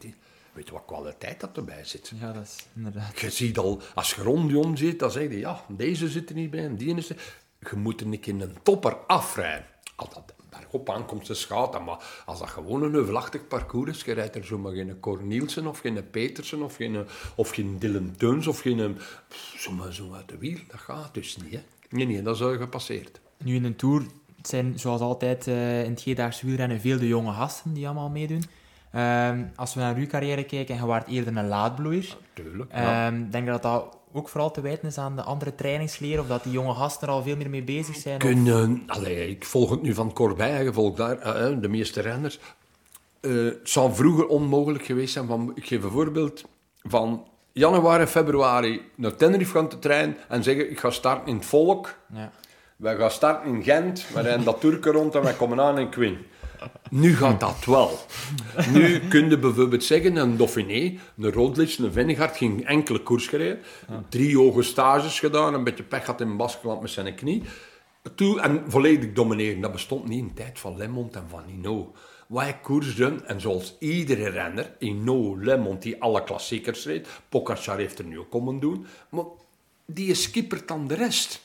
weet 0.52 0.66
je 0.66 0.72
wat 0.72 0.84
kwaliteit 0.86 1.40
dat 1.40 1.56
erbij 1.56 1.84
zit. 1.84 2.12
Ja, 2.20 2.32
dat 2.32 2.42
is 2.42 2.66
inderdaad. 2.76 3.20
Je 3.20 3.30
ziet 3.30 3.58
al, 3.58 3.80
als 3.94 4.14
je 4.14 4.22
rond 4.22 4.48
die 4.48 4.58
om 4.58 4.76
zit, 4.76 4.98
dan 4.98 5.10
zeg 5.10 5.22
je, 5.30 5.38
ja, 5.38 5.64
deze 5.68 6.08
zit 6.08 6.28
er 6.28 6.34
niet 6.34 6.50
bij 6.50 6.64
en 6.64 6.76
die 6.76 6.94
is 6.96 7.10
er. 7.10 7.16
Je 7.70 7.76
moet 7.76 8.00
er 8.00 8.06
een 8.06 8.20
keer 8.20 8.40
een 8.40 8.56
topper 8.62 8.96
afrijden. 9.06 9.66
Als 9.96 10.14
dat 10.14 10.34
bergop 10.50 10.90
aankomt, 10.90 11.30
is 11.30 11.44
gaat 11.44 11.84
maar 11.84 12.22
als 12.26 12.38
dat 12.38 12.48
gewoon 12.48 12.82
een 12.82 12.92
heuvelachtig 12.92 13.46
parcours 13.48 13.90
is, 13.90 14.04
je 14.04 14.12
rijdt 14.12 14.36
er 14.36 14.44
zomaar 14.44 14.72
geen 14.72 15.00
Cornielsen 15.00 15.66
of 15.66 15.78
geen 15.78 16.10
Petersen 16.10 16.62
of 16.62 16.76
geen, 16.76 17.06
of 17.34 17.50
geen 17.50 17.78
Dylan 17.78 18.14
Teuns 18.16 18.46
of 18.46 18.60
geen... 18.60 18.98
Zomaar 19.56 19.92
zo 19.92 20.12
uit 20.12 20.28
de 20.28 20.38
wiel, 20.38 20.58
dat 20.68 20.80
gaat 20.80 21.14
dus 21.14 21.36
niet, 21.36 21.52
hè. 21.52 21.62
Nee, 21.90 22.06
nee, 22.06 22.22
dat 22.22 22.34
is 22.34 22.42
al 22.42 22.56
gepasseerd. 22.56 23.20
Nu 23.44 23.54
in 23.54 23.64
een 23.64 23.76
Tour 23.76 24.02
het 24.36 24.48
zijn 24.48 24.78
zoals 24.78 25.00
altijd 25.00 25.46
eh, 25.46 25.84
in 25.84 25.90
het 25.90 26.02
G-daags 26.02 26.42
wielrennen 26.42 26.80
veel 26.80 26.98
de 26.98 27.08
jonge 27.08 27.32
gasten 27.32 27.72
die 27.72 27.86
allemaal 27.86 28.08
meedoen. 28.08 28.44
Ehm, 28.92 29.44
als 29.56 29.74
we 29.74 29.80
naar 29.80 29.96
uw 29.96 30.06
carrière 30.06 30.44
kijken, 30.44 30.74
je 30.74 30.86
waart 30.86 31.08
eerder 31.08 31.36
een 31.36 31.48
laadbloeier. 31.48 32.16
Tuurlijk. 32.32 32.72
Ehm, 32.72 33.30
denk 33.30 33.44
je 33.44 33.50
dat 33.50 33.62
dat 33.62 33.98
ook 34.12 34.28
vooral 34.28 34.50
te 34.50 34.60
wijten 34.60 34.88
is 34.88 34.98
aan 34.98 35.16
de 35.16 35.22
andere 35.22 35.54
trainingsleer, 35.54 36.20
of 36.20 36.26
dat 36.26 36.42
die 36.42 36.52
jonge 36.52 36.74
gasten 36.74 37.08
er 37.08 37.14
al 37.14 37.22
veel 37.22 37.36
meer 37.36 37.50
mee 37.50 37.62
bezig 37.62 37.96
zijn? 37.96 38.16
of- 38.16 38.22
kunnen... 38.22 38.82
Allee, 38.86 39.28
ik 39.28 39.44
volg 39.44 39.70
het 39.70 39.82
nu 39.82 39.94
van 39.94 40.12
Corbijn, 40.12 40.64
je 40.64 40.72
volgt 40.72 40.96
daar 40.96 41.18
eh, 41.18 41.46
eh, 41.52 41.60
de 41.60 41.68
meeste 41.68 42.00
renners. 42.00 42.38
Het 43.20 43.58
zou 43.62 43.94
vroeger 43.94 44.26
onmogelijk 44.26 44.84
geweest 44.84 45.12
zijn. 45.12 45.26
Van, 45.26 45.52
ik 45.54 45.66
geef 45.66 45.82
een 45.82 45.90
voorbeeld 45.90 46.44
van 46.82 47.26
januari, 47.52 48.06
februari 48.06 48.82
naar 48.94 49.14
Tenerife 49.14 49.52
gaan 49.52 49.68
te 49.68 49.78
trainen 49.78 50.16
en 50.28 50.42
zeggen, 50.42 50.70
ik 50.70 50.78
ga 50.78 50.90
starten 50.90 51.28
in 51.28 51.34
het 51.34 51.46
Volk. 51.46 51.94
Ja. 52.14 52.30
Wij 52.76 52.96
gaan 52.96 53.10
starten 53.10 53.54
in 53.54 53.62
Gent, 53.62 54.06
we 54.14 54.20
rijden 54.20 54.44
dat 54.44 54.60
Turken 54.60 54.92
rond 54.92 55.14
en 55.14 55.22
wij 55.22 55.32
komen 55.32 55.60
aan 55.60 55.78
in 55.78 55.90
Queen. 55.90 56.18
Nu 56.90 57.16
gaat 57.16 57.40
dat 57.40 57.64
wel. 57.64 57.98
Nu 58.72 59.00
kun 59.08 59.28
je 59.28 59.38
bijvoorbeeld 59.38 59.84
zeggen, 59.84 60.16
een 60.16 60.36
Dauphiné, 60.36 60.98
een 61.18 61.32
Roglic, 61.32 61.78
een 61.78 61.92
Vennegaard 61.92 62.36
ging 62.36 62.66
enkele 62.66 63.02
koers 63.02 63.26
gereden. 63.26 63.60
Drie 64.08 64.36
hoge 64.36 64.62
stages 64.62 65.20
gedaan, 65.20 65.54
een 65.54 65.64
beetje 65.64 65.82
pech 65.82 66.06
had 66.06 66.20
in 66.20 66.36
Baskeland 66.36 66.80
met 66.80 66.90
zijn 66.90 67.14
knie. 67.14 67.42
Toe, 68.14 68.40
en 68.40 68.64
volledig 68.68 69.12
domineren. 69.12 69.60
Dat 69.60 69.72
bestond 69.72 70.08
niet 70.08 70.18
in 70.18 70.26
de 70.26 70.34
tijd 70.34 70.58
van 70.58 70.76
Lemont 70.76 71.16
en 71.16 71.24
van 71.28 71.42
Hino. 71.46 71.92
Wij 72.30 72.58
koersden, 72.62 73.26
en 73.26 73.40
zoals 73.40 73.76
iedere 73.78 74.28
renner, 74.28 74.76
Hino, 74.78 75.38
Lemont, 75.38 75.82
die 75.82 76.02
alle 76.02 76.22
klassiekers 76.22 76.84
reed, 76.84 77.08
Pogacar 77.28 77.78
heeft 77.78 77.98
er 77.98 78.04
nu 78.04 78.18
ook 78.18 78.30
komen 78.30 78.60
doen, 78.60 78.86
maar 79.08 79.24
die 79.86 80.14
skippert 80.14 80.68
dan 80.68 80.86
de 80.86 80.94
rest. 80.94 81.40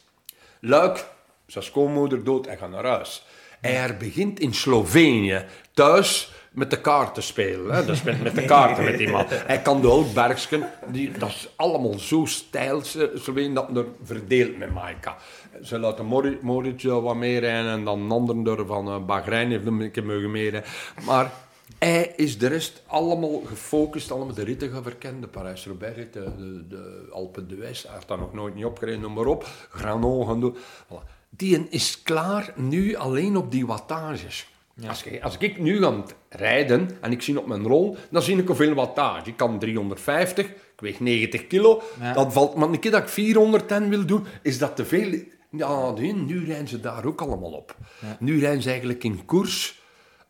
Luik, 0.60 1.06
zijn 1.48 1.64
schoonmoeder 1.64 2.24
dood 2.24 2.48
en 2.48 2.58
gaat 2.58 2.70
naar 2.70 2.86
huis. 2.86 3.26
Hij 3.62 3.98
begint 3.98 4.40
in 4.40 4.54
Slovenië, 4.54 5.46
thuis 5.74 6.32
met 6.56 6.70
de 6.70 6.82
kaarten 6.82 7.24
spelen. 7.24 7.76
Hè? 7.76 7.86
Dus 7.86 8.04
met, 8.04 8.24
met 8.24 8.36
de 8.36 8.46
kaarten 8.46 8.84
met 8.84 9.00
iemand. 9.00 9.30
Hij 9.48 9.62
kan 9.62 9.82
de 9.82 9.88
Hulkbergsken, 9.88 10.70
die, 10.92 11.12
dat 11.12 11.30
is 11.30 11.50
allemaal 11.56 12.00
zo 12.00 12.26
stijl, 12.26 12.82
ze- 12.84 13.12
Slovenië, 13.16 13.54
dat 13.54 13.78
er 13.78 13.86
verdeeld 14.04 14.58
met 14.58 14.74
Maika. 14.74 15.18
Ze 15.64 15.80
laten 15.80 16.06
Mori- 16.06 16.38
Moritz 16.42 16.84
wel 16.84 17.02
wat 17.02 17.16
meerijden 17.16 17.72
en 17.72 17.84
dan 17.84 18.12
anderen 18.12 18.44
door 18.44 18.66
van 18.66 18.88
uh, 18.88 19.06
Bahrein 19.06 19.50
heeft 19.52 19.66
hem 19.66 19.82
een 19.82 19.92
keer 19.92 20.06
mogen 20.06 20.32
meerijden. 20.32 20.70
Maar 21.06 21.32
hij 21.80 22.14
is 22.16 22.38
de 22.38 22.48
rest 22.48 22.82
allemaal 22.88 23.42
gefocust, 23.46 24.12
allemaal 24.12 24.34
de 24.34 24.44
ritten 24.44 24.70
gaan 24.70 24.84
verkennen. 24.84 25.22
De 25.22 25.28
Parijs-Roubaix, 25.28 25.96
de, 25.96 26.04
de, 26.38 26.68
de 26.68 27.08
Alpen 27.12 27.48
d'Huez, 27.48 27.84
hij 27.84 27.94
heeft 27.94 28.08
daar 28.08 28.18
nog 28.18 28.34
nooit 28.34 28.56
niet 28.56 28.66
opgereden, 28.66 29.02
noem 29.02 29.14
maar 29.14 29.26
op. 29.26 29.48
Granon 29.70 30.28
gaan 30.28 30.40
doen. 30.40 30.56
Voilà. 30.58 31.14
Die 31.30 31.68
is 31.70 32.02
klaar 32.04 32.54
nu 32.56 32.96
alleen 32.96 33.38
op 33.38 33.52
die 33.52 33.66
wattages. 33.66 34.48
Als, 34.88 35.04
je- 35.04 35.22
als 35.24 35.38
ik 35.38 35.60
nu 35.60 35.80
ga 35.80 36.04
rijden 36.30 36.90
en 37.02 37.12
ik 37.12 37.22
zie 37.22 37.40
op 37.40 37.48
mijn 37.48 37.64
rol, 37.68 37.98
dan 38.12 38.22
zie 38.22 38.38
ik 38.38 38.48
hoeveel 38.48 38.74
wattage. 38.74 39.30
Ik 39.30 39.38
kan 39.38 39.60
350, 39.60 40.46
ik 40.46 40.56
weeg 40.78 41.00
90 41.00 41.48
kilo. 41.48 41.82
Ja. 42.00 42.14
Dat 42.14 42.34
valt, 42.34 42.56
maar 42.56 42.70
een 42.70 42.80
keer 42.80 42.92
dat 42.92 43.02
ik 43.02 43.08
410 43.10 43.90
wil 43.90 44.06
doen, 44.06 44.26
is 44.42 44.58
dat 44.58 44.76
te 44.76 44.86
veel. 44.86 45.20
Ja, 45.50 45.92
nee, 45.92 46.14
nu 46.14 46.46
rijden 46.46 46.68
ze 46.68 46.80
daar 46.80 47.06
ook 47.06 47.22
allemaal 47.22 47.52
op. 47.52 47.78
Nu 48.20 48.40
rijden 48.40 48.62
ze 48.62 48.70
eigenlijk 48.70 49.04
in 49.04 49.26
koers 49.26 49.82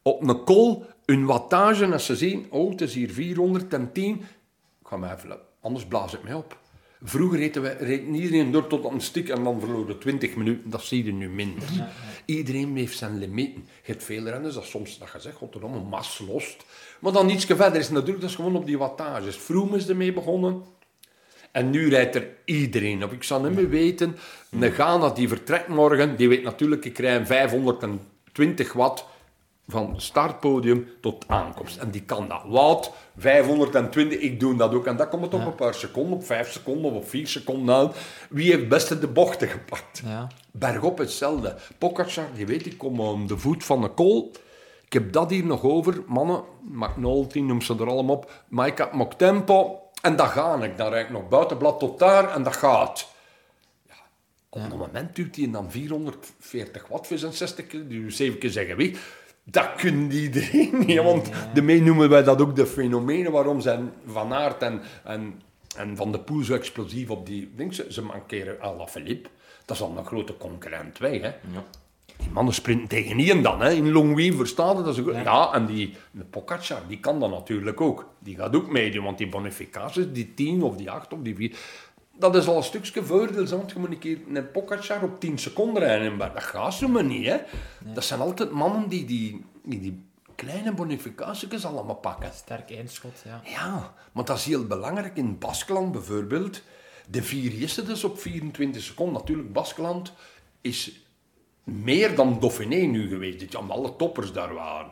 op 0.01 0.27
een 0.27 0.43
kol, 0.43 0.85
een 1.05 1.25
wattage, 1.25 1.85
als 1.91 2.05
ze 2.05 2.15
zien, 2.15 2.45
oh, 2.49 2.71
het 2.71 2.81
is 2.81 2.93
hier 2.93 3.09
410, 3.09 4.15
ik 4.81 4.87
ga 4.87 4.97
maar 4.97 5.15
even, 5.17 5.37
anders 5.61 5.85
blaas 5.85 6.13
ik 6.13 6.23
mij 6.23 6.33
op. 6.33 6.57
Vroeger 7.03 7.39
reden 7.39 7.61
we, 7.61 7.69
reed 7.69 8.01
iedereen 8.15 8.51
door 8.51 8.67
tot 8.67 8.83
een 8.83 9.01
stuk 9.01 9.29
en 9.29 9.43
dan 9.43 9.59
verloor 9.59 9.87
je 9.87 9.97
20 9.97 10.35
minuten. 10.35 10.69
Dat 10.69 10.83
zie 10.83 11.05
je 11.05 11.13
nu 11.13 11.29
minder. 11.29 11.63
Iedereen 12.25 12.75
heeft 12.75 12.97
zijn 12.97 13.19
limieten. 13.19 13.65
Je 13.83 13.91
hebt 13.91 14.03
veel 14.03 14.23
renners 14.23 14.55
dat 14.55 14.65
soms, 14.65 14.99
dat 14.99 15.09
je 15.13 15.19
zegt, 15.19 15.35
god, 15.35 15.55
een 15.55 15.87
mas 15.89 16.21
lost. 16.27 16.65
Maar 16.99 17.11
dan 17.11 17.29
iets 17.29 17.45
verder 17.45 17.75
is 17.75 17.89
natuurlijk, 17.89 18.21
dat 18.21 18.29
is 18.29 18.35
gewoon 18.35 18.55
op 18.55 18.65
die 18.65 18.77
wattages. 18.77 19.35
Vroom 19.35 19.75
is 19.75 19.87
ermee 19.87 20.13
begonnen. 20.13 20.63
En 21.51 21.69
nu 21.69 21.89
rijdt 21.89 22.15
er 22.15 22.27
iedereen 22.45 23.03
op. 23.03 23.11
Ik 23.11 23.23
zou 23.23 23.47
niet 23.47 23.55
meer 23.55 23.69
weten. 23.69 24.17
Een 24.49 24.71
Ghana 24.71 25.09
die 25.09 25.27
vertrekt 25.27 25.67
morgen, 25.67 26.15
die 26.15 26.29
weet 26.29 26.43
natuurlijk, 26.43 26.85
ik 26.85 26.93
krijg 26.93 27.27
520 27.27 28.73
watt 28.73 29.05
van 29.67 30.01
startpodium 30.01 30.89
tot 31.01 31.23
aankomst. 31.27 31.77
En 31.77 31.91
die 31.91 32.03
kan 32.03 32.27
dat. 32.27 32.41
Wout, 32.47 32.91
520, 33.17 34.19
ik 34.19 34.39
doe 34.39 34.55
dat 34.55 34.73
ook. 34.73 34.85
En 34.85 34.95
dat 34.95 35.09
komt 35.09 35.23
het 35.23 35.33
op 35.33 35.45
een 35.45 35.55
paar 35.55 35.73
seconden, 35.73 36.13
op 36.13 36.25
5 36.25 36.51
seconden 36.51 36.91
of 36.91 36.97
op 36.97 37.09
4 37.09 37.27
seconden 37.27 37.75
aan. 37.75 37.91
Wie 38.29 38.45
heeft 38.45 38.59
het 38.59 38.69
beste 38.69 38.99
de 38.99 39.07
bochten 39.07 39.47
gepakt? 39.47 40.01
Ja. 40.05 40.27
Bergop 40.51 40.97
hetzelfde. 40.97 41.55
Pogacar, 41.77 42.25
die 42.35 42.45
weet, 42.45 42.65
ik 42.65 42.77
kom 42.77 42.99
om 42.99 43.27
de 43.27 43.37
voet 43.37 43.63
van 43.63 43.81
de 43.81 43.89
kool. 43.89 44.31
Ik 44.85 44.93
heb 44.93 45.11
dat 45.11 45.29
hier 45.29 45.45
nog 45.45 45.63
over. 45.63 46.03
Mannen, 46.05 46.43
McNulty 46.61 47.39
noem 47.39 47.61
ze 47.61 47.73
er 47.73 47.87
allemaal 47.87 48.15
op. 48.15 48.31
Heb 48.55 48.93
nog 48.93 49.15
tempo. 49.15 49.79
En 50.01 50.15
dat 50.15 50.27
ga 50.27 50.63
ik. 50.63 50.77
Dan 50.77 50.89
rijd 50.89 51.05
ik 51.05 51.11
nog 51.11 51.27
buitenblad 51.27 51.79
tot 51.79 51.99
daar 51.99 52.33
en 52.33 52.43
dat 52.43 52.55
gaat. 52.55 53.07
Ja, 53.87 53.95
op 54.49 54.61
een 54.71 54.77
moment 54.77 55.15
duwt 55.15 55.35
hij 55.35 55.51
dan 55.51 55.71
440 55.71 56.87
watt 56.87 57.07
voor 57.07 57.17
zijn 57.17 57.33
60 57.33 57.67
kilo. 57.67 57.87
Die 57.87 58.09
7 58.09 58.39
keer 58.39 58.49
zeggen 58.49 58.77
wie. 58.77 58.97
Dat 59.47 59.75
kunnen 59.75 60.11
iedereen 60.11 60.83
niet. 60.85 61.01
Want 61.01 61.29
daarmee 61.53 61.81
noemen 61.81 62.09
wij 62.09 62.23
dat 62.23 62.41
ook 62.41 62.55
de 62.55 62.65
fenomenen 62.65 63.31
waarom 63.31 63.61
zijn 63.61 63.91
Van 64.05 64.33
Aert 64.33 64.61
en, 64.61 64.81
en, 65.03 65.41
en 65.75 65.95
Van 65.95 66.11
de 66.11 66.19
Poel 66.19 66.43
zo 66.43 66.53
explosief 66.53 67.09
op 67.09 67.25
die 67.25 67.51
ding. 67.55 67.73
Ze, 67.73 67.85
ze 67.89 68.01
mankeren 68.01 68.61
Alaphilippe. 68.61 69.29
Dat 69.65 69.75
is 69.75 69.83
al 69.83 69.97
een 69.97 70.05
grote 70.05 70.37
concurrent 70.37 70.97
weg. 70.97 71.21
Hè. 71.21 71.31
Die 72.17 72.29
mannen 72.31 72.53
sprinten 72.53 72.87
tegen 72.87 73.19
Ian 73.19 73.41
dan, 73.41 73.61
hè. 73.61 73.71
in 73.71 73.91
Longwy, 73.91 74.31
verstaan 74.31 74.75
dat? 74.75 74.87
is 74.87 74.99
ook, 74.99 75.13
ja. 75.13 75.53
en 75.53 75.65
die 75.65 75.93
de 76.11 76.23
Pogacar, 76.23 76.81
die 76.87 76.99
kan 76.99 77.19
dat 77.19 77.29
natuurlijk 77.29 77.81
ook. 77.81 78.09
Die 78.19 78.35
gaat 78.35 78.55
ook 78.55 78.71
meedoen, 78.71 79.03
want 79.03 79.17
die 79.17 79.29
bonificaties, 79.29 80.05
die 80.11 80.33
10 80.33 80.63
of 80.63 80.75
die 80.75 80.91
8 80.91 81.13
of 81.13 81.19
die 81.21 81.35
4, 81.35 81.57
dat 82.17 82.35
is 82.35 82.47
al 82.47 82.57
een 82.57 82.63
stukje 82.63 83.03
voordeel, 83.03 83.47
want 83.47 83.71
je 83.71 83.79
moet 83.79 83.91
een 83.91 83.99
keer 83.99 84.19
een 84.33 84.51
Pogacar 84.51 85.03
op 85.03 85.19
10 85.19 85.37
seconden 85.37 85.83
rijden 85.83 86.17
Berg. 86.17 86.33
Dat 86.33 86.43
gaat 86.43 86.73
zo 86.73 86.87
maar 86.87 87.03
niet, 87.03 87.25
hè. 87.25 87.37
Dat 87.93 88.03
zijn 88.03 88.19
altijd 88.19 88.51
mannen 88.51 88.89
die 88.89 89.05
die, 89.05 89.45
die, 89.63 89.79
die 89.79 90.03
kleine 90.35 90.73
bonificaties 90.73 91.65
allemaal 91.65 91.95
pakken. 91.95 92.31
Sterk 92.33 92.71
eindschot, 92.71 93.21
ja. 93.25 93.41
Ja, 93.43 93.93
maar 94.11 94.25
dat 94.25 94.37
is 94.37 94.45
heel 94.45 94.65
belangrijk. 94.65 95.17
In 95.17 95.37
Baskeland 95.37 95.91
bijvoorbeeld, 95.91 96.61
de 97.09 97.23
vier 97.23 97.51
eerste 97.51 97.83
dus 97.83 98.03
op 98.03 98.19
24 98.19 98.81
seconden. 98.81 99.13
Natuurlijk, 99.13 99.53
Baskeland 99.53 100.13
is 100.61 101.05
meer 101.63 102.15
dan 102.15 102.39
Dauphiné 102.39 102.75
nu 102.75 103.07
geweest, 103.07 103.39
dit 103.39 103.55
alle 103.55 103.95
toppers 103.95 104.31
daar 104.31 104.53
waren. 104.53 104.91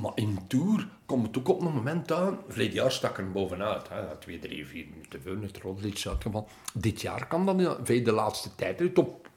Maar 0.00 0.12
in 0.14 0.38
Tour 0.46 0.88
komt 1.06 1.26
het 1.26 1.38
ook 1.38 1.48
op 1.48 1.60
een 1.60 1.72
moment 1.72 2.12
aan. 2.12 2.38
Verleden 2.48 2.74
jaar 2.74 2.92
stak 2.92 3.18
er 3.18 3.32
bovenuit. 3.32 3.88
Hè. 3.88 4.16
Twee, 4.16 4.38
drie, 4.38 4.66
vier 4.66 4.86
minuten 4.90 5.22
veel, 5.22 5.40
het 5.42 5.58
Roglic 5.58 6.04
uitgevallen. 6.08 6.48
Dit 6.74 7.00
jaar 7.00 7.26
kan 7.26 7.46
dat, 7.46 7.78
via 7.84 8.04
de 8.04 8.12
laatste 8.12 8.54
tijd, 8.54 8.98
op 8.98 9.28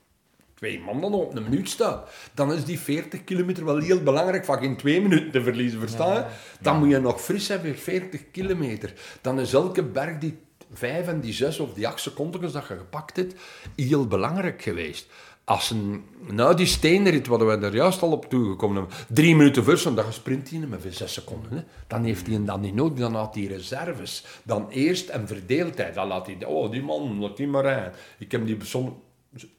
twee 0.53 0.79
man 0.79 1.01
dan 1.01 1.13
op 1.13 1.35
een 1.35 1.43
minuut 1.43 1.69
staat, 1.69 2.09
dan 2.33 2.53
is 2.53 2.65
die 2.65 2.79
40 2.79 3.23
kilometer 3.23 3.65
wel 3.65 3.77
heel 3.77 4.03
belangrijk 4.03 4.45
van 4.45 4.57
geen 4.57 4.77
twee 4.77 5.01
minuten 5.01 5.31
te 5.31 5.43
verliezen, 5.43 5.79
verstaan 5.79 6.13
je? 6.13 6.25
Dan 6.61 6.79
moet 6.79 6.89
je 6.89 6.99
nog 6.99 7.21
fris 7.21 7.47
hebben, 7.47 7.77
40 7.77 8.31
kilometer. 8.31 8.93
Dan 9.21 9.39
is 9.39 9.53
elke 9.53 9.83
berg 9.83 10.17
die 10.17 10.37
vijf 10.73 11.07
en 11.07 11.19
die 11.19 11.33
zes 11.33 11.59
of 11.59 11.73
die 11.73 11.87
acht 11.87 11.99
seconden 11.99 12.41
dat 12.41 12.53
je 12.53 12.61
gepakt 12.61 13.15
hebt, 13.15 13.35
heel 13.75 14.07
belangrijk 14.07 14.61
geweest. 14.61 15.07
Als 15.45 15.69
een, 15.69 16.03
nou 16.27 16.55
die 16.55 16.65
steenrit, 16.65 17.27
wat 17.27 17.39
we 17.39 17.45
er 17.57 17.75
juist 17.75 18.01
al 18.01 18.11
op 18.11 18.29
toegekomen 18.29 18.75
hebben, 18.77 18.95
drie 19.09 19.35
minuten 19.35 19.63
voor, 19.63 19.95
dan 19.95 20.13
sprint 20.13 20.49
hij 20.49 20.59
met 20.59 20.85
zes 20.89 21.13
seconden. 21.13 21.51
Hè. 21.51 21.63
Dan 21.87 22.03
heeft 22.03 22.25
hij 22.25 22.35
hem 22.35 22.45
dan 22.45 22.61
niet 22.61 22.73
nodig, 22.75 22.99
dan 22.99 23.15
had 23.15 23.35
hij 23.35 23.43
reserves. 23.45 24.25
Dan 24.43 24.69
eerst 24.69 25.09
en 25.09 25.27
verdeeldheid. 25.27 25.93
Dan 25.93 26.07
laat 26.07 26.25
hij, 26.25 26.45
oh 26.45 26.71
die 26.71 26.81
man, 26.83 27.19
laat 27.19 27.37
die 27.37 27.47
maar 27.47 27.61
rijden. 27.63 27.93
Ik 28.17 28.31
heb 28.31 28.45
die 28.45 28.55
persoon, 28.55 29.01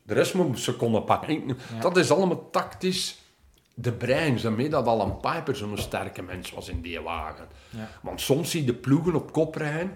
de 0.03 0.15
rest 0.15 0.35
moet 0.35 0.49
een 0.49 0.59
seconde 0.59 1.03
pakken. 1.03 1.59
Dat 1.81 1.97
is 1.97 2.11
allemaal 2.11 2.51
tactisch 2.51 3.19
de 3.75 3.93
brein. 3.93 4.39
Daarmee 4.43 4.69
dat 4.69 4.87
Alan 4.87 5.21
Piper 5.21 5.57
zo'n 5.57 5.79
sterke 5.79 6.23
mens 6.23 6.51
was 6.53 6.69
in 6.69 6.81
die 6.81 7.01
wagen. 7.01 7.47
Ja. 7.71 7.89
Want 8.03 8.21
soms 8.21 8.51
zie 8.51 8.61
je 8.61 8.67
de 8.67 8.75
ploegen 8.75 9.15
op 9.15 9.33
kop 9.33 9.55
rijden, 9.55 9.93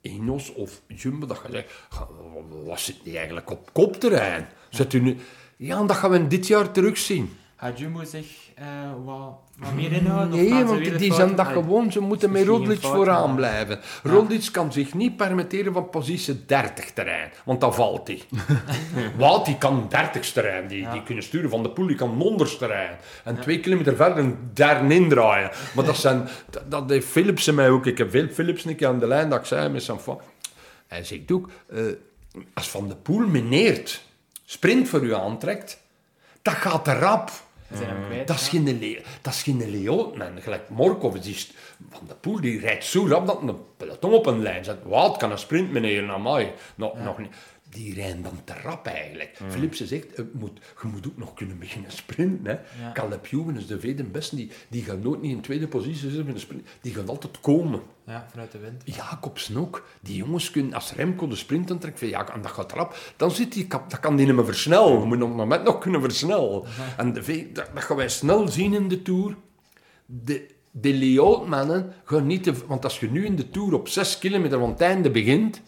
Enos 0.00 0.52
of 0.52 0.80
Jumbo, 0.86 1.26
dat 1.26 1.40
je 1.46 1.52
zegt, 1.52 1.72
"Ga- 1.90 2.06
wat 2.64 2.80
zit 2.80 2.96
die 3.04 3.16
eigenlijk 3.16 3.50
op 3.50 3.70
kopterrein? 3.72 4.48
Zet 4.76 4.92
u 4.92 5.00
nu... 5.00 5.16
Ja, 5.56 5.84
dat 5.84 5.96
gaan 5.96 6.10
we 6.10 6.26
dit 6.26 6.46
jaar 6.46 6.70
terugzien. 6.70 7.30
Gaat 7.56 7.78
Jumbo 7.78 8.04
zich 8.04 8.26
eh, 8.54 8.64
wat, 9.04 9.38
wat 9.58 9.72
meer 9.74 9.92
inhouden? 9.92 10.36
Nee, 10.36 10.64
want 10.64 10.98
die 10.98 11.14
zijn 11.14 11.34
dat 11.34 11.46
gewoon. 11.46 11.92
Ze 11.92 12.00
moeten 12.00 12.30
met 12.30 12.44
fout 12.44 12.78
vooraan 12.80 13.34
blijven. 13.34 13.80
Roglic 14.02 14.48
kan 14.52 14.72
zich 14.72 14.94
niet 14.94 15.16
permitteren 15.16 15.72
van 15.72 15.90
positie 15.90 16.44
30 16.46 16.92
terrein, 16.92 17.30
want 17.44 17.60
dan 17.60 17.74
valt 17.74 18.06
hij. 18.06 18.22
Wout 19.18 19.44
die 19.44 19.58
kan 19.58 19.86
30 19.88 20.32
terrein, 20.32 20.66
die, 20.66 20.88
die 20.90 21.02
kunnen 21.02 21.24
sturen. 21.24 21.50
Van 21.50 21.62
de 21.62 21.70
Poel 21.70 21.86
die 21.86 21.96
kan 21.96 22.08
100 22.08 22.58
terrein. 22.58 22.96
En 23.24 23.40
twee 23.40 23.60
kilometer 23.60 23.96
verder 23.96 24.18
een 24.18 24.36
derde 24.52 24.94
indraaien. 24.94 25.50
Maar 25.74 25.84
dat 25.84 25.96
zijn, 25.96 26.28
dat, 26.50 26.70
dat 26.70 26.90
heeft 26.90 27.06
Philipsen 27.06 27.54
mij 27.54 27.70
ook. 27.70 27.86
Ik 27.86 27.98
heb 27.98 28.10
veel 28.10 28.28
Philipsen 28.28 28.70
een 28.70 28.76
keer 28.76 28.88
aan 28.88 28.98
de 28.98 29.06
lijn 29.06 29.28
dat 29.28 29.38
ik 29.38 29.46
zei 29.46 29.68
met 29.68 29.82
zijn 29.82 29.98
Hij 30.86 31.04
zegt 31.04 31.32
ook, 31.32 31.50
eh, 31.68 31.80
als 32.54 32.68
Van 32.68 32.88
de 32.88 32.96
Poel 32.96 33.26
meneert, 33.26 34.05
sprint 34.46 34.88
voor 34.88 35.02
u 35.02 35.14
aantrekt, 35.14 35.80
dat 36.42 36.54
gaat 36.54 36.84
te 36.84 36.92
rap. 36.92 37.30
Kwijt. 37.68 38.26
Dat 38.26 38.36
is 38.36 38.48
geen, 38.48 38.78
le 38.78 39.02
dat 39.22 39.32
is 39.32 39.42
geen 39.42 39.70
leeuw, 39.70 40.12
man. 40.16 40.40
Gelijk 40.40 40.68
Morkov, 40.68 41.14
die 41.14 41.46
van 41.90 42.06
de 42.08 42.14
Poel, 42.14 42.40
die 42.40 42.60
rijdt 42.60 42.84
zo 42.84 43.06
rap 43.06 43.26
dat 43.26 43.42
een 43.42 43.56
peloton 43.76 44.12
op 44.12 44.26
een 44.26 44.42
lijn 44.42 44.64
zet. 44.64 44.76
Wout 44.84 45.16
kan 45.16 45.30
een 45.30 45.38
sprint 45.38 45.72
meneer 45.72 46.02
naar 46.02 46.20
mij. 46.20 46.54
Nog, 46.74 46.98
nog 46.98 47.18
niet. 47.18 47.34
Die 47.76 47.94
rijden 47.94 48.22
dan 48.22 48.40
te 48.44 48.52
rap 48.62 48.86
eigenlijk. 48.86 49.38
Philipsen 49.48 49.86
zegt, 49.86 50.16
het 50.16 50.34
moet, 50.34 50.60
je 50.82 50.88
moet 50.88 51.06
ook 51.06 51.16
nog 51.16 51.34
kunnen 51.34 51.58
beginnen 51.58 51.90
sprinten. 51.90 52.46
Hè. 52.46 52.52
Ja. 52.52 52.92
Caleb 52.92 53.26
Ewan 53.32 53.54
de 53.68 53.80
vijfde 53.80 54.04
beste, 54.04 54.36
die, 54.36 54.50
die 54.68 54.82
gaat 54.82 55.02
nooit 55.02 55.20
niet 55.20 55.32
in 55.32 55.40
tweede 55.40 55.68
positie 55.68 56.00
zitten 56.00 56.24
met 56.26 56.34
een 56.34 56.40
sprint. 56.40 56.68
Die 56.80 56.94
gaat 56.94 57.08
altijd 57.08 57.40
komen. 57.40 57.80
Ja, 58.06 58.26
vanuit 58.30 58.52
de 58.52 58.58
wind. 58.58 58.82
Jacobsen 58.84 59.56
ook. 59.56 59.86
Die 60.00 60.16
jongens 60.16 60.50
kunnen, 60.50 60.74
als 60.74 60.92
Remco 60.92 61.26
de 61.28 61.36
sprint 61.36 61.70
aantrekt 61.70 61.98
van 61.98 62.08
ja, 62.08 62.32
en 62.34 62.42
dat 62.42 62.50
gaat 62.50 62.72
rap, 62.72 62.96
dan 63.16 63.30
zit 63.30 63.52
die, 63.52 63.66
kap- 63.66 63.90
dat 63.90 64.00
kan 64.00 64.16
die 64.16 64.26
niet 64.26 64.34
meer 64.34 64.44
versnellen. 64.44 65.00
Je 65.00 65.06
moet 65.06 65.22
op 65.22 65.28
het 65.28 65.36
moment 65.36 65.64
nog 65.64 65.78
kunnen 65.78 66.00
versnellen. 66.00 66.62
En 66.96 67.12
de, 67.12 67.50
dat, 67.52 67.70
dat 67.74 67.82
gaan 67.84 67.96
wij 67.96 68.08
snel 68.08 68.48
zien 68.48 68.74
in 68.74 68.88
de 68.88 69.02
Tour. 69.02 69.36
De, 70.06 70.46
de 70.70 70.92
Lyon-mannen 70.92 71.92
gaan 72.04 72.26
niet... 72.26 72.42
Te, 72.42 72.54
want 72.66 72.84
als 72.84 73.00
je 73.00 73.10
nu 73.10 73.24
in 73.24 73.36
de 73.36 73.50
Tour 73.50 73.74
op 73.74 73.88
6 73.88 74.18
kilometer 74.18 74.58
van 74.58 74.70
het 74.70 74.80
einde 74.80 75.10
begint... 75.10 75.60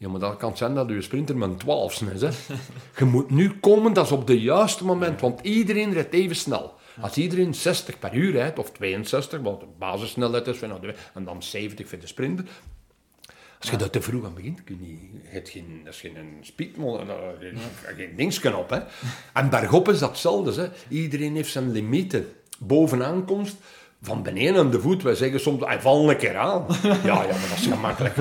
Ja, 0.00 0.08
maar 0.08 0.20
dat 0.20 0.36
kan 0.36 0.56
zijn 0.56 0.74
dat 0.74 0.88
je 0.88 1.02
sprinter 1.02 1.36
met 1.36 1.48
een 1.48 1.56
12 1.56 2.02
is. 2.02 2.20
Hè. 2.20 2.28
Je 2.98 3.04
moet 3.04 3.30
nu 3.30 3.50
komen, 3.50 3.92
dat 3.92 4.04
is 4.04 4.12
op 4.12 4.28
het 4.28 4.40
juiste 4.40 4.84
moment. 4.84 5.20
Want 5.20 5.40
iedereen 5.40 5.92
rijdt 5.92 6.14
even 6.14 6.36
snel. 6.36 6.74
Als 7.00 7.16
iedereen 7.16 7.54
60 7.54 7.98
per 7.98 8.14
uur 8.14 8.32
rijdt, 8.32 8.58
of 8.58 8.70
62, 8.70 9.40
wat 9.40 9.60
de 9.60 9.66
basissnelheid 9.78 10.46
is, 10.46 10.60
en 10.60 11.24
dan 11.24 11.42
70 11.42 11.88
voor 11.88 11.98
de 11.98 12.06
sprinter. 12.06 12.44
Als 13.58 13.70
je 13.70 13.76
dat 13.76 13.92
te 13.92 14.02
vroeg 14.02 14.24
aan 14.24 14.34
begint, 14.34 14.64
kun 14.64 14.78
je 14.82 15.40
geen, 15.44 15.80
dat 15.84 15.94
is 15.94 16.00
geen 16.00 16.38
speedmon, 16.40 17.00
eh, 17.00 17.16
geen, 17.40 17.58
geen 17.96 18.16
dingsknop. 18.16 18.60
op. 18.60 18.70
Hè. 18.70 18.80
En 19.32 19.50
bergop 19.50 19.88
is 19.88 19.98
dat 19.98 20.10
hetzelfde. 20.10 20.62
Hè. 20.62 20.68
Iedereen 20.88 21.34
heeft 21.34 21.50
zijn 21.50 21.72
limieten. 21.72 22.32
Bovenaankomst, 22.58 23.56
van 24.02 24.22
beneden 24.22 24.56
aan 24.56 24.70
de 24.70 24.80
voet, 24.80 25.02
wij 25.02 25.14
zeggen 25.14 25.40
soms, 25.40 25.64
hij 25.64 25.80
valt 25.80 26.08
een 26.08 26.16
keer 26.16 26.36
aan. 26.36 26.66
Ja, 26.82 26.94
ja, 27.04 27.14
maar 27.14 27.48
dat 27.48 27.58
is 27.58 27.66
gemakkelijk. 27.66 28.14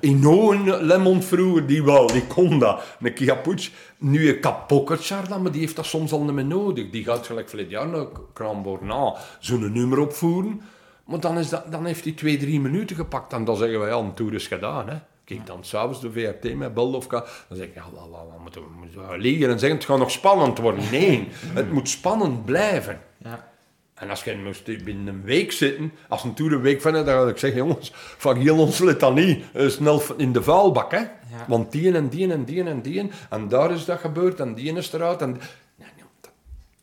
Inoen 0.00 0.76
Lemon 0.84 1.22
vroeger, 1.22 1.66
die 1.66 1.82
wel, 1.84 2.06
die 2.06 2.26
kon 2.26 2.58
dat. 2.58 2.82
Een 3.00 3.12
Kiapuch. 3.14 3.70
Nu 3.98 4.28
een 4.28 4.40
Kapokkertjar, 4.40 5.40
maar 5.42 5.50
die 5.52 5.60
heeft 5.60 5.76
dat 5.76 5.86
soms 5.86 6.12
al 6.12 6.22
niet 6.22 6.32
meer 6.34 6.44
nodig. 6.44 6.90
Die 6.90 7.04
gaat 7.04 7.26
gelijk 7.26 7.48
vorig 7.48 7.70
jaar 7.70 7.88
naar 7.88 8.06
Kramborna 8.32 9.14
zo'n 9.38 9.72
nummer 9.72 9.98
opvoeren. 9.98 10.60
Maar 11.04 11.20
dan, 11.20 11.38
is 11.38 11.48
dat, 11.48 11.72
dan 11.72 11.84
heeft 11.84 12.04
hij 12.04 12.12
twee, 12.12 12.36
drie 12.36 12.60
minuten 12.60 12.96
gepakt. 12.96 13.32
En 13.32 13.44
dan 13.44 13.56
zeggen 13.56 13.80
wij, 13.80 13.88
ja, 13.88 13.96
een 13.96 14.14
tour 14.14 14.34
is 14.34 14.46
gedaan. 14.46 14.88
Hè. 14.88 14.96
Kijk, 15.24 15.46
dan 15.46 15.64
s'avonds 15.64 16.00
de 16.00 16.12
VRT 16.12 16.54
met 16.56 16.74
bel 16.74 16.92
of 16.94 17.06
ka- 17.06 17.24
Dan 17.48 17.56
zeg 17.56 17.66
ik, 17.66 17.74
ja, 17.74 17.82
wat, 17.94 18.08
wat, 18.10 18.20
wat 18.30 18.40
moeten 18.42 18.60
we, 18.60 18.66
moeten 18.80 19.08
we 19.08 19.18
liggen 19.18 19.50
en 19.50 19.58
zeggen, 19.58 19.78
het 19.78 19.86
gaat 19.88 19.98
nog 19.98 20.10
spannend 20.10 20.58
worden. 20.58 20.84
Nee, 20.90 21.28
het 21.54 21.72
moet 21.72 21.88
spannend 21.88 22.44
blijven. 22.44 23.00
Ja. 23.18 23.50
En 23.94 24.10
als 24.10 24.24
je 24.24 24.36
moest 24.36 24.84
binnen 24.84 25.06
een 25.06 25.22
week 25.22 25.52
zitten, 25.52 25.92
als 26.08 26.24
een 26.24 26.34
toer 26.34 26.52
een 26.52 26.60
week 26.60 26.80
van 26.80 26.92
dan 26.92 27.08
had 27.08 27.28
ik 27.28 27.38
zeggen, 27.38 27.58
jongens, 27.58 27.90
van 27.94 28.36
heel 28.36 28.58
ons 28.58 28.78
litanie, 28.78 29.44
eh, 29.52 29.68
snel 29.68 30.02
in 30.16 30.32
de 30.32 30.42
vuilbak, 30.42 30.90
hè. 30.90 31.04
Want 31.48 31.72
die 31.72 31.92
en 31.94 32.08
die 32.08 32.32
en 32.32 32.44
die 32.44 32.64
en 32.64 32.82
die, 32.82 33.10
en 33.30 33.48
daar 33.48 33.72
is 33.72 33.84
dat 33.84 33.98
gebeurd, 33.98 34.40
en 34.40 34.54
die 34.54 34.76
is 34.76 34.92
eruit, 34.92 35.22
en... 35.22 35.30
Nee, 35.30 35.88
nee, 35.96 36.04
dat, 36.20 36.30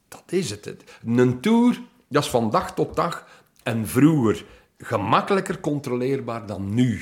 dat 0.08 0.24
is 0.32 0.50
het. 0.50 0.84
Een 1.06 1.40
tour, 1.40 1.82
dat 2.08 2.24
is 2.24 2.30
van 2.30 2.50
dag 2.50 2.74
tot 2.74 2.96
dag, 2.96 3.28
en 3.64 3.88
vroeger 3.88 4.46
gemakkelijker 4.78 5.60
controleerbaar 5.60 6.46
dan 6.46 6.74
nu. 6.74 7.02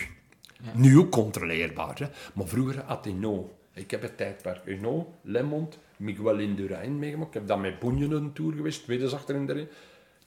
Nu 0.74 0.98
ook 0.98 1.12
controleerbaar, 1.12 1.98
hè. 1.98 2.06
Maar 2.34 2.48
vroeger 2.48 2.84
had 2.86 3.06
hij 3.06 3.14
no. 3.14 3.52
Ik 3.74 3.92
heb 3.92 4.02
het 4.02 4.18
tijdperk 4.18 4.62
Uno, 4.66 5.14
Lemont, 5.22 5.78
Miguel 5.98 6.38
Indurain 6.38 7.00
meegemaakt. 7.00 7.28
Ik 7.28 7.34
heb 7.34 7.48
dan 7.48 7.62
met 7.62 7.80
Boenjen 7.80 8.12
een 8.12 8.34
tour 8.34 8.54
geweest, 8.54 8.84
tweede 8.84 9.16
achter 9.16 9.36
in 9.36 9.46
de. 9.46 9.68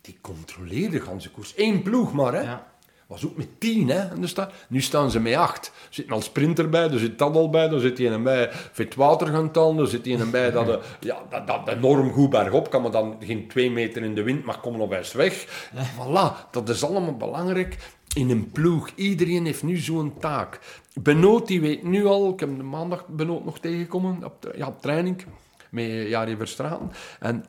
Die 0.01 0.19
controleerde 0.21 0.99
de 0.99 1.01
ganse 1.01 1.31
koers. 1.31 1.55
Eén 1.57 1.83
ploeg 1.83 2.13
maar, 2.13 2.33
hè. 2.33 2.41
Ja. 2.41 2.71
Was 3.11 3.27
ook 3.27 3.37
met 3.37 3.61
tien, 3.61 3.89
hè. 3.89 4.15
in 4.15 4.21
de 4.21 4.27
stad. 4.27 4.53
Nu 4.69 4.81
staan 4.81 5.11
ze 5.11 5.21
met 5.21 5.35
acht. 5.35 5.67
Er 5.67 5.73
zit 5.91 6.07
een 6.07 6.13
al 6.13 6.21
sprinter 6.21 6.69
bij, 6.69 6.91
er 6.91 6.99
zit 6.99 7.19
dat 7.19 7.35
al 7.35 7.51
bij, 7.51 7.69
er 7.69 7.81
zit 7.81 7.99
een 7.99 8.23
bij 8.23 8.49
vet 8.51 8.95
water 8.95 9.27
gaan 9.27 9.51
talen, 9.51 9.79
er 9.79 9.87
zit 9.87 10.07
een 10.07 10.31
bij 10.31 10.51
dat, 10.51 10.67
de, 10.67 10.81
ja, 11.09 11.23
dat, 11.31 11.47
dat 11.47 11.69
enorm 11.69 12.13
goed 12.13 12.31
bergop 12.31 12.71
kan, 12.71 12.83
maar 12.83 12.91
dan 12.91 13.17
geen 13.21 13.49
twee 13.49 13.71
meter 13.71 14.03
in 14.03 14.15
de 14.15 14.23
wind, 14.23 14.45
maar 14.45 14.61
kom 14.61 14.77
nog 14.77 14.89
best 14.89 15.13
weg. 15.13 15.47
Voilà, 15.75 16.51
dat 16.51 16.69
is 16.69 16.85
allemaal 16.85 17.17
belangrijk 17.17 17.93
in 18.15 18.31
een 18.31 18.51
ploeg. 18.51 18.91
Iedereen 18.95 19.45
heeft 19.45 19.63
nu 19.63 19.77
zo'n 19.77 20.19
taak. 20.19 20.59
Benoot, 20.95 21.47
die 21.47 21.61
weet 21.61 21.83
nu 21.83 22.07
al, 22.07 22.33
ik 22.33 22.41
heb 22.41 22.57
de 22.57 22.63
maandag 22.63 23.07
Benoot 23.07 23.45
nog 23.45 23.59
tegengekomen, 23.59 24.25
op, 24.25 24.53
ja, 24.57 24.67
op 24.67 24.81
training, 24.81 25.25
met 25.71 25.85
Jari 26.09 26.37
Verstraten. 26.37 26.93
En 27.21 27.45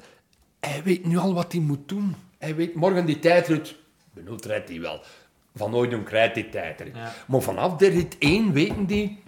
hij 0.59 0.81
weet 0.83 1.05
nu 1.05 1.17
al 1.17 1.33
wat 1.33 1.51
hij 1.51 1.61
moet 1.61 1.89
doen. 1.89 2.15
Hij 2.41 2.55
weet 2.55 2.75
morgen 2.75 3.05
die 3.05 3.19
tijdrit, 3.19 3.75
Benoot 4.13 4.45
rijdt 4.45 4.69
hij 4.69 4.81
wel. 4.81 5.01
Van 5.55 5.75
Ooydonk 5.75 6.09
rijdt 6.09 6.35
die 6.35 6.49
tijdrit. 6.49 6.95
Ja. 6.95 7.13
Maar 7.27 7.41
vanaf 7.41 7.75
de 7.75 7.87
rit 7.87 8.15
1 8.19 8.53
weten 8.53 8.85
die, 8.85 9.19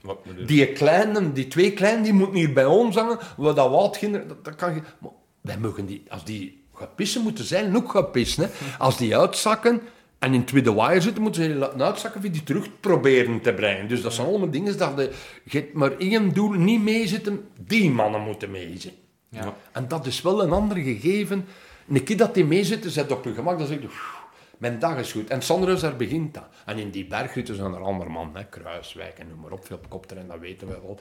die 0.46 0.72
kleine, 0.72 1.32
die 1.32 1.48
twee 1.48 1.74
kleinen, 1.74 2.04
die 2.04 2.14
moeten 2.14 2.36
hier 2.36 2.54
bij 2.54 2.66
ons 2.66 2.96
hangen. 2.96 3.20
Wat 3.38 3.56
dat 3.56 3.70
wat 3.70 4.00
dat, 4.02 4.46
dat 4.46 4.56
kan 4.56 4.74
je... 4.74 4.82
Maar 5.00 5.12
wij 5.42 5.58
mogen 5.58 5.86
die, 5.86 6.04
als 6.10 6.24
die 6.26 6.64
gaan 6.74 6.96
pissen, 6.96 7.22
moeten 7.22 7.46
zij 7.46 7.76
ook 7.76 7.92
gaan 7.92 8.12
pissen. 8.12 8.44
Hè. 8.44 8.50
Als 8.78 8.98
die 8.98 9.18
uitzakken 9.18 9.82
en 10.20 10.34
in 10.34 10.40
het 10.40 10.48
tweede 10.48 10.74
wire 10.74 11.02
zitten, 11.02 11.22
moeten 11.22 11.42
ze 11.44 11.48
die 11.48 11.58
laten 11.58 11.82
uitzakken 11.82 12.22
voor 12.22 12.32
die 12.32 12.44
terug 12.44 12.80
proberen 12.80 13.42
te 13.42 13.54
brengen. 13.54 13.88
Dus 13.88 14.02
dat 14.02 14.14
zijn 14.14 14.28
allemaal 14.28 14.50
dingen 14.50 14.78
dat 14.78 14.98
de, 14.98 15.12
je 15.44 15.70
maar 15.74 15.98
één 15.98 16.34
doel, 16.34 16.50
niet 16.50 16.82
meezitten, 16.82 17.48
die 17.60 17.90
mannen 17.90 18.22
moeten 18.22 18.52
meezitten. 18.52 19.02
Ja. 19.30 19.56
En 19.72 19.88
dat 19.88 20.06
is 20.06 20.22
wel 20.22 20.44
een 20.44 20.52
ander 20.52 20.78
gegeven. 20.78 21.46
Een 21.90 22.04
keer 22.04 22.18
dat 22.18 22.34
die 22.34 22.46
meezitten, 22.46 22.92
zet 22.92 23.12
op 23.12 23.24
je 23.24 23.34
gemak, 23.34 23.58
dan 23.58 23.68
zeg 23.68 23.82
je, 23.82 23.88
"Pff, 23.88 24.22
mijn 24.58 24.80
dag 24.80 24.98
is 24.98 25.12
goed. 25.12 25.30
En 25.30 25.42
Sanders, 25.42 25.82
daar 25.82 25.96
begint 25.96 26.34
dat. 26.34 26.44
En 26.66 26.78
in 26.78 26.90
die 26.90 27.06
bergritten 27.06 27.56
zijn 27.56 27.74
er 27.74 27.82
andere 27.82 28.10
man, 28.10 28.30
hè, 28.34 28.46
Kruiswijk 28.46 29.20
en 29.20 29.28
noem 29.28 29.40
maar 29.40 29.52
op, 29.52 29.66
veel 29.66 29.80
kopterrein, 29.90 30.28
dat 30.28 30.40
weten 30.40 30.68
we 30.68 30.74
wel. 30.74 31.00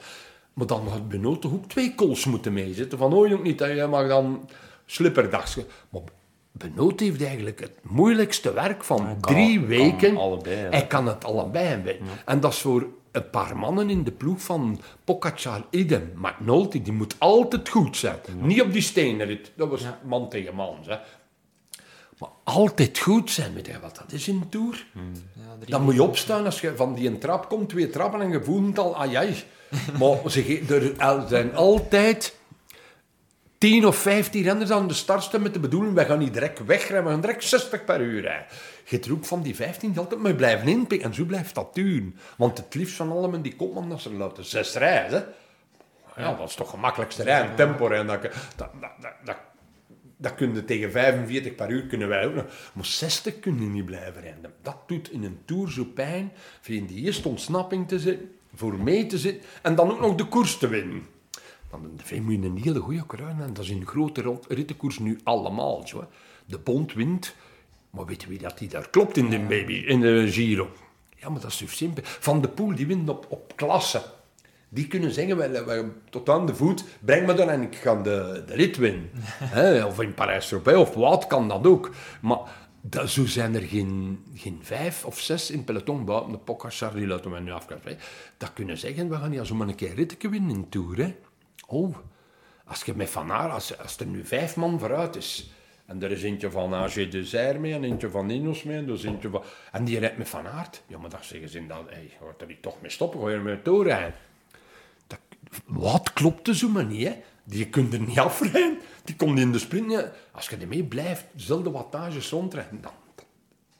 Maar 0.53 0.67
dan 0.67 0.87
had 0.87 1.09
Benoot 1.09 1.45
ook 1.45 1.65
twee 1.67 1.95
kools 1.95 2.25
moeten 2.25 2.53
meezitten. 2.53 2.97
Van, 2.97 3.13
oh 3.13 3.31
ook 3.33 3.43
niet, 3.43 3.59
hè, 3.59 3.65
jij 3.65 3.87
mag 3.87 4.07
dan 4.07 4.49
slipperdags. 4.85 5.57
Maar 5.89 6.01
Benoot 6.51 6.99
heeft 6.99 7.23
eigenlijk 7.23 7.59
het 7.59 7.77
moeilijkste 7.81 8.53
werk 8.53 8.83
van 8.83 9.17
drie 9.21 9.59
kan 9.59 9.67
weken. 9.67 10.17
allebei. 10.17 10.55
Hij 10.55 10.87
kan 10.87 11.07
het 11.07 11.25
allebei. 11.25 11.99
En 12.25 12.39
dat 12.39 12.51
is 12.53 12.59
voor 12.59 12.87
een 13.13 13.29
paar 13.29 13.57
mannen 13.57 13.89
in 13.89 14.03
de 14.03 14.11
ploeg 14.11 14.41
van 14.41 14.81
Pogacar, 15.03 15.65
idem. 15.69 16.11
McNulty, 16.15 16.81
die 16.81 16.93
moet 16.93 17.15
altijd 17.17 17.69
goed 17.69 17.97
zijn. 17.97 18.19
Niet 18.37 18.61
op 18.61 18.73
die 18.73 18.81
steenrit. 18.81 19.51
Dat 19.55 19.69
was 19.69 19.81
man 20.03 20.29
tegen 20.29 20.55
man. 20.55 20.77
Hè. 20.85 20.97
Maar 22.17 22.29
altijd 22.43 22.99
goed 22.99 23.31
zijn. 23.31 23.53
Weet 23.53 23.67
je 23.67 23.79
wat 23.79 23.95
dat 23.95 24.11
is 24.11 24.27
in 24.27 24.35
een 24.35 24.49
Tour? 24.49 24.85
Ja, 25.33 25.55
drie 25.59 25.71
Dan 25.71 25.83
moet 25.83 25.93
je 25.93 26.03
opstaan 26.03 26.45
als 26.45 26.61
je 26.61 26.75
van 26.75 26.93
die 26.93 27.07
een 27.07 27.19
trap 27.19 27.49
komt, 27.49 27.69
twee 27.69 27.89
trappen 27.89 28.21
en 28.21 28.31
je 28.31 28.43
voelt 28.43 28.67
het 28.67 28.79
al, 28.79 28.95
ah 28.95 29.11
jij. 29.11 29.43
Maar 29.99 30.31
ze 30.31 30.63
er 30.99 31.27
zijn 31.27 31.55
altijd 31.55 32.35
10 33.57 33.85
of 33.85 33.95
15 33.97 34.43
renners 34.43 34.69
aan 34.69 34.87
de 34.87 34.93
start 34.93 35.23
staan 35.23 35.41
met 35.41 35.53
de 35.53 35.59
bedoeling, 35.59 35.93
wij 35.93 36.05
gaan 36.05 36.19
niet 36.19 36.33
direct 36.33 36.65
wegrijden, 36.65 37.03
we 37.03 37.09
gaan 37.09 37.21
direct 37.21 37.43
60 37.43 37.83
per 37.83 38.01
uur 38.01 38.21
rijden. 38.21 38.45
Je 38.85 38.99
er 38.99 39.11
ook 39.11 39.25
van 39.25 39.41
die 39.41 39.55
15 39.55 39.89
die 39.91 39.99
altijd 39.99 40.21
maar 40.21 40.33
blijven 40.35 40.67
inpikken. 40.67 41.07
En 41.09 41.15
zo 41.15 41.25
blijft 41.25 41.55
dat 41.55 41.73
duren. 41.73 42.15
Want 42.37 42.57
het 42.57 42.75
liefst 42.75 42.95
van 42.95 43.11
allemaal 43.11 43.41
die 43.41 43.55
kopman, 43.55 43.89
dat 43.89 44.01
ze 44.01 44.13
laten 44.13 44.45
zes 44.45 44.73
rijden. 44.75 45.33
Ja, 46.17 46.33
dat 46.35 46.49
is 46.49 46.55
toch 46.55 46.69
gemakkelijkste 46.69 47.23
rijden, 47.23 47.55
tempo 47.55 47.85
rijden. 47.85 48.07
Dat, 48.07 48.21
dat, 48.55 48.69
dat, 48.81 48.91
dat, 49.23 49.35
dat, 50.17 50.35
kun 50.35 50.53
je 50.53 50.65
tegen 50.65 50.91
45 50.91 51.55
per 51.55 51.69
uur 51.69 51.85
kunnen 51.85 52.07
wij 52.07 52.25
ook 52.25 52.33
nog. 52.33 52.45
Maar 52.73 52.85
60 52.85 53.39
kun 53.39 53.61
je 53.61 53.67
niet 53.67 53.85
blijven 53.85 54.21
rijden. 54.21 54.53
Dat 54.61 54.77
doet 54.87 55.11
in 55.11 55.23
een 55.23 55.39
Tour 55.45 55.71
zo 55.71 55.85
pijn. 55.85 56.31
In 56.65 56.85
die 56.85 57.03
eerste 57.05 57.27
ontsnapping 57.27 57.87
te 57.87 57.99
zitten, 57.99 58.31
voor 58.55 58.73
mee 58.73 59.05
te 59.05 59.17
zitten 59.17 59.49
en 59.61 59.75
dan 59.75 59.91
ook 59.91 59.99
nog 59.99 60.15
de 60.15 60.25
koers 60.27 60.57
te 60.57 60.67
winnen. 60.67 61.05
Dan 61.69 61.81
moet 61.81 62.07
je 62.07 62.15
een 62.15 62.57
hele 62.63 62.79
goede 62.79 63.05
kruin 63.05 63.41
en 63.41 63.53
dat 63.53 63.63
is 63.63 63.69
in 63.69 63.79
de 63.79 63.85
grote 63.85 64.21
rot- 64.21 64.45
rittenkoers 64.49 64.99
nu 64.99 65.19
allemaal 65.23 65.87
zo. 65.87 65.99
hè. 65.99 66.05
De 66.45 66.57
Bond 66.59 66.93
wint, 66.93 67.35
maar 67.93 68.05
weet 68.05 68.21
je 68.21 68.27
wie 68.27 68.39
dat 68.39 68.57
die 68.57 68.69
daar 68.69 68.89
klopt 68.89 69.17
in 69.17 69.29
de 69.29 69.39
baby, 69.39 69.73
in 69.73 69.99
de 69.99 70.31
Giro? 70.31 70.69
Ja, 71.15 71.29
maar 71.29 71.41
dat 71.41 71.51
is 71.51 71.57
zo 71.57 71.67
simpel. 71.67 72.03
Van 72.05 72.41
de 72.41 72.47
Poel, 72.47 72.75
die 72.75 72.87
wint 72.87 73.09
op, 73.09 73.25
op 73.29 73.53
klasse. 73.55 74.01
Die 74.69 74.87
kunnen 74.87 75.11
zeggen, 75.11 75.37
wij, 75.65 75.91
tot 76.09 76.29
aan 76.29 76.45
de 76.45 76.55
voet, 76.55 76.83
breng 76.99 77.25
me 77.25 77.33
dan 77.33 77.49
en 77.49 77.61
ik 77.61 77.75
ga 77.75 78.01
de, 78.01 78.43
de 78.45 78.53
rit 78.53 78.77
winnen. 78.77 79.09
Hè, 79.57 79.85
of 79.85 80.01
in 80.01 80.13
Parijs-Roubaix, 80.13 80.79
of 80.79 80.93
wat, 80.93 81.27
kan 81.27 81.47
dat 81.47 81.67
ook. 81.67 81.91
Maar 82.21 82.39
dat, 82.81 83.09
zo 83.09 83.25
zijn 83.25 83.55
er 83.55 83.61
geen, 83.61 84.23
geen 84.33 84.59
vijf 84.61 85.05
of 85.05 85.19
zes 85.19 85.51
in 85.51 85.63
peloton, 85.63 86.05
buiten 86.05 86.31
de 86.31 86.37
Pogacar, 86.37 86.93
die 86.93 87.07
laten 87.07 87.31
we 87.31 87.39
nu 87.39 87.51
afkappen. 87.51 87.97
Dat 88.37 88.53
kunnen 88.53 88.77
zeggen, 88.77 89.09
we 89.09 89.15
gaan 89.15 89.29
niet 89.29 89.47
zomaar 89.47 89.67
een 89.67 89.75
keer 89.75 89.93
ritje 89.93 90.29
winnen 90.29 90.55
in 90.55 90.69
Tour. 90.69 90.97
Hè. 90.97 91.15
Oh, 91.67 91.95
als 92.65 92.83
je 92.83 92.93
met 92.95 93.09
Van 93.09 93.31
Aert, 93.31 93.53
als, 93.53 93.77
als 93.77 93.97
er 93.97 94.05
nu 94.05 94.25
vijf 94.25 94.55
man 94.55 94.79
vooruit 94.79 95.15
is, 95.15 95.52
en 95.85 96.03
er 96.03 96.11
is 96.11 96.23
eentje 96.23 96.51
van 96.51 96.73
AG 96.73 96.93
de 96.93 97.55
mee, 97.59 97.73
en 97.73 97.83
eentje 97.83 98.09
van 98.09 98.29
Ineos 98.29 98.63
mee, 98.63 98.77
en, 98.77 98.89
eentje 98.89 99.29
van, 99.29 99.43
en 99.71 99.83
die 99.83 99.99
rijdt 99.99 100.17
met 100.17 100.29
Van 100.29 100.47
Aert, 100.47 100.83
ja, 100.87 100.97
maar 100.97 101.09
dan 101.09 101.23
zeggen 101.23 101.49
ze 101.49 101.67
dan, 101.67 101.85
hey, 101.89 102.03
je 102.03 102.25
gaat 102.25 102.41
er 102.41 102.47
niet 102.47 102.61
toch 102.61 102.81
mee 102.81 102.91
stoppen, 102.91 103.19
ga 103.19 103.29
je 103.29 103.35
er 103.35 103.41
mee 103.41 103.61
doorrijden. 103.63 104.13
Dat, 105.07 105.19
wat 105.65 106.13
klopt 106.13 106.47
er 106.47 106.55
zo 106.55 106.69
maar 106.69 106.85
niet, 106.85 107.07
hè? 107.07 107.13
Die 107.43 107.69
kunt 107.69 107.93
er 107.93 107.99
niet 107.99 108.19
afrijden. 108.19 108.77
Die 109.03 109.15
komt 109.15 109.39
in 109.39 109.51
de 109.51 109.59
sprint. 109.59 109.91
ja. 109.91 110.11
Als 110.31 110.49
je 110.49 110.57
ermee 110.57 110.83
blijft, 110.83 111.25
dezelfde 111.31 111.71
wattage 111.71 112.29
rondrijden, 112.29 112.81
dan... 112.81 112.91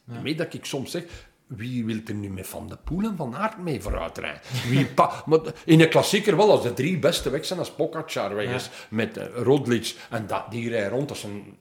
Daarmee 0.04 0.34
dat 0.34 0.54
ik 0.54 0.64
soms 0.64 0.90
zeg, 0.90 1.04
wie 1.46 1.84
wil 1.84 2.00
er 2.06 2.14
nu 2.14 2.28
met 2.30 2.46
Van 2.46 2.68
de 2.68 2.76
Poel 2.84 3.04
en 3.04 3.16
Van 3.16 3.36
Aert 3.36 3.58
mee 3.58 3.82
vooruit 3.82 4.18
rijden? 4.18 4.40
Wie 4.68 4.86
pa- 4.86 5.22
maar 5.26 5.40
in 5.64 5.80
een 5.80 5.88
klassieker 5.88 6.36
wel, 6.36 6.50
als 6.50 6.62
de 6.62 6.72
drie 6.72 6.98
beste 6.98 7.30
weg 7.30 7.44
zijn, 7.44 7.58
als 7.58 7.70
Pogacar 7.72 8.34
weg 8.34 8.54
is, 8.54 8.70
met 8.90 9.16
uh, 9.16 9.90
en 10.10 10.26
dat, 10.26 10.50
die 10.50 10.68
rijden 10.68 10.90
rond 10.90 11.10
als 11.10 11.22
een... 11.22 11.56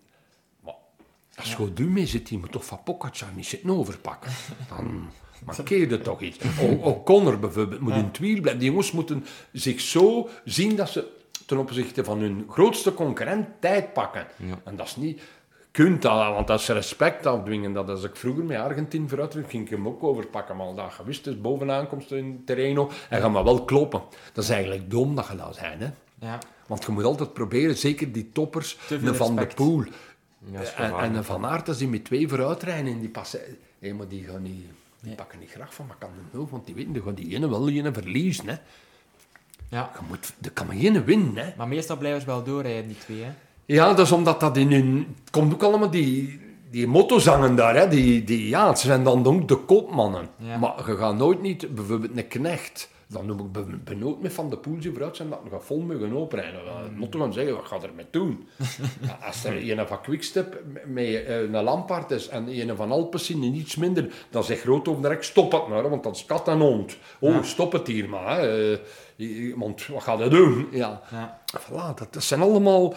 Als 1.35 1.49
je 1.49 1.55
goed 1.55 1.79
mee 1.79 2.05
zit, 2.05 2.27
die 2.27 2.37
moet 2.37 2.51
toch 2.51 2.65
van 2.65 2.83
Pogacar 2.83 3.29
niet 3.35 3.45
zitten 3.45 3.69
overpakken. 3.69 4.31
Dan 4.69 5.09
markeer 5.45 5.89
je 5.89 6.01
toch 6.01 6.21
iets. 6.21 6.37
O'Connor 6.81 7.39
bijvoorbeeld 7.39 7.81
moet 7.81 7.93
in 7.93 8.03
het 8.03 8.19
wiel 8.19 8.41
blijven. 8.41 8.59
Die 8.59 8.69
jongens 8.69 8.91
moeten 8.91 9.25
zich 9.51 9.81
zo 9.81 10.29
zien 10.45 10.75
dat 10.75 10.89
ze 10.89 11.07
ten 11.45 11.57
opzichte 11.57 12.03
van 12.03 12.19
hun 12.19 12.45
grootste 12.49 12.93
concurrent 12.93 13.47
tijd 13.59 13.93
pakken. 13.93 14.27
En 14.63 14.75
dat 14.75 14.87
is 14.87 14.95
niet... 14.95 15.21
Kunt 15.71 16.01
dat, 16.01 16.33
want 16.33 16.47
dat 16.47 16.59
is 16.59 16.67
respect 16.67 17.25
afdwingen. 17.25 17.73
Dat 17.73 17.89
als 17.89 18.03
ik 18.03 18.15
vroeger 18.15 18.43
met 18.43 18.57
Argentin 18.57 19.09
vooruit 19.09 19.37
ging, 19.47 19.63
ik 19.63 19.69
hem 19.69 19.87
ook 19.87 20.03
overpakken. 20.03 20.55
Maar 20.55 20.75
dat 20.75 20.93
je 20.97 21.03
wist, 21.05 21.23
dus 21.23 21.41
bovenaan 21.41 21.87
komt 21.87 22.11
in 22.11 22.41
Terreno 22.45 22.91
en 23.09 23.21
ga 23.21 23.27
maar 23.27 23.43
wel 23.43 23.65
kloppen. 23.65 24.01
Dat 24.33 24.43
is 24.43 24.49
eigenlijk 24.49 24.89
dom 24.91 25.15
dat 25.15 25.27
je 25.27 25.35
dat 25.35 25.55
zijn, 25.55 25.79
hè. 25.79 25.87
Ja. 26.27 26.37
Want 26.67 26.85
je 26.85 26.91
moet 26.91 27.03
altijd 27.03 27.33
proberen, 27.33 27.77
zeker 27.77 28.11
die 28.11 28.29
toppers, 28.33 28.77
Van 29.13 29.35
de. 29.35 29.47
Poel 29.55 29.83
Ja, 30.51 30.59
is 30.59 30.73
en, 30.73 31.25
Van 31.25 31.45
Aert, 31.45 31.67
als 31.67 31.77
die 31.77 31.87
met 31.87 32.05
twee 32.05 32.27
vooruit 32.27 32.63
rijden 32.63 32.93
en 32.93 32.99
die 32.99 33.09
passen... 33.09 33.39
Hé, 33.79 33.93
maar 33.93 34.07
die 34.07 34.23
gaan 34.23 34.41
niet... 34.41 34.65
Die 35.01 35.15
pakken 35.15 35.39
niet 35.39 35.51
graag 35.51 35.73
van, 35.73 35.85
maar 35.87 35.95
kan 35.99 36.09
de 36.15 36.37
nul, 36.37 36.47
want 36.51 36.65
die 36.65 36.75
weten, 36.75 36.93
die 36.93 37.01
gaan 37.01 37.13
die 37.13 37.35
ene 37.35 37.49
wel 37.49 37.65
die 37.65 37.79
ene 37.79 37.93
verliezen, 37.93 38.47
hè. 38.47 38.55
ja. 39.69 39.91
Je 39.93 40.05
moet, 40.07 40.33
er 40.41 40.51
kan 40.51 40.67
maar 40.67 40.75
geen 40.75 41.03
winnen, 41.03 41.35
hè. 41.35 41.53
Maar 41.57 41.67
meestal 41.67 41.97
blijven 41.97 42.21
ze 42.21 42.27
wel 42.27 42.43
doorrijden, 42.43 42.87
die 42.87 42.97
twee. 42.97 43.23
Hè? 43.23 43.31
Ja, 43.65 43.93
dat 43.93 44.05
is 44.05 44.11
omdat 44.11 44.39
dat 44.39 44.57
in 44.57 44.71
hun... 44.71 45.15
Het 45.19 45.31
komt 45.31 45.53
ook 45.53 45.63
allemaal 45.63 45.89
die, 45.89 46.39
die 46.69 46.87
mottozangen 46.87 47.55
daar, 47.55 47.75
hè. 47.75 47.87
Die, 47.87 48.23
die, 48.23 48.49
ja, 48.49 48.67
het 48.67 48.79
zijn 48.79 49.03
dan 49.03 49.25
ook 49.25 49.47
de 49.47 49.55
kopmannen. 49.55 50.29
Ja. 50.37 50.57
Maar 50.57 50.73
je 50.85 50.97
gaat 50.97 51.15
nooit 51.15 51.41
niet, 51.41 51.75
bijvoorbeeld 51.75 52.17
een 52.17 52.27
knecht... 52.27 52.89
Dan 53.13 53.25
noem 53.25 53.39
ik 53.39 53.51
be- 53.51 53.77
benoemd 53.83 54.21
met 54.21 54.33
Van 54.33 54.49
de 54.49 54.57
Poel 54.57 54.79
die 54.79 54.91
vooruit 54.91 55.15
zijn, 55.15 55.29
dat 55.29 55.39
we 55.43 55.49
gaan 55.49 55.61
vol 55.63 55.79
mogen 55.81 56.13
openrijden. 56.17 56.65
Dan 56.65 56.95
moet 56.97 57.15
gaan 57.15 57.33
zeggen, 57.33 57.55
wat 57.55 57.65
gaat 57.65 57.83
er 57.83 57.93
mee 57.95 58.05
doen? 58.11 58.47
Ja, 59.07 59.17
als 59.25 59.43
er 59.45 59.69
een 59.79 59.87
van 59.87 60.01
Quickstep 60.01 60.61
met 60.85 61.05
eh, 61.05 61.41
een 61.41 61.63
Lampaard 61.63 62.11
is 62.11 62.27
en 62.27 62.47
een 62.47 62.75
van 62.75 62.91
Alpecin 62.91 63.43
en 63.43 63.53
iets 63.55 63.75
minder, 63.75 64.13
dan 64.29 64.43
zegt 64.43 64.63
Roodhoofd 64.63 65.01
direct, 65.01 65.25
stop 65.25 65.51
het 65.51 65.67
maar, 65.67 65.89
want 65.89 66.03
dat 66.03 66.15
is 66.15 66.25
kat 66.25 66.47
en 66.47 66.59
hond. 66.59 66.97
Oh, 67.19 67.43
stop 67.43 67.71
het 67.71 67.87
hier 67.87 68.09
maar. 68.09 68.49
Eh, 68.49 68.77
Want 69.55 69.87
wat 69.87 70.03
gaat 70.03 70.19
hij 70.19 70.29
doen? 70.29 70.67
Ja. 70.71 71.01
Ja. 71.11 71.41
Voilà, 71.59 71.93
dat, 71.95 72.07
dat 72.13 72.23
zijn 72.23 72.41
allemaal 72.41 72.93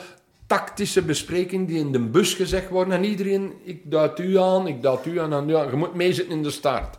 tactische 0.47 1.03
besprekingen 1.03 1.67
die 1.67 1.79
in 1.79 1.93
de 1.93 2.01
bus 2.01 2.35
gezegd 2.35 2.69
worden. 2.69 2.95
En 2.95 3.05
iedereen, 3.05 3.53
ik 3.65 3.91
duid 3.91 4.19
u 4.19 4.39
aan, 4.39 4.67
ik 4.67 4.83
duid 4.83 5.07
u 5.07 5.19
aan, 5.21 5.33
en 5.33 5.57
aan. 5.57 5.71
Je 5.71 5.77
moet 5.77 5.95
meezitten 5.95 6.35
in 6.37 6.43
de 6.43 6.51
start. 6.51 6.99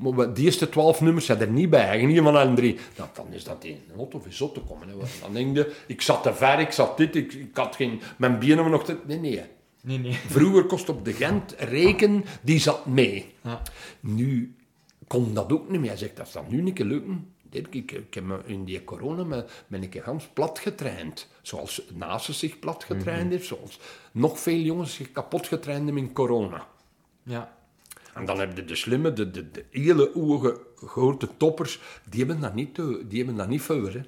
Maar 0.00 0.34
die 0.34 0.44
eerste 0.44 0.68
twaalf 0.68 1.00
nummers 1.00 1.26
zijn 1.26 1.40
er 1.40 1.48
niet 1.48 1.70
bij. 1.70 2.00
En 2.00 2.06
niet 2.06 2.18
van 2.18 2.36
allen 2.36 2.54
drie. 2.54 2.78
Nou, 2.96 3.08
dan 3.14 3.26
is 3.30 3.44
dat 3.44 3.64
in 3.64 3.80
een 3.92 3.96
auto 3.96 4.18
of 4.18 4.24
zot 4.28 4.54
te 4.54 4.60
komen. 4.60 4.88
Hè. 4.88 4.94
Dan 5.20 5.32
denk 5.32 5.56
je, 5.56 5.74
ik 5.86 6.02
zat 6.02 6.22
te 6.22 6.34
ver, 6.34 6.58
ik 6.58 6.72
zat 6.72 6.96
dit, 6.96 7.16
ik, 7.16 7.32
ik 7.32 7.56
had 7.56 7.76
geen... 7.76 8.00
Mijn 8.18 8.38
benen 8.38 8.70
nog 8.70 8.84
te... 8.84 8.96
Nee, 9.06 9.18
nee. 9.18 9.42
Nee, 9.82 9.98
nee. 9.98 10.12
Vroeger 10.36 10.64
kost 10.64 10.88
op 10.88 11.04
de 11.04 11.12
Gent 11.12 11.54
reken, 11.58 12.24
die 12.42 12.58
zat 12.58 12.86
mee. 12.86 13.32
Ja. 13.40 13.62
Nu 14.00 14.54
kon 15.06 15.34
dat 15.34 15.52
ook 15.52 15.70
niet 15.70 15.80
meer. 15.80 15.88
Hij 15.88 15.98
zegt, 15.98 16.16
dat 16.16 16.28
zal 16.28 16.44
nu 16.48 16.62
niet 16.62 16.78
lukken. 16.78 17.32
Dirk, 17.42 17.74
ik, 17.74 17.92
ik 17.92 18.14
heb 18.14 18.24
me 18.24 18.38
in 18.44 18.64
die 18.64 18.84
corona 18.84 19.24
me, 19.24 19.44
ben 19.66 19.82
ik 19.82 20.00
gans 20.02 20.28
plat 20.32 20.58
getraind. 20.58 21.28
Zoals 21.42 21.82
Naast 21.94 22.34
zich 22.34 22.58
plat 22.58 22.84
getraind 22.84 23.30
heeft, 23.30 23.46
zoals 23.46 23.78
nog 24.12 24.40
veel 24.40 24.58
jongens 24.58 24.94
zich 24.94 25.12
kapot 25.12 25.46
getraind 25.46 25.84
hebben 25.84 26.02
in 26.02 26.12
corona. 26.12 26.66
Ja. 27.22 27.58
En 28.14 28.24
dan 28.24 28.38
heb 28.40 28.56
je 28.56 28.64
de 28.64 28.74
slimme, 28.76 29.12
de, 29.12 29.30
de, 29.30 29.50
de 29.50 29.64
hele 29.70 30.10
oege 30.14 30.60
grote 30.76 31.28
toppers, 31.36 31.80
die 32.10 32.18
hebben 32.24 32.40
dat 32.40 32.54
niet, 32.54 32.74
te- 32.74 33.04
die 33.08 33.18
hebben 33.18 33.36
dat 33.36 33.48
niet 33.48 33.62
voor, 33.62 33.90
hè. 33.92 34.00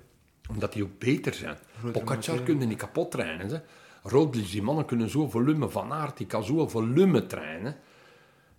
omdat 0.51 0.73
die 0.73 0.83
ook 0.83 0.99
beter 0.99 1.35
zijn. 1.35 1.57
Pogacar 1.93 2.41
kunnen 2.41 2.69
niet 2.69 2.79
kapot 2.79 3.11
trainen. 3.11 3.49
Hè. 3.49 4.31
Die 4.31 4.63
mannen 4.63 4.85
kunnen 4.85 5.11
zo 5.11 5.29
volume, 5.29 5.69
Van 5.69 5.93
Aert, 5.93 6.17
die 6.17 6.27
kan 6.27 6.45
zo 6.45 6.69
volume 6.69 7.27
trainen. 7.27 7.77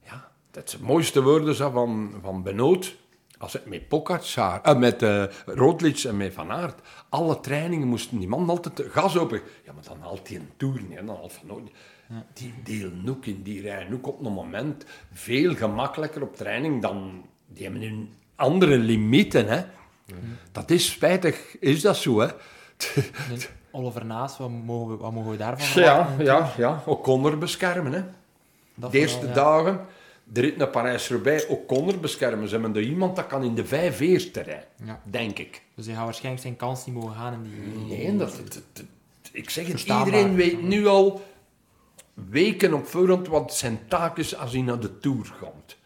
Ja, 0.03 0.31
dat 0.51 0.67
is 0.67 0.73
het 0.73 0.81
mooiste 0.81 1.21
woorden 1.21 1.55
zo 1.55 1.69
van, 1.69 2.13
van 2.21 2.43
Benoot. 2.43 2.95
Als 3.37 3.53
het 3.53 3.65
met 3.65 3.87
Pogacar, 3.87 4.61
eh, 4.61 4.77
met 4.77 5.01
eh 5.01 5.23
Roglic 5.45 5.97
en 6.03 6.17
met 6.17 6.33
Van 6.33 6.51
Aert, 6.51 6.79
alle 7.09 7.39
trainingen 7.39 7.87
moesten 7.87 8.19
die 8.19 8.27
man 8.27 8.49
altijd 8.49 8.77
de 8.77 8.89
gas 8.89 9.17
open. 9.17 9.41
Ja, 9.65 9.73
maar 9.73 9.83
dan 9.83 9.99
haalt 10.01 10.27
hij 10.27 10.37
een 10.37 10.49
toer 10.57 10.81
niet. 10.87 10.97
Dan 10.97 11.07
haalt 11.15 11.33
van 11.33 11.69
Die 12.33 12.53
delen 12.63 13.03
ook 13.09 13.25
in 13.25 13.41
die 13.43 13.61
rijden 13.61 13.93
ook 13.93 14.07
op 14.07 14.25
een 14.25 14.33
moment 14.33 14.85
veel 15.13 15.55
gemakkelijker 15.55 16.21
op 16.21 16.35
training 16.35 16.81
dan 16.81 17.25
die 17.47 17.63
hebben 17.63 17.81
hun 17.81 18.09
andere 18.35 18.77
limieten. 18.77 19.47
Hè. 19.47 19.61
Dat 20.51 20.69
is 20.71 20.91
spijtig, 20.91 21.59
is 21.59 21.81
dat 21.81 21.97
zo, 21.97 22.19
hè? 22.19 22.27
Oliver 23.71 24.05
Naas, 24.05 24.37
wat 24.37 24.49
mogen 24.49 24.91
we, 24.97 24.97
wat 25.03 25.11
mogen 25.11 25.31
we 25.31 25.37
daarvan? 25.37 25.81
Ja, 25.83 26.09
ja, 26.19 26.53
ja. 26.57 26.83
O'Connor 26.85 27.37
beschermen, 27.37 27.91
hè. 27.93 28.01
Dat 28.75 28.91
De 28.91 28.97
eerste 28.99 29.27
ja. 29.27 29.33
dagen, 29.33 29.85
de 30.23 30.41
rit 30.41 30.57
naar 30.57 30.67
Parijs-Roubaix, 30.67 31.47
O'Connor 31.47 31.99
beschermen. 31.99 32.47
Ze 32.47 32.53
hebben 32.59 32.75
er 32.75 32.81
iemand 32.89 33.15
dat 33.15 33.27
kan 33.27 33.43
in 33.43 33.55
de 33.55 33.65
vijf 33.65 33.99
eerste 33.99 34.41
rijden, 34.41 34.67
Ja. 34.85 35.01
denk 35.03 35.39
ik. 35.39 35.61
Dus 35.75 35.85
hij 35.85 35.95
gaat 35.95 36.03
waarschijnlijk 36.03 36.43
zijn 36.43 36.55
kans 36.55 36.85
niet 36.85 36.95
mogen 36.95 37.15
gaan 37.15 37.33
in 37.33 37.43
die... 37.87 37.97
Nee, 37.97 38.17
dat, 38.17 38.31
dat- 38.35 38.61
dat- 38.73 38.85
ik 39.31 39.49
zeg 39.49 39.67
het, 39.67 39.81
iedereen 39.83 40.35
weet 40.35 40.61
nu 40.61 40.87
al 40.87 41.21
weken 42.13 42.73
op 42.73 42.85
voorhand 42.87 43.27
wat 43.27 43.53
zijn 43.55 43.79
taak 43.87 44.17
is 44.17 44.37
als 44.37 44.51
hij 44.51 44.61
naar 44.61 44.79
de 44.79 44.97
Tour 44.97 45.33
komt. 45.39 45.77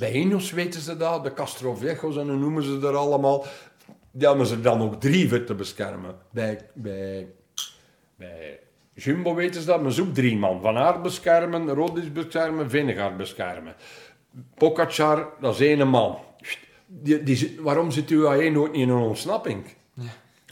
Bij 0.00 0.12
Ineos 0.12 0.50
weten 0.50 0.80
ze 0.80 0.96
dat, 0.96 1.24
de 1.24 1.32
Castroviejos 1.32 2.16
en 2.16 2.28
hoe 2.28 2.38
noemen 2.38 2.62
ze 2.62 2.78
er 2.82 2.96
allemaal. 2.96 3.44
Die 4.10 4.28
hebben 4.28 4.46
ze 4.46 4.60
dan 4.60 4.80
ook 4.80 5.00
drie 5.00 5.28
voor 5.28 5.44
te 5.44 5.54
beschermen. 5.54 6.14
Bij, 6.30 6.60
bij, 6.74 7.26
bij 8.16 8.60
Jumbo 8.94 9.34
weten 9.34 9.60
ze 9.60 9.66
dat, 9.66 9.82
maar 9.82 9.92
ze 9.92 10.02
ook 10.02 10.14
drie 10.14 10.36
man. 10.36 10.60
Van 10.60 10.76
Aert 10.76 11.02
beschermen, 11.02 11.68
Rodis 11.68 12.12
beschermen, 12.12 12.70
Vinegaard 12.70 13.16
beschermen. 13.16 13.74
Pogacar, 14.54 15.28
dat 15.40 15.54
is 15.54 15.60
één 15.60 15.88
man. 15.88 16.18
Die, 16.86 17.22
die, 17.22 17.36
zit- 17.36 17.60
waarom 17.60 17.90
zit 17.90 18.10
UAE 18.10 18.50
nooit 18.50 18.72
niet 18.72 18.80
in 18.80 18.88
een 18.88 19.02
ontsnapping? 19.02 19.64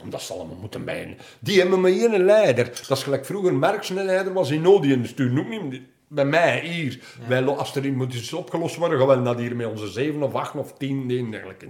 Omdat 0.01 0.21
ze 0.21 0.33
allemaal 0.33 0.57
moeten 0.61 0.85
bij 0.85 1.03
een... 1.03 1.17
Die 1.39 1.59
hebben 1.59 1.81
maar 1.81 1.91
één 1.91 2.23
leider. 2.23 2.65
Dat 2.87 2.97
is 2.97 3.03
gelijk 3.03 3.25
vroeger 3.25 3.53
Merckx 3.53 3.89
een 3.89 4.05
leider 4.05 4.33
was 4.33 4.49
in 4.49 4.61
Nodi 4.61 4.93
en 4.93 5.07
stuurde 5.07 5.39
ook 5.39 5.47
niet 5.47 5.81
bij 6.07 6.25
mij 6.25 6.59
hier. 6.59 6.99
Wij, 7.27 7.45
als 7.45 7.75
er 7.75 7.85
iets 7.85 8.33
opgelost 8.33 8.75
worden, 8.75 8.99
gaan 8.99 9.07
we 9.07 9.15
naar 9.15 9.37
hier 9.37 9.55
met 9.55 9.67
onze 9.67 9.87
zeven 9.87 10.23
of 10.23 10.33
acht 10.33 10.55
of 10.55 10.73
tien 10.77 11.09
en 11.09 11.31
dergelijke. 11.31 11.67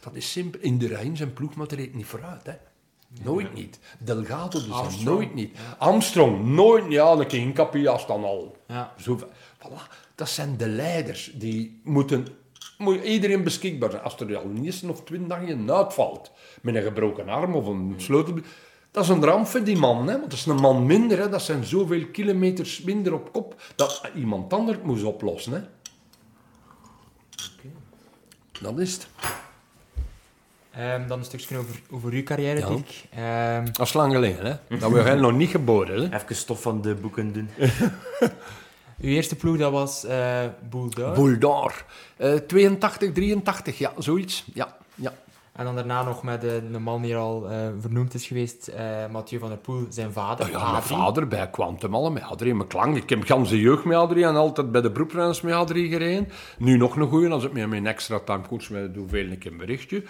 Dat 0.00 0.14
is 0.14 0.32
simpel. 0.32 0.60
In 0.60 0.78
de 0.78 0.86
Rijn 0.86 1.16
zijn 1.16 1.32
ploeg, 1.32 1.54
maar 1.54 1.66
er 1.66 1.76
reed 1.76 1.94
niet 1.94 2.06
vooruit. 2.06 2.46
Hè. 2.46 2.52
Nooit 3.22 3.54
niet. 3.54 3.78
Delgado 3.98 4.58
dus 4.58 5.00
nooit 5.00 5.34
niet. 5.34 5.56
Armstrong, 5.78 6.44
nooit. 6.44 6.84
Ja, 6.88 7.16
de 7.16 7.26
King 7.26 7.54
Capias 7.54 8.06
dan 8.06 8.24
al. 8.24 8.56
Ja. 8.66 8.92
Zo, 8.98 9.18
voilà. 9.58 9.94
Dat 10.14 10.28
zijn 10.28 10.56
de 10.56 10.68
leiders. 10.68 11.32
Die 11.34 11.80
moeten... 11.84 12.26
Moet 12.80 13.04
iedereen 13.04 13.42
beschikbaar 13.42 13.90
zijn. 13.90 14.02
Als 14.02 14.20
er 14.20 14.36
al 14.36 14.44
een 14.44 14.64
eerste 14.64 14.90
of 14.90 15.02
twintig 15.04 15.28
dagen 15.38 15.72
uitvalt, 15.72 16.30
met 16.62 16.74
een 16.74 16.82
gebroken 16.82 17.28
arm 17.28 17.54
of 17.54 17.66
een 17.66 17.94
sleutel... 17.96 18.34
Dat 18.90 19.04
is 19.04 19.10
een 19.10 19.24
ramp 19.24 19.46
voor 19.46 19.64
die 19.64 19.76
man, 19.76 20.08
hè? 20.08 20.18
want 20.18 20.30
dat 20.30 20.38
is 20.38 20.46
een 20.46 20.60
man 20.60 20.86
minder. 20.86 21.18
Hè? 21.18 21.28
Dat 21.28 21.42
zijn 21.42 21.64
zoveel 21.64 22.06
kilometers 22.06 22.82
minder 22.82 23.14
op 23.14 23.32
kop 23.32 23.60
dat 23.76 24.10
iemand 24.14 24.52
anders 24.52 24.76
het 24.76 24.86
moest 24.86 25.04
oplossen. 25.04 25.52
Hè? 25.52 25.60
Dat 28.60 28.78
is 28.78 28.92
het. 28.92 29.08
Ehm, 30.70 31.06
dan 31.08 31.18
een 31.18 31.24
stukje 31.24 31.56
over, 31.56 31.80
over 31.90 32.12
uw 32.12 32.22
carrière, 32.22 32.58
Ja. 32.58 32.66
Dirk. 32.68 33.04
Ehm, 33.10 33.64
Dat 33.72 33.86
is 33.86 33.92
lang 33.92 34.12
geleden, 34.12 34.46
hè? 34.46 34.78
Dat 34.78 34.90
we 34.92 35.14
nog 35.14 35.32
niet 35.32 35.50
geboren. 35.50 36.10
Hè? 36.10 36.16
Even 36.16 36.36
stof 36.36 36.62
van 36.62 36.82
de 36.82 36.94
boeken 36.94 37.32
doen. 37.32 37.48
uw 39.00 39.08
eerste 39.08 39.36
ploeg, 39.36 39.56
dat 39.56 39.72
was 39.72 40.04
eh 40.04 40.44
Boulder. 40.70 41.12
Bouldar. 41.12 41.84
Eh 42.16 42.34
82, 42.34 43.12
83, 43.12 43.78
ja, 43.78 43.92
zoiets. 43.98 44.44
Ja, 44.54 44.76
ja. 44.94 45.12
en 45.52 45.64
dan 45.64 45.74
daarna 45.74 46.02
nog 46.02 46.22
met 46.22 46.44
eh, 46.44 46.50
de 46.72 46.78
man 46.78 47.02
die 47.02 47.16
al 47.16 47.50
eh, 47.50 47.68
vernoemd 47.80 48.14
is 48.14 48.26
geweest, 48.26 48.68
eh, 48.68 49.06
Mathieu 49.10 49.40
van 49.40 49.48
der 49.48 49.58
Poel, 49.58 49.86
zijn 49.88 50.12
vader. 50.12 50.50
Ja, 50.50 50.70
mijn 50.70 50.82
vader 50.82 51.28
bij 51.28 51.50
Quantum 51.50 51.94
alle 51.94 52.10
met 52.10 52.22
Adrie. 52.22 52.54
Mijn 52.54 52.68
klank. 52.68 52.96
Ik 52.96 53.08
heb 53.08 53.24
ganse 53.24 53.60
jeugd 53.60 53.84
met 53.84 53.96
Adrie 53.96 54.24
en 54.24 54.36
altijd 54.36 54.72
bij 54.72 54.80
de 54.80 54.90
beroepsrenners 54.90 55.40
met 55.40 55.54
Adrie 55.54 55.88
gereden. 55.88 56.28
Nu 56.58 56.76
nog 56.76 56.96
een 56.96 57.08
goeie, 57.08 57.30
als 57.30 57.44
ik 57.44 57.52
met 57.52 57.68
mijn 57.68 57.86
extra 57.86 58.18
timecoach 58.18 58.70
met 58.70 58.94
doe 58.94 59.08
veel 59.08 59.30
een 59.30 59.38
keer 59.38 59.50
een 59.52 59.58
berichtje. 59.58 60.02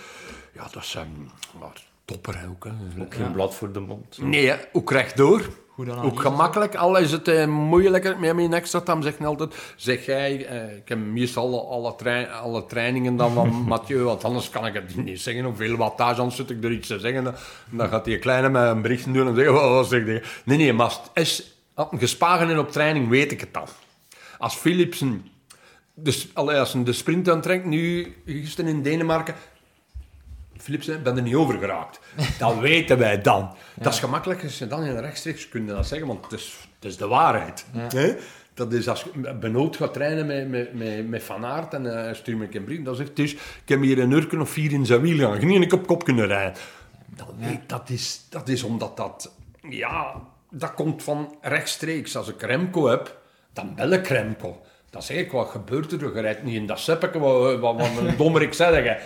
Ja, 0.52 0.66
dat 0.72 0.84
zijn 0.84 1.30
maar 1.60 1.82
topper 2.04 2.46
ook. 2.50 2.64
Hè. 2.64 3.02
Ook 3.02 3.14
geen 3.14 3.32
blad 3.32 3.54
voor 3.54 3.72
de 3.72 3.80
mond. 3.80 4.18
Nee, 4.22 4.54
ook 4.72 4.90
rechtdoor. 4.90 5.42
Goed. 5.86 6.02
Ook 6.02 6.20
gemakkelijk, 6.20 6.74
al 6.74 6.96
is 6.96 7.12
het 7.12 7.28
eh, 7.28 7.46
moeilijker 7.46 8.18
met 8.18 8.34
mijn 8.34 8.52
extra 8.52 8.80
tam, 8.80 9.02
zegt 9.02 9.24
altijd, 9.24 9.54
zeg 9.76 10.06
jij, 10.06 10.46
eh, 10.46 10.76
ik 10.76 10.88
heb 10.88 10.98
meestal 10.98 11.46
alle, 11.46 11.60
alle, 11.60 11.94
trein- 11.96 12.30
alle 12.30 12.66
trainingen 12.66 13.16
dan 13.16 13.32
van 13.32 13.48
Mathieu, 13.68 14.02
want 14.02 14.24
anders 14.24 14.50
kan 14.50 14.66
ik 14.66 14.74
het 14.74 14.96
niet 14.96 15.20
zeggen, 15.20 15.44
hoeveel 15.44 15.76
wattage, 15.76 16.18
anders 16.18 16.36
zit 16.36 16.50
ik 16.50 16.64
er 16.64 16.72
iets 16.72 16.88
te 16.88 16.98
zeggen, 16.98 17.24
dan, 17.24 17.34
dan 17.70 17.88
gaat 17.88 18.04
die 18.04 18.18
kleine 18.18 18.48
mij 18.48 18.68
een 18.68 18.82
bericht 18.82 19.14
doen 19.14 19.26
en 19.26 19.34
zeggen, 19.34 19.54
oh, 19.54 19.74
wat 19.74 19.88
zeg 19.88 20.06
je? 20.06 20.22
Nee, 20.44 20.56
nee, 20.58 20.72
maar 20.72 20.92
is 21.14 21.56
gespagen 21.98 22.50
en 22.50 22.58
op 22.58 22.70
training, 22.70 23.08
weet 23.08 23.32
ik 23.32 23.40
het 23.40 23.54
dan. 23.54 23.66
Als 24.38 24.54
Philipsen, 24.54 25.26
dus, 25.94 26.28
allee, 26.32 26.58
als 26.58 26.74
de 26.84 26.92
sprint 26.92 27.28
aantrekt, 27.30 27.64
nu, 27.64 28.14
gisteren 28.26 28.70
in 28.70 28.82
Denemarken, 28.82 29.34
Philipsen, 30.60 30.94
ik 30.94 31.02
ben 31.02 31.16
er 31.16 31.22
niet 31.22 31.34
over 31.34 31.58
geraakt. 31.58 32.00
Dat 32.38 32.58
weten 32.68 32.98
wij 32.98 33.20
dan. 33.20 33.54
Dat 33.74 33.92
is 33.92 33.98
gemakkelijk 33.98 34.42
als 34.42 34.58
je 34.58 34.66
dan 34.66 34.84
in 34.84 34.98
rechtstreeks 34.98 35.48
kunt 35.48 35.68
dat 35.68 35.86
zeggen, 35.86 36.06
want 36.08 36.24
het 36.24 36.32
is, 36.32 36.56
het 36.74 36.84
is 36.90 36.96
de 36.96 37.06
waarheid. 37.06 37.64
Dat 38.54 38.72
is 38.72 38.88
als 38.88 39.06
je 39.22 39.34
benood 39.34 39.76
gaat 39.76 39.92
trainen 39.92 40.26
met, 40.26 40.48
met, 40.48 40.74
met, 40.74 41.08
met 41.08 41.22
Van 41.22 41.44
Aert 41.44 41.74
en 41.74 41.84
uh, 41.84 42.12
stuur 42.12 42.36
me 42.36 42.48
een 42.50 42.64
brief, 42.64 42.82
dan 42.82 42.94
zegt 42.94 43.16
hij, 43.16 43.26
ik 43.26 43.38
heb 43.64 43.80
hier 43.80 43.98
een 43.98 44.10
uur 44.10 44.40
of 44.40 44.50
vier 44.50 44.72
in 44.72 44.86
zijn 44.86 45.00
wiel 45.00 45.18
gaan, 45.18 45.46
niet 45.46 45.62
een 45.62 45.78
op 45.78 45.86
kop 45.86 46.04
kunnen 46.04 46.26
rijden. 46.26 46.54
Dat, 47.06 47.32
weet- 47.38 47.68
dat, 47.68 47.90
is, 47.90 48.26
dat 48.30 48.48
is 48.48 48.62
omdat 48.62 48.96
dat, 48.96 49.32
ja, 49.68 50.14
dat 50.50 50.74
komt 50.74 51.02
van 51.02 51.36
rechtstreeks. 51.40 52.16
Als 52.16 52.28
ik 52.28 52.42
Remco 52.42 52.88
heb, 52.88 53.18
dan 53.52 53.74
bel 53.74 53.90
ik 53.90 54.06
Remco. 54.06 54.62
Dan 54.90 55.02
zeg 55.02 55.16
ik, 55.16 55.32
wat 55.32 55.48
gebeurt 55.48 55.92
er? 55.92 56.14
Je 56.14 56.20
rijdt 56.20 56.42
niet 56.42 56.54
in 56.54 56.66
dat 56.66 56.78
seppeke, 56.80 57.18
wat, 57.18 57.58
wat, 57.60 57.76
wat 57.76 57.88
een 57.98 58.16
dommerik 58.16 58.54
zeg 58.54 58.84
je. 58.84 59.00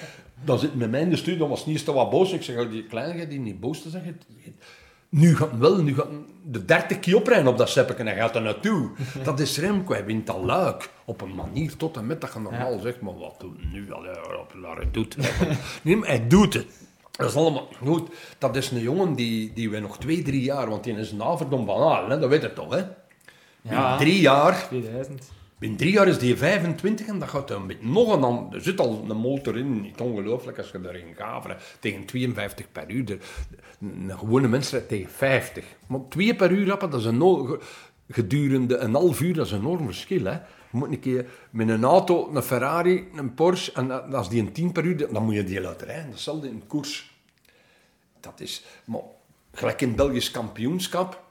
Dan 0.45 0.59
zit 0.59 0.75
met 0.75 0.91
mij 0.91 1.01
in 1.01 1.11
de 1.11 1.17
studio, 1.17 1.39
dan 1.39 1.49
was 1.49 1.67
niet 1.67 1.75
eens 1.75 1.85
te 1.85 1.93
wat 1.93 2.11
boos. 2.11 2.33
Ik 2.33 2.43
zeg, 2.43 2.71
die 2.71 2.85
kleine 2.85 3.19
gaat 3.19 3.31
die 3.31 3.41
niet 3.41 3.61
boos 3.61 3.83
te 3.83 3.91
zeggen. 3.91 4.21
Nu 5.09 5.37
gaat 5.37 5.59
wel, 5.59 5.83
nu 5.83 5.95
gaat 5.95 6.09
de 6.43 6.65
30 6.65 7.01
keer 7.01 7.17
oprijden 7.17 7.47
op 7.47 7.59
dat 7.59 7.69
seppeke 7.69 8.01
en 8.01 8.07
hij 8.07 8.17
gaat 8.17 8.35
er 8.35 8.43
naartoe. 8.43 8.91
Dat 9.25 9.41
is 9.41 9.59
Remco, 9.59 9.93
hij 9.93 10.05
wint 10.05 10.31
al 10.31 10.45
luik. 10.45 10.91
Op 11.05 11.21
een 11.21 11.35
manier 11.35 11.77
tot 11.77 11.97
en 11.97 12.07
met 12.07 12.21
dat 12.21 12.33
je 12.33 12.41
normaal 12.41 12.79
zegt, 12.79 13.01
maar 13.01 13.19
wat 13.19 13.35
doet 13.39 13.73
nu? 13.73 13.93
Allee, 13.93 14.15
laat 14.55 14.77
hij 14.77 14.91
doet 14.91 15.17
het. 15.17 15.33
Nee, 15.83 15.97
maar 15.97 16.09
hij 16.09 16.27
doet 16.27 16.55
het. 16.55 16.67
Dat 17.11 17.29
is 17.29 17.37
allemaal 17.37 17.69
goed. 17.83 18.11
Dat 18.39 18.57
is 18.57 18.71
een 18.71 18.81
jongen 18.81 19.15
die, 19.15 19.53
die 19.53 19.71
we 19.71 19.79
nog 19.79 19.99
twee, 19.99 20.23
drie 20.23 20.43
jaar, 20.43 20.69
want 20.69 20.85
die 20.85 20.97
is 20.97 21.11
een 21.11 21.23
averdom 21.23 21.67
van 21.67 21.83
Aalen, 21.83 22.21
dat 22.21 22.31
weet 22.31 22.43
je 22.43 22.53
toch, 22.53 22.75
hè? 22.75 22.83
Ja. 23.63 23.97
Drie 23.97 24.21
jaar, 24.21 24.67
2000. 24.69 25.31
Binnen 25.65 25.79
drie 25.79 25.93
jaar 25.93 26.09
is 26.09 26.19
die 26.19 26.37
25 26.37 27.07
en 27.07 27.19
dat 27.19 27.29
gaat 27.29 27.49
dan 27.49 27.67
met 27.67 27.83
nog 27.85 28.13
een 28.13 28.23
an- 28.25 28.49
Er 28.55 28.61
zit 28.63 28.81
al 28.81 29.05
een 29.09 29.17
motor 29.17 29.57
in, 29.59 29.81
niet 29.81 30.01
ongelooflijk 30.01 30.59
als 30.59 30.71
je 30.71 30.81
daarin 30.81 31.15
gaat. 31.17 31.47
Tegen 31.81 32.05
52 32.05 32.73
per 32.73 32.91
uur. 32.91 33.05
De- 33.05 33.19
een 33.81 34.13
gewone 34.19 34.49
mens 34.49 34.71
rijdt 34.71 34.89
tegen 34.89 35.11
50. 35.11 35.65
Maar 35.87 36.01
twee 36.09 36.35
per 36.35 36.51
uur 36.51 36.67
rappen, 36.67 36.91
dat 36.91 37.01
is 37.01 37.07
een 37.07 37.59
gedurende 38.09 38.77
een 38.77 38.95
half 38.95 39.21
uur, 39.21 39.35
dat 39.35 39.47
is 39.47 39.53
een 39.53 39.59
enorm 39.61 39.85
verschil. 39.87 40.25
Hè? 40.25 40.33
Je 40.33 40.41
moet 40.81 40.89
een 40.91 41.01
keer 41.01 41.27
met 41.51 41.69
een 41.69 41.85
auto, 41.85 42.35
een 42.35 42.43
Ferrari, 42.43 43.09
een 43.17 43.35
Porsche, 43.35 43.73
en 43.73 43.89
dat- 43.89 44.15
als 44.15 44.29
die 44.29 44.41
een 44.41 44.53
10 44.53 44.73
per 44.73 44.85
uur, 44.85 45.13
dan 45.13 45.25
moet 45.25 45.35
je 45.35 45.45
die 45.45 45.61
laten 45.61 45.87
rijden. 45.87 46.11
Datzelfde 46.11 46.49
in 46.49 46.63
koers. 46.67 47.13
Dat 48.21 48.41
is... 48.41 48.65
Maar 48.85 49.01
gelijk 49.53 49.81
in 49.81 49.95
Belgisch 49.95 50.31
kampioenschap, 50.31 51.23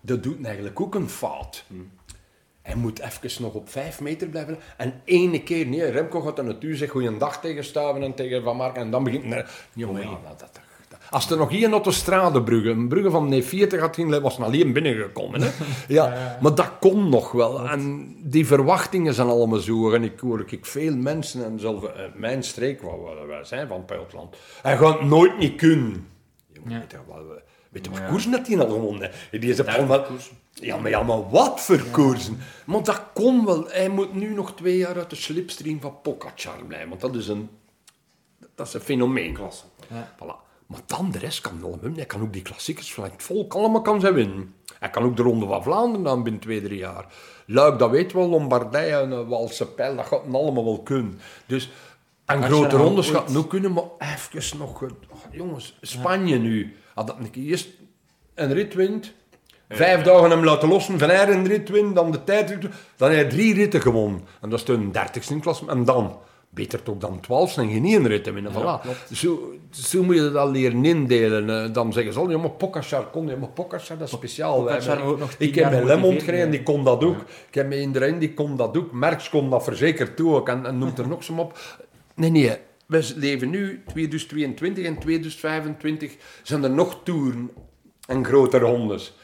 dat 0.00 0.22
doet 0.22 0.44
eigenlijk 0.44 0.80
ook 0.80 0.94
een 0.94 1.08
fout. 1.08 1.64
Hij 2.62 2.74
moet 2.74 3.00
even 3.00 3.42
nog 3.42 3.52
op 3.54 3.68
vijf 3.70 4.00
meter 4.00 4.28
blijven. 4.28 4.58
En 4.76 5.00
ene 5.04 5.42
keer, 5.42 5.66
nee, 5.66 5.90
Remco 5.90 6.20
gaat 6.20 6.36
dan 6.36 6.44
natuurlijk 6.46 6.78
zeggen 6.78 7.00
goeiedag 7.00 7.40
tegen 7.40 7.64
Staven 7.64 8.02
en 8.02 8.14
tegen 8.14 8.42
Van 8.42 8.56
Marken. 8.56 8.82
En 8.82 8.90
dan 8.90 9.04
begint 9.04 9.24
hij... 9.24 9.44
Jongen, 9.74 10.00
ja, 10.02 10.08
dat, 10.28 10.38
dat, 10.38 10.50
dat- 10.88 11.00
als 11.10 11.30
er 11.30 11.36
nog 11.36 11.48
hier 11.50 11.66
een 11.66 11.72
autostradebrugge, 11.72 12.68
een 12.70 12.88
brugge 12.88 13.10
van 13.10 13.28
nee 13.28 13.42
40 13.44 13.80
had 13.80 13.94
ging, 13.94 14.18
was 14.20 14.38
alleen 14.40 14.72
binnengekomen. 14.72 15.40
Hè? 15.42 15.48
Ja, 15.88 16.38
maar 16.42 16.54
dat 16.54 16.70
kon 16.80 17.08
nog 17.08 17.32
wel. 17.32 17.68
En 17.68 18.14
die 18.22 18.46
verwachtingen 18.46 19.14
zijn 19.14 19.28
allemaal 19.28 19.58
zo. 19.58 19.92
En 19.92 20.02
ik 20.02 20.20
hoor 20.20 20.44
ik 20.46 20.66
veel 20.66 20.96
mensen, 20.96 21.44
en 21.44 21.60
zelfs 21.60 21.84
eh, 21.86 21.90
mijn 22.14 22.42
streek, 22.42 22.82
waar 22.82 23.04
we- 23.04 23.26
wij 23.26 23.44
zijn 23.44 23.68
van 23.68 23.84
Pijltland, 23.84 24.36
hij 24.62 24.76
gaat 24.76 25.02
nooit 25.02 25.38
niet 25.38 25.56
kunnen. 25.56 26.06
Jongen, 26.52 26.78
weet 26.78 26.90
je 26.90 26.98
wel, 27.08 27.16
eh, 27.18 27.42
Weet 27.70 27.84
je 27.84 27.90
wat 27.90 28.06
koersen 28.08 28.30
dat 28.30 28.46
hij 28.46 28.58
al 28.58 28.68
gewonnen? 28.70 29.10
Die 29.30 29.50
is 29.50 29.66
allemaal... 29.66 30.04
Ja, 30.60 30.76
maar, 30.76 30.90
ja, 30.90 31.02
maar 31.02 31.30
wat 31.30 31.60
voor 31.60 31.84
koersen? 31.90 32.38
Maar 32.66 32.82
dat 32.82 33.02
kon 33.14 33.44
wel. 33.44 33.66
Hij 33.68 33.88
moet 33.88 34.14
nu 34.14 34.34
nog 34.34 34.54
twee 34.54 34.76
jaar 34.76 34.96
uit 34.96 35.10
de 35.10 35.16
slipstream 35.16 35.80
van 35.80 36.00
Pogacar 36.02 36.64
blijven. 36.66 36.88
Want 36.88 37.00
dat 37.00 37.14
is 37.14 37.28
een, 37.28 37.48
dat 38.54 38.66
is 38.66 38.74
een 38.74 38.80
fenomeenklasse. 38.80 39.64
Voilà. 39.92 40.48
Maar 40.66 40.80
dan 40.86 41.10
de 41.10 41.18
rest 41.18 41.40
kan 41.40 41.60
wel 41.60 41.78
winnen. 41.80 41.98
Hij 41.98 42.06
kan 42.06 42.20
ook 42.20 42.32
die 42.32 42.42
klassiekers 42.42 42.94
van 42.94 43.04
het 43.04 43.22
volk 43.22 43.54
allemaal 43.54 43.82
kan 43.82 44.00
zij 44.00 44.12
winnen. 44.12 44.54
Hij 44.78 44.90
kan 44.90 45.02
ook 45.02 45.16
de 45.16 45.22
Ronde 45.22 45.46
van 45.46 45.62
Vlaanderen 45.62 46.04
dan 46.04 46.22
binnen 46.22 46.40
twee, 46.40 46.62
drie 46.62 46.78
jaar. 46.78 47.06
Luik, 47.46 47.78
dat 47.78 47.90
weet 47.90 48.12
wel. 48.12 48.28
Lombardije 48.28 48.96
en 48.96 49.10
uh, 49.10 49.28
Walse 49.28 49.66
Pijl, 49.66 49.96
dat 49.96 50.06
gaat 50.06 50.22
allemaal 50.32 50.64
wel 50.64 50.82
kunnen. 50.82 51.20
Dus... 51.46 51.70
En 52.24 52.42
grote 52.42 52.76
rondes 52.76 53.06
ooit- 53.08 53.16
gaat 53.16 53.28
nu 53.28 53.42
kunnen, 53.44 53.72
maar 53.72 53.84
even 53.98 54.58
nog... 54.58 54.82
eh, 54.82 54.88
oh, 55.10 55.18
jongens, 55.30 55.78
Spanje 55.80 56.38
nu. 56.38 56.76
Had 56.94 57.06
dat 57.06 57.16
een 57.18 57.30
keer 57.30 57.44
eerst 57.44 57.68
een 58.34 58.52
rit 58.52 58.74
wint, 58.74 59.12
vijf 59.76 60.02
dagen 60.02 60.30
hem 60.30 60.44
laten 60.44 60.68
lossen, 60.68 60.98
van 60.98 61.08
hij 61.08 61.28
een 61.28 61.46
rit 61.46 61.68
wint, 61.68 61.94
dan 61.94 62.10
de 62.10 62.24
tijd... 62.24 62.58
Dan 62.96 63.10
heb 63.10 63.20
hij 63.20 63.28
drie 63.28 63.54
ritten 63.54 63.80
gewonnen. 63.80 64.20
En 64.40 64.50
dat 64.50 64.58
is 64.58 64.64
toen 64.64 64.92
dertigste 64.92 65.32
in 65.32 65.40
klas. 65.40 65.66
En 65.66 65.84
dan, 65.84 66.16
beter 66.50 66.82
toch 66.82 66.96
dan 66.98 67.20
twaalfste 67.20 67.60
en 67.60 67.70
geen 67.70 67.84
één 67.84 68.06
rit 68.06 68.24
te 68.24 68.32
winnen. 68.32 68.52
Voilà. 68.52 68.88
Zo, 69.12 69.52
zo 69.70 70.02
moet 70.02 70.14
je 70.14 70.30
dat 70.30 70.50
leren 70.50 70.84
indelen. 70.84 71.64
Eh, 71.64 71.72
Dan 71.72 71.92
zeggen 71.92 72.12
ze 72.12 72.18
al, 72.18 72.30
ja, 72.30 72.38
maar 72.38 72.50
Pogacar 72.50 73.04
kon, 73.10 73.26
ja, 73.26 73.36
maar 73.36 73.48
dat 73.58 74.00
is 74.00 74.10
speciaal. 74.10 74.64
Wij 74.64 75.02
ook 75.02 75.18
nog 75.18 75.30
ik 75.38 75.54
heb 75.54 75.70
bij 75.70 75.84
Lemond 75.84 76.22
gereden, 76.22 76.44
ja. 76.44 76.50
die 76.50 76.62
kon 76.62 76.84
dat 76.84 77.04
ook. 77.04 77.20
Ik 77.48 77.54
heb 77.54 77.68
met 77.68 77.78
iedereen, 77.78 78.18
die 78.18 78.34
kon 78.34 78.56
dat 78.56 78.76
ook. 78.76 78.92
Merks 78.92 79.28
kon 79.28 79.50
dat 79.50 79.64
verzekerd 79.64 80.16
toe 80.16 80.34
ook. 80.34 80.48
En, 80.48 80.66
en 80.66 80.78
noemt 80.78 80.98
er 80.98 81.08
nog 81.08 81.24
zo 81.24 81.32
op. 81.32 81.58
Nee, 82.14 82.30
nee. 82.30 82.56
We 82.86 83.12
leven 83.16 83.50
nu 83.50 83.82
2022 83.86 84.84
en 84.84 84.98
2025 84.98 86.16
zijn 86.42 86.64
er 86.64 86.70
nog 86.70 87.00
toeren 87.04 87.50
en 88.06 88.24
grote 88.24 88.58
rondes. 88.58 89.14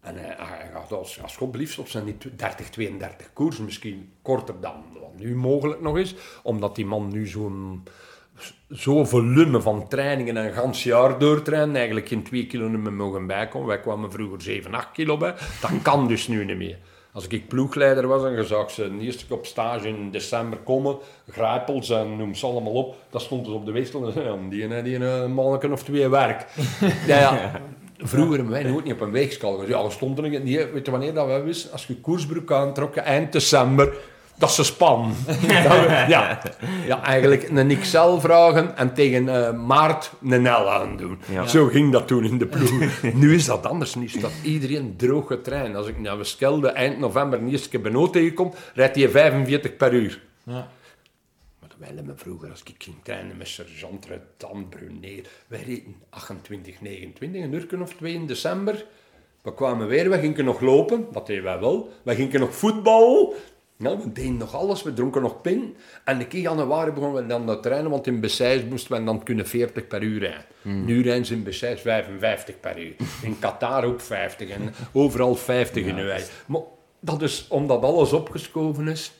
En 0.00 0.16
hij, 0.16 0.34
hij 0.38 0.70
gaat 0.72 0.92
als, 0.92 1.22
als 1.22 1.36
God 1.36 1.56
liefst 1.56 1.78
op 1.78 1.88
zijn 1.88 2.04
die 2.04 2.16
30, 2.36 2.70
32 2.70 3.32
koersen, 3.32 3.64
misschien 3.64 4.12
korter 4.22 4.54
dan 4.60 4.84
wat 5.00 5.18
nu 5.18 5.34
mogelijk 5.34 5.80
nog 5.80 5.98
is, 5.98 6.14
omdat 6.42 6.74
die 6.74 6.86
man 6.86 7.08
nu 7.08 7.26
zo'n 7.26 7.82
zo 8.70 9.04
volume 9.04 9.60
van 9.60 9.88
trainingen 9.88 10.36
en 10.36 10.44
een 10.44 10.52
gans 10.52 10.82
jaar 10.82 11.18
doortrainen, 11.18 11.76
eigenlijk 11.76 12.08
geen 12.08 12.22
2 12.22 12.46
kilo 12.46 12.68
meer 12.68 12.92
mogen 12.92 13.26
bijkomen. 13.26 13.68
Wij 13.68 13.80
kwamen 13.80 14.12
vroeger 14.12 14.42
7, 14.42 14.74
8 14.74 14.92
kilo 14.92 15.16
bij. 15.16 15.34
Dat 15.60 15.70
kan 15.82 16.08
dus 16.08 16.28
nu 16.28 16.44
niet 16.44 16.56
meer. 16.56 16.78
Als 17.12 17.26
ik 17.26 17.48
ploegleider 17.48 18.06
was 18.06 18.24
en 18.24 18.32
je 18.32 18.44
zag 18.44 18.70
ze 18.70 18.96
keer 18.98 19.36
op 19.36 19.46
stage 19.46 19.88
in 19.88 20.10
december 20.10 20.58
komen, 20.58 20.96
grijpels 21.28 21.90
en 21.90 22.16
noem 22.16 22.34
ze 22.34 22.46
allemaal 22.46 22.72
op, 22.72 22.96
dat 23.10 23.22
stond 23.22 23.44
dus 23.44 23.54
op 23.54 23.66
de 23.66 23.72
weegstal 23.72 24.12
en 24.12 24.48
die, 24.50 24.68
die, 24.68 24.82
die 24.82 25.04
een 25.04 25.32
manneken 25.32 25.72
of 25.72 25.82
twee 25.82 26.08
werk. 26.08 26.46
ja, 27.06 27.18
ja. 27.18 27.52
Vroeger 28.02 28.34
hebben 28.36 28.52
wij 28.52 28.62
nooit 28.62 28.84
niet 28.84 28.92
op 28.92 29.00
een 29.00 29.10
weegschaal 29.10 29.52
gezien. 29.58 29.76
Ja, 29.76 29.84
er 29.84 29.92
stond 29.92 30.18
er 30.18 30.28
niet. 30.28 30.44
Weet 30.72 30.84
je 30.86 30.90
wanneer 30.90 31.14
dat 31.14 31.26
wij 31.26 31.42
wisten? 31.44 31.72
Als 31.72 31.86
je 31.86 31.94
koersbroek 31.96 32.52
aantrok, 32.52 32.96
eind 32.96 33.32
december, 33.32 33.92
Dat 34.38 34.52
ze 34.52 34.64
span. 34.64 35.14
Dat- 35.26 36.08
ja. 36.08 36.42
ja, 36.86 37.02
eigenlijk 37.02 37.48
een 37.54 37.78
XL 37.80 38.18
vragen 38.18 38.76
en 38.76 38.94
tegen 38.94 39.46
eh, 39.46 39.52
maart 39.66 40.10
een 40.28 40.42
L 40.42 40.70
aandoen. 40.70 41.18
Ja. 41.32 41.46
Zo 41.46 41.66
ging 41.66 41.92
dat 41.92 42.06
toen 42.06 42.24
in 42.24 42.38
de 42.38 42.46
ploeg. 42.46 43.02
nu 43.14 43.34
is 43.34 43.44
dat 43.44 43.66
anders. 43.66 43.94
Nu 43.94 44.08
staat 44.08 44.30
iedereen 44.42 44.94
droog 44.96 45.26
getraind. 45.26 45.76
Als 45.76 45.86
ik 45.86 45.98
naar 45.98 46.16
Weskelde 46.18 46.68
eind 46.68 46.98
november 46.98 47.38
een 47.38 47.48
eerste 47.50 47.68
keer 47.68 47.80
Benoot 47.80 48.12
tegenkom, 48.12 48.52
rijdt 48.74 48.96
hij 48.96 49.08
45 49.08 49.76
per 49.76 49.92
uur. 49.92 50.20
Ja. 50.44 50.68
Willen 51.80 52.06
me 52.06 52.12
vroeger, 52.16 52.50
als 52.50 52.62
ik 52.62 52.82
ging 52.82 52.96
trainen 53.02 53.36
met 53.36 53.48
sergeant 53.48 54.06
Redan, 54.06 54.68
Bruneer, 54.68 55.26
wij 55.46 55.62
reden 55.62 55.94
28, 56.08 56.80
29, 56.80 57.42
een 57.42 57.52
uur 57.52 57.82
of 57.82 57.94
twee 57.94 58.14
in 58.14 58.26
december. 58.26 58.86
We 59.42 59.54
kwamen 59.54 59.86
weer, 59.88 60.10
we 60.10 60.18
gingen 60.18 60.44
nog 60.44 60.60
lopen, 60.60 61.06
dat 61.12 61.26
deden 61.26 61.44
wij 61.44 61.58
wel. 61.58 61.92
We 62.02 62.14
gingen 62.14 62.40
nog 62.40 62.54
voetbal. 62.54 63.34
Nou, 63.76 63.98
we 63.98 64.12
deden 64.12 64.36
nog 64.36 64.54
alles, 64.54 64.82
we 64.82 64.92
dronken 64.92 65.22
nog 65.22 65.40
pin. 65.40 65.76
En 66.04 66.18
de 66.18 66.26
keer 66.26 66.40
januari 66.40 66.90
begonnen 66.90 67.22
we 67.22 67.28
dan 67.28 67.46
te 67.46 67.60
trainen, 67.60 67.90
want 67.90 68.06
in 68.06 68.20
Bessijs 68.20 68.64
moesten 68.64 68.98
we 68.98 69.04
dan 69.04 69.22
kunnen 69.22 69.46
40 69.46 69.86
per 69.86 70.02
uur 70.02 70.20
rijden. 70.20 70.84
Nu 70.84 71.02
rijden 71.02 71.26
ze 71.26 71.34
in 71.34 71.42
Bessijs 71.42 71.80
55 71.80 72.60
per 72.60 72.78
uur. 72.78 72.96
In 73.22 73.38
Qatar 73.38 73.84
ook 73.84 74.00
50 74.00 74.48
en 74.48 74.74
overal 74.92 75.34
50 75.34 75.84
in 75.84 75.96
de 75.96 76.26
Maar 76.46 76.62
dat 77.00 77.22
is 77.22 77.46
omdat 77.48 77.82
alles 77.82 78.12
opgeschoven 78.12 78.88
is. 78.88 79.12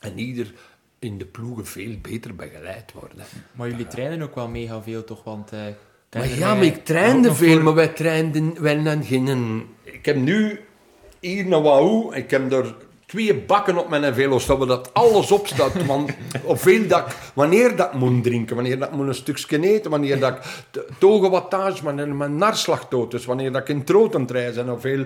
En 0.00 0.18
ieder 0.18 0.52
in 0.98 1.18
de 1.18 1.24
ploegen 1.24 1.66
veel 1.66 1.94
beter 2.02 2.34
begeleid 2.34 2.92
worden. 2.92 3.24
Maar 3.52 3.68
jullie 3.68 3.86
trainen 3.86 4.22
ook 4.22 4.34
wel 4.34 4.48
mega 4.48 4.82
veel, 4.82 5.04
toch? 5.04 5.24
Want, 5.24 5.52
eh, 5.52 5.58
Maar 6.12 6.28
ja, 6.38 6.54
maar 6.54 6.64
ik 6.64 6.84
trainde 6.84 7.34
veel, 7.34 7.52
voor- 7.54 7.62
maar 7.62 7.74
wij 7.74 7.88
trainden 7.88 8.62
wel 8.62 8.82
dan 8.82 9.04
geen... 9.04 9.66
Ik 9.82 10.04
heb 10.04 10.16
nu 10.16 10.60
hier 11.20 11.46
naar 11.46 11.62
Wahoo, 11.62 12.12
ik 12.12 12.30
heb 12.30 12.52
er 12.52 12.74
twee 13.06 13.34
bakken 13.34 13.76
op 13.78 13.88
mijn 13.88 14.14
velo's, 14.14 14.46
dat 14.46 14.58
we 14.58 14.66
dat 14.66 14.94
alles 14.94 15.30
opstaat. 15.32 15.84
Want 15.86 16.10
op 16.42 16.58
veel 16.60 16.86
dat, 16.86 17.06
ik- 17.06 17.16
wanneer 17.34 17.76
dat 17.76 17.86
ik 17.86 17.92
moet 17.98 18.22
drinken, 18.22 18.54
wanneer 18.54 18.78
dat 18.78 18.88
ik 18.88 18.94
moet 18.94 19.06
een 19.08 19.14
stukje 19.14 19.60
eten, 19.62 19.90
wanneer 19.90 20.18
dat 20.20 20.32
ik 20.34 20.42
t- 20.70 20.80
togenwattage, 20.98 21.84
wanneer 21.84 22.14
mijn 22.14 22.36
narslagtoot 22.36 23.14
is, 23.14 23.24
wanneer 23.24 23.52
dat 23.52 23.60
ik 23.62 23.68
in 23.68 23.84
troten 23.84 24.26
reis 24.26 24.56
en 24.56 24.68
hoeveel 24.68 25.04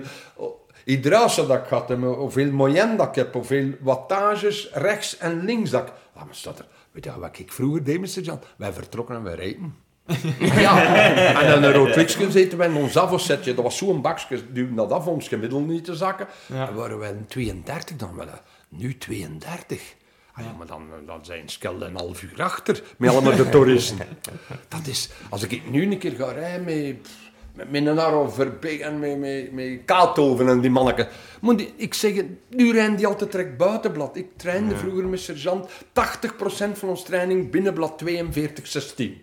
hydrase 0.85 1.47
dat 1.47 1.57
ik 1.57 1.69
had, 1.69 1.89
hoeveel 1.89 2.51
moyen 2.51 2.97
dat 2.97 3.07
ik 3.07 3.15
heb, 3.15 3.33
hoeveel 3.33 3.69
wattages 3.79 4.69
rechts 4.73 5.17
en 5.17 5.45
links 5.45 5.69
dat 5.69 5.87
ik... 5.87 5.93
Ah, 6.13 6.25
maar 6.25 6.35
staat 6.35 6.59
er... 6.59 6.65
Weet 6.91 7.03
je 7.03 7.19
wat 7.19 7.39
ik 7.39 7.51
vroeger 7.51 7.83
deed, 7.83 7.99
Mr. 7.99 8.21
Jan? 8.21 8.39
Wij 8.55 8.73
vertrokken 8.73 9.15
en 9.15 9.23
wij 9.23 9.35
reden. 9.35 9.75
Ja, 10.61 11.41
en 11.41 11.49
dan 11.49 11.63
een 11.63 11.73
rood 11.73 11.95
witsje 11.95 12.31
zitten 12.31 12.57
wij 12.57 12.67
in 12.67 12.75
ons 12.75 12.97
afzetje. 12.97 13.53
Dat 13.53 13.63
was 13.63 13.77
zo'n 13.77 14.01
bakje, 14.01 14.51
duwden 14.51 14.75
dat 14.75 14.91
af 14.91 15.07
om 15.07 15.13
ons 15.13 15.27
gemiddeld 15.27 15.67
niet 15.67 15.83
te 15.83 15.95
zakken. 15.95 16.27
En 16.47 16.73
waren 16.73 16.99
wij 16.99 17.09
een 17.09 17.25
32 17.25 17.97
dan 17.97 18.15
wel. 18.15 18.27
Nu 18.69 18.97
32. 18.97 19.95
Ah, 20.33 20.45
ja, 20.45 20.51
maar 20.57 20.67
dan, 20.67 20.87
dan 21.05 21.25
zijn 21.25 21.49
Skelde 21.49 21.85
een 21.85 21.95
half 21.95 22.23
uur 22.23 22.43
achter 22.43 22.83
met 22.97 23.09
allemaal 23.09 23.35
de 23.35 23.49
toeristen. 23.49 24.07
Dat 24.67 24.87
is, 24.87 25.09
als 25.29 25.43
ik 25.43 25.69
nu 25.69 25.91
een 25.91 25.97
keer 25.97 26.11
ga 26.11 26.31
rijden 26.31 26.63
met, 26.63 27.09
met, 27.53 27.97
Arro 27.97 28.29
Verbeek 28.29 28.79
en 28.79 28.99
met, 28.99 29.19
met, 29.19 29.51
met 29.51 29.79
Kaathoven 29.85 30.47
en 30.47 30.61
die 30.61 30.69
manneken. 30.71 31.07
Moet 31.41 31.57
die, 31.57 31.73
ik 31.75 31.93
zeg, 31.93 32.13
nu 32.49 32.71
rijden 32.71 32.95
die 32.95 33.07
altijd 33.07 33.31
direct 33.31 33.57
buitenblad. 33.57 34.15
Ik 34.15 34.27
trainde 34.37 34.77
vroeger 34.77 35.05
met 35.05 35.19
sergeant 35.19 35.69
80% 35.69 35.71
van 36.73 36.89
ons 36.89 37.03
training 37.03 37.51
binnenblad 37.51 37.97
42, 37.97 38.67
16. 38.67 39.21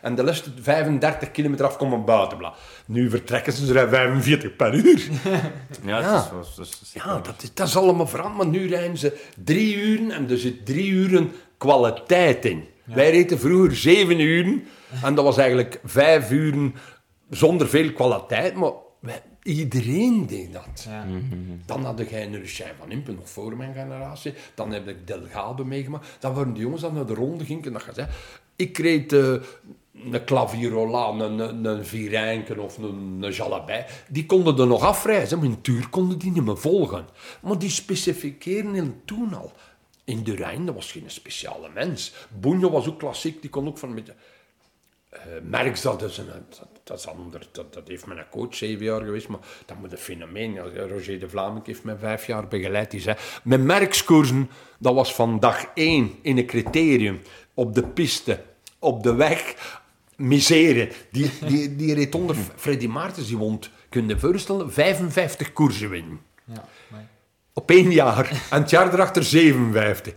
En 0.00 0.14
de 0.14 0.24
laatste 0.24 0.50
35 0.60 1.30
kilometer 1.30 1.66
af 1.66 1.76
komen 1.76 2.04
buitenblad. 2.04 2.56
Nu 2.86 3.10
vertrekken 3.10 3.52
ze 3.52 3.78
er 3.78 3.88
45 3.88 4.56
per 4.56 4.74
uur. 4.74 5.02
Ja, 5.84 5.98
Ja. 6.00 6.30
het 6.56 6.58
is, 6.58 6.92
Ja, 6.92 7.18
dat 7.20 7.42
is, 7.42 7.54
dat 7.54 7.68
is 7.68 7.76
allemaal 7.76 8.06
veranderd. 8.06 8.36
Maar 8.36 8.60
nu 8.60 8.68
rijden 8.68 8.96
ze 8.98 9.18
drie 9.44 9.76
uren 9.76 10.10
en 10.10 10.30
er 10.30 10.38
zit 10.38 10.66
drie 10.66 10.90
uren 10.90 11.32
kwaliteit 11.58 12.44
in. 12.44 12.64
Wij 12.84 13.10
reden 13.10 13.38
vroeger 13.38 13.76
zeven 13.76 14.20
uren 14.20 14.64
en 15.02 15.14
dat 15.14 15.24
was 15.24 15.36
eigenlijk 15.36 15.80
vijf 15.84 16.30
uren 16.30 16.74
zonder 17.30 17.68
veel 17.68 17.92
kwaliteit. 17.92 18.54
Maar 18.54 18.72
iedereen 19.42 20.26
deed 20.26 20.52
dat. 20.52 20.86
Ja. 20.88 21.06
Dan 21.66 21.84
had 21.84 22.10
jij 22.10 22.24
een 22.24 22.30
Lucien 22.30 22.66
van 22.78 22.90
Impen, 22.90 23.14
nog 23.14 23.28
voor 23.28 23.56
mijn 23.56 23.74
generatie. 23.74 24.34
Dan 24.54 24.72
heb 24.72 24.88
ik 24.88 25.06
Delgado 25.06 25.64
meegemaakt. 25.64 26.16
Dan 26.18 26.34
waren 26.34 26.54
de 26.54 26.60
jongens 26.60 26.82
dat 26.82 26.92
naar 26.92 27.06
de 27.06 27.14
ronde 27.14 27.44
gingen. 27.44 27.72
Dat 27.72 27.84
je 27.84 27.92
zei, 27.94 28.08
ik 28.56 28.78
reed 28.78 29.12
eh, 29.12 29.34
een 29.92 30.24
Clavirola, 30.24 31.08
een, 31.08 31.38
een, 31.38 31.64
een 31.64 31.86
Virijnken 31.86 32.58
of 32.58 32.78
een, 32.78 33.18
een 33.20 33.32
Jalabij. 33.32 33.86
Die 34.08 34.26
konden 34.26 34.58
er 34.58 34.66
nog 34.66 34.82
afreizen, 34.82 35.38
maar 35.38 35.46
in 35.46 35.60
Tuur 35.60 35.88
konden 35.88 36.18
die 36.18 36.32
niet 36.32 36.44
meer 36.44 36.58
volgen. 36.58 37.06
Maar 37.42 37.58
die 37.58 37.70
specificeren 37.70 38.74
in 38.74 39.00
toen 39.04 39.34
al. 39.34 39.52
In 40.04 40.22
Durijn, 40.22 40.66
dat 40.66 40.74
was 40.74 40.92
geen 40.92 41.10
speciale 41.10 41.68
mens. 41.74 42.14
Boenje 42.40 42.70
was 42.70 42.88
ook 42.88 42.98
klassiek, 42.98 43.40
die 43.40 43.50
kon 43.50 43.66
ook 43.66 43.78
van 43.78 43.88
een 43.88 43.94
beetje... 43.94 44.14
Eh, 45.08 45.20
Merks, 45.42 45.82
dat 45.82 46.02
is, 46.02 46.18
een, 46.18 46.28
dat, 46.84 46.98
is 46.98 47.06
ander, 47.06 47.46
dat, 47.52 47.74
dat 47.74 47.88
heeft 47.88 48.06
mijn 48.06 48.24
coach 48.30 48.54
zeven 48.54 48.84
jaar 48.84 49.00
geweest, 49.00 49.28
maar 49.28 49.40
dat 49.66 49.78
moet 49.78 49.92
een 49.92 49.98
fenomeen. 49.98 50.58
Roger 50.88 51.20
de 51.20 51.28
Vlaming 51.28 51.66
heeft 51.66 51.84
mij 51.84 51.96
vijf 51.96 52.26
jaar 52.26 52.48
begeleid. 52.48 52.90
Die 52.90 53.00
zei, 53.00 53.16
met 53.42 53.62
Merkskoersen, 53.62 54.50
dat 54.78 54.94
was 54.94 55.14
van 55.14 55.40
dag 55.40 55.66
één 55.74 56.12
in 56.22 56.38
een 56.38 56.46
criterium, 56.46 57.20
op 57.54 57.74
de 57.74 57.82
piste, 57.82 58.42
op 58.78 59.02
de 59.02 59.14
weg, 59.14 59.54
miseren. 60.16 60.88
Die, 61.10 61.30
die, 61.46 61.76
die 61.76 61.94
reed 61.94 62.14
onder 62.14 62.36
Freddy 62.56 62.86
Maartens, 62.86 63.26
die 63.26 63.36
won, 63.36 63.60
kun 63.88 64.08
je 64.08 64.18
voorstellen, 64.18 64.72
55 64.72 65.52
koersen 65.52 65.90
winnen. 65.90 66.20
Ja, 66.44 66.64
maar 66.88 67.08
Op 67.52 67.70
één 67.70 67.90
jaar. 67.90 68.30
En 68.50 68.60
het 68.60 68.70
jaar 68.70 68.94
erachter 68.94 69.24
57. 69.24 70.14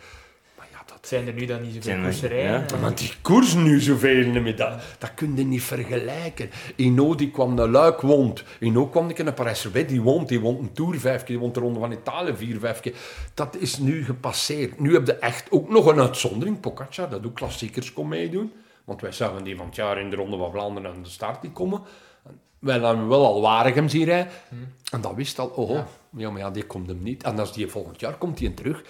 Ja, 1.09 1.17
zijn 1.17 1.27
er 1.27 1.33
nu 1.33 1.45
dan 1.45 1.61
niet 1.61 1.73
zoveel 1.73 1.93
er- 1.93 2.01
koerserijen? 2.01 2.51
ja. 2.51 2.65
eh? 2.65 2.81
want 2.81 2.97
die 2.97 3.11
koersen 3.21 3.63
nu 3.63 3.79
zoveel 3.79 4.27
niet 4.27 4.41
meer. 4.41 4.55
Dat, 4.55 4.81
dat 4.97 5.13
kun 5.13 5.35
je 5.35 5.43
niet 5.43 5.63
vergelijken. 5.63 6.49
Ino 6.75 7.15
die 7.15 7.31
kwam 7.31 7.53
naar 7.53 7.67
Luik, 7.67 8.01
wond. 8.01 8.43
Ino 8.59 8.87
kwam 8.87 9.09
ik 9.09 9.23
naar 9.23 9.33
Parijs-Roubaix, 9.33 9.87
die 9.89 10.01
wond. 10.01 10.27
Die 10.27 10.39
wond 10.39 10.59
een 10.59 10.73
Tour 10.73 10.99
vijf 10.99 11.17
keer, 11.17 11.27
die 11.27 11.39
wond 11.39 11.53
de 11.53 11.59
Ronde 11.59 11.79
van 11.79 11.91
Italië 11.91 12.35
vier, 12.35 12.59
vijf 12.59 12.79
keer. 12.79 12.93
Dat 13.33 13.55
is 13.59 13.77
nu 13.77 14.03
gepasseerd. 14.05 14.79
Nu 14.79 14.93
heb 14.93 15.05
je 15.07 15.15
echt 15.15 15.51
ook 15.51 15.69
nog 15.69 15.85
een 15.85 15.99
uitzondering. 15.99 16.59
Pogacar, 16.59 17.09
dat 17.09 17.25
ook 17.25 17.35
klassiekers 17.35 17.93
kon 17.93 18.07
meedoen. 18.07 18.51
Want 18.83 19.01
wij 19.01 19.11
zagen 19.11 19.43
die 19.43 19.55
van 19.55 19.65
het 19.65 19.75
jaar 19.75 19.99
in 19.99 20.09
de 20.09 20.15
Ronde 20.15 20.37
van 20.37 20.51
Vlaanderen 20.51 20.91
aan 20.91 21.03
de 21.03 21.09
start 21.09 21.41
die 21.41 21.51
komen. 21.51 21.81
Wij 22.59 22.79
hebben 22.79 23.07
wel 23.07 23.25
al 23.25 23.41
Waregem 23.41 23.89
zien 23.89 24.03
rijden. 24.03 24.31
En 24.91 25.01
dat 25.01 25.13
wist 25.15 25.39
al, 25.39 25.47
oh, 25.47 25.79
ja. 26.17 26.29
maar 26.29 26.41
ja, 26.41 26.51
die 26.51 26.63
komt 26.65 26.87
hem 26.87 27.03
niet. 27.03 27.23
En 27.23 27.39
als 27.39 27.53
die 27.53 27.67
volgend 27.67 27.99
jaar 27.99 28.17
komt, 28.17 28.37
die 28.37 28.53
terug. 28.53 28.83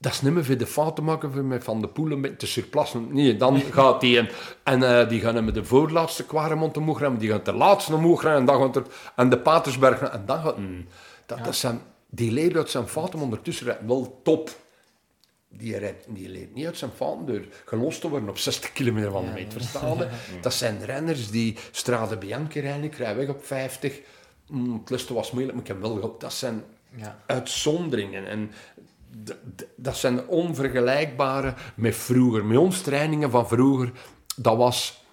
Dat 0.00 0.12
is 0.12 0.20
niet 0.20 0.32
meer 0.32 0.44
voor 0.44 0.56
de 0.56 0.66
fout 0.66 0.96
te 0.96 1.02
maken 1.02 1.32
voor 1.32 1.44
met 1.44 1.64
Van 1.64 1.80
de 1.80 1.88
Poel 1.88 2.10
een 2.10 2.20
beetje 2.20 2.36
te 2.36 2.46
surplassen. 2.46 3.12
Nee, 3.14 3.36
dan 3.36 3.60
gaat 3.72 4.00
die 4.00 4.18
en, 4.18 4.28
en 4.62 4.82
eh, 5.00 5.08
die 5.08 5.20
gaan 5.20 5.34
hem 5.34 5.44
met 5.44 5.54
de 5.54 5.64
voorlaatste 5.64 6.24
Quaremont 6.24 6.76
omhoog 6.76 6.98
remmen, 6.98 7.20
die 7.20 7.30
gaan 7.30 7.40
de 7.44 7.52
laatste 7.52 7.94
omhoog 7.94 8.22
remmen, 8.22 8.40
en 8.40 8.46
dan 8.46 8.62
gaat 8.62 8.76
er, 8.76 8.82
en 9.16 9.28
de 9.30 9.38
Patersberg, 9.38 10.00
en 10.00 10.22
dan 10.26 10.42
gaat, 10.42 10.58
mm, 10.58 10.86
dat, 11.26 11.44
dat 11.44 11.56
zijn, 11.56 11.80
die 12.10 12.32
leert 12.32 12.56
uit 12.56 12.70
zijn 12.70 12.88
fouten, 12.88 13.18
ondertussen 13.18 13.66
rijdt 13.66 13.86
wel 13.86 14.20
top. 14.22 14.50
Die, 15.50 15.76
rijdt, 15.78 16.06
die 16.08 16.28
leert 16.28 16.54
niet 16.54 16.66
uit 16.66 16.76
zijn 16.78 16.90
fouten 16.96 17.26
door 17.26 17.40
gelost 17.64 18.00
te 18.00 18.08
worden 18.08 18.28
op 18.28 18.38
60 18.38 18.72
kilometer 18.72 19.10
van 19.10 19.24
de 19.24 19.30
meet, 19.30 19.52
verstaan? 19.52 19.98
Dat 20.42 20.54
zijn 20.54 20.84
renners 20.84 21.30
die 21.30 21.56
Strade 21.70 22.16
Bianchi 22.16 22.60
rijden, 22.60 22.84
ik 22.84 22.94
rij 22.94 23.16
weg 23.16 23.28
op 23.28 23.44
50. 23.46 24.00
Mm, 24.48 24.78
het 24.80 24.90
laatste 24.90 25.14
was 25.14 25.30
moeilijk, 25.30 25.54
maar 25.56 25.64
ik 25.66 25.72
heb 25.72 25.80
wel. 25.80 26.16
Dat 26.18 26.32
zijn 26.32 26.64
Ja. 26.94 27.18
uitzonderingen. 27.26 28.26
En 28.26 28.50
dat 29.76 29.96
zijn 29.96 30.26
onvergelijkbare 30.26 31.54
met 31.76 31.96
vroeger. 31.96 32.44
Met 32.44 32.58
ons 32.58 32.82
trainingen 32.82 33.30
van 33.30 33.48
vroeger, 33.48 33.92
dat 34.36 34.56
was... 34.56 35.06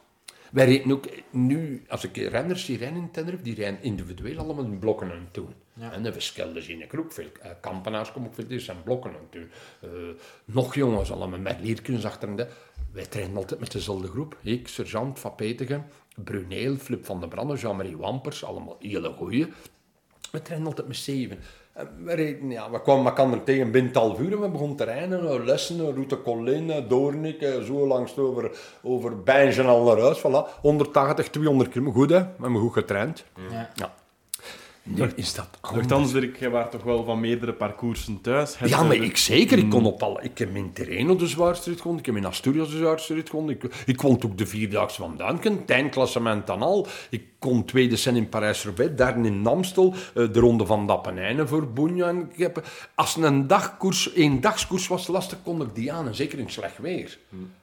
Wij 0.52 0.66
reden 0.66 0.92
ook 0.92 1.06
nu, 1.32 1.84
als 1.88 2.04
ik 2.04 2.18
renners 2.18 2.66
die 2.66 2.78
rijden 2.78 2.98
in 2.98 3.12
Tenerife, 3.12 3.44
die 3.44 3.56
rijden 3.56 3.84
individueel 3.84 4.38
allemaal 4.38 4.64
in 4.64 4.80
blokken 4.80 5.12
aan 5.12 5.20
het 5.20 5.34
doen. 5.34 5.54
En 5.80 6.04
de 6.04 6.14
verschillen 6.14 6.64
zien 6.64 6.82
ik 6.82 6.98
ook 7.00 7.12
veel. 7.12 7.30
Uh, 7.44 7.52
kampenaars 7.62 8.12
komen 8.12 8.30
ook 8.30 8.36
veel, 8.36 8.48
die 8.48 8.60
zijn 8.60 8.84
blokken 8.84 9.12
aan 9.12 9.28
het 9.30 9.32
doen. 9.32 9.50
Eh, 9.82 9.90
nog 10.46 10.76
jongens, 10.76 11.12
allemaal 11.12 11.40
met 11.40 11.58
leerkunst 11.62 12.06
achter 12.06 12.36
de. 12.36 12.48
Wij 12.92 13.06
trainen 13.06 13.38
altijd 13.38 13.60
met 13.60 13.72
dezelfde 13.72 14.08
groep. 14.08 14.38
Ik, 14.42 14.68
Sergeant 14.68 15.20
Van 15.20 15.36
Petegem, 15.36 15.84
Bruneel, 16.16 16.76
Flip 16.76 17.06
van 17.06 17.20
der 17.20 17.30
Branden, 17.30 17.58
Jean-Marie 17.58 17.98
Wampers, 17.98 18.44
allemaal 18.44 18.76
hele 18.80 19.10
goeie. 19.10 19.48
We 20.32 20.42
trainen 20.42 20.68
altijd 20.68 20.88
met 20.88 20.98
zeven. 20.98 21.40
En 21.76 21.90
we, 22.04 22.14
reden, 22.14 22.50
ja, 22.50 22.72
we 22.72 22.82
kwamen 22.82 23.06
elkaar 23.06 23.44
tegen 23.44 23.72
binnen 23.72 23.92
het 23.92 24.02
half 24.02 24.20
uur 24.20 24.32
en 24.32 24.42
we 24.42 24.50
begonnen 24.50 24.78
te 24.78 24.84
rijden. 24.84 25.30
eh, 25.30 25.44
Lessen, 25.46 25.80
eh, 25.80 25.94
Route 25.94 26.22
Colline, 26.22 26.88
Doornik, 26.88 27.42
eh, 27.42 27.62
zo 27.62 27.88
langs 27.88 28.18
over, 28.18 28.52
over 28.84 29.24
Bijngen 29.24 29.66
al 29.66 29.84
naar 29.84 30.00
huis. 30.00 30.20
Voilà. 30.20 30.62
180, 30.62 31.30
200 31.30 31.70
kilometer. 31.70 32.00
Goed 32.00 32.10
hè, 32.10 32.20
we 32.20 32.42
hebben 32.42 32.62
goed 32.62 32.74
getraind. 32.74 33.26
Ja. 33.52 33.70
Ja. 33.74 33.94
Nu 34.88 35.12
is 35.16 35.34
dat 35.34 35.50
anders. 35.62 35.88
Nochtans, 35.88 36.12
Dirk, 36.12 36.40
jij 36.40 36.50
was 36.50 36.66
toch 36.72 36.84
wel 36.84 37.04
van 37.04 37.20
meerdere 37.20 37.54
parcoursen 37.54 38.22
thuis? 38.22 38.58
Ja, 38.66 38.84
maar 38.84 38.96
ik 38.96 39.18
zeker. 39.18 39.58
Ik 39.58 39.70
kon 39.70 39.86
op 39.86 40.04
al, 40.04 40.24
ik 40.24 40.38
heb 40.38 40.56
in 40.56 40.74
Terreno 40.74 41.16
de 41.16 41.28
zwaarste 41.28 41.70
rit 41.70 41.82
gewonnen. 41.82 42.06
Ik 42.06 42.06
heb 42.06 42.16
in 42.16 42.26
Asturias 42.26 42.70
de 42.70 42.78
zwaarste 42.78 43.14
rit 43.14 43.30
gewonnen. 43.30 43.56
Ik, 43.56 43.84
ik 43.86 43.98
kon 43.98 44.24
ook 44.24 44.38
de 44.38 44.46
Vierdaagse 44.46 45.02
van 45.02 45.18
Duinken, 45.18 45.58
het 45.58 45.70
eindklassement 45.70 46.48
dan 46.48 46.62
al. 46.62 46.88
Ik 47.10 47.24
kon 47.40 47.66
tweede 47.66 47.96
zijn 47.96 48.16
in 48.16 48.30
Parijs-Roubaix, 48.30 48.96
derde 48.96 49.28
in 49.28 49.42
Namstel, 49.42 49.94
eh, 49.94 50.34
de 50.34 50.40
ronde 50.40 50.66
van 50.66 50.88
Dappenijnen 50.88 51.48
voor 51.48 51.68
Boenja. 51.68 52.08
En 52.08 52.30
ik 52.32 52.38
heb, 52.38 52.68
als 52.96 53.16
een 53.16 53.48
dagkoers, 53.48 54.12
een 54.16 54.42
dagskoers 54.42 54.88
was 54.88 55.08
lastig, 55.08 55.38
kon 55.44 55.62
ik 55.62 55.76
die 55.76 55.94
aan. 55.94 56.08
En 56.08 56.16
zeker 56.16 56.40
in 56.40 56.50
slecht 56.50 56.78
weer. 56.78 57.18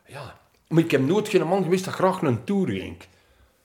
Ja. 0.07 0.37
Maar 0.69 0.83
ik 0.83 0.91
heb 0.91 1.07
nooit 1.07 1.29
geen 1.29 1.47
man 1.47 1.63
geweest 1.63 1.85
dat 1.85 1.95
graag 1.95 2.23
een 2.23 2.45
Tour 2.45 2.69
ging. 2.69 2.97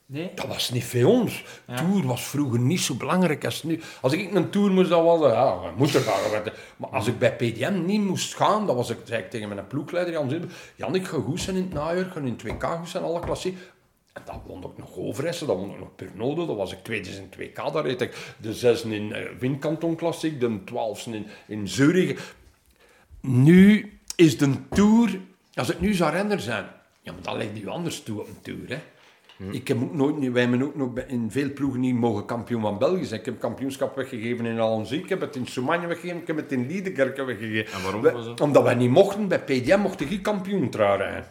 Nee? 0.10 0.32
Dat 0.36 0.48
was 0.48 0.70
niet 0.70 0.84
voor 0.84 1.04
ons. 1.04 1.44
Tour 1.76 2.06
was 2.06 2.24
vroeger 2.24 2.60
niet 2.60 2.80
zo 2.80 2.96
belangrijk 2.96 3.46
als 3.46 3.64
nu. 3.64 3.80
Als 4.02 4.14
ik 4.14 4.34
een 4.34 4.50
tour 4.50 4.72
moest, 4.72 4.90
dan 4.90 5.04
was 5.04 5.22
het, 5.22 5.32
ja, 5.32 5.60
we 5.60 5.70
moeten 5.78 6.02
gaan. 6.02 6.44
Maar 6.78 6.90
als 6.90 7.08
ik 7.08 7.20
bij 7.20 7.36
PDM 7.36 7.86
niet 7.86 8.02
moest 8.02 8.36
gaan, 8.36 8.68
dan 8.68 8.76
was 8.76 8.90
ik, 8.90 8.98
zei 9.04 9.24
ik 9.24 9.30
tegen 9.30 9.48
mijn 9.48 9.68
ploegleider 9.68 10.14
Jan 10.14 10.30
Zilber, 10.30 10.50
Jan, 10.76 10.96
ik 10.96 11.08
ga 11.08 11.18
goed 11.18 11.42
zijn 11.42 11.56
in 11.56 11.62
het 11.62 11.74
najaar, 11.74 12.06
ik 12.06 12.12
ga 12.12 12.20
in 12.20 12.38
2K 12.46 12.64
goed 12.80 12.90
zijn, 12.90 13.04
alle 13.04 13.20
klassiek. 13.20 13.58
En 14.14 14.22
dan 14.26 14.42
won 14.46 14.64
ik 14.64 14.78
nog 14.78 14.98
Overijssel, 14.98 15.48
dan 15.48 15.58
won 15.58 15.72
ik 15.72 15.80
nog 15.80 15.96
Pernode, 15.96 16.46
dan 16.46 16.56
was 16.56 16.72
ik 16.72 16.84
tweede 16.84 17.10
in 17.10 17.30
2K, 17.38 17.74
daar 17.74 17.86
reed 17.86 18.02
ik 18.02 18.36
de 18.38 18.54
zesde 18.54 18.96
in 18.96 19.10
uh, 19.10 19.18
Windkanton 19.40 19.96
Klassiek, 19.96 20.40
de 20.40 20.64
twaalfde 20.64 21.16
in, 21.16 21.28
in 21.48 21.68
Zurich. 21.68 22.36
Nu 23.22 24.00
is 24.16 24.38
de 24.38 24.54
Tour, 24.70 25.20
als 25.54 25.68
het 25.68 25.80
nu 25.80 25.94
zou 25.94 26.12
renner 26.12 26.40
zijn, 26.40 26.66
ja, 27.02 27.12
maar 27.12 27.22
dan 27.22 27.38
ligt 27.38 27.62
u 27.62 27.68
anders 27.68 28.04
toe 28.04 28.20
op 28.20 28.28
een 28.28 28.42
Tour, 28.42 28.70
hè. 28.70 28.80
Ik 29.52 29.68
heb 29.68 29.82
ook 29.82 29.94
nooit, 29.94 30.32
wij 30.32 30.42
hebben 30.42 30.62
ook 30.62 30.76
nog 30.76 31.00
in 31.08 31.32
veel 31.32 31.54
ploegen 31.54 31.80
niet 31.80 31.96
mogen 31.96 32.26
kampioen 32.26 32.62
van 32.62 32.78
België 32.78 33.06
zijn. 33.06 33.20
Ik 33.20 33.26
heb 33.26 33.40
kampioenschap 33.40 33.96
weggegeven 33.96 34.46
in 34.46 34.60
Alonzi, 34.60 34.98
ik 34.98 35.10
heb 35.10 35.22
het 35.22 35.36
in 35.36 35.48
Soumagne 35.48 35.88
weggegeven, 35.88 36.22
ik 36.22 36.28
heb 36.28 36.36
het 36.36 36.52
in 36.52 36.68
Liedekerke 36.68 37.24
weggegeven. 37.24 37.74
En 37.74 37.84
waarom 37.84 38.02
was 38.02 38.26
dat? 38.26 38.42
Omdat 38.42 38.64
wij 38.64 38.76
niet 38.76 38.90
mochten, 38.90 39.28
bij 39.28 39.44
PDM 39.44 39.80
mochten 39.80 40.08
geen 40.08 40.22
kampioen 40.22 40.70
trouw 40.70 40.98
rijden. 40.98 41.26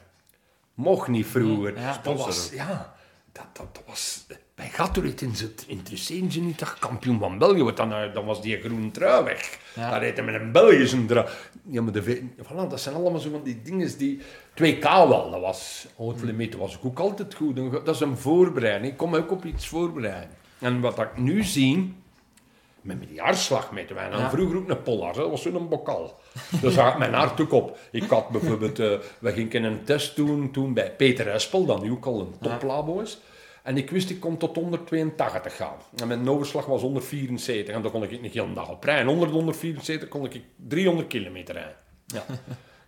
Mocht 0.75 1.09
niet 1.09 1.27
vroeger. 1.27 1.79
Ja. 1.79 2.01
dat 2.03 2.17
was, 2.17 2.51
ja, 2.53 2.95
dat, 3.33 3.47
dat, 3.53 3.75
dat 3.75 3.83
was... 3.87 4.27
Bij 4.57 4.69
Gatorade 4.69 5.25
in 5.25 5.31
het 5.31 5.65
interesseerde 5.67 6.33
ze 6.33 6.41
niet 6.41 6.59
dat 6.59 6.79
kampioen 6.79 7.19
van 7.19 7.39
België 7.39 7.63
wordt. 7.63 7.77
Dan, 7.77 7.93
eh, 7.93 8.15
dan 8.15 8.25
was 8.25 8.43
die 8.43 8.61
groene 8.61 8.91
trui 8.91 9.25
weg. 9.25 9.59
Ja. 9.75 9.91
Dan 9.91 9.99
reed 9.99 10.17
hij 10.17 10.27
met 10.27 10.35
een 10.35 10.53
Belgische 10.53 11.05
trui. 11.07 11.27
Ja, 11.69 11.83
maar 11.83 11.93
de, 11.93 12.23
voilà, 12.43 12.69
dat 12.69 12.81
zijn 12.81 12.95
allemaal 12.95 13.21
zo 13.21 13.31
van 13.31 13.43
die 13.43 13.63
dingen 13.63 13.99
die... 13.99 14.21
2K 14.55 14.83
wel, 14.83 15.31
dat 15.31 15.41
was... 15.41 15.87
Houtlemeter 15.97 16.59
was 16.59 16.75
ik 16.75 16.85
ook 16.85 16.99
altijd 16.99 17.35
goed. 17.35 17.57
Dat 17.57 17.95
is 17.95 18.01
een 18.01 18.17
voorbereiding. 18.17 18.93
Ik 18.93 18.99
kom 18.99 19.15
ook 19.15 19.31
op 19.31 19.45
iets 19.45 19.69
voorbereiden. 19.69 20.31
En 20.59 20.81
wat 20.81 20.99
ik 20.99 21.17
nu 21.17 21.43
zie... 21.43 21.95
Met 22.81 22.99
mijn 22.99 23.13
jaarslag 23.13 23.73
met 23.73 23.91
hadden 23.91 24.19
Ja. 24.19 24.31
vroeger 24.31 24.57
ook 24.57 24.69
een 24.69 24.83
pollard, 24.83 25.15
hè. 25.17 25.21
dat 25.21 25.31
was 25.31 25.43
zo'n 25.43 25.69
bokal. 25.69 26.21
Daar 26.63 26.73
had 26.73 26.99
mijn 26.99 27.15
hart 27.23 27.41
ook 27.41 27.53
op. 27.53 27.79
Ik 27.91 28.11
had 28.11 28.29
bijvoorbeeld, 28.29 28.79
eh 28.79 28.99
we 29.19 29.33
gingen 29.33 29.65
een 29.65 29.85
test 29.85 30.17
doen 30.17 30.51
toen 30.51 30.75
bij 30.75 30.91
Peter 30.91 31.29
Espel, 31.29 31.65
dat 31.67 31.83
nu 31.83 31.91
ook 31.91 32.07
al 32.07 32.21
een 32.21 32.35
toplabo 32.41 33.01
is. 33.01 33.19
En 33.67 33.77
ik 33.77 33.91
wist, 33.91 34.11
ik 34.11 34.21
kon 34.21 34.37
tot 34.37 34.57
182 34.57 35.57
gaan. 35.57 35.77
En 35.97 36.09
mijn 36.09 36.29
overslag 36.29 36.67
was 36.67 36.81
174 36.81 37.75
en 37.75 37.83
dan 37.83 37.91
kon 37.91 38.03
ik 38.03 38.21
niet 38.21 38.33
heel 38.33 38.53
dag 38.53 38.71
op 38.71 38.85
rijden. 38.85 39.09
Onder 39.09 39.29
de 39.29 39.35
174 39.35 40.09
kon 40.09 40.25
ik 40.25 40.41
300 40.57 41.09
kilometer 41.09 41.55
rijden. 41.55 41.77
Ja. 42.07 42.25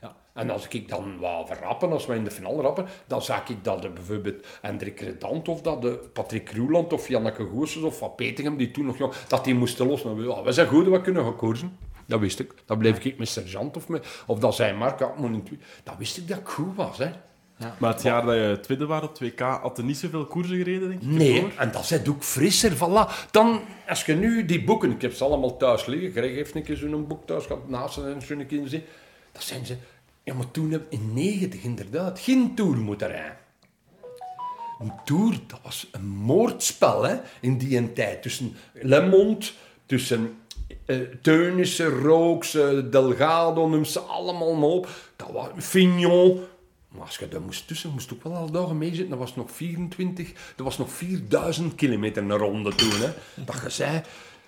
Ja. 0.01 0.17
En 0.33 0.51
als 0.51 0.69
ik 0.69 0.89
dan 0.89 1.19
wou 1.19 1.47
verrappen, 1.47 1.93
als 1.93 2.07
we 2.07 2.15
in 2.15 2.25
de 2.25 2.31
finale 2.31 2.63
rappen, 2.63 2.87
dan 3.07 3.23
zag 3.23 3.49
ik 3.49 3.65
dat 3.65 3.83
de, 3.83 3.91
bijvoorbeeld 3.91 4.47
Hendrik 4.61 5.01
Redant 5.01 5.49
of 5.49 5.63
dat 5.63 5.83
de 5.83 6.11
Patrick 6.13 6.51
Roeland 6.51 6.93
of 6.93 7.09
Janneke 7.09 7.49
Goossens 7.53 7.85
of 7.85 7.99
Van 7.99 8.15
Petegem, 8.15 8.57
die 8.57 8.71
toen 8.71 8.87
nog 8.87 8.99
jong, 8.99 9.13
dat 9.29 9.45
die 9.45 9.55
moesten 9.55 9.87
los. 9.87 10.05
Nou, 10.05 10.45
we 10.45 10.53
zijn 10.53 10.67
goed, 10.67 10.87
we 10.87 11.01
kunnen 11.01 11.25
gaan 11.25 11.37
koersen. 11.37 11.79
Dat 12.07 12.21
wist 12.21 12.41
ik. 12.41 12.55
Dan 12.65 12.79
bleef 12.79 13.05
ik 13.05 13.19
met 13.19 13.29
sergeant 13.29 13.77
of, 13.77 13.89
met, 13.89 14.23
of 14.27 14.39
dat 14.39 14.55
zijn 14.55 14.77
Mark, 14.77 14.99
dat 14.99 15.95
wist 15.99 16.17
ik 16.17 16.29
dat 16.29 16.39
ik 16.39 16.49
goed 16.49 16.77
was. 16.77 16.99
Hè. 16.99 17.11
Maar 17.79 17.93
het 17.93 18.03
jaar 18.03 18.25
dat 18.25 18.35
je 18.35 18.59
tweede 18.61 18.87
was 18.87 19.03
op 19.03 19.19
2K, 19.23 19.37
had 19.37 19.77
je 19.77 19.83
niet 19.83 19.97
zoveel 19.97 20.27
koersen 20.27 20.57
gereden, 20.57 20.89
denk 20.89 21.03
ik? 21.03 21.09
Nee, 21.09 21.35
ervoor? 21.35 21.59
en 21.59 21.71
dat 21.71 21.91
is 21.91 22.09
ook 22.09 22.23
frisser. 22.23 22.73
Voilà. 22.77 23.31
Dan, 23.31 23.61
als 23.89 24.05
je 24.05 24.15
nu 24.15 24.45
die 24.45 24.65
boeken, 24.65 24.91
ik 24.91 25.03
heb 25.03 25.13
ze 25.13 25.25
allemaal 25.25 25.57
thuis 25.57 25.87
liggen. 25.87 26.11
Greg 26.11 26.35
heeft 26.35 26.55
een 26.55 26.63
keer 26.63 26.77
zo'n 26.77 27.07
boek 27.07 27.27
thuis 27.27 27.47
gehad, 27.47 27.69
naast 27.69 27.95
ze 27.95 28.03
en 28.03 28.23
zo'n 28.23 28.47
keer 28.47 28.63
gezien. 28.63 28.83
Dat 29.33 29.43
zijn 29.43 29.67
ze. 29.67 29.77
Ja, 30.23 30.35
maar 30.35 30.51
toen 30.51 30.71
heb 30.71 30.83
in 30.89 31.13
90 31.15 31.63
inderdaad 31.63 32.21
geen 32.21 32.55
tour 32.55 32.77
moeten 32.77 33.09
rijden. 33.09 33.37
Een 34.79 34.93
tour, 35.05 35.39
dat 35.47 35.61
was 35.63 35.89
een 35.93 36.07
moordspel 36.07 37.03
hè, 37.03 37.17
in 37.41 37.59
die 37.59 37.77
een 37.77 37.95
tijd. 37.95 38.23
Tussen 38.23 38.57
Le 38.73 39.09
Monde, 39.09 39.47
tussen 39.87 40.37
eh 40.87 40.97
Teunissen, 41.23 42.01
Rooks, 42.01 42.55
eh, 42.55 42.69
Delgado, 42.91 43.69
noem 43.69 43.85
ze 43.85 44.01
allemaal 44.01 44.55
maar 44.55 44.69
op. 44.69 44.89
Dat 45.17 45.31
was 45.33 45.49
Fignon. 45.57 46.41
Maar 46.99 47.07
als 47.07 47.17
je 47.17 47.29
daar 47.29 47.41
moest 47.41 47.67
tussen, 47.67 47.91
moest 47.91 48.13
ook 48.13 48.23
wel 48.23 48.35
al 48.35 48.51
dagen 48.51 48.79
meezitten. 48.79 49.09
Dat 49.09 49.19
was 49.19 49.35
nog 49.35 49.51
24, 49.51 50.33
dat 50.57 50.67
was 50.67 50.79
nog 50.79 50.91
4000 50.91 51.75
kilometer 51.75 52.23
een 52.23 52.37
ronde 52.37 52.75
toen. 52.75 53.01
Hè. 53.01 53.11
Dat 53.45 53.61
je 53.63 53.71
zei, 53.71 54.03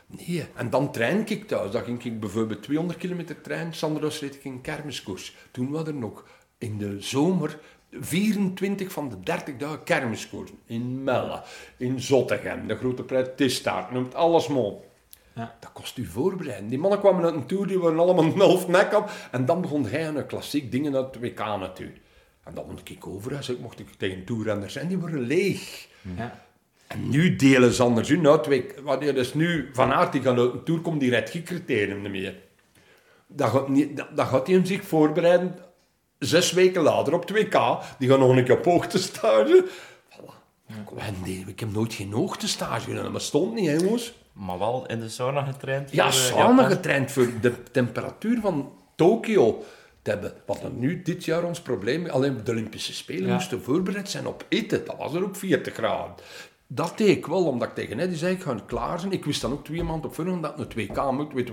nee. 0.06 0.44
En 0.54 0.70
dan 0.70 0.92
trein 0.92 1.26
ik 1.26 1.48
thuis. 1.48 1.70
Dan 1.70 1.84
ging 1.84 2.04
ik 2.04 2.20
bijvoorbeeld 2.20 2.62
200 2.62 2.98
kilometer 2.98 3.40
trein. 3.40 3.74
Sanderos 3.74 4.20
reed 4.20 4.34
ik 4.34 4.44
in 4.44 4.60
kermiskoers. 4.60 5.36
Toen 5.50 5.70
was 5.70 5.86
er 5.86 5.94
nog 5.94 6.24
in 6.58 6.78
de 6.78 7.00
zomer 7.00 7.58
24 7.92 8.92
van 8.92 9.08
de 9.08 9.20
30 9.20 9.56
dagen 9.56 9.82
kermiskoers. 9.82 10.50
In 10.66 11.04
Melle, 11.04 11.42
in 11.76 12.00
Zottegem, 12.00 12.66
de 12.66 12.76
grote 12.76 13.02
prijs 13.02 13.28
Tistaart, 13.36 13.90
noemt 13.90 14.14
alles 14.14 14.48
maar 14.48 14.62
op. 14.62 14.88
Ja. 15.34 15.56
Dat 15.60 15.72
kost 15.72 15.98
u 15.98 16.04
voorbereiden. 16.04 16.68
Die 16.68 16.78
mannen 16.78 17.00
kwamen 17.00 17.24
uit 17.24 17.34
een 17.34 17.46
tour, 17.46 17.66
die 17.66 17.78
waren 17.78 17.98
allemaal 17.98 18.24
een 18.24 18.40
half 18.40 18.68
nek 18.68 18.96
op. 18.96 19.10
En 19.30 19.44
dan 19.44 19.60
begon 19.60 19.86
hij 19.86 20.06
een 20.06 20.26
klassiek 20.26 20.70
dingen 20.72 20.96
uit 20.96 21.14
het 21.14 21.22
WK 21.22 21.38
natuurlijk. 21.38 22.00
En 22.44 22.54
dan 22.54 22.66
mocht 22.70 22.90
ik 22.90 23.06
over. 23.06 23.50
Ik 23.50 23.60
mocht 23.60 23.78
ik 23.78 23.86
tegen 23.96 24.24
toerrenners 24.24 24.72
zijn, 24.72 24.88
die 24.88 24.98
waren 24.98 25.20
leeg. 25.20 25.88
Ja. 26.16 26.44
En 26.86 27.08
nu 27.08 27.36
delen 27.36 27.72
ze 27.72 27.82
anders 27.82 28.10
in. 28.10 28.20
Nou, 28.20 28.42
twee, 28.42 28.66
wanneer 28.82 29.14
dus 29.14 29.34
nu 29.34 29.70
Van 29.72 29.92
Aert 29.92 30.12
die 30.12 30.22
gaat 30.22 30.38
uit 30.38 30.52
een 30.52 30.64
tour 30.64 30.80
komt, 30.80 31.00
die 31.00 31.10
rijdt 31.10 31.30
geen 31.30 31.42
criterium 31.42 32.02
niet 32.02 32.10
meer. 32.10 32.34
Dan 33.26 33.48
gaat, 33.48 33.68
niet, 33.68 33.96
dan, 33.96 34.06
dan 34.14 34.26
gaat 34.26 34.46
hij 34.46 34.56
hem 34.56 34.64
zich 34.64 34.84
voorbereiden 34.84 35.54
zes 36.20 36.52
weken 36.52 36.82
later 36.82 37.14
op 37.14 37.32
2K. 37.32 37.58
Die 37.98 38.08
gaan 38.08 38.18
nog 38.18 38.36
een 38.36 38.44
keer 38.44 38.58
op 38.58 38.64
hoogtestage. 38.64 39.64
Voilà. 40.10 40.34
En 40.96 41.14
nee, 41.24 41.44
ik 41.46 41.60
heb 41.60 41.72
nooit 41.72 41.94
geen 41.94 42.12
hoogtestage 42.12 42.88
gedaan. 42.88 43.02
Dat 43.02 43.12
bestond 43.12 43.54
niet, 43.54 43.66
hè, 43.66 43.74
jongens. 43.74 44.12
Maar 44.32 44.58
wel 44.58 44.86
in 44.86 45.00
de 45.00 45.08
sauna 45.08 45.42
getraind. 45.42 45.92
Ja, 45.92 46.06
eh, 46.06 46.28
Japan. 46.28 46.64
getraind 46.64 47.12
voor 47.12 47.28
de 47.40 47.62
temperatuur 47.62 48.40
van 48.40 48.72
Tokio 48.94 49.64
hebben. 50.10 50.32
Wat 50.46 50.62
dan 50.62 50.78
nu 50.78 51.02
dit 51.02 51.24
jaar 51.24 51.44
ons 51.44 51.60
probleem 51.60 52.06
Alleen 52.06 52.40
de 52.44 52.50
Olympische 52.50 52.94
Spelen 52.94 53.26
Ja. 53.26 53.34
moesten 53.34 53.62
voorbereid 53.62 54.10
zijn 54.10 54.26
op 54.26 54.44
eten. 54.48 54.84
Dat 54.84 54.96
was 54.96 55.14
er 55.14 55.22
ook 55.22 55.36
40 55.36 55.74
graden. 55.74 56.14
Dat 56.66 56.98
deed 56.98 57.16
ik 57.16 57.26
wel, 57.26 57.46
omdat 57.46 57.68
ik 57.68 57.74
tegen 57.74 57.98
Eddie 58.00 58.16
zei, 58.18 58.34
ik 58.34 58.42
ga 58.42 58.56
klaar 58.66 59.00
zijn. 59.00 59.12
Ik 59.12 59.24
wist 59.24 59.40
dan 59.40 59.52
ook 59.52 59.64
twee 59.64 59.82
maanden 59.82 60.10
op 60.10 60.14
voorhand 60.14 60.42
dat 60.42 60.58
het 60.58 60.74
naar 60.76 60.86
2K 60.86 61.12
moet. 61.12 61.32
Weet 61.32 61.50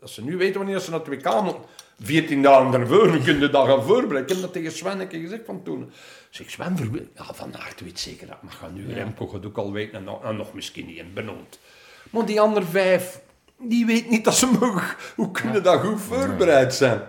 als 0.00 0.14
ze 0.14 0.24
nu 0.24 0.36
weten 0.36 0.60
wanneer 0.60 0.78
ze 0.80 0.90
naar 0.90 1.00
2K 1.00 1.42
moeten, 1.42 1.62
14 2.02 2.42
dagen 2.42 2.70
daarvoor, 2.70 3.06
dan 3.06 3.22
kun 3.22 3.40
je 3.40 3.50
dat 3.50 3.66
gaan 3.66 3.82
voorbereiden. 3.82 4.22
Ik 4.22 4.28
heb 4.28 4.40
dat 4.40 4.52
tegen 4.52 4.72
Sven 4.72 5.08
keer 5.08 5.20
gezegd 5.20 5.44
van 5.44 5.62
toen. 5.62 5.90
Zeg, 6.30 6.50
Sven, 6.50 6.76
ja, 7.16 7.24
Van 7.34 7.56
Aert 7.56 7.80
weet 7.80 8.00
zeker 8.00 8.26
dat 8.26 8.42
mag 8.42 8.58
gaan 8.58 8.74
nu. 8.74 8.92
Remco 8.92 9.26
gaat 9.26 9.46
ook 9.46 9.56
al 9.58 9.72
weten 9.72 9.98
en 9.98 10.04
nog, 10.04 10.24
en 10.24 10.36
nog 10.36 10.52
misschien 10.54 10.86
niet 10.86 10.96
in 10.96 11.12
benoemd. 11.14 11.58
Maar 12.10 12.26
die 12.26 12.40
andere 12.40 12.66
vijf, 12.66 13.20
die 13.58 13.86
weet 13.86 14.10
niet 14.10 14.24
dat 14.24 14.34
ze 14.34 14.46
mogen. 14.60 14.96
Hoe 15.16 15.30
kunnen 15.30 15.62
dat 15.62 15.80
goed 15.80 16.00
voorbereid 16.00 16.74
zijn? 16.74 17.00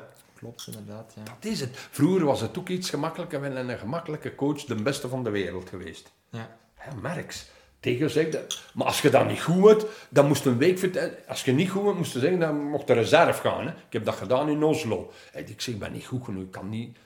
Klopt, 0.42 0.68
inderdaad. 0.68 1.14
Ja. 1.16 1.24
Dat 1.24 1.52
is 1.52 1.60
het. 1.60 1.70
Vroeger 1.74 2.26
was 2.26 2.42
het 2.42 2.58
ook 2.58 2.70
iets 2.70 2.90
gemakkelijker. 2.90 3.42
We 3.42 3.52
zijn 3.52 3.70
een 3.70 3.78
gemakkelijke 3.78 4.36
coach, 4.36 4.64
de 4.64 4.76
beste 4.76 5.08
van 5.10 5.24
de 5.24 5.30
wereld 5.30 5.70
geweest. 5.70 6.12
Ja. 6.30 6.58
Hè, 6.76 6.92
Merks. 7.02 7.46
Tegen 7.80 8.10
zegt 8.10 8.32
dat. 8.32 8.62
Maar 8.74 8.88
als 8.88 9.02
je 9.02 9.10
dat 9.10 9.28
niet 9.28 9.42
goed 9.42 9.68
hebt, 9.68 9.86
dan 10.10 10.28
moest 10.28 10.46
een 10.46 10.58
week 10.58 10.80
vertellen. 10.80 11.14
Als 11.28 11.44
je 11.46 11.52
niet 11.52 11.70
goed 11.70 11.86
hebt, 11.86 11.98
moest 11.98 12.14
je 12.14 12.20
zeggen, 12.20 12.40
dan 12.40 12.56
mocht 12.70 12.88
de 12.88 12.94
reserve 12.94 13.42
gaan. 13.50 13.66
Hè. 13.66 13.72
Ik 13.72 13.94
heb 13.94 14.06
dat 14.06 14.16
gedaan 14.16 14.50
in 14.50 14.64
Oslo. 14.64 15.12
En 15.34 15.50
ik 15.50 15.62
zeg, 15.62 15.74
ik 15.74 15.80
ben 15.80 15.92
niet 15.92 16.06
goed 16.06 16.24
genoeg, 16.24 16.44
ik 16.44 16.52
kan 16.52 16.70
niet. 16.70 16.98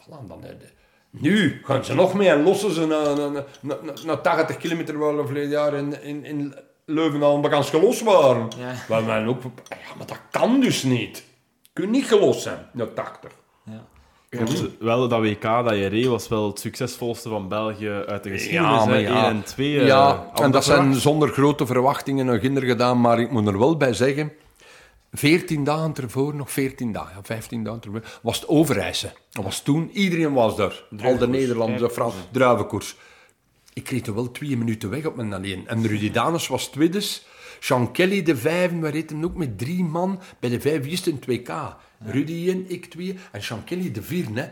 Voilà, 0.00 0.26
dan, 0.28 0.44
eh, 0.44 0.48
de- 0.58 0.68
nu 1.10 1.60
gaan 1.64 1.84
ze 1.84 1.94
nog 1.94 2.14
mee 2.14 2.28
en 2.28 2.42
lossen 2.42 2.72
ze 2.72 2.86
na, 2.86 3.14
na, 3.14 3.28
na, 3.28 3.44
na, 3.60 3.92
na 4.04 4.16
80 4.16 4.56
kilometer 4.56 4.98
waar 4.98 5.16
we 5.16 5.24
verleden 5.24 5.50
jaar 5.50 5.74
in, 5.74 6.02
in, 6.02 6.24
in 6.24 6.54
Leuven 6.84 7.22
al 7.22 7.40
bekend 7.40 7.66
gelost 7.66 8.00
waren. 8.02 8.48
Ja. 8.58 8.74
Waar 8.88 9.02
men 9.02 9.26
ook, 9.26 9.42
ja, 9.68 9.76
maar 9.98 10.06
dat 10.06 10.18
kan 10.30 10.60
dus 10.60 10.82
niet. 10.82 11.24
Kun 11.72 11.90
niet 11.90 12.04
gelost 12.04 12.42
zijn, 12.42 12.66
na 12.72 12.86
80. 12.86 13.30
Ja. 13.64 13.84
Wel 14.78 15.08
dat 15.08 15.20
WK 15.20 15.42
dat 15.42 15.70
je 15.74 15.86
reed 15.86 16.06
was 16.06 16.28
wel 16.28 16.46
het 16.48 16.58
succesvolste 16.60 17.28
van 17.28 17.48
België 17.48 17.88
uit 18.06 18.22
de 18.22 18.30
geschiedenis. 18.30 18.70
Ja, 18.70 18.84
maar 18.84 18.94
hè. 18.94 19.00
ja. 19.00 19.24
1 19.24 19.34
en 19.34 19.42
2. 19.42 19.80
eh, 19.80 19.86
Ja, 19.86 20.04
hadden 20.06 20.44
en 20.44 20.50
dat 20.50 20.64
zijn 20.64 20.94
zonder 20.94 21.28
grote 21.28 21.66
verwachtingen 21.66 22.26
nog 22.26 22.40
ginder 22.40 22.62
gedaan, 22.62 23.00
maar 23.00 23.20
ik 23.20 23.30
moet 23.30 23.46
er 23.46 23.58
wel 23.58 23.76
bij 23.76 23.92
zeggen, 23.92 24.32
14 25.12 25.64
dagen 25.64 25.94
ervoor, 25.94 26.34
nog 26.34 26.50
14 26.50 26.92
dagen, 26.92 27.12
ja, 27.16 27.20
15 27.22 27.64
dagen 27.64 27.80
ervoor, 27.82 28.02
was 28.22 28.40
het 28.40 28.48
Overijssen. 28.48 29.12
Dat 29.30 29.44
was 29.44 29.62
toen, 29.62 29.90
iedereen 29.92 30.32
was 30.32 30.56
daar. 30.56 30.84
Al 31.02 31.18
de 31.18 31.28
Nederlandse 31.28 31.90
Frans, 31.90 32.14
druivenkoers. 32.30 32.96
Ik 33.72 33.84
kreeg 33.84 34.06
er 34.06 34.14
wel 34.14 34.30
twee 34.30 34.56
minuten 34.56 34.90
weg 34.90 35.06
op 35.06 35.16
mijn 35.16 35.32
alleen. 35.32 35.68
En 35.68 35.86
Rudy 35.86 36.10
Danes 36.10 36.48
was 36.48 36.66
tweede. 36.68 37.00
Sean 37.62 37.92
Kelly 37.92 38.22
de 38.22 38.36
vijf, 38.36 38.70
we 38.80 38.88
reden 38.88 39.24
ook 39.24 39.34
met 39.34 39.58
drie 39.58 39.84
man. 39.84 40.20
Bij 40.38 40.50
de 40.50 40.60
vijf 40.60 40.86
is 40.86 41.06
een 41.06 41.20
2K. 41.30 41.52
Rudy 41.98 42.50
en 42.50 42.70
ik 42.70 42.86
twee. 42.86 43.18
En 43.32 43.42
Sean 43.42 43.64
Kelly 43.64 43.90
de 43.90 44.02
vier. 44.02 44.26
Hè. 44.34 44.48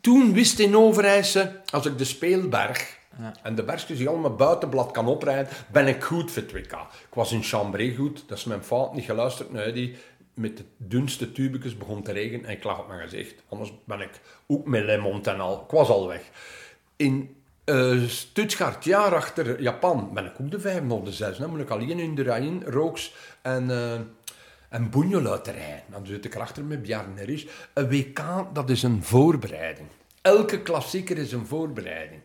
Toen 0.00 0.32
wist 0.32 0.58
in 0.58 0.76
Overijse, 0.76 1.60
als 1.70 1.86
ik 1.86 1.98
de 1.98 2.04
Speelberg 2.04 2.98
en 3.42 3.54
de 3.54 3.64
bergjes 3.64 3.98
die 3.98 4.08
allemaal 4.08 4.34
buitenblad 4.34 4.90
kan 4.90 5.06
oprijden, 5.06 5.52
ben 5.72 5.86
ik 5.86 6.02
goed 6.02 6.30
voor 6.30 6.42
2K. 6.42 6.72
Ik 7.08 7.14
was 7.14 7.32
in 7.32 7.42
Chambray 7.42 7.94
goed, 7.94 8.24
dat 8.26 8.38
is 8.38 8.44
mijn 8.44 8.62
fout, 8.62 8.94
niet 8.94 9.04
geluisterd 9.04 9.52
naar 9.52 9.72
die 9.72 9.96
met 10.34 10.56
de 10.56 10.64
dunste 10.76 11.32
tubekes 11.32 11.76
begon 11.76 12.02
te 12.02 12.12
regenen 12.12 12.44
en 12.44 12.56
ik 12.56 12.64
lag 12.64 12.78
op 12.78 12.88
mijn 12.88 13.00
gezicht. 13.00 13.34
Anders 13.48 13.72
ben 13.84 14.00
ik 14.00 14.20
ook 14.46 14.66
met 14.66 14.84
Lemont 14.84 15.26
en 15.26 15.40
al. 15.40 15.62
Ik 15.64 15.70
was 15.70 15.88
al 15.88 16.06
weg. 16.06 16.22
In 16.96 17.41
uh, 17.72 18.08
Stuttgart, 18.08 18.84
jaar 18.84 19.14
achter 19.14 19.60
Japan, 19.60 20.10
ben 20.14 20.24
ik 20.24 20.32
ook 20.40 20.50
de 20.50 20.60
vijf 20.60 20.90
of 20.90 21.04
de 21.04 21.12
zes. 21.12 21.36
Dan 21.36 21.50
moet 21.50 21.60
ik 21.60 21.70
alleen 21.70 21.98
in 21.98 22.14
de 22.14 22.22
Rijn, 22.22 22.64
Rooks 22.64 23.14
en, 23.42 23.64
uh, 23.68 23.92
en 24.68 24.90
Rijn. 25.44 25.82
Dan 25.90 26.06
zit 26.06 26.24
ik 26.24 26.34
erachter 26.34 26.64
met 26.64 26.82
Bjarne 26.82 27.24
Risch. 27.24 27.46
Een 27.72 27.88
WK, 27.88 28.22
dat 28.52 28.70
is 28.70 28.82
een 28.82 29.02
voorbereiding. 29.02 29.88
Elke 30.22 30.62
klassieker 30.62 31.18
is 31.18 31.32
een 31.32 31.46
voorbereiding. 31.46 32.21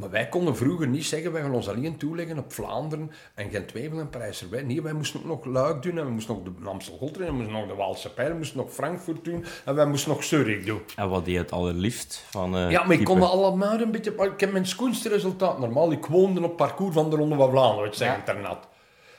Maar 0.00 0.10
wij 0.10 0.28
konden 0.28 0.56
vroeger 0.56 0.88
niet 0.88 1.04
zeggen, 1.04 1.32
wij 1.32 1.42
gaan 1.42 1.54
ons 1.54 1.68
alleen 1.68 1.96
toeleggen 1.96 2.38
op 2.38 2.52
Vlaanderen 2.52 3.10
en 3.34 3.50
geen 3.50 3.66
twijfel 3.66 3.98
en 3.98 4.08
parijs 4.08 4.42
erbij. 4.42 4.62
Nee, 4.62 4.82
wij 4.82 4.92
moesten 4.92 5.20
ook 5.20 5.26
nog 5.26 5.44
Luik 5.44 5.82
doen 5.82 5.98
en 5.98 6.04
we 6.04 6.10
moesten 6.10 6.34
nog 6.34 6.54
de 6.62 6.68
Amstel 6.68 6.96
Gold 6.96 7.14
doen 7.14 7.26
en 7.26 7.30
we 7.30 7.36
moesten 7.36 7.52
nog 7.54 7.68
de 7.68 7.74
Waalse 7.74 8.12
Pijl, 8.12 8.28
we 8.28 8.36
moesten 8.36 8.56
nog 8.56 8.72
Frankfurt 8.72 9.24
doen 9.24 9.44
en 9.64 9.74
wij 9.74 9.86
moesten 9.86 10.10
nog 10.10 10.24
Zurich 10.24 10.64
doen. 10.64 10.80
En 10.96 11.08
wat 11.08 11.24
deed 11.24 11.36
het 11.36 11.52
allerliefst 11.52 12.24
van 12.30 12.56
uh, 12.56 12.70
Ja, 12.70 12.84
maar 12.84 12.96
ik 12.96 13.04
kon 13.04 13.22
allemaal 13.22 13.80
een 13.80 13.90
beetje... 13.90 14.10
Ik 14.10 14.40
heb 14.40 14.52
mijn 14.52 14.66
schoonste 14.66 15.08
resultaat 15.08 15.58
normaal. 15.58 15.92
Ik 15.92 16.06
woonde 16.06 16.42
op 16.42 16.56
parcours 16.56 16.94
van 16.94 17.10
de 17.10 17.16
Ronde 17.16 17.36
van 17.36 17.50
Vlaanderen, 17.50 17.84
het 17.88 17.96
zeg 17.96 18.16
internat. 18.16 18.68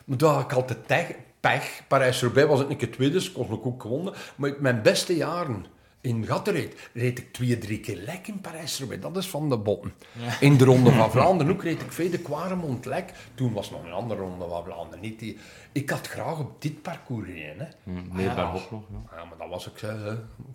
Maar 0.05 0.17
daar 0.17 0.33
had 0.33 0.43
ik 0.43 0.53
altijd 0.53 0.85
pech. 0.85 1.11
pech. 1.39 1.81
Parijs-Roubaix 1.87 2.49
was 2.49 2.59
het 2.59 2.67
niet 2.67 2.81
het 2.81 2.93
tweede, 2.93 3.13
dus 3.13 3.27
ik 3.27 3.33
kon 3.33 3.63
ook 3.63 3.81
gewonnen. 3.81 4.13
Maar 4.35 4.53
mijn 4.59 4.81
beste 4.81 5.15
jaren 5.15 5.65
in 6.01 6.25
Gattereed 6.25 6.89
reed 6.93 7.19
ik 7.19 7.33
twee, 7.33 7.57
drie 7.57 7.79
keer 7.79 7.95
lek 7.95 8.27
in 8.27 8.41
parijs 8.41 8.77
-Roubaix. 8.77 9.01
Dat 9.01 9.17
is 9.17 9.27
van 9.27 9.49
de 9.49 9.57
botten. 9.57 9.93
In 10.39 10.57
de 10.57 10.65
Ronde 10.65 10.91
van 10.91 11.11
Vlaanderen 11.15 11.53
ook 11.53 11.63
reed 11.63 11.81
ik 11.81 11.91
veel 11.91 12.09
de 12.09 12.19
Quaremont 12.19 12.85
lek. 12.85 13.13
Toen 13.33 13.53
was 13.53 13.71
nog 13.71 13.83
een 13.83 13.91
andere 13.91 14.21
Ronde 14.21 14.47
van 14.47 14.63
Vlaanderen. 14.63 15.01
Niet 15.01 15.19
die... 15.19 15.37
Ik 15.71 15.89
had 15.89 16.07
graag 16.07 16.39
op 16.39 16.61
dit 16.61 16.81
parcours 16.81 17.27
gereden. 17.27 17.67
Hè. 17.67 17.91
Mm, 17.91 18.07
nee, 18.11 18.25
ja. 18.25 18.51
nog. 18.51 18.69
Ja. 18.71 18.77
ja. 19.15 19.25
maar 19.25 19.37
dat 19.37 19.49
was 19.49 19.67
ik 19.67 19.81
uh, 19.81 20.13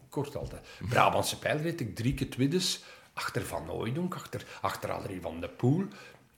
kort 0.09 0.36
altijd. 0.36 0.66
Brabantse 0.89 1.39
pijl 1.39 1.59
reed 1.59 1.81
ik 1.81 1.97
drie 1.97 2.14
keer 2.14 2.31
tweedes. 2.31 2.85
Achter 3.12 3.43
Van 3.43 3.70
Ooydonk, 3.70 4.14
achter, 4.14 4.44
achter 4.60 4.90
Adrie 4.90 5.20
van 5.20 5.40
de 5.40 5.48
Poel. 5.48 5.85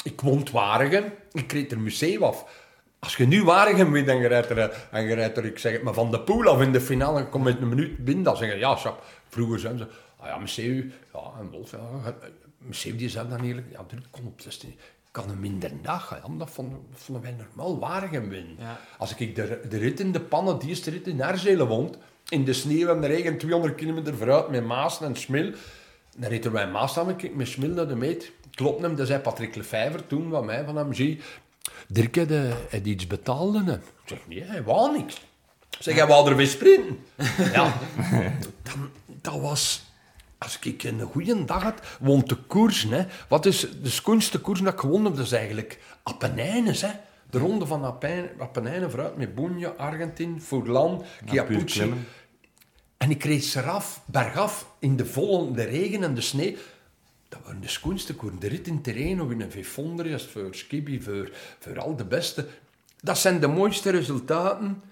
Ik 0.04 0.20
woont 0.20 0.50
Waregem. 0.50 1.04
Ik 1.32 1.52
reed 1.52 1.72
er 1.72 1.80
museum 1.80 2.22
af. 2.22 2.66
Als 2.98 3.16
je 3.16 3.26
nu 3.26 3.44
Waregem 3.44 3.92
wint 3.92 4.08
en 4.08 4.18
je 4.18 4.26
rijdt 4.26 4.50
er, 4.50 4.88
en 4.90 5.04
je 5.04 5.14
rijdt 5.14 5.36
er, 5.36 5.44
ik 5.44 5.58
zeg 5.58 5.72
het 5.72 5.82
maar, 5.82 5.94
van 5.94 6.10
de 6.10 6.20
pool 6.20 6.48
af 6.48 6.60
in 6.60 6.72
de 6.72 6.80
finale, 6.80 7.26
kom 7.26 7.42
met 7.42 7.60
een 7.60 7.68
minuut 7.68 8.04
binnen, 8.04 8.24
dan 8.24 8.36
zeggen 8.36 8.58
ja, 8.58 8.76
Sap, 8.76 9.02
vroeger 9.28 9.58
zijn 9.58 9.78
ze, 9.78 9.86
ah 10.16 10.26
ja, 10.26 10.38
Messeu, 10.38 10.90
ja, 11.12 11.20
en 11.40 11.50
Wolf, 11.50 11.70
ja, 11.70 12.14
Messeu 12.58 12.96
die 12.96 13.08
zei 13.08 13.28
dan 13.28 13.44
eerlijk, 13.44 13.66
ja, 13.70 13.84
dat 13.88 14.10
kon 14.10 14.26
op 14.26 14.40
16, 14.40 14.74
kan 15.10 15.28
een 15.28 15.40
minder 15.40 15.70
dag, 15.82 16.20
ja, 16.22 16.36
dat 16.38 16.50
vonden, 16.50 16.78
vonden 16.94 17.22
wij 17.22 17.34
normaal 17.46 17.78
Waregem 17.78 18.28
winnen. 18.28 18.56
Ja. 18.58 18.80
Als 18.98 19.16
ik 19.16 19.34
de, 19.34 19.60
de 19.68 19.78
rit 19.78 20.00
in 20.00 20.12
de 20.12 20.20
pannen, 20.20 20.58
die 20.58 20.68
eerste 20.68 20.90
rit 20.90 21.06
in 21.06 21.66
woont, 21.66 21.98
in 22.28 22.44
de 22.44 22.52
sneeuw 22.52 22.88
en 22.88 23.00
de 23.00 23.06
regen, 23.06 23.38
200 23.38 23.74
kilometer 23.74 24.16
vooruit, 24.16 24.48
met 24.48 24.64
Maas 24.64 25.00
en 25.00 25.16
Smil, 25.16 25.52
dan 26.16 26.30
reden 26.30 26.52
wij 26.52 26.68
Maas 26.68 26.92
samen, 26.92 27.14
ik 27.18 27.34
met 27.34 27.48
Smil 27.48 27.70
naar 27.70 27.88
de 27.88 27.96
meet, 27.96 28.32
klopt 28.54 28.82
hem, 28.82 28.96
dat 28.96 29.06
zei 29.06 29.20
Patrick 29.20 29.54
Lefevre 29.54 30.06
toen, 30.06 30.30
van 30.30 30.44
mij, 30.44 30.64
van 30.64 30.76
hem, 30.76 30.94
zie 30.94 31.20
Dirk 31.88 32.16
had, 32.16 32.30
had 32.70 32.84
iets 32.84 33.06
betaalde. 33.06 33.64
Hè. 33.64 33.74
Ik 33.74 33.80
zeg, 34.04 34.18
nee, 34.26 34.44
hij 34.44 34.62
wou 34.62 34.96
niks. 34.96 35.20
Zeg, 35.78 35.94
hij 35.94 36.06
wou 36.06 36.30
er 36.30 36.36
weer 36.36 36.46
sprinten. 36.46 36.98
ja, 37.52 37.78
dan, 38.62 38.90
dat 39.04 39.40
was... 39.40 39.86
Als 40.38 40.58
ik 40.62 40.82
een 40.82 41.00
goede 41.00 41.44
dag 41.44 41.62
had, 41.62 41.80
won 42.00 42.22
de 42.26 42.36
koers. 42.36 42.82
Hè. 42.88 43.04
Wat 43.28 43.46
is 43.46 43.66
de 43.82 43.90
schoonste 43.90 44.40
koers 44.40 44.60
dat 44.60 44.72
ik 44.72 44.80
gewonnen 44.80 45.06
heb? 45.06 45.16
Dat 45.16 45.26
is 45.26 45.32
eigenlijk 45.32 45.80
Apennijnes. 46.02 46.80
Hè. 46.80 46.90
De 47.30 47.38
ronde 47.38 47.66
van 47.66 47.84
Apennijnen 48.38 48.90
vooruit 48.90 49.16
met 49.16 49.34
Boenje, 49.34 49.74
Argentin, 49.76 50.40
Furlan, 50.42 51.04
Chiapucci. 51.26 51.92
En 52.96 53.10
ik 53.10 53.24
reed 53.24 53.54
eraf, 53.54 54.02
bergaf, 54.06 54.70
in 54.78 54.96
de 54.96 55.06
volle 55.06 55.52
de 55.52 55.62
regen 55.62 56.02
en 56.02 56.14
de 56.14 56.20
sneeuw. 56.20 56.56
Dat 57.28 57.40
waren 57.44 57.60
de 57.60 57.68
schoonste 57.68 58.14
koeren. 58.14 58.38
De 58.38 58.48
rit 58.48 58.66
in 58.66 58.82
terrein 58.82 59.20
of 59.20 59.30
in 59.30 59.40
een 59.40 59.50
Vifondrias 59.50 60.26
voor 60.26 60.54
Skibi, 60.54 61.02
voor, 61.02 61.30
voor 61.58 61.78
al 61.78 61.96
de 61.96 62.04
beste. 62.04 62.46
Dat 63.00 63.18
zijn 63.18 63.40
de 63.40 63.46
mooiste 63.46 63.90
resultaten 63.90 64.82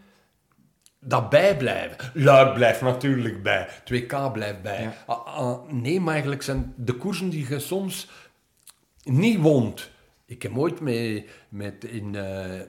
dat 0.98 1.30
bijblijven. 1.30 2.10
Luik 2.14 2.54
blijft 2.54 2.80
natuurlijk 2.80 3.42
bij. 3.42 3.68
2K 3.68 4.32
blijft 4.32 4.62
bij. 4.62 4.92
Ah, 5.06 5.26
ah, 5.26 5.70
nee, 5.70 6.00
maar 6.00 6.12
eigenlijk 6.12 6.42
zijn 6.42 6.74
de 6.76 6.92
koersen 6.92 7.28
die 7.28 7.48
je 7.48 7.58
soms 7.58 8.08
niet 9.02 9.40
woont. 9.40 9.90
Ik 10.26 10.42
heb 10.42 10.58
ooit 10.58 10.80
met, 10.80 11.24
met 11.48 11.84
in, 11.84 12.14
uh, 12.14 12.60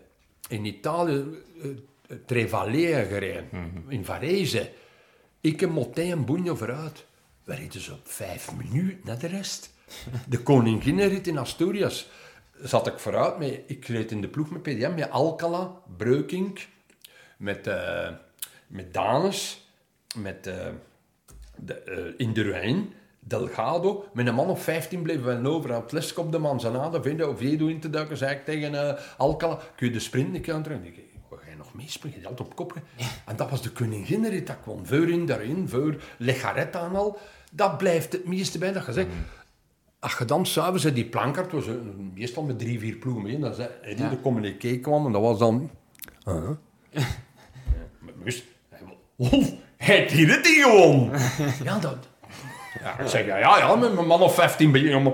in 0.48 0.66
Italië 0.66 1.26
uh, 1.64 1.72
Trevalea 2.26 3.04
gereden, 3.04 3.48
mhm. 3.52 3.92
in 3.92 4.06
Varese. 4.06 4.72
Ik 5.42 5.60
heb 5.60 5.70
Motin 5.70 6.12
en 6.12 6.26
Bugno 6.26 6.56
vooruit. 6.56 7.06
We 7.48 7.56
reden 7.56 7.82
ze 7.82 7.92
op 7.92 8.08
vijf 8.08 8.56
minuten 8.56 9.00
naar 9.04 9.20
de 9.20 9.28
rest. 9.28 9.74
De 10.28 10.40
koninginnenrit 10.40 11.28
in 11.28 11.38
Asturias 11.38 12.10
zat 12.62 12.88
ik 12.88 13.00
vooruit. 13.00 13.38
Met, 13.38 13.62
ik 13.68 13.86
reed 13.86 14.12
in 14.12 14.22
de 14.22 14.28
ploeg 14.28 14.50
met 14.50 14.62
PDM, 14.62 14.94
met 14.96 15.10
Alcala, 15.10 15.82
Breukink, 15.98 16.68
met, 17.38 17.68
uh, 17.68 18.10
met 18.68 18.94
Danes, 18.94 19.68
met 20.18 20.48
uh, 20.48 20.56
de, 21.56 21.84
uh, 21.86 22.14
Indurain, 22.18 22.94
Delgado. 23.20 24.10
Met 24.14 24.28
een 24.28 24.36
man 24.36 24.50
of 24.50 24.64
15 24.64 25.02
bleven 25.02 25.44
we 25.44 25.50
over 25.50 25.74
aan 25.74 25.82
het 25.82 25.92
lesk 25.92 26.18
op 26.18 26.32
de 26.32 26.38
Manzanada 26.40 27.02
vinden 27.02 27.30
of 27.30 27.42
Jedo 27.42 27.68
in 27.68 27.80
te 27.80 27.90
duiken. 27.90 28.18
Zei 28.18 28.36
ik 28.36 28.46
tegen 28.46 28.98
Alcala, 29.18 29.60
kun 29.76 29.88
je 29.88 29.94
de 29.94 30.00
sprint 30.00 30.42
keer 30.42 30.54
aan 30.54 30.64
terug? 30.64 30.84
Ik 30.84 31.06
ga 31.30 31.50
je 31.50 31.56
nog 31.56 31.74
meespringen? 31.74 32.20
Je 32.20 32.28
altijd 32.28 32.48
op 32.48 32.56
kop. 32.56 32.74
En 33.26 33.36
dat 33.36 33.50
was 33.50 33.62
de 33.62 33.70
koninginnenrit. 33.70 34.48
Dat 34.48 34.62
kwam 34.62 34.86
voor 34.86 35.10
in 35.10 35.26
daarin, 35.26 35.70
voor 35.70 36.02
Legaretta 36.18 36.86
en 36.86 36.96
al 36.96 37.20
dat 37.52 37.78
blijft 37.78 38.12
het 38.12 38.28
meeste 38.28 38.58
bij 38.58 38.72
dat 38.72 38.86
je 38.86 38.94
zegt. 38.94 39.08
Als 40.00 40.18
je 40.18 40.26
dan 40.26 40.46
s'avonds 40.46 40.84
die 40.94 41.06
plankart 41.06 41.52
was 41.52 41.66
meestal 42.14 42.44
met 42.44 42.60
drie, 42.60 42.80
vier 42.80 42.96
ploegen 42.96 43.24
mee, 43.24 43.40
dan 43.40 43.54
zei 43.54 43.70
hij 43.82 43.96
ja. 43.98 44.10
de 44.10 44.22
communiqué 44.22 44.78
kwam 44.78 45.06
en 45.06 45.12
dat 45.12 45.22
was 45.22 45.40
dan... 45.40 45.70
Uh 46.28 46.50
ja, 46.90 47.06
maar 48.00 48.34
Wolf, 49.16 49.54
hij 49.78 50.08
hier 50.10 50.30
het 50.30 50.44
niet 50.44 50.64
gewoon. 50.64 51.12
ja, 51.64 51.80
dat... 51.80 52.08
Ja, 52.82 53.00
ik 53.00 53.08
zeg, 53.08 53.26
ja, 53.26 53.38
ja, 53.38 53.58
ja, 53.58 53.76
met 53.76 53.94
mijn 53.94 54.08
man 54.08 54.22
of 54.22 54.36
15 54.36 54.72
ben 54.72 54.84
je... 54.84 55.00
Maar, 55.00 55.14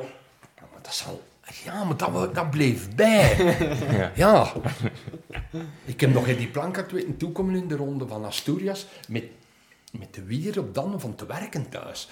dat 0.81 1.03
wel... 1.05 1.21
Ja, 1.63 1.83
maar 1.83 1.97
dat, 1.97 2.35
dat 2.35 2.49
bleef 2.49 2.95
bij. 2.95 3.37
ja. 3.91 4.11
ja. 4.15 4.51
Ik 5.85 5.99
heb 5.99 6.13
nog 6.13 6.27
in 6.27 6.37
die 6.37 6.47
plankart 6.47 6.91
weten 6.91 7.17
toekomen 7.17 7.55
in 7.55 7.67
de 7.67 7.75
ronde 7.75 8.07
van 8.07 8.25
Asturias 8.25 8.87
met 9.07 9.23
met 9.99 10.13
de 10.13 10.23
wier 10.23 10.59
op 10.59 10.73
dan 10.73 10.99
van 10.99 11.15
te 11.15 11.25
werken 11.25 11.69
thuis. 11.69 12.09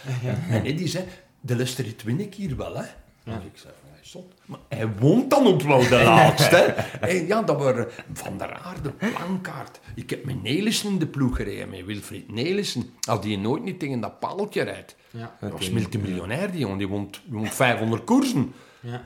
En 0.50 0.66
Eddie 0.66 0.88
zei, 0.88 1.06
de 1.40 1.56
Lesterit 1.56 2.04
win 2.04 2.20
ik 2.20 2.34
hier 2.34 2.58
wel, 2.58 2.76
hè. 2.76 2.86
Ja. 3.24 3.36
Dus 3.36 3.46
ik 3.46 3.58
zei, 3.58 3.74
hij 3.92 4.00
stond. 4.02 4.34
Maar 4.46 4.60
hij 4.68 4.90
woont 4.98 5.30
dan 5.30 5.48
ook 5.48 5.62
wel 5.62 5.80
de 5.80 6.04
laatste, 6.04 6.58
En 7.02 7.28
ja, 7.28 7.42
dat 7.42 7.58
waren 7.58 7.88
Van 8.14 8.38
der 8.38 8.54
Aarde, 8.54 8.92
Plankaart. 8.92 9.80
Ik 9.96 10.10
heb 10.10 10.26
met 10.26 10.44
Nelissen 10.44 10.90
in 10.90 11.00
de 11.00 11.08
ploeg 11.08 11.36
gereden, 11.36 11.70
met 11.70 11.86
Wilfried 11.86 12.32
Nelissen. 12.32 12.94
Als 13.08 13.22
die 13.22 13.38
nooit 13.38 13.64
niet 13.64 13.80
tegen 13.80 14.00
dat 14.00 14.20
paaltje 14.20 14.62
rijdt. 14.62 14.96
Ja. 15.10 15.38
Dat 15.40 15.52
was 15.52 15.70
multimiljonair, 15.70 16.52
die 16.52 16.60
jongen. 16.60 16.78
Die 16.78 16.88
woont, 16.88 17.22
woont 17.26 17.54
500 17.54 18.04
koersen. 18.04 18.54
Ja. 18.80 19.04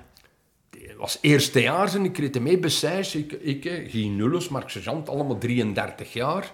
Was 0.98 1.18
eerstejaars 1.22 1.96
en 1.96 2.04
ik 2.04 2.18
reed 2.18 2.40
mee 2.40 2.60
bij 2.60 3.04
Ik, 3.14 3.32
ik 3.32 3.64
Guy 3.92 4.08
Nulles, 4.08 4.50
Mark 4.50 4.70
Sergeant, 4.70 5.10
allemaal 5.10 5.38
33 5.38 6.14
jaar. 6.14 6.52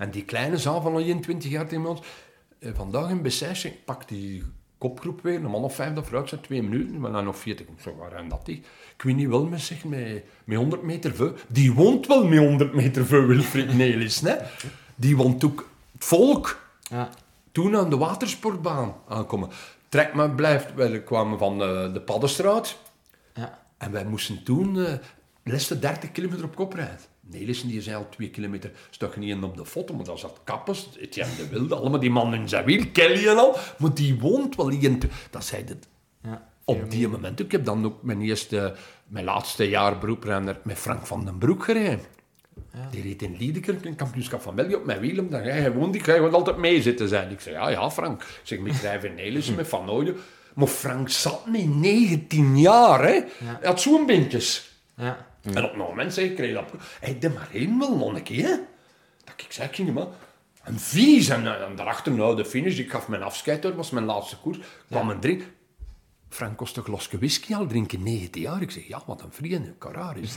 En 0.00 0.10
die 0.10 0.24
kleine 0.24 0.58
zaal 0.58 0.80
van 0.80 0.98
21 0.98 1.50
jaar 1.50 1.66
tegen 1.66 1.86
ons, 1.86 2.00
eh, 2.58 2.70
vandaag 2.74 3.10
in 3.10 3.22
Bessèche, 3.22 3.72
pak 3.84 4.08
die 4.08 4.42
kopgroep 4.78 5.22
weer, 5.22 5.34
een 5.34 5.50
man 5.50 5.64
of 5.64 5.74
vijf 5.74 5.92
dat 5.92 6.04
vooruit 6.04 6.28
zijn, 6.28 6.40
twee 6.40 6.62
minuten, 6.62 7.00
maar 7.00 7.12
dan 7.12 7.24
nog 7.24 7.38
40, 7.38 7.66
zo 7.80 7.96
waar 7.96 8.12
en 8.12 8.28
dat 8.28 8.46
die. 8.46 8.62
Ik 8.96 9.02
weet 9.02 9.16
niet 9.16 9.28
wel 9.28 9.46
met 9.46 9.60
zich, 9.60 9.84
met, 9.84 10.24
met 10.44 10.56
100 10.56 10.82
meter 10.82 11.14
veel. 11.14 11.34
Die 11.48 11.72
woont 11.72 12.06
wel 12.06 12.26
met 12.26 12.38
100 12.38 12.74
meter 12.74 13.06
veel, 13.06 13.26
Wilfried 13.26 13.74
Nelis, 13.78 14.20
hè. 14.20 14.36
Die 14.94 15.16
woont 15.16 15.44
ook 15.44 15.70
het 15.92 16.04
volk. 16.04 16.62
Ja. 16.82 17.08
Toen 17.52 17.76
aan 17.76 17.90
de 17.90 17.96
watersportbaan 17.96 18.94
aankomen. 19.08 19.48
Trek 19.88 20.14
maar 20.14 20.30
blijft, 20.30 20.74
wij 20.74 21.02
kwamen 21.02 21.38
van 21.38 21.52
uh, 21.52 21.92
de 21.92 22.00
Paddenstraat. 22.00 22.76
Ja. 23.34 23.58
En 23.78 23.92
wij 23.92 24.04
moesten 24.04 24.42
toen 24.42 24.74
uh, 24.74 24.92
de 25.42 25.78
30 25.78 26.12
kilometer 26.12 26.44
op 26.44 26.54
kop 26.54 26.72
rijden. 26.72 27.09
Nelissen 27.30 27.68
die 27.68 27.82
zei 27.82 27.96
al 27.96 28.08
twee 28.08 28.30
kilometer, 28.30 28.70
stok 28.90 29.16
niet 29.16 29.42
op 29.42 29.56
de 29.56 29.66
foto, 29.66 29.94
maar 29.94 30.04
dat 30.04 30.18
zat 30.18 30.40
Kappers, 30.44 30.88
Etienne 30.98 31.36
de 31.36 31.48
Wilde, 31.48 31.74
allemaal 31.74 32.00
die 32.00 32.10
mannen 32.10 32.40
in 32.40 32.48
zijn 32.48 32.64
wiel, 32.64 32.84
Kelly 32.92 33.28
en 33.28 33.38
al. 33.38 33.56
Maar 33.78 33.94
die 33.94 34.18
woont 34.18 34.56
wel 34.56 34.68
in... 34.68 35.02
Dat 35.30 35.44
zei 35.44 35.64
het. 35.66 35.88
Ja. 36.22 36.48
Op 36.64 36.90
die 36.90 37.08
moment, 37.08 37.40
ik 37.40 37.52
heb 37.52 37.64
dan 37.64 37.84
ook 37.84 38.02
mijn 38.02 38.20
eerste, 38.20 38.74
mijn 39.06 39.24
laatste 39.24 39.68
jaar 39.68 39.98
beroeprenner 39.98 40.60
met 40.62 40.78
Frank 40.78 41.06
van 41.06 41.24
den 41.24 41.38
Broek 41.38 41.64
gereden. 41.64 42.00
Die 42.90 43.02
reed 43.02 43.22
in 43.22 43.36
Liedekerk, 43.36 43.84
een 43.84 43.96
kampioenschap 43.96 44.42
van 44.42 44.54
België, 44.54 44.74
op 44.74 44.84
mijn 44.84 45.00
wiel. 45.00 45.28
Dan 45.28 45.44
je 45.44 45.72
woont, 45.72 45.94
ik 45.94 46.04
ga 46.04 46.12
gewoon 46.12 46.34
altijd 46.34 46.56
mee 46.56 46.82
zitten 46.82 47.08
zijn. 47.08 47.30
Ik 47.30 47.40
zei, 47.40 47.54
ja, 47.54 47.68
ja, 47.68 47.90
Frank. 47.90 48.22
Ik 48.22 48.40
zeg, 48.42 48.58
met 48.58 48.80
Drijven 48.80 49.14
Nelissen, 49.14 49.54
met 49.54 49.68
Van 49.68 49.90
Ooyen. 49.90 50.16
Maar 50.54 50.66
Frank 50.66 51.08
zat 51.08 51.46
met 51.46 51.74
19 51.74 52.58
jaar, 52.58 53.04
hè. 53.04 53.20
Hij 53.44 53.56
had 53.62 53.80
zo'n 53.80 54.06
bindjes. 54.06 54.70
Ja. 54.96 55.26
En 55.42 55.64
op 55.64 55.72
een 55.72 55.78
moment 55.78 56.14
zei 56.14 56.26
ik, 56.26 56.36
kreeg 56.36 56.54
dat... 56.54 56.70
Hij 57.00 57.18
de 57.18 57.30
maar 57.30 57.48
één 57.52 57.78
wel, 57.78 57.96
nonneke, 57.96 58.34
hè. 58.34 58.56
Dat 59.24 59.34
ik 59.36 59.52
zei, 59.52 59.68
ik 59.68 59.74
ging 59.74 59.94
maar... 59.94 60.06
En 60.62 60.78
vies. 60.78 61.28
En, 61.28 61.46
eh, 61.46 61.62
en 61.62 61.76
daarachter, 61.76 62.12
nou, 62.12 62.36
de 62.36 62.44
finish. 62.44 62.78
Ik 62.78 62.90
gaf 62.90 63.08
mijn 63.08 63.22
afscheid, 63.22 63.62
dat 63.62 63.74
was 63.74 63.90
mijn 63.90 64.04
laatste 64.04 64.36
koers. 64.36 64.58
kwam 64.88 65.10
een 65.10 65.20
drink. 65.20 65.42
Frank 66.28 66.56
kost 66.56 66.76
een 66.76 66.82
glasje 66.82 67.18
whisky 67.18 67.54
al 67.54 67.66
drinken, 67.66 68.02
19 68.02 68.42
jaar. 68.42 68.62
Ik 68.62 68.70
zeg, 68.70 68.86
ja, 68.86 69.02
wat 69.06 69.22
een 69.22 69.32
vrienden, 69.32 69.74
Cararis. 69.78 70.34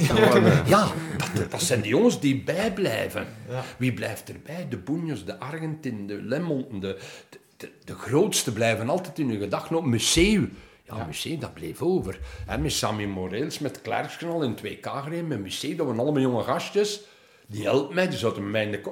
Ja, 0.66 0.92
dat, 1.36 1.52
dat 1.52 1.62
zijn 1.62 1.82
de 1.82 1.88
jongens 1.88 2.20
die 2.20 2.44
bijblijven. 2.44 3.28
Wie 3.78 3.94
blijft 3.94 4.30
erbij? 4.30 4.68
De 4.70 4.78
Boenjes, 4.78 5.26
de 5.26 5.40
Argentin, 5.40 6.08
de 6.08 6.22
Lemont, 6.22 6.82
de, 6.82 7.00
de, 7.86 7.96
grootste 7.96 8.54
blijven 8.54 8.90
altijd 8.90 9.20
in 9.20 9.30
uw 9.30 9.40
gedachten 9.40 9.76
op. 9.76 9.86
Museum. 9.86 10.58
Ja, 10.84 11.06
Museum, 11.06 11.40
dat 11.40 11.54
bleef 11.54 11.82
over. 11.82 12.20
En 12.48 12.62
met 12.62 12.72
Sammy 12.72 13.06
Moreels, 13.06 13.60
met 13.60 13.82
Klerksken 13.82 14.30
al 14.30 14.44
in 14.44 14.58
2K 14.58 14.80
gereden, 14.82 15.28
met 15.28 15.40
Museum, 15.40 15.78
dat 15.78 15.86
waren 15.86 16.02
allemaal 16.02 16.22
jonge 16.22 16.44
gastjes. 16.44 17.02
Die 17.48 17.64
helpt 17.64 17.94
mij, 17.94 18.10
die 18.10 18.18
zaten 18.18 18.52
mij 18.52 18.66
in 18.66 18.72
de... 18.72 18.92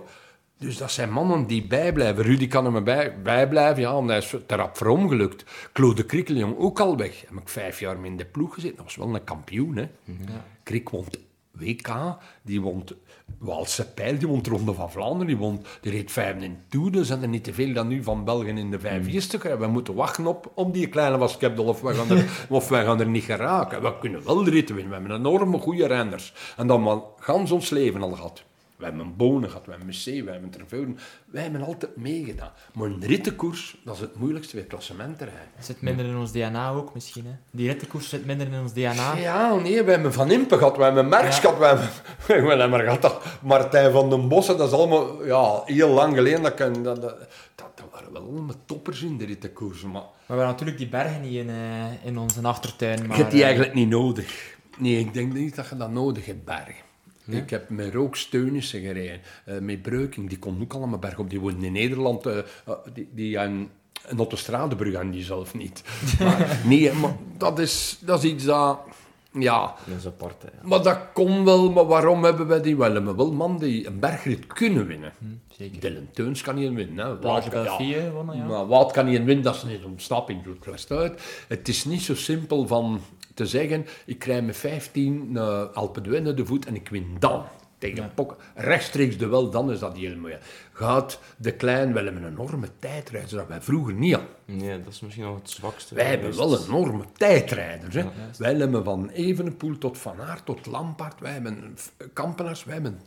dus 0.57 0.77
dat 0.77 0.91
zijn 0.91 1.11
mannen 1.11 1.47
die 1.47 1.68
bijblijven. 1.68 2.23
Rudy 2.23 2.47
kan 2.47 2.65
er 2.65 2.72
maar 2.72 2.84
bij, 2.84 3.22
bijblijven, 3.22 3.81
ja, 3.81 3.93
want 3.93 4.09
hij 4.09 4.18
is 4.18 4.35
te 4.45 4.55
rap 4.55 4.77
voor 4.77 4.88
ongelukt. 4.88 5.43
Claude 5.73 6.05
Krikkeljong 6.05 6.57
ook 6.57 6.80
al 6.80 6.97
weg. 6.97 7.22
Heb 7.22 7.41
ik 7.41 7.49
vijf 7.49 7.80
jaar 7.80 7.99
mee 7.99 8.11
in 8.11 8.18
de 8.18 8.26
ploeg 8.26 8.53
gezeten. 8.53 8.76
Dat 8.76 8.85
was 8.85 8.95
wel 8.95 9.15
een 9.15 9.23
kampioen, 9.23 9.76
hè. 9.76 9.88
Krik 10.63 10.89
won 10.89 11.05
WK, 11.52 12.18
die 12.41 12.61
won 12.61 12.84
Waalse 13.38 13.94
Pijl, 13.94 14.18
die 14.18 14.28
won 14.28 14.41
de 14.41 14.49
Ronde 14.49 14.73
van 14.73 14.91
Vlaanderen, 14.91 15.28
die, 15.28 15.38
won, 15.38 15.65
die 15.82 15.91
reed 15.91 16.11
vijf 16.11 16.41
in 16.41 16.57
Tour. 16.69 16.98
Er 16.98 17.06
zijn 17.06 17.22
er 17.22 17.28
niet 17.28 17.44
te 17.44 17.53
veel 17.53 17.73
dan 17.73 17.88
nu 17.88 18.03
van 18.03 18.23
Belgen 18.23 18.57
in 18.57 18.72
de 18.72 18.80
vijf 18.80 19.07
eerste. 19.07 19.57
We 19.57 19.68
moeten 19.68 19.95
wachten 19.95 20.28
op, 20.28 20.52
op 20.53 20.73
die 20.73 20.88
kleine 20.88 21.18
Waskepdel 21.18 21.65
of 21.65 21.82
wij 21.82 21.94
gaan 21.94 22.10
er, 22.10 22.30
of 22.49 22.69
wij 22.69 22.86
gaan 22.86 22.99
er 22.99 23.07
niet 23.07 23.23
geraken. 23.23 23.82
We 23.82 23.98
kunnen 23.99 24.26
wel 24.26 24.44
de 24.44 24.49
ritten 24.49 24.76
winnen. 24.76 24.94
We 24.94 24.99
hebben 24.99 25.18
enorme 25.18 25.57
goede 25.57 25.88
renners. 25.88 26.34
En 26.57 26.68
dan 26.68 26.82
maar 26.82 26.99
gans 27.18 27.52
ons 27.52 27.69
leven 27.69 28.02
al 28.02 28.11
gehad. 28.11 28.44
We 28.82 28.88
hebben 28.88 29.16
Bonen 29.16 29.49
gehad, 29.49 29.66
we 29.66 29.70
hebben 29.72 29.88
Messé, 29.88 30.24
we 30.24 30.32
hebben 30.32 30.49
Terveuden. 30.49 30.98
Wij 31.26 31.41
hebben 31.41 31.62
altijd 31.64 31.98
meegedaan. 31.98 32.52
Maar 32.74 32.88
een 32.88 33.06
rittenkoers, 33.06 33.78
dat 33.86 33.95
is 33.95 34.02
het 34.02 34.16
moeilijkste 34.16 34.56
bij 34.56 34.66
klassementterrein. 34.66 35.48
Het 35.56 35.66
zit 35.66 35.82
minder 35.82 36.06
in 36.06 36.16
ons 36.18 36.32
DNA 36.32 36.70
ook 36.72 36.94
misschien. 36.94 37.26
Hè? 37.26 37.32
Die 37.52 37.68
rittenkoers 37.68 38.10
zit 38.10 38.26
minder 38.26 38.48
in 38.48 38.60
ons 38.60 38.74
DNA. 38.74 39.16
Ja, 39.16 39.53
nee, 39.56 39.84
we 39.84 39.91
hebben 39.91 40.14
Van 40.14 40.32
Impe 40.32 40.58
gehad, 40.58 40.78
we 40.78 40.84
hebben 40.84 41.10
Merks 41.10 41.36
Ja. 41.36 41.41
gehad, 41.41 41.58
we 41.58 41.66
hebben, 41.66 41.90
we 42.28 42.49
hebben 42.49 42.70
maar 42.70 42.80
gehad, 42.84 43.02
dat 43.02 43.24
Martijn 43.41 43.91
van 43.91 44.10
den 44.10 44.28
Bossen, 44.28 44.58
dat 44.58 44.68
is 44.68 44.74
allemaal 44.78 45.26
ja, 45.26 45.62
heel 45.66 45.90
lang 45.90 46.16
geleden. 46.16 46.41
Dat, 46.41 46.53
kan, 46.53 46.84
dat, 46.84 47.02
dat, 47.02 47.18
dat, 47.56 47.70
waren 47.91 48.14
wel 48.14 48.22
allemaal 48.22 48.56
toppers 48.66 49.02
in 49.02 49.18
de 49.18 49.26
rittenkoersen, 49.26 49.91
maar 49.91 50.02
Maar 50.02 50.12
we 50.26 50.34
hebben 50.34 50.48
natuurlijk 50.48 50.78
die 50.78 50.90
bergen 50.90 51.22
niet 51.22 51.34
in, 51.34 51.49
eh, 51.49 52.06
in 52.06 52.18
onze 52.18 52.41
achtertuin. 52.41 52.99
Maar, 52.99 53.10
je 53.18 53.22
hebt 53.22 53.32
die 53.32 53.40
eh, 53.41 53.45
eigenlijk 53.45 53.76
niet 53.76 53.90
nodig. 53.90 54.56
Nee, 54.78 54.99
ik 54.99 55.14
denk 55.14 55.34
niet 55.34 55.56
dat 55.56 55.70
je 55.70 55.78
dat 55.78 55.91
nodig 55.91 56.26
hebt, 56.26 56.45
bergen. 56.45 56.90
Ik 57.34 57.49
heb 57.49 57.70
met 57.70 57.94
Rook 57.94 58.16
Steunissen 58.16 58.82
gereden, 58.82 59.22
eh, 59.45 59.60
met 59.60 59.82
Breuking, 59.82 60.30
die 60.30 60.40
kon 60.40 60.62
ook 60.62 60.74
allemaal 60.74 60.99
bergen 60.99 61.20
op. 61.20 61.30
Die 61.30 61.40
woont 61.40 61.64
in 61.64 61.72
Nederland, 61.72 62.26
eh, 62.26 62.38
die, 62.94 63.10
die 63.14 63.40
aan 63.40 63.70
een 64.08 64.18
autostradebrug 64.18 64.95
aan 64.95 65.12
die 65.12 65.24
zelf 65.24 65.53
niet. 65.53 65.84
Maar, 66.20 66.60
nee, 66.66 66.94
maar 66.94 67.16
dat 67.38 67.60
is, 67.60 67.98
dat 68.02 68.24
is 68.24 68.32
iets 68.32 68.44
dat... 68.45 68.80
Ja, 69.34 69.76
Dat 69.88 69.98
is 69.98 70.06
apart, 70.06 70.41
hè. 70.41 70.68
maar 70.68 70.84
dat 70.84 70.99
kon 71.14 71.45
wel, 71.45 71.72
maar 71.72 71.86
waarom 71.86 72.24
hebben 72.24 72.48
wij 72.48 72.62
die 72.62 72.78
wel? 72.78 72.94
We 72.94 73.02
hebben 73.02 73.34
man 73.36 73.60
die 73.60 73.88
een 73.88 73.99
bergrit 73.99 74.48
kunnen 74.48 74.88
winnen. 74.88 75.14
zeker. 75.58 75.80
Dylan 75.80 76.08
Teuns 76.14 76.41
kan 76.41 76.56
niet 76.56 76.74
winnen. 76.74 77.06
Hè. 77.06 77.16
Gewonnen, 78.02 78.38
ja. 78.38 78.45
Maar 78.45 78.68
Wout 78.68 78.91
kan 78.91 79.06
niet 79.06 79.24
winnen, 79.24 79.44
dat 79.44 79.56
is 79.56 79.64
niet 79.64 79.84
ontsnapping, 79.84 80.44
doet 80.44 80.66
rust 80.66 80.91
uit. 80.91 81.45
Het 81.48 81.68
is 81.68 81.86
niet 81.86 82.02
zo 82.02 82.16
simpel 82.16 82.68
van 82.68 83.02
te 83.34 83.45
zeggen, 83.45 83.86
ik 84.06 84.20
krijg 84.20 84.44
met 84.44 84.58
15 84.58 85.32
naar 85.32 85.66
Alpe 85.66 86.02
d'Huez 86.02 86.22
naar 86.22 86.36
de 86.36 86.45
voet 86.45 86.66
en 86.66 86.76
ik 86.76 86.90
win 86.90 87.16
dan. 87.20 87.44
Tegen 87.78 88.12
Pok. 88.14 88.38
Rechtstreeks 88.56 89.18
de 89.18 89.28
wel, 89.28 89.49
dan 89.49 89.72
is 89.72 89.80
dat 89.80 89.98
heel 89.98 90.16
mooi. 90.16 90.38
Gaat 90.74 91.20
de 91.38 91.52
klein 91.52 91.94
wel 91.94 92.03
hebben 92.03 92.24
een 92.24 92.32
enorme 92.32 92.68
tijdrijd, 92.80 93.30
dat 93.30 93.48
wij 93.48 93.62
vroeger 93.62 93.94
niet 93.94 94.14
hadden. 94.14 94.32
Nee, 94.45 94.84
dat 94.84 94.94
is 94.94 94.99
misschien 94.99 95.24
nog 95.24 95.36
het 95.36 95.49
zwakste. 95.49 95.95
Wij 95.95 96.06
hebben 96.06 96.36
wel 96.38 96.64
enorme 96.64 97.03
tijdrijders. 97.18 97.95
Hè. 97.95 98.03
wij 98.38 98.53
hebben 98.53 98.84
van 98.84 99.10
Evenepoel 99.10 99.78
tot 99.78 99.98
Van 99.98 100.22
Aert 100.22 100.45
tot 100.45 100.66
Lampaard. 100.66 101.20
Wij 101.20 101.32
hebben 101.32 101.78
kampenaars. 102.14 102.64
Wij, 102.64 102.74
hebben, 102.74 102.99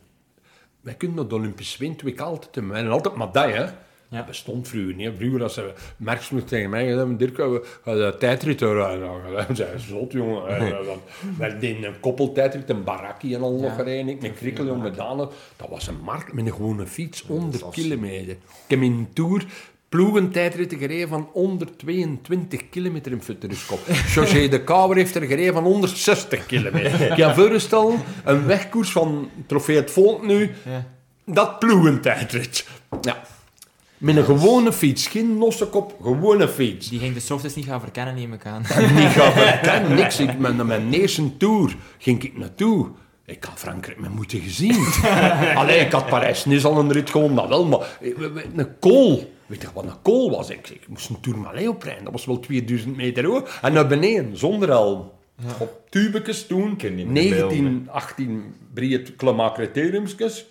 wij 0.81 0.93
kunnen 0.93 1.29
de 1.29 1.35
Olympische 1.35 1.77
Windweek 1.77 2.19
altijd 2.19 2.55
hebben. 2.55 2.71
Wij 2.71 2.81
hebben 2.81 2.97
altijd 2.97 3.15
medaille. 3.15 3.73
Hè. 4.09 4.17
Dat 4.17 4.25
bestond 4.25 4.67
vroeger 4.67 4.93
niet. 4.93 5.11
Vroeger 5.17 5.43
als 5.43 5.53
ze 5.53 5.73
Merks 5.97 6.31
tegen 6.45 6.69
mij 6.69 7.15
Dirk, 7.17 7.37
we 7.37 7.65
gaan 7.83 7.95
de 7.95 8.15
tijdrit. 8.19 8.59
Dan 8.59 9.55
zei 9.55 9.77
ze, 9.77 9.87
zot 9.87 10.11
jongen. 10.11 10.85
Want 10.85 11.01
Wij 11.37 11.59
deden 11.59 11.83
een 11.83 11.99
koppeltijdrit, 11.99 12.69
een 12.69 12.83
barakkie 12.83 13.35
en 13.35 13.41
al 13.41 13.59
nog 13.59 13.75
gereden. 13.75 14.09
Ik 14.09 14.21
Met 14.21 14.33
Krikkeljong, 14.33 14.81
met 14.81 14.95
Dane. 14.95 15.29
Dat 15.55 15.69
was 15.69 15.87
een 15.87 16.01
markt 16.03 16.33
met 16.33 16.45
een 16.45 16.53
gewone 16.53 16.87
fiets, 16.87 17.23
100 17.27 17.69
kilometer. 17.69 18.31
Ik 18.31 18.37
heb 18.67 18.81
in 18.81 18.91
een 18.91 19.09
Tour 19.13 19.45
ploegentijdritten 19.89 20.77
gereden 20.77 21.07
van 21.07 21.29
122 21.33 22.69
kilometer 22.69 23.11
in 23.11 23.21
Futuriskop. 23.21 23.79
José 24.13 24.47
de 24.47 24.63
Kouwer 24.63 24.97
heeft 24.97 25.15
er 25.15 25.21
gereden 25.21 25.53
van 25.53 25.63
160 25.63 26.45
kilometer. 26.45 27.15
Kan 27.15 27.35
voorstellen, 27.35 27.99
een 28.23 28.45
wegkoers 28.45 28.91
van 28.91 29.29
Trofee 29.45 29.75
het 29.75 29.91
Volk 29.91 30.25
nu, 30.25 30.51
dat 31.25 31.59
ploegentijdrit. 31.59 32.67
Ja. 33.01 33.21
Met 33.97 34.15
een 34.15 34.23
gewone 34.23 34.73
fiets, 34.73 35.07
geen 35.07 35.37
losse 35.37 35.65
kop, 35.65 35.95
gewone 36.01 36.47
fiets. 36.47 36.89
Die 36.89 36.99
ging 36.99 37.13
de 37.13 37.19
softest 37.19 37.55
niet 37.55 37.65
gaan 37.65 37.79
verkennen, 37.79 38.15
neem 38.15 38.33
ik 38.33 38.45
aan. 38.45 38.61
Niet 38.61 39.09
gaan 39.09 39.31
verkennen, 39.47 39.95
niks. 39.95 40.19
Ik, 40.19 40.39
mijn, 40.39 40.65
mijn 40.65 40.93
eerste 40.93 41.37
tour 41.37 41.75
ging 41.97 42.23
ik 42.23 42.37
naartoe. 42.37 42.87
Ik 43.25 43.43
had 43.43 43.59
Frankrijk 43.59 43.99
met 43.99 44.15
moeten 44.15 44.39
gezien. 44.39 44.85
Allee, 45.55 45.79
ik 45.79 45.91
had 45.91 46.07
Parijs-Nice 46.07 46.67
al 46.67 46.79
een 46.79 46.91
rit 46.91 47.09
gewonnen, 47.09 47.35
dat 47.35 47.47
wel, 47.47 47.65
maar 47.65 47.97
eh, 48.01 48.11
een 48.55 48.79
kool. 48.79 49.33
Weet 49.45 49.61
je 49.61 49.67
wat 49.73 49.83
een 49.83 50.01
kool 50.01 50.31
was? 50.31 50.49
Ik, 50.49 50.69
ik 50.69 50.87
moest 50.87 51.09
een 51.09 51.19
Tourmalet 51.19 51.67
oprijden, 51.67 52.03
dat 52.03 52.13
was 52.13 52.25
wel 52.25 52.39
2000 52.39 52.95
meter 52.95 53.25
hoog. 53.25 53.59
En 53.61 53.73
naar 53.73 53.87
beneden, 53.87 54.37
zonder 54.37 54.69
helm. 54.69 55.11
Op 55.59 55.81
tubekes 55.89 56.47
toen, 56.47 56.75
kan 56.77 56.95
niet 56.95 57.07
meer 57.07 57.31
19, 57.31 57.87
18 57.91 58.55
breed 58.73 59.15
klimaatcriteriumskes. 59.15 60.45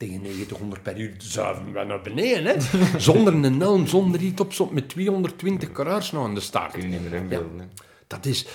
Tegen 0.00 0.22
900 0.22 0.82
per 0.82 1.00
uur 1.00 1.14
zuiven 1.18 1.72
we 1.72 1.84
naar 1.84 2.00
beneden, 2.00 2.44
hè. 2.44 2.60
Zonder 3.00 3.34
een 3.34 3.60
helm, 3.60 3.86
zonder 3.86 4.20
iets 4.20 4.60
op, 4.60 4.70
met 4.72 4.88
220 4.88 5.72
karaars 5.72 6.12
nou 6.12 6.24
aan 6.24 6.34
de 6.34 6.40
start. 6.40 6.72
Kun 6.72 6.82
je 6.82 6.88
niet 6.88 7.02
meer 7.02 7.12
inbeelden. 7.12 7.58
hè. 7.58 7.64
Dat 8.06 8.26
is, 8.26 8.46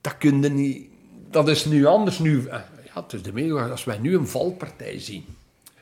dat 0.00 0.18
kun 0.18 0.42
je 0.42 0.48
niet, 0.48 0.88
dat 1.30 1.48
is 1.48 1.64
nu 1.64 1.86
anders. 1.86 2.18
Nu, 2.18 2.46
eh, 2.46 2.60
ja, 2.94 3.02
het 3.02 3.12
is 3.12 3.22
de 3.22 3.68
als 3.70 3.84
wij 3.84 3.98
nu 3.98 4.16
een 4.16 4.26
valpartij 4.26 4.98
zien. 4.98 5.24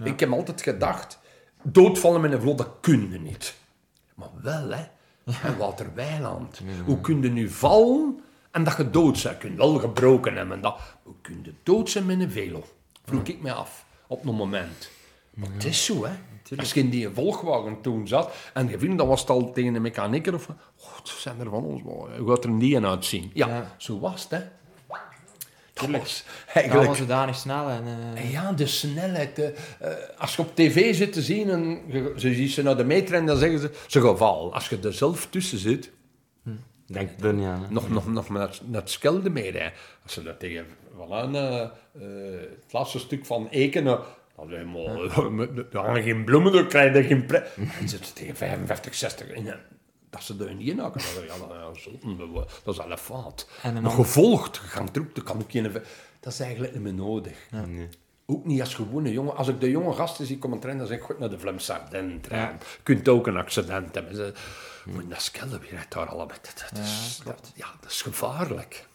Ik 0.05 0.21
heb 0.21 0.33
altijd 0.33 0.63
gedacht, 0.63 1.19
doodvallen 1.63 2.21
met 2.21 2.33
een 2.33 2.41
vlot, 2.41 2.59
dat 2.59 2.71
kun 2.81 3.11
je 3.13 3.19
niet. 3.19 3.55
Maar 4.15 4.31
wel, 4.43 4.71
hè. 4.71 4.85
En 5.49 5.57
Walter 5.59 5.95
Weiland. 5.95 6.61
Hoe 6.85 7.01
kun 7.01 7.23
je 7.23 7.31
nu 7.31 7.49
vallen 7.49 8.21
en 8.51 8.65
dat 8.65 8.77
je 8.77 8.91
dood? 8.91 9.21
Je 9.21 9.37
kunt 9.39 9.57
wel 9.57 9.79
gebroken 9.79 10.35
hebben. 10.37 10.57
en 10.57 10.63
Dat. 10.63 10.81
Hoe 11.03 11.15
kun 11.23 11.41
je 11.43 11.53
dood 11.63 11.91
zijn 11.91 12.07
met 12.07 12.21
een 12.21 12.31
velo? 12.31 12.65
Vroeg 13.05 13.23
ik 13.23 13.43
me 13.43 13.53
af, 13.53 13.85
op 14.07 14.27
een 14.27 14.35
moment. 14.35 14.97
Maar 15.39 15.49
het 15.53 15.65
is 15.65 15.85
zo, 15.85 16.05
hè. 16.05 16.13
Als 16.57 16.73
je 16.73 16.81
in 16.81 16.89
die 16.91 17.09
volgwagen 17.09 17.81
toen 17.81 18.09
zat, 18.09 18.33
en 18.55 18.69
je 18.69 18.79
vindt, 18.79 18.99
dat 18.99 19.07
was 19.07 19.21
het 19.21 19.31
al 19.31 19.53
tegen 19.53 19.73
de 19.73 19.81
mechanieker, 19.81 20.35
of, 20.35 20.47
het 20.97 21.09
zijn 21.09 21.41
er 21.41 21.51
van 21.51 21.65
ons, 21.65 21.83
maar 21.83 22.19
hoe 22.19 22.31
gaat 22.31 22.45
er 22.45 22.51
een 22.51 22.59
die 22.59 22.87
uitzien? 22.87 23.31
Ja, 23.35 23.47
Ja. 23.47 23.75
zo 23.77 23.99
was 24.01 24.23
het, 24.23 24.31
hè. 24.31 24.41
Dat 25.73 25.91
was 25.91 26.25
eigenlijk... 26.55 26.95
zodanig 26.97 27.37
snel. 27.37 27.69
En, 27.69 27.85
eh, 28.15 28.33
Ja, 28.33 28.53
de 28.53 28.67
snelheid. 28.67 29.37
de, 29.37 29.55
eh, 29.81 29.91
als 30.19 30.37
je 30.37 30.43
op 30.43 30.55
tv 30.57 30.95
zit 30.95 31.13
te 31.13 31.23
zien 31.23 31.51
en 31.51 31.81
je, 31.87 32.13
ze 32.17 32.35
ziet 32.35 32.51
ze 32.51 32.63
naar 32.63 32.77
de 32.77 32.85
meter 32.85 33.15
en 33.15 33.27
dan 33.27 33.37
zeggen 33.37 33.59
ze, 33.59 33.71
ze 33.87 34.01
geval. 34.01 34.55
Als 34.55 34.69
je 34.69 34.79
er 34.83 34.93
zelf 34.93 35.27
tussen 35.31 35.59
zit, 35.59 35.91
Denk 36.87 37.11
niet 37.23 37.25
aan. 37.47 37.63
hè. 37.63 37.71
nog, 37.71 37.89
nog, 37.89 38.07
nog 38.07 38.29
naar, 38.29 38.59
naar 38.65 38.81
het 38.81 38.91
skelde 38.91 39.31
mee. 39.31 39.53
Hè. 39.53 39.71
Als 40.03 40.13
ze 40.13 40.23
dat 40.23 40.39
tegen 40.41 40.67
voilà, 40.95 41.31
eh, 41.33 41.61
het 42.63 42.73
laatste 42.73 42.99
stuk 42.99 43.27
van 43.27 43.49
Eken. 44.43 45.39
uh, 45.41 45.59
er 45.73 45.79
hangen 45.81 46.03
geen 46.03 46.25
bloemen, 46.25 46.53
dan 46.53 46.69
krijg 46.69 46.97
je 46.97 47.03
geen 47.05 47.27
pre. 47.27 47.39
En 47.81 47.89
zitten 47.89 48.15
tegen 48.15 48.37
55, 48.37 48.95
60. 48.95 49.29
En, 49.31 49.47
eh, 49.47 49.55
dat 50.11 50.23
ze 50.23 50.35
er 50.49 50.55
niet 50.55 50.69
in 50.69 50.79
hakken. 50.79 51.01
Dat, 51.15 51.25
ja, 51.25 51.39
dat, 51.47 51.57
ja, 51.57 51.81
zotten, 51.81 52.19
dat 52.65 52.75
is. 52.75 53.47
En 53.63 53.77
een 53.77 53.83
Maar 53.83 53.91
ander- 53.93 54.05
gevolgd, 54.05 54.57
je 54.57 54.63
gaat 54.63 54.93
terug, 54.93 55.13
dat 55.13 55.25
kan 55.25 55.37
ook 55.41 55.51
geen... 55.51 55.73
Dat 56.21 56.33
is 56.33 56.41
eigenlijk 56.41 56.73
niet 56.73 56.83
meer 56.83 56.95
nodig. 56.95 57.37
Ook 58.27 58.45
niet 58.45 58.61
als 58.61 58.75
gewone 58.75 59.13
jongen. 59.13 59.37
Als 59.37 59.49
ik 59.49 59.61
de 59.61 59.71
jonge 59.71 59.93
gasten 59.95 60.27
zie 60.27 60.39
komen 60.39 60.59
trainen, 60.59 60.87
dan 60.87 60.93
zeg 60.95 61.01
ik, 61.03 61.11
goed 61.11 61.19
naar 61.19 61.31
de 61.31 61.39
Vlaamse 61.39 61.73
Ardennen 61.79 62.21
trainen. 62.21 62.53
Je 62.61 62.83
kunt 62.83 63.09
ook 63.09 63.27
een 63.27 63.37
accident 63.37 63.95
hebben. 63.95 64.15
Ze- 64.15 64.33
Maar 64.93 65.09
dat 65.09 65.23
skellen 65.23 65.61
weer 65.61 65.79
uit 65.79 65.93
daar 65.93 66.07
allemaal. 66.07 66.27
Dat, 66.27 66.65
dat, 66.71 66.79
is, 66.79 67.21
dat, 67.25 67.53
ja, 67.55 67.67
dat 67.81 67.91
is 67.91 68.03
gevaarlijk. 68.03 68.87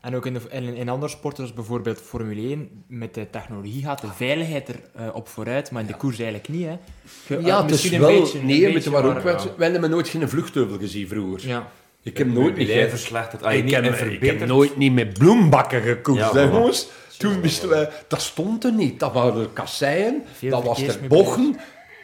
En 0.00 0.16
ook 0.16 0.26
in, 0.26 0.34
de, 0.34 0.40
in, 0.50 0.74
in 0.74 0.88
andere 0.88 1.12
sporten, 1.12 1.36
zoals 1.36 1.52
bijvoorbeeld 1.52 2.00
Formule 2.00 2.48
1, 2.48 2.84
met 2.86 3.14
de 3.14 3.30
technologie 3.30 3.82
gaat 3.82 4.00
de 4.00 4.12
veiligheid 4.16 4.68
er 4.68 4.80
eh, 4.94 5.14
op 5.14 5.28
vooruit, 5.28 5.70
maar 5.70 5.80
in 5.80 5.86
de 5.86 5.96
koers 5.96 6.18
eigenlijk 6.18 6.48
niet. 6.48 6.66
Hè. 6.66 6.76
Ja, 7.36 7.58
eh, 7.58 7.62
het 7.62 7.70
is 7.70 7.88
wel... 7.90 8.10
een 8.10 8.20
beetje, 8.20 8.42
nee, 8.42 8.60
wij 9.56 9.70
hebben 9.70 9.90
nooit 9.90 10.08
geen 10.08 10.28
vluchtheuvel 10.28 10.78
gezien 10.78 11.08
vroeger. 11.08 11.48
Ja. 11.48 11.70
Ik 12.02 12.18
heb 12.18 12.26
nooit 12.26 12.56
niet... 12.56 12.70
Verslechterd. 12.88 13.44
Ik 13.44 13.64
niet 13.64 13.74
heb, 13.74 13.84
en 13.84 14.12
ik 14.12 14.22
heb 14.22 14.46
nooit 14.46 14.76
niet 14.76 14.92
met 14.92 15.18
bloembakken 15.18 15.82
gekoest, 15.82 16.32
Ja, 16.32 16.44
jongens. 16.44 16.88
Toen 17.18 17.40
wisten 17.40 17.68
wij... 17.68 17.90
Dat 18.08 18.20
stond 18.22 18.64
er 18.64 18.72
niet. 18.72 19.00
Dat 19.00 19.12
waren 19.12 19.40
er 19.40 19.48
kasseien, 19.48 20.22
Veel 20.32 20.50
dat 20.50 20.64
was 20.64 20.82
er 20.82 20.98
bochten. 21.08 21.50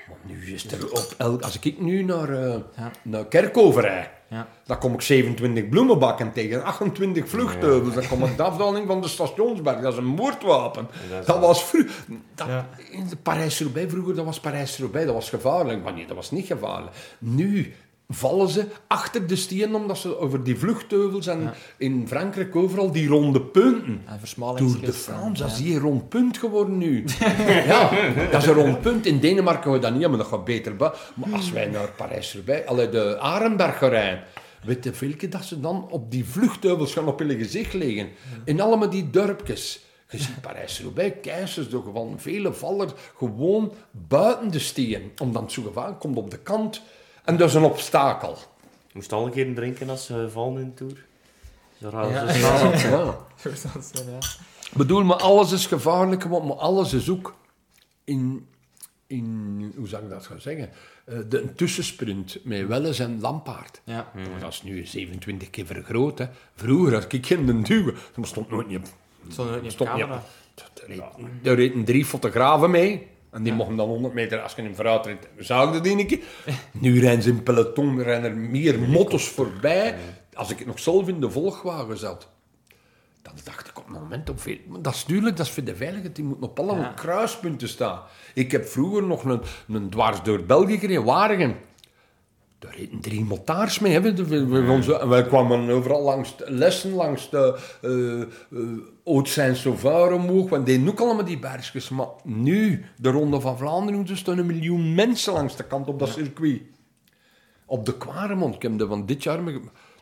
Maar 0.09 0.17
nu 0.27 0.55
is 0.55 0.73
er 0.73 0.91
op 0.91 1.15
elk... 1.19 1.43
Als 1.43 1.59
ik 1.61 1.81
nu 1.81 2.03
naar, 2.03 2.31
eh 2.31 2.57
Ja. 2.77 2.91
naar 3.03 3.27
Kerkhoven 3.27 3.83
rijd, 3.83 4.09
Ja. 4.29 4.49
dan 4.65 4.79
kom 4.79 4.95
ik 4.95 5.01
27 5.01 5.69
bloemenbakken 5.69 6.33
tegen 6.33 6.65
28 6.65 7.29
vluchtheuvels. 7.29 7.95
Dan 7.95 8.09
kom 8.09 8.25
ik 8.25 8.37
de 8.37 8.43
afdaling 8.43 8.87
van 8.87 9.01
de 9.01 9.09
stationsberg. 9.09 9.81
Dat 9.81 9.93
is 9.93 9.99
een 9.99 10.05
moordwapen. 10.05 10.89
Dat, 11.27 11.39
was 11.39 11.73
Ja. 12.37 12.69
In 12.91 13.09
de 13.09 13.17
Parijs-Roubaix 13.17 13.93
vroeger, 13.93 14.15
dat 14.15 14.25
was 14.25 14.41
Parijs-Roubaix. 14.41 15.07
Dat 15.07 15.15
was 15.15 15.29
gevaarlijk. 15.29 15.83
Maar 15.83 15.93
nee, 15.93 16.07
dat 16.07 16.17
was 16.17 16.31
niet 16.31 16.47
gevaarlijk. 16.47 16.97
Nu 17.19 17.75
vallen 18.09 18.49
ze 18.49 18.67
achter 18.87 19.27
de 19.27 19.37
stien 19.37 19.75
omdat 19.75 19.99
ze 19.99 20.19
over 20.19 20.45
die 20.45 20.59
vluchtheuvels 20.59 21.27
en 21.27 21.55
in 21.77 22.09
Frankrijk 22.09 22.57
overal 22.57 22.93
die 22.93 23.09
ronde 23.09 23.41
punten. 23.41 24.03
En 24.07 24.19
versmalings- 24.19 24.73
Tour 24.73 24.87
de 24.87 24.93
France, 24.93 25.43
dat 25.43 25.53
is 25.53 25.59
ja. 25.59 25.65
hier 25.65 25.81
rond 25.81 26.09
punt 26.09 26.39
geworden 26.39 26.79
nu. 26.79 27.05
ja, 27.67 27.91
dat 28.31 28.43
is 28.43 28.49
een 28.49 28.55
rond 28.55 28.81
punt. 28.81 29.07
In 29.07 29.19
Denemarken 29.19 29.63
gaan 29.63 29.73
we 29.73 29.79
dat 29.79 29.93
niet 29.93 30.01
hebben, 30.01 30.19
dat 30.19 30.29
gaat 30.29 30.45
beter. 30.45 30.75
Maar 30.77 31.33
als 31.33 31.51
wij 31.51 31.67
naar 31.67 31.89
Parijs-Roubaix, 31.97 32.67
allee, 32.67 32.89
de 32.89 33.19
Arenberg 33.19 33.81
rijden, 33.81 34.25
weet 34.63 34.85
je 34.85 34.93
veel 34.93 35.13
dat 35.29 35.45
ze 35.45 35.61
dan 35.61 35.87
op 35.91 36.11
die 36.11 36.25
vluchtheuvels 36.25 36.93
gaan 36.93 37.07
op 37.07 37.19
hun 37.19 37.39
gezicht 37.39 37.73
liggen. 37.73 38.09
In 38.45 38.61
allemaal 38.61 38.91
die 38.91 39.11
dorpjes. 39.11 39.85
Je 40.11 40.19
ziet 40.19 40.41
Parijs-Roubaix, 40.41 41.17
keizers, 41.23 41.69
door 41.69 41.83
gewoon 41.83 42.21
vele 42.21 42.53
vallers, 42.53 42.93
gewoon 43.17 43.73
buiten 43.91 44.51
de 44.51 44.59
steen. 44.59 45.13
Omdat 45.23 45.43
het 45.43 45.53
zo 45.53 45.63
gevaarlijk 45.63 46.01
komt 46.01 46.17
op 46.17 46.31
de 46.31 46.39
kant. 46.39 46.83
En 47.25 47.37
dat 47.37 47.49
is 47.49 47.55
een 47.55 47.63
obstakel. 47.63 48.39
Je 48.87 48.93
moest 48.93 49.13
al 49.13 49.27
een 49.27 49.33
keer 49.33 49.55
drinken 49.55 49.91
als 49.91 50.07
ze 50.07 50.31
vallen 50.31 50.63
in 50.63 50.69
de 50.69 50.75
Tour. 50.75 51.05
Zo 51.81 51.89
raar 51.89 52.11
Ja. 52.11 52.33
zo. 52.79 52.89
Ja. 52.89 53.19
Dat 53.43 53.93
ja. 54.07 54.19
Ik 54.71 54.77
bedoel, 54.77 55.05
maar 55.05 55.17
alles 55.17 55.53
is 55.53 55.67
gevaarlijk, 55.67 56.23
want 56.25 56.45
maar 56.47 56.57
alles 56.57 56.93
is 56.93 57.11
ook 57.11 57.35
in, 58.05 58.47
in 59.07 59.73
hoe 59.77 59.89
zou 59.89 60.03
ik 60.05 60.11
dat 60.11 60.27
gaan 60.27 60.41
zeggen, 60.41 60.71
Eh, 61.05 61.19
de 61.29 61.43
een 61.43 61.55
tussensprint 61.55 62.39
met 62.45 62.67
Welles 62.67 62.99
en 62.99 63.21
Lampaard. 63.21 63.81
Ja. 63.85 64.13
Dat 64.41 64.53
is 64.53 64.63
nu 64.63 64.87
27 64.87 65.51
keer 65.51 65.67
vergroot. 65.67 66.19
Hè. 66.19 66.27
Vroeger 66.55 66.93
had 66.95 67.13
ik 67.13 67.31
in 67.31 67.47
de 67.47 67.63
duwen, 67.63 67.95
er 68.17 68.27
stond 68.27 68.51
nooit 68.51 68.69
niet 68.69 68.79
op. 68.79 68.87
Stond 69.29 69.51
ook 69.51 69.63
niet 69.63 69.81
op 69.81 69.97
niet. 69.97 71.01
Er 71.43 71.51
Er 71.51 71.55
reden 71.55 71.85
drie 71.85 72.05
fotografen 72.05 72.71
mee. 72.71 73.07
En 73.35 73.43
die 73.43 73.53
mochten 73.53 73.77
dan 73.77 73.89
100 73.89 74.15
meter, 74.15 74.41
als 74.41 74.55
je 74.55 74.63
hem 74.63 74.75
vooruit 74.75 75.07
reed, 75.07 75.29
zagen 75.39 75.83
die 75.83 75.99
een 75.99 76.07
keer. 76.07 76.21
Nu 76.73 77.01
rijden 77.01 77.23
ze 77.23 77.31
in 77.31 77.43
peloton, 77.43 78.03
rennen 78.03 78.31
er 78.31 78.37
meer 78.37 78.79
motto's 78.81 79.29
voorbij. 79.29 79.95
Als 80.35 80.51
ik 80.51 80.67
nog 80.67 80.79
zelf 80.79 81.09
in 81.09 81.21
de 81.21 81.31
volgwagen 81.31 81.99
zat, 81.99 82.29
dan 83.23 83.33
dacht 83.45 83.69
ik 83.69 83.79
op 83.79 83.85
het 83.89 84.01
moment 84.01 84.31
op 84.31 84.41
veel... 84.41 84.57
Maar 84.69 84.83
dat 84.83 84.95
is 84.95 85.05
duidelijk, 85.05 85.37
dat 85.37 85.47
is 85.47 85.53
voor 85.53 85.65
de 85.65 85.77
veiligheid. 85.77 86.17
Die 86.17 86.25
moeten 86.25 86.45
op 86.49 86.59
alle 86.59 86.77
Ja. 86.81 86.93
kruispunten 86.97 87.69
staan. 87.69 88.01
Ik 88.35 88.53
heb 88.53 88.67
vroeger 88.67 89.03
nog 89.03 89.25
een, 89.25 89.41
een 89.69 89.91
dwars 89.91 90.23
door 90.23 90.43
België 90.43 90.79
gereden, 90.79 91.05
Waregem. 91.05 91.57
Daar 92.65 92.75
reden 92.77 93.01
drie 93.01 93.25
motards 93.25 93.79
mee. 93.79 93.93
Hè. 93.93 94.01
We, 94.01 94.25
we, 94.25 94.47
we- 94.47 95.07
wij 95.09 95.25
kwamen 95.27 95.71
overal 95.71 96.03
langs 96.03 96.37
de 96.37 96.45
lessen, 96.51 96.93
langs 96.93 97.31
de 97.31 97.59
uh, 97.83 98.79
Oud-Saint-Sauveur 99.15 100.13
omhoog. 100.13 100.49
We 100.51 100.63
deden 100.63 100.89
ook 100.89 101.01
allemaal 101.01 101.25
die 101.25 101.39
bergjes. 101.39 101.89
Maar 101.89 102.07
nu, 102.25 102.85
de 102.97 103.11
Ronde 103.11 103.41
van 103.41 103.59
Vlaanderen, 103.59 104.07
er 104.09 104.17
staan 104.17 104.39
een 104.39 104.47
miljoen 104.47 104.95
mensen 104.95 105.33
langs 105.33 105.57
de 105.57 105.65
kant 105.65 105.89
op 105.89 105.99
dat 105.99 106.09
circuit. 106.09 106.63
Op 107.67 107.87
de 107.87 107.97
Kwaremond, 107.97 108.55
ik 108.55 108.63
heb 108.63 108.81
er 108.81 108.87
van 108.87 109.07
dit 109.07 109.23
jaar... 109.23 109.41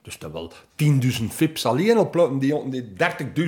Dus 0.02 0.18
dat 0.18 0.32
wel 0.32 0.52
10.000 0.84 1.24
fips 1.30 1.66
alleen 1.66 1.98
oplopen. 1.98 2.38
Die, 2.38 2.68
die 2.70 2.92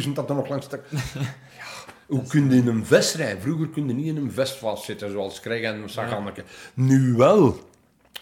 30.000 0.06 0.12
dat 0.14 0.28
er 0.30 0.36
nog 0.36 0.48
langs 0.48 0.68
de... 0.68 0.80
Hoe 2.06 2.22
kun 2.22 2.50
je 2.50 2.56
in 2.56 2.66
een 2.66 2.86
vest 2.86 3.14
rijden? 3.14 3.40
Vroeger 3.42 3.68
kun 3.68 3.88
je 3.88 3.94
niet 3.94 4.06
in 4.06 4.16
een 4.16 4.32
vest 4.32 4.56
vastzitten, 4.56 5.10
zoals 5.10 5.40
Craig 5.40 5.62
en 5.62 5.82
Saganneke. 5.90 6.44
Nu 6.74 7.12
wel. 7.12 7.56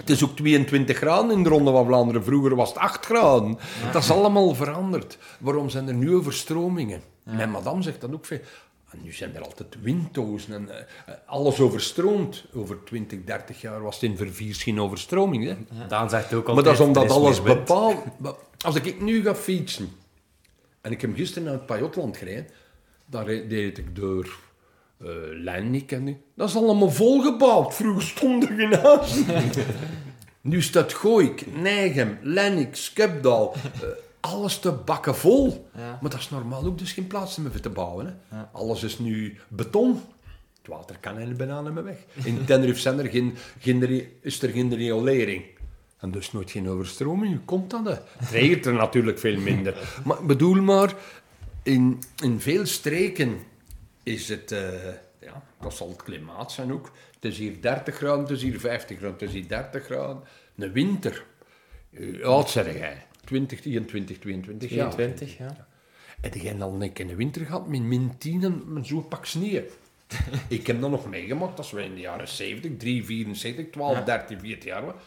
Het 0.03 0.11
is 0.11 0.25
ook 0.25 0.37
22 0.37 0.97
graden 0.97 1.31
in 1.31 1.43
de 1.43 1.49
Ronde 1.49 1.71
van 1.71 1.87
Vlaanderen. 1.87 2.25
Vroeger 2.25 2.55
was 2.57 2.69
het 2.69 2.79
8 2.79 3.05
graden. 3.05 3.59
Dat 3.93 4.03
is 4.03 4.11
allemaal 4.11 4.55
veranderd. 4.55 5.19
Waarom 5.39 5.71
zijn 5.71 5.89
er 5.89 5.95
nu 5.95 6.15
overstromingen? 6.15 7.03
Mijn 7.23 7.51
madame 7.51 7.83
zegt 7.83 8.01
dat 8.01 8.13
ook 8.13 8.25
veel. 8.25 8.41
En 8.91 8.99
nu 9.03 9.13
zijn 9.13 9.35
er 9.35 9.43
altijd 9.43 9.77
winddozen 9.83 10.55
en 10.55 10.69
eh, 10.69 11.15
alles 11.27 11.61
overstroomt. 11.61 12.45
Over 12.55 12.85
20, 12.85 13.25
30 13.25 13.61
jaar 13.61 13.83
was 13.83 13.95
het 13.95 14.11
in 14.11 14.17
Verviers 14.17 14.63
geen 14.63 14.81
overstroming. 14.81 15.45
Hè? 15.45 15.87
Daan 15.89 16.11
zegt 16.11 16.35
ook 16.35 16.49
altijd... 16.49 16.55
Maar 16.55 16.65
dat 16.65 16.73
is 16.73 16.87
omdat 16.87 17.05
is 17.05 17.11
alles 17.11 17.43
bepaald... 17.43 17.97
Als 18.61 18.75
ik 18.75 19.01
nu 19.01 19.23
ga 19.23 19.35
fietsen, 19.35 19.89
en 20.81 20.93
ik 20.93 21.01
heb 21.01 21.15
gisteren 21.15 21.45
naar 21.45 21.53
het 21.53 21.67
Pajotland 21.67 22.17
gereden, 22.17 22.47
daar 23.07 23.25
deed 23.25 23.79
ik 23.79 23.97
door 23.97 24.39
eh 25.03 25.09
Leinik 25.43 25.93
en 25.93 26.05
die- 26.05 26.21
Dat 26.37 26.49
is 26.49 26.57
allemaal 26.57 26.91
volgebouwd. 26.91 27.75
Vroeger 27.75 28.03
stond 28.03 28.43
er 28.49 28.55
geen 28.57 28.75
huis. 28.75 29.15
nu 30.41 30.63
staat 30.63 30.93
Gooik, 30.93 31.45
Nijgem, 31.57 32.19
Lennik, 32.23 32.75
Skepdal, 32.77 33.55
eh, 33.55 33.81
alles 34.21 34.59
te 34.59 34.73
bakken 34.73 35.17
vol. 35.17 35.69
Ja. 35.77 35.99
Maar 36.01 36.11
dat 36.11 36.21
is 36.21 36.31
normaal 36.31 36.65
ook 36.65 36.79
dus 36.79 36.93
geen 36.93 37.07
plaats 37.07 37.37
meer 37.37 37.51
voor 37.51 37.61
te 37.61 37.71
bouwen. 37.71 38.21
Hè? 38.29 38.43
Alles 38.53 38.83
is 38.83 38.99
nu 38.99 39.37
beton. 39.49 40.01
Het 40.59 40.71
water 40.71 40.97
kan 41.01 41.15
helemaal 41.15 41.37
bijna 41.37 41.61
niet 41.61 41.73
meer 41.73 41.85
weg. 41.85 41.97
In 42.25 42.45
Tenerife 42.45 42.81
zijn 42.81 42.99
er 42.99 43.09
geen, 43.09 43.35
geen, 43.61 44.09
is 44.21 44.43
er 44.43 44.49
geen 44.49 44.75
riolering. 44.75 45.43
En 45.99 46.11
dus 46.11 46.33
nooit 46.33 46.51
geen 46.51 46.69
overstroming. 46.69 47.33
Hoe 47.35 47.45
komt 47.45 47.71
dat? 47.71 47.85
Het 48.19 48.31
regent 48.31 48.67
er 48.67 48.73
natuurlijk 48.73 49.19
veel 49.19 49.39
minder. 49.41 50.01
Maar 50.05 50.25
bedoel 50.27 50.63
maar, 50.63 50.95
in, 51.63 52.03
in 52.23 52.41
veel 52.41 52.67
streken 52.67 53.39
is 54.03 54.29
het... 54.29 54.53
eh, 54.53 54.95
ja, 55.23 55.43
dat 55.61 55.75
zal 55.75 55.89
het 55.89 56.03
klimaat 56.03 56.53
zijn 56.53 56.73
ook. 56.73 56.93
Het 57.15 57.25
is 57.25 57.39
hier 57.39 57.61
30 57.61 57.95
graden, 57.95 58.21
het 58.21 58.31
is 58.31 58.43
hier 58.43 58.61
50 58.61 58.99
graden, 58.99 59.19
het 59.19 59.29
is 59.29 59.33
hier 59.33 59.49
30 59.49 59.85
graden. 59.85 60.23
Een 60.57 60.73
winter. 60.73 61.25
Hoe 61.97 62.25
oud 62.25 62.51
zeg 62.51 62.79
jij? 62.79 63.07
20, 63.25 63.65
21, 63.65 64.19
22 64.19 64.71
jaar. 64.71 64.91
22, 64.91 65.39
ja. 65.39 65.67
Heb 66.21 66.35
jij 66.35 66.61
al 66.61 66.83
een 66.83 66.93
keer 66.93 67.05
in 67.05 67.11
de 67.11 67.17
winter 67.17 67.45
gehad 67.45 67.69
met 67.69 67.81
min 67.81 68.19
10 68.19 68.43
en 68.43 68.85
zo'n 68.85 69.09
pak 69.09 69.25
sneeuw? 69.27 69.63
ik 70.49 70.67
heb 70.67 70.81
dat 70.81 70.91
nog 70.91 71.09
meegemaakt 71.09 71.59
als 71.59 71.71
we 71.71 71.83
in 71.83 71.95
de 71.95 72.01
jaren 72.01 72.29
70, 72.29 72.77
3, 72.77 73.05
74, 73.05 73.71
12, 73.71 74.05
13, 74.05 74.41
14 74.41 74.69
jaar 74.69 74.85
waren. 74.85 75.01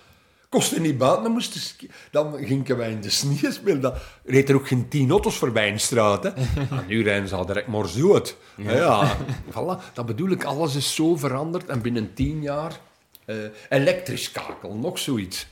Kostte 0.50 0.80
niet 0.80 0.98
buiten, 0.98 1.24
dan, 1.24 1.32
moesten 1.32 1.90
dan 2.12 2.38
gingen 2.38 2.78
wij 2.78 2.92
in 2.92 3.02
de 3.02 3.10
sneeuw 3.10 3.52
spelen. 3.52 3.82
Dan 3.82 3.94
reed 4.24 4.50
er 4.50 4.56
ook 4.56 4.68
geen 4.68 4.88
tien 4.88 5.12
auto's 5.12 5.38
voorbij 5.38 5.68
in 5.68 5.74
de 5.74 5.80
straat. 5.80 6.24
Hè. 6.24 6.30
En 6.78 6.86
nu 6.88 7.04
rijden 7.04 7.28
ze 7.28 7.36
al 7.36 7.46
direct 7.46 7.68
maar 7.68 7.88
zo 7.88 8.14
uit. 8.14 8.36
Ja, 8.58 8.72
ja. 8.72 9.18
Voilà. 9.50 9.94
Dat 9.94 10.06
bedoel 10.06 10.30
ik, 10.30 10.44
alles 10.44 10.76
is 10.76 10.96
zo 10.96 11.16
veranderd. 11.16 11.66
En 11.66 11.82
binnen 11.82 12.14
tien 12.14 12.42
jaar 12.42 12.80
eh, 13.26 13.36
elektrisch 13.70 14.32
kakel, 14.32 14.76
nog 14.76 15.00
zoiets. 15.00 15.48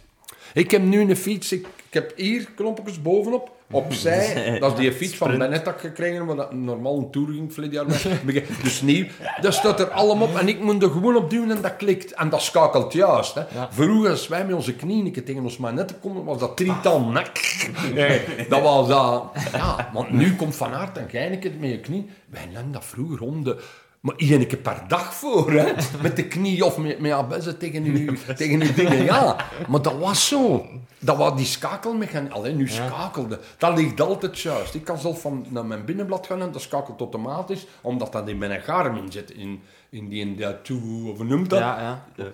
Ik 0.54 0.72
heb 0.72 0.82
nu 0.82 1.02
een 1.02 1.18
fiets, 1.18 1.52
ik, 1.52 1.68
ik 1.88 1.94
heb 1.94 2.18
hier 2.18 2.48
knoppetjes 2.56 3.02
bovenop, 3.02 3.52
opzij. 3.74 4.32
Dat 4.60 4.72
is 4.72 4.80
die 4.80 4.92
fiets 4.92 5.16
van 5.16 5.40
dat 5.40 5.68
ik 5.68 5.74
gekregen 5.78 6.36
dat 6.36 6.54
normaal 6.54 6.98
een 6.98 7.12
tour 7.12 7.28
ging 7.28 7.54
vorig 7.54 7.72
jaar. 7.72 7.86
Dus 8.64 8.82
nieuw. 8.82 9.06
Dat 9.42 9.54
staat 9.54 9.80
er 9.80 9.90
allemaal 9.90 10.28
op 10.28 10.38
en 10.38 10.48
ik 10.48 10.60
moet 10.60 10.84
er 10.84 10.90
gewoon 10.90 11.16
op 11.16 11.30
duwen 11.30 11.52
en 11.52 11.62
dat 11.62 11.76
klikt. 11.76 12.14
En 12.14 12.30
dat 12.30 12.42
schakelt 12.42 12.94
juist. 12.94 13.36
Hè. 13.36 13.44
Vroeger, 13.70 14.10
als 14.10 14.28
wij 14.28 14.46
met 14.46 14.56
onze 14.56 14.74
knieën 14.76 15.14
tegen 15.14 15.44
ons 15.44 15.58
manetten 15.58 16.00
komen, 16.00 16.24
was 16.24 16.40
dat 16.40 16.58
drietal. 16.58 17.14
hè. 17.14 17.22
Nee, 17.94 18.22
dat 18.50 18.62
was 18.62 18.88
dat. 18.88 19.24
Ja, 19.54 19.90
want 19.94 20.12
nu 20.12 20.36
komt 20.36 20.56
Van 20.56 20.74
Aert 20.74 20.98
en 20.98 21.08
keer 21.08 21.40
met 21.60 21.70
je 21.70 21.80
knie. 21.80 22.10
Wij 22.30 22.46
nemen 22.54 22.72
dat 22.72 22.86
vroeger 22.86 23.22
om 23.22 23.44
de... 23.44 23.62
Maar 24.00 24.16
één 24.18 24.48
keer 24.48 24.58
per 24.58 24.84
dag 24.88 25.14
voor, 25.14 25.52
hè? 25.52 25.72
Met 26.02 26.16
de 26.16 26.28
knie 26.28 26.66
of 26.66 26.78
met, 26.78 27.00
met 27.00 27.60
tegen 27.60 27.84
uw, 27.84 28.14
tegen 28.36 28.62
uw 28.62 28.74
dingen. 28.74 29.04
Ja, 29.04 29.36
maar 29.68 29.82
dat 29.82 29.98
was 29.98 30.28
zo. 30.28 30.66
Dat 31.04 31.18
was 31.18 31.36
die 31.36 31.46
schakelmechanise. 31.46 32.34
Alleen 32.34 32.56
nu 32.56 32.68
schakelde. 32.68 33.40
Dat 33.58 33.78
ligt 33.78 34.02
altijd 34.02 34.40
juist. 34.40 34.74
Ik 34.74 34.84
kan 34.84 34.98
zelf 34.98 35.22
van 35.22 35.46
naar 35.50 35.66
mijn 35.66 35.86
binnenblad 35.86 36.28
gaan 36.28 36.42
en 36.42 36.52
dat 36.52 36.62
schakelt 36.62 37.00
automatisch, 37.00 37.66
omdat 37.82 38.12
dat 38.12 38.28
in 38.28 38.38
mijn 38.38 38.62
Garmin 38.62 39.12
zit. 39.12 39.32
In, 39.32 39.62
in 39.90 40.10
die 40.10 40.20
in 40.20 40.38
dat 40.38 40.66
toe, 40.66 41.12
of 41.12 41.24
noemt 41.24 41.50
dat? 41.50 41.60
Ja, 41.60 42.04
ja. 42.16 42.32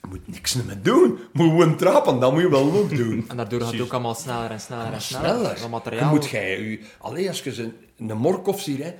Je 0.00 0.06
moet 0.08 0.28
niks 0.28 0.54
meer 0.54 0.82
doen. 0.82 1.18
Moet 1.32 1.48
gewoon 1.48 1.76
trappen, 1.76 2.20
dat 2.20 2.32
moet 2.32 2.40
je 2.40 2.50
wel 2.50 2.72
ook 2.72 2.96
doen. 2.96 3.24
En 3.28 3.36
daardoor 3.36 3.60
gaat 3.60 3.72
het 3.72 3.80
ook 3.80 3.92
allemaal 3.92 4.14
sneller 4.14 4.50
en 4.50 4.60
sneller 4.60 4.92
en 4.92 5.00
sneller. 5.00 5.28
Sneller. 5.28 5.48
Dat 5.48 5.60
Je 5.60 5.68
materiaal... 5.68 6.10
moet 6.10 6.28
jij 6.28 6.58
u... 6.58 6.84
Alleen 6.98 7.28
als 7.28 7.42
je 7.42 7.54
ze 7.54 7.72
een 7.96 8.16
Morkov 8.16 8.60
ziet, 8.60 8.82
hè. 8.82 8.94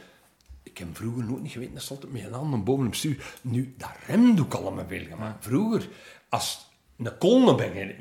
Ik 0.63 0.79
heb 0.79 0.89
vroeger 0.93 1.25
nooit 1.25 1.43
niet 1.43 1.53
geweten, 1.53 1.75
dat 1.75 1.83
stond 1.83 2.13
met 2.13 2.25
een 2.25 2.33
handen 2.33 2.65
boven 2.65 2.87
op 2.87 2.95
stuur. 2.95 3.35
Nu, 3.41 3.75
dat 3.79 3.91
rem 4.07 4.35
doe 4.35 4.47
ik 4.47 4.55
allemaal 4.55 4.85
veel 4.89 5.05
gemaakt. 5.11 5.45
Vroeger, 5.45 5.89
als 6.29 6.70
een 7.03 7.19
kol 7.19 7.55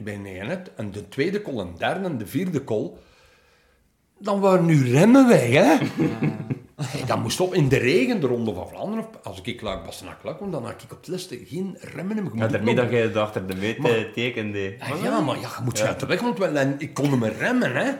beneden 0.04 0.64
en 0.76 0.92
de 0.92 1.10
tweede 1.10 1.42
kol, 1.42 1.60
een 1.60 1.76
derde 1.78 2.06
en 2.06 2.18
de 2.18 2.28
vierde 2.28 2.60
kol, 2.62 3.00
dan 4.20 4.40
waren 4.40 4.66
nu 4.66 4.92
remmen 4.92 5.28
weg, 5.28 5.50
hè. 5.50 5.78
Hey, 6.82 7.06
dat 7.06 7.22
moest 7.22 7.40
op 7.40 7.54
in 7.54 7.68
de 7.70 7.78
regen, 7.78 8.22
de 8.22 8.28
Ronde 8.28 8.54
van 8.54 8.68
Vlaanderen. 8.68 9.06
of 9.08 9.26
Als 9.26 9.42
ik 9.44 9.62
Luik 9.62 9.84
Bastenaak 9.84 10.24
Luik 10.24 10.38
kwam, 10.38 10.52
dan 10.52 10.66
had 10.66 10.82
ik 10.84 10.92
op 10.92 10.98
het 10.98 11.08
liste 11.08 11.40
geen 11.46 11.78
remmen 11.80 12.16
Ja, 12.16 12.22
moet 12.24 12.50
daarmee 12.52 12.76
dat 12.76 12.90
je 12.90 12.96
het 12.96 13.16
achter 13.16 13.48
de 13.48 13.56
meet 13.56 13.78
Maar- 13.78 13.92
eh, 13.92 14.04
tekende. 14.14 14.60
ja, 14.80 14.96
ja, 15.04 15.20
maar 15.20 15.36
ja, 15.40 15.42
je 15.58 15.64
moet 15.64 15.82
uit 15.82 16.00
de 16.00 16.06
weg, 16.06 16.22
want 16.22 16.40
en 16.40 16.76
ik 16.78 16.94
kon 16.94 17.10
hem 17.12 17.24
remmen, 17.24 17.76
hè. 17.76 17.92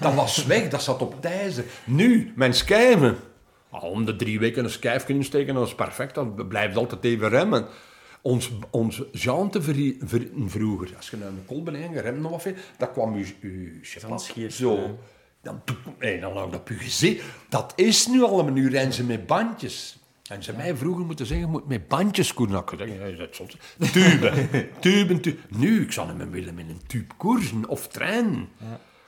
Dat 0.00 0.14
was 0.14 0.44
weg, 0.46 0.68
dat 0.68 0.82
zat 0.82 1.02
op 1.02 1.20
tijzer. 1.20 1.64
Nu, 1.84 2.32
mijn 2.36 2.54
schijven. 2.54 3.16
Al 3.70 3.90
om 3.90 4.04
de 4.04 4.16
drie 4.16 4.38
weken 4.38 4.64
een 4.64 4.70
schijf 4.70 5.08
insteken, 5.08 5.54
dat 5.54 5.66
is 5.66 5.74
perfect. 5.74 6.14
Dat 6.14 6.48
blijft 6.48 6.76
altijd 6.76 7.04
even 7.04 7.28
remmen. 7.28 7.66
Ons, 8.22 8.50
ons 8.70 9.02
Jean 9.12 9.50
vri- 9.62 9.98
vri- 10.04 10.30
vroeger, 10.46 10.96
als 10.96 11.10
je 11.10 11.16
naar 11.16 11.28
een 11.28 11.44
kol 11.46 11.62
beneden 11.62 11.92
geremd 11.92 12.20
wat 12.30 12.42
veel, 12.42 12.54
dan 12.78 12.92
kwam 12.92 13.16
je, 13.18 13.26
je 14.34 14.50
zo. 14.50 14.74
ja. 14.76 14.90
Dan, 15.42 15.60
nee, 15.98 16.20
dan 16.20 16.32
lag 16.32 16.50
dat 16.50 16.60
op 16.60 16.68
je 16.68 16.74
gezicht. 16.74 17.24
Dat 17.48 17.72
is 17.76 18.06
nu 18.06 18.22
allemaal. 18.22 18.52
Nu 18.52 18.68
rijden 18.70 18.92
ze 18.92 19.04
met 19.04 19.26
bandjes. 19.26 19.98
En 20.28 20.42
ze 20.42 20.52
mij 20.52 20.76
vroeger 20.76 21.04
moeten 21.04 21.26
zeggen, 21.26 21.46
je 21.46 21.52
moet 21.52 21.68
met 21.68 21.88
bandjes 21.88 22.32
ja, 22.88 23.04
is 23.04 23.18
dat 23.18 23.34
zot? 23.34 23.56
Tuben, 23.92 24.48
tuben, 24.80 25.20
tuben. 25.20 25.40
Nu, 25.48 25.82
ik 25.82 25.92
zou 25.92 26.08
hem 26.18 26.30
willen 26.30 26.54
met 26.54 26.68
een 26.68 26.80
tube 26.86 27.14
koersen 27.16 27.68
of 27.68 27.88
trein. 27.88 28.48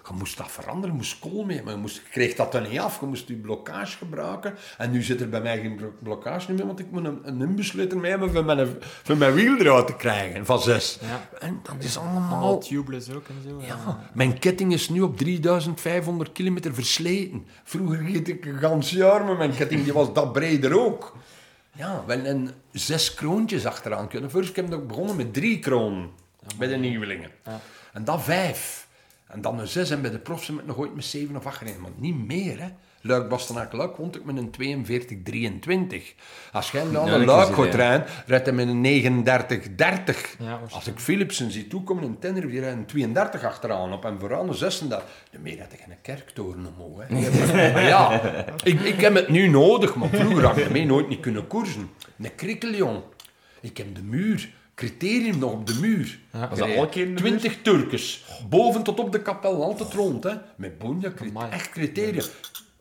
Je 0.09 0.15
moest 0.17 0.37
dat 0.37 0.51
veranderen, 0.51 0.91
je 0.91 0.97
moest 0.97 1.19
kool 1.19 1.45
mee, 1.45 1.63
maar 1.63 1.73
je, 1.75 1.79
moest, 1.81 1.97
je 1.97 2.03
kreeg 2.11 2.35
dat 2.35 2.55
er 2.55 2.69
niet 2.69 2.79
af. 2.79 3.01
Je 3.01 3.07
moest 3.07 3.29
je 3.29 3.35
blokkage 3.35 3.97
gebruiken. 3.97 4.55
En 4.79 4.91
nu 4.91 5.03
zit 5.03 5.21
er 5.21 5.29
bij 5.29 5.41
mij 5.41 5.61
geen 5.61 5.77
blo- 5.77 5.93
blokkage 6.03 6.53
meer, 6.53 6.67
want 6.67 6.79
ik 6.79 6.91
moet 6.91 7.05
een, 7.05 7.21
een 7.23 7.41
imbussleutel 7.41 7.99
mee 7.99 8.11
hebben 8.11 8.33
voor 8.33 8.45
mijn, 8.45 8.69
voor 9.03 9.17
mijn 9.17 9.33
wiel 9.33 9.57
eruit 9.57 9.87
te 9.87 9.97
krijgen, 9.97 10.47
van 10.47 10.61
zes. 10.61 10.99
Ja. 11.01 11.29
En 11.39 11.61
dat 11.63 11.85
is 11.85 11.99
allemaal... 11.99 12.43
Al 12.43 12.59
tubeless 12.59 13.11
ook 13.11 13.29
en 13.29 13.49
zo. 13.49 13.63
Ja, 13.67 14.09
mijn 14.15 14.39
ketting 14.39 14.73
is 14.73 14.89
nu 14.89 15.01
op 15.01 15.17
3500 15.17 16.33
kilometer 16.33 16.75
versleten. 16.75 17.47
Vroeger 17.65 18.03
reed 18.13 18.29
ik 18.29 18.45
een 18.47 18.59
gans 18.59 18.91
jaar 18.91 19.25
met 19.25 19.39
mijn 19.39 19.55
ketting, 19.55 19.85
die 19.85 19.93
was 19.93 20.13
dat 20.13 20.33
breder 20.33 20.79
ook. 20.79 21.17
Ja, 21.73 22.03
wel 22.07 22.25
en 22.25 22.51
zes 22.73 23.15
kroontjes 23.15 23.67
achteraan 23.67 24.09
kunnen. 24.09 24.31
First 24.31 24.57
heb 24.57 24.67
ik 24.67 24.75
ook 24.75 24.87
begonnen 24.87 25.17
met 25.17 25.35
drie 25.35 25.59
kroon 25.59 26.11
bij 26.59 26.69
de 26.69 26.77
nieuwelingen. 26.77 27.31
En 27.93 28.05
dan 28.05 28.23
vijf. 28.23 28.89
En 29.33 29.41
dan 29.41 29.59
een 29.59 29.67
zes 29.67 29.91
en 29.91 30.03
bij 30.03 30.11
de 30.11 30.19
profs 30.19 30.49
ik 30.49 30.67
nog 30.67 30.77
ooit 30.77 30.95
met 30.95 31.05
zeven 31.05 31.37
of 31.37 31.47
acht 31.47 31.57
gereden. 31.57 31.81
Maar 31.81 31.91
niet 31.97 32.27
meer, 32.27 32.61
hè. 32.61 32.69
Luik 33.03 33.29
Bastenaak 33.29 33.73
Luik 33.73 33.95
vond 33.97 34.17
ik 34.17 34.25
met 34.25 34.37
een 34.37 34.51
42 34.51 35.17
23. 35.25 36.15
Als 36.53 36.71
jij 36.71 36.83
dan 36.93 37.07
Ja, 37.07 37.13
een 37.13 37.21
ik 37.21 37.27
Luik 37.27 37.47
gaat 37.47 37.57
dat, 37.57 37.75
rijden, 37.75 38.07
rijdt 38.27 38.47
hij 38.47 38.55
met 38.55 38.69
een 38.69 38.81
39 38.81 39.75
30. 39.75 40.17
Ja, 40.17 40.45
waarschijnlijk. 40.45 40.73
Als 40.73 40.87
ik 40.87 40.99
Philipsen 40.99 41.51
zie 41.51 41.67
toekomen 41.67 42.05
in 42.05 42.19
Tenerife, 42.19 42.51
die 42.51 42.61
rijden 42.61 42.79
een 42.79 42.87
32 42.87 43.45
achteraan 43.45 43.93
op 43.93 44.05
en 44.05 44.21
vooraan 44.21 44.49
een 44.49 44.55
36. 44.55 45.09
De 45.31 45.39
meer 45.39 45.61
had 45.61 45.73
ik 45.73 45.81
een 45.89 45.95
kerktoren 46.03 46.67
omhoog. 46.67 47.03
Hè. 47.09 47.73
Maar 47.73 47.83
ja, 47.83 48.21
ik, 48.63 48.81
ik 48.81 49.01
heb 49.01 49.15
het 49.15 49.29
nu 49.29 49.49
nodig, 49.49 49.95
maar 49.95 50.09
vroeger 50.09 50.45
had 50.47 50.57
ik 50.57 50.65
ermee 50.65 50.87
nooit 50.87 51.09
niet 51.09 51.21
kunnen 51.21 51.47
koersen. 51.47 51.91
Een 52.19 52.35
krikkel, 52.35 52.71
jong. 52.71 53.03
Ik 53.61 53.77
heb 53.77 53.95
de 53.95 54.03
muur, 54.03 54.51
criterium 54.81 55.39
nog 55.39 55.53
op 55.53 55.67
de 55.67 55.75
muur. 55.81 56.19
Was 56.49 56.59
dat 56.59 56.69
elke 56.69 56.89
keer 56.91 57.07
in 57.07 57.15
de 57.15 57.21
20 57.21 57.59
Turkers, 57.63 58.25
boven 58.49 58.83
tot 58.83 58.99
op 59.01 59.13
de 59.13 59.23
kapel, 59.23 59.63
altijd 59.63 59.93
rond, 59.93 60.25
hè. 60.25 60.35
Met 60.57 60.79
bonja, 60.79 61.13
echt 61.51 61.71
criterium. 61.71 62.25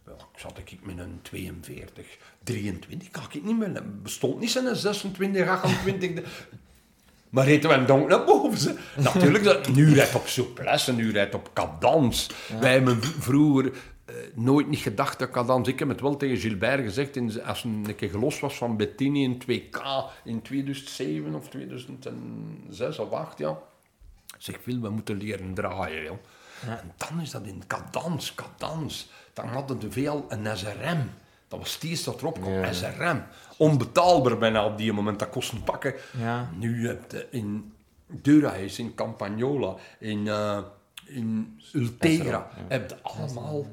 Wel, 0.03 0.15
ik 0.33 0.39
zat 0.39 0.57
ik 0.65 0.77
met 0.83 0.97
een 0.97 1.19
42, 1.21 2.05
23, 2.43 3.09
kan 3.11 3.23
ik 3.31 3.43
niet 3.43 3.57
meer. 3.57 3.83
Bestond 4.03 4.39
niet 4.39 4.51
zijn 4.51 4.75
26, 4.75 5.47
28. 5.47 6.13
de- 6.13 6.23
Maar 7.29 7.45
reden 7.45 7.69
we 7.69 7.75
hem 7.75 7.85
dan 7.85 8.07
naar 8.07 8.23
boven? 8.25 8.57
ze. 8.59 8.75
Natuurlijk, 8.97 9.43
dat, 9.43 9.69
nu 9.69 9.93
rijdt 9.93 10.15
op 10.15 10.27
souplesse, 10.27 10.93
nu 10.93 11.11
rijdt 11.11 11.35
op 11.35 11.49
cadans. 11.53 12.29
Wij 12.59 12.71
hebben 12.73 13.03
vroeger 13.03 13.71
nooit 14.33 14.67
niet 14.67 14.79
gedacht 14.79 15.19
dat 15.19 15.29
cadans... 15.29 15.67
Ik 15.67 15.79
heb 15.79 15.87
het 15.87 16.01
wel 16.01 16.17
tegen 16.17 16.37
Gilbert 16.37 16.81
gezegd, 16.81 17.15
in, 17.15 17.43
als 17.43 17.63
een 17.63 17.95
keer 17.95 18.09
gelost 18.09 18.39
was 18.39 18.55
van 18.55 18.77
Bettini 18.77 19.23
in 19.23 19.41
2K 19.41 19.81
in 20.23 20.41
2007 20.41 21.35
of 21.35 21.49
2006 21.49 22.99
of 22.99 23.11
8, 23.11 23.37
ja. 23.37 23.57
Zeg, 24.37 24.57
Phil, 24.61 24.79
we 24.79 24.89
moeten 24.89 25.17
leren 25.17 25.53
draaien, 25.53 26.03
joh. 26.03 26.17
En 26.67 26.91
dan 26.97 27.21
is 27.21 27.31
dat 27.31 27.45
in 27.45 27.63
cadans, 27.67 28.35
cadans. 28.35 29.09
Dan 29.33 29.47
hadden 29.47 29.79
de 29.79 29.91
veel 29.91 30.25
een 30.29 30.57
SRM. 30.57 31.09
Dat 31.47 31.59
was 31.59 31.73
het 31.73 31.83
eerste 31.83 32.11
dat 32.11 32.21
erop 32.21 32.41
kwam, 32.41 32.73
SRM. 32.73 33.23
Onbetaalbaar 33.57 34.37
bijna 34.37 34.65
op 34.65 34.77
die 34.77 34.93
moment, 34.93 35.19
dat 35.19 35.29
kost 35.29 35.51
een 35.51 35.63
pakken. 35.63 35.93
Ja. 36.17 36.49
Nu 36.57 36.87
heb 36.87 37.11
je 37.11 37.27
in 37.31 37.73
Durahuis, 38.05 38.79
in 38.79 38.95
Campagnola, 38.95 39.75
in, 39.99 40.27
eh, 40.27 40.59
in 41.05 41.59
Ultegra, 41.73 42.49
heb 42.67 42.89
je 42.89 42.95
allemaal... 43.01 43.65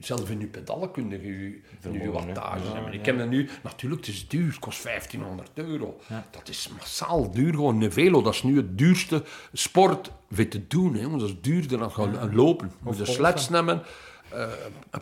Zelf 0.00 0.30
in 0.30 0.40
uw 0.40 0.50
pedalen 0.50 0.90
kun 0.90 1.10
je 1.10 1.20
je, 1.22 1.92
je 1.92 2.10
wattage 2.10 2.72
hebben. 2.72 2.92
Ik 2.92 3.06
heb 3.06 3.18
dat 3.18 3.28
nu... 3.28 3.48
Natuurlijk, 3.62 4.06
het 4.06 4.14
is 4.14 4.28
duur. 4.28 4.46
Het 4.46 4.58
kost 4.58 4.82
1500 4.82 5.50
euro. 5.54 6.00
Dat 6.30 6.48
is 6.48 6.68
massaal 6.78 7.30
duur. 7.30 7.54
Gewoon 7.54 7.82
een 7.82 7.92
velo, 7.92 8.22
dat 8.22 8.34
is 8.34 8.42
nu 8.42 8.56
het 8.56 8.78
duurste 8.78 9.24
sport 9.52 10.10
weer 10.28 10.50
te 10.50 10.66
doen. 10.66 10.94
Hè. 10.94 11.08
Want 11.08 11.20
dat 11.20 11.28
is 11.28 11.40
duurder 11.40 11.78
dan 11.78 11.92
gaan 11.92 12.34
lopen. 12.34 12.66
Je 12.66 12.74
moet 12.84 12.98
een 12.98 13.06
sleds 13.06 13.48
nemen, 13.48 13.82
eh, 14.28 14.48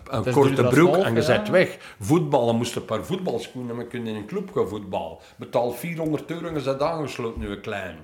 een, 0.09 0.33
korte 0.33 0.65
broek 0.65 0.97
en 0.97 1.15
je 1.15 1.23
zet 1.23 1.49
weg. 1.49 1.95
Voetballen 2.01 2.57
moest 2.57 2.77
een 2.77 2.85
paar 2.85 3.05
voetbalschoenen 3.05 3.69
hebben. 3.69 3.89
kunnen 3.89 4.09
in 4.09 4.17
een 4.17 4.27
club 4.27 4.53
gaan 4.53 4.69
voetballen. 4.69 5.19
Betaal 5.37 5.73
400 5.73 6.31
euro 6.31 6.47
en 6.47 6.55
je 6.55 6.61
zet 6.61 6.83
aangesloten, 6.83 7.41
nu 7.41 7.49
een 7.49 7.61
klein. 7.61 7.97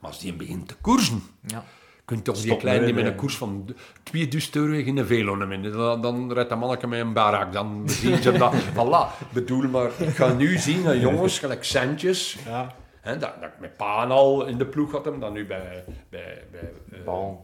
Maar 0.00 0.10
als 0.10 0.20
die 0.20 0.34
begint 0.34 0.68
te 0.68 0.74
koersen... 0.74 1.22
Ja. 1.46 1.64
Kunt 2.06 2.24
toch 2.24 2.34
die 2.34 2.44
Stop 2.44 2.58
klein 2.58 2.84
die 2.84 2.94
met, 2.94 3.04
een 3.04 3.14
koers 3.14 3.36
van 3.36 3.74
2000 4.02 4.56
euro 4.56 4.72
in 4.72 4.96
een 4.96 5.06
velo 5.06 5.34
nemen. 5.34 5.72
Dan, 5.72 6.02
dan 6.02 6.32
rijdt 6.32 6.48
dat 6.48 6.58
manneke 6.58 6.86
met 6.86 7.00
een 7.00 7.12
barak. 7.12 7.52
Dan 7.52 7.88
zien 7.88 8.22
ze 8.22 8.32
dat. 8.32 8.54
Voilà. 8.76 9.30
Bedoel 9.32 9.68
maar, 9.68 9.90
ik 9.98 10.16
ga 10.16 10.32
nu 10.32 10.58
zien, 10.58 10.84
hè, 10.84 10.92
jongens, 10.92 11.38
gelijk 11.38 11.64
centjes. 11.64 12.38
Ja. 12.44 12.74
Hè, 13.00 13.18
dat, 13.18 13.40
dat 13.40 13.50
ik 13.50 13.58
met 13.60 13.76
Paan 13.76 14.10
al 14.10 14.46
in 14.46 14.58
de 14.58 14.66
ploeg 14.66 14.92
had 14.92 15.04
hem, 15.04 15.20
dan 15.20 15.32
nu 15.32 15.46
bij... 15.46 15.84
bij, 16.08 16.44
bij 16.50 16.72
eh. 16.90 17.04
Balen, 17.04 17.38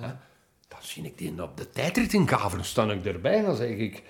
ja. 0.00 0.20
Dan 0.68 0.78
zie 0.80 1.04
ik 1.04 1.18
die 1.18 1.42
op 1.42 1.56
de 1.56 1.70
tijdrit 1.70 2.12
in 2.12 2.28
Gaveren, 2.28 2.64
sta 2.64 2.90
ik 2.90 3.04
erbij, 3.04 3.42
dan 3.42 3.56
zeg 3.56 3.68
ik... 3.68 4.02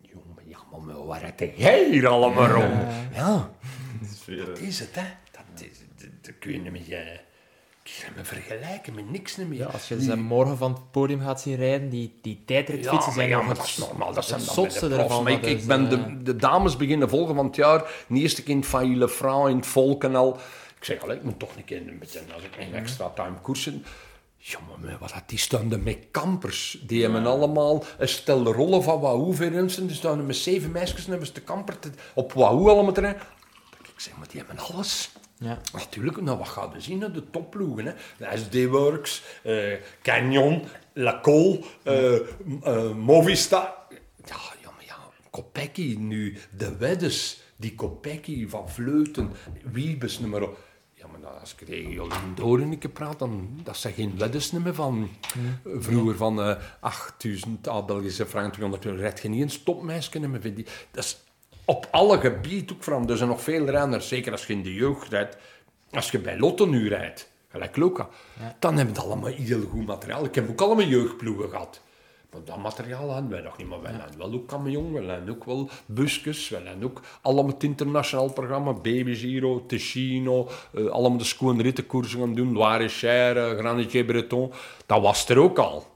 Jongen, 0.00 0.42
ja, 0.44 0.58
maar 0.70 1.06
waar 1.06 1.22
heb 1.24 1.40
jij 1.56 1.88
hier 1.90 2.06
allemaal 2.06 2.46
rond? 2.46 2.92
Ja, 3.14 3.50
dat 4.46 4.58
is 4.58 4.78
het, 4.78 4.94
hè. 4.94 5.06
Dat, 5.30 5.62
is, 5.62 5.78
dat, 5.96 6.08
dat 6.20 6.38
kun 6.38 6.52
je 6.52 6.58
niet 6.58 6.72
met 6.72 6.86
niet 8.06 8.14
meer 8.14 8.24
vergelijken 8.24 8.94
met 8.94 9.10
niks 9.10 9.36
meer. 9.36 9.58
Ja, 9.58 9.66
als 9.66 9.88
je 9.88 10.02
ze 10.02 10.16
morgen 10.16 10.56
van 10.56 10.72
het 10.72 10.90
podium 10.90 11.20
gaat 11.20 11.40
zien 11.40 11.56
rijden, 11.56 11.88
die, 11.88 12.18
die 12.22 12.42
tijdritfietsen 12.46 13.10
Ja, 13.10 13.12
zijn 13.16 13.28
ja, 13.28 13.42
maar 13.42 13.54
dat 13.54 13.64
is 13.64 13.76
normaal. 13.76 14.12
Dat 14.12 14.24
zijn 14.24 14.40
zotste 14.40 14.88
de 14.88 14.94
ervan, 14.96 15.22
Maar 15.22 15.32
ik, 15.44 15.66
ben 15.66 15.84
eh, 15.84 15.90
de, 15.90 16.22
de 16.22 16.36
dames 16.36 16.76
beginnen 16.76 17.08
volgen 17.08 17.34
van 17.34 17.46
het 17.46 17.56
jaar. 17.56 18.04
De 18.08 18.18
eerste 18.18 18.42
keer 18.42 18.54
in 18.54 18.64
Faille 18.64 19.08
Franc, 19.08 19.48
in 19.48 19.56
het 19.56 19.66
Volkenal. 19.66 20.36
Ik 20.78 20.84
zeg, 20.84 21.02
ik 21.02 21.22
moet 21.22 21.38
toch 21.38 21.56
een 21.56 21.64
keer 21.64 21.76
een 21.88 21.98
beetje, 21.98 22.20
als 22.34 22.42
ik 22.42 22.56
een 22.58 22.74
extra 22.74 23.08
time 23.08 23.36
koersen... 23.42 23.84
Jongen, 24.44 24.80
maar 24.80 24.96
wat 24.98 25.10
had 25.10 25.22
die 25.28 25.38
stonden 25.38 25.82
met 25.82 25.98
kampers. 26.10 26.78
Die 26.86 27.02
hebben 27.02 27.26
allemaal 27.26 27.84
een 27.98 28.08
stel 28.08 28.52
rollen 28.52 28.82
van 28.82 29.00
Wahoo 29.00 29.30
instance. 29.30 29.86
Die 29.86 29.96
staan 29.96 30.26
met 30.26 30.36
zeven 30.36 30.70
meisjes 30.70 31.04
en 31.04 31.10
hebben 31.10 31.26
ze 31.26 31.32
de 31.32 31.40
kamper 31.40 31.78
te- 31.78 31.90
op 32.14 32.32
Wahoo 32.32 32.68
allemaal 32.68 32.92
te 32.92 33.00
rijden. 33.00 33.22
Ik 33.82 34.00
zeg, 34.00 34.16
maar 34.16 34.28
die 34.28 34.38
hebben 34.38 34.58
alles. 34.58 35.10
Ja. 35.42 35.58
Natuurlijk, 35.72 36.20
nou, 36.20 36.38
wat 36.38 36.48
gaan 36.48 36.72
we 36.72 36.80
zien? 36.80 37.00
hè? 37.00 37.10
De 37.10 37.30
topploegen. 37.30 37.86
Hè? 37.86 37.92
De 38.16 38.36
SD-Works, 38.36 39.22
eh, 39.42 39.74
Canyon, 40.02 40.62
Lacol, 40.92 41.64
eh 41.82 42.14
eh, 42.62 42.94
Movistar. 42.96 43.74
Ja, 44.24 44.36
ja, 44.62 44.70
maar 44.76 44.84
ja, 44.84 44.96
Kopecky 45.30 45.96
nu, 45.98 46.38
de 46.56 46.76
Weddes, 46.76 47.42
die 47.56 47.74
Kopecky 47.74 48.48
van 48.48 48.68
Vleuten, 48.68 49.30
Wiebes, 49.62 50.18
op. 50.18 50.58
Ja, 50.94 51.06
maar 51.06 51.20
nou, 51.20 51.40
als 51.40 51.54
ik 51.58 51.66
tegen 51.66 51.90
Jolien 51.90 52.34
Doorneke 52.34 52.88
praat, 52.88 53.18
dan 53.18 53.60
dat 53.62 53.76
zijn 53.76 53.94
geen 53.94 54.18
Weddes 54.18 54.50
meer 54.50 54.74
van 54.74 55.10
vroeger 55.64 56.16
van 56.16 56.42
eh 56.42 56.56
8000 56.80 57.68
ah, 57.68 57.86
Belgische 57.86 58.26
frank, 58.26 58.52
200 58.52 58.84
euro. 58.84 58.98
Rijdt 58.98 59.20
je 59.20 59.28
niet 59.28 59.42
een 59.42 59.50
stopmeisje 59.50 60.40
die. 60.54 60.66
Dat 60.90 61.04
is 61.04 61.18
op 61.64 61.88
alle 61.90 62.18
gebieden 62.18 62.76
ook 62.76 62.82
van. 62.82 63.10
Er 63.10 63.16
zijn 63.16 63.28
nog 63.28 63.42
veel 63.42 63.64
renners, 63.64 64.08
zeker 64.08 64.32
als 64.32 64.46
je 64.46 64.52
in 64.52 64.62
de 64.62 64.74
jeugd 64.74 65.08
rijdt. 65.08 65.36
Als 65.90 66.10
je 66.10 66.18
bij 66.18 66.38
Lotto 66.38 66.66
nu 66.66 66.88
rijdt, 66.88 67.30
gelijk 67.48 67.76
Luca, 67.76 68.08
dan 68.58 68.76
hebben 68.76 68.94
we 68.94 69.00
allemaal 69.00 69.30
heel 69.30 69.62
goed 69.70 69.86
materiaal. 69.86 70.24
Ik 70.24 70.34
heb 70.34 70.50
ook 70.50 70.60
allemaal 70.60 70.86
jeugdploegen 70.86 71.50
gehad. 71.50 71.80
Maar 72.32 72.40
dat 72.44 72.56
materiaal 72.56 73.10
hadden 73.10 73.30
wij 73.30 73.40
nog 73.40 73.56
niet. 73.56 73.68
Maar 73.68 73.82
wij 73.82 73.92
hadden 73.92 74.18
wel 74.18 74.32
ook 74.32 74.46
camion, 74.46 74.92
wij 74.92 75.04
hadden 75.04 75.34
ook 75.34 75.44
wel 75.44 75.68
busjes, 75.86 76.48
wij 76.48 76.62
hadden 76.64 76.84
ook 76.84 77.00
allemaal 77.22 77.52
het 77.52 77.62
internationaal 77.62 78.32
programma, 78.32 78.72
Baby 78.72 79.14
Giro, 79.14 79.66
Ticino, 79.66 80.48
eh, 80.74 80.86
allemaal 80.86 81.18
de 81.18 81.24
schoon 81.24 81.60
rittenkoersen 81.60 82.18
gaan 82.18 82.34
doen, 82.34 82.52
Loire 82.52 82.88
Cher, 82.88 83.58
Granitier 83.58 84.04
Breton. 84.04 84.52
Dat 84.86 85.02
was 85.02 85.28
er 85.28 85.38
ook 85.38 85.58
al. 85.58 85.91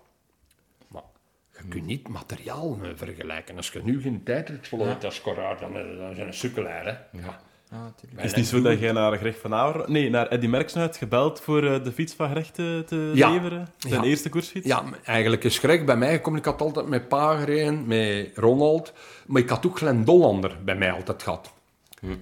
Je 1.68 1.72
kunt 1.72 1.86
niet 1.86 2.08
materiaal 2.08 2.78
eh, 2.82 2.88
vergelijken. 2.94 3.56
Als 3.56 3.70
je 3.70 3.80
nu 3.84 4.00
geen 4.00 4.22
tijdrit 4.24 4.68
verloopt 4.68 5.04
als 5.04 5.20
Corrard, 5.20 5.60
dan, 5.60 5.76
eh, 5.76 5.98
dan 5.98 6.14
zijn 6.14 6.26
een 6.26 6.34
sukkelaar. 6.34 6.84
Hè? 6.84 7.18
Ja. 7.20 7.40
Ja, 7.70 7.82
natuurlijk. 7.82 8.22
Het 8.22 8.30
is 8.30 8.34
niet 8.36 8.46
zo 8.46 8.62
dat 8.62 8.78
jij 8.78 8.92
naar 8.92 9.16
Greg 9.18 9.38
van 9.38 9.54
Aver... 9.54 9.90
Nee, 9.90 10.10
naar 10.10 10.28
Eddy 10.28 10.46
Merckx 10.46 10.74
hebt 10.74 10.96
gebeld 10.96 11.40
voor 11.40 11.64
eh, 11.66 11.84
de 11.84 11.92
fiets 11.92 12.14
van 12.14 12.30
Greg 12.30 12.50
te, 12.50 12.82
te 12.86 13.10
Ja. 13.14 13.30
leveren? 13.30 13.68
Zijn 13.78 14.02
Ja. 14.02 14.08
eerste 14.08 14.28
koersfiets? 14.28 14.66
Ja, 14.66 14.84
eigenlijk 15.04 15.44
is 15.44 15.58
Greg 15.58 15.84
bij 15.84 15.96
mij 15.96 16.12
gekomen. 16.12 16.38
Ik 16.38 16.44
had 16.44 16.60
altijd 16.60 16.86
met 16.86 17.08
pa 17.08 17.36
gereden, 17.38 17.86
met 17.86 18.30
Ronald. 18.34 18.92
Maar 19.26 19.42
ik 19.42 19.48
had 19.48 19.66
ook 19.66 19.76
Glenn 19.78 20.04
Dollander 20.04 20.56
bij 20.64 20.76
mij 20.76 20.92
altijd 20.92 21.22
gehad. 21.22 21.52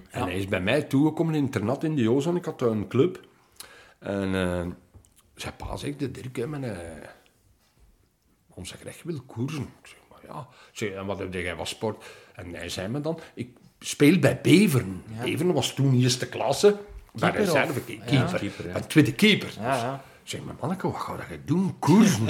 En 0.09 0.21
hij 0.23 0.37
is 0.37 0.47
bij 0.47 0.61
mij 0.61 0.81
toegekomen 0.81 1.33
in 1.35 1.43
het 1.43 1.55
internat 1.55 1.83
in 1.83 1.95
de 1.95 2.01
Jozan. 2.01 2.35
Ik 2.35 2.45
had 2.45 2.61
een 2.61 2.87
club. 2.87 3.19
En 3.99 4.35
eh 4.35 4.65
zei 5.35 5.53
pa, 5.57 5.75
zegt 5.77 5.99
de 5.99 6.11
Dirk, 6.11 6.47
mijn, 6.47 6.77
eh, 8.55 8.57
onze 8.57 8.77
Greg 8.77 9.01
wil 9.03 9.21
koersen. 9.25 9.61
Ik 9.81 9.87
zeg, 9.87 9.97
maar 10.09 10.19
ja. 10.35 10.47
Zeg, 10.71 10.89
en 10.89 11.05
wat 11.05 11.19
heb 11.19 11.33
jij 11.33 11.55
van 11.55 11.67
sport? 11.67 12.03
En 12.35 12.53
hij 12.53 12.69
zei 12.69 12.87
me 12.87 13.01
dan, 13.01 13.19
ik 13.33 13.49
speel 13.79 14.19
bij 14.19 14.39
Beveren. 14.41 15.03
Beveren 15.23 15.53
was 15.53 15.73
toen 15.73 16.01
eerste 16.01 16.27
klasse. 16.27 16.77
Bij 17.13 17.31
Keeper 17.31 17.39
reserve, 17.53 17.79
of- 17.79 17.85
keeper. 17.85 18.13
ja. 18.13 18.25
Keeper, 18.25 18.67
ja. 18.67 18.71
Bij 18.73 18.81
tweede 18.81 19.13
keeper. 19.13 19.53
Ja, 19.59 19.75
ja. 19.75 20.03
Ik 20.23 20.29
zeg, 20.31 20.41
maar 20.43 20.55
manneke, 20.59 20.91
wat 20.91 21.01
ga 21.01 21.17
je 21.31 21.39
doen? 21.45 21.79
Koersen. 21.79 22.27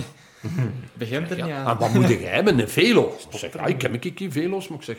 Begint 0.93 1.29
er 1.29 1.35
niet 1.35 1.45
Ja, 1.45 1.63
aan. 1.63 1.71
en 1.71 1.77
wat 1.77 1.93
moet 1.93 2.07
jij 2.07 2.17
hebben? 2.17 2.59
Een 2.59 2.69
velo? 2.69 3.17
Ik 3.31 3.37
zeg, 3.37 3.53
ja, 3.53 3.65
ik 3.65 3.81
heb 3.81 3.93
een 4.03 4.13
keer 4.13 4.31
velo's, 4.31 4.67
maar 4.67 4.77
ik 4.77 4.83
zeg, 4.83 4.97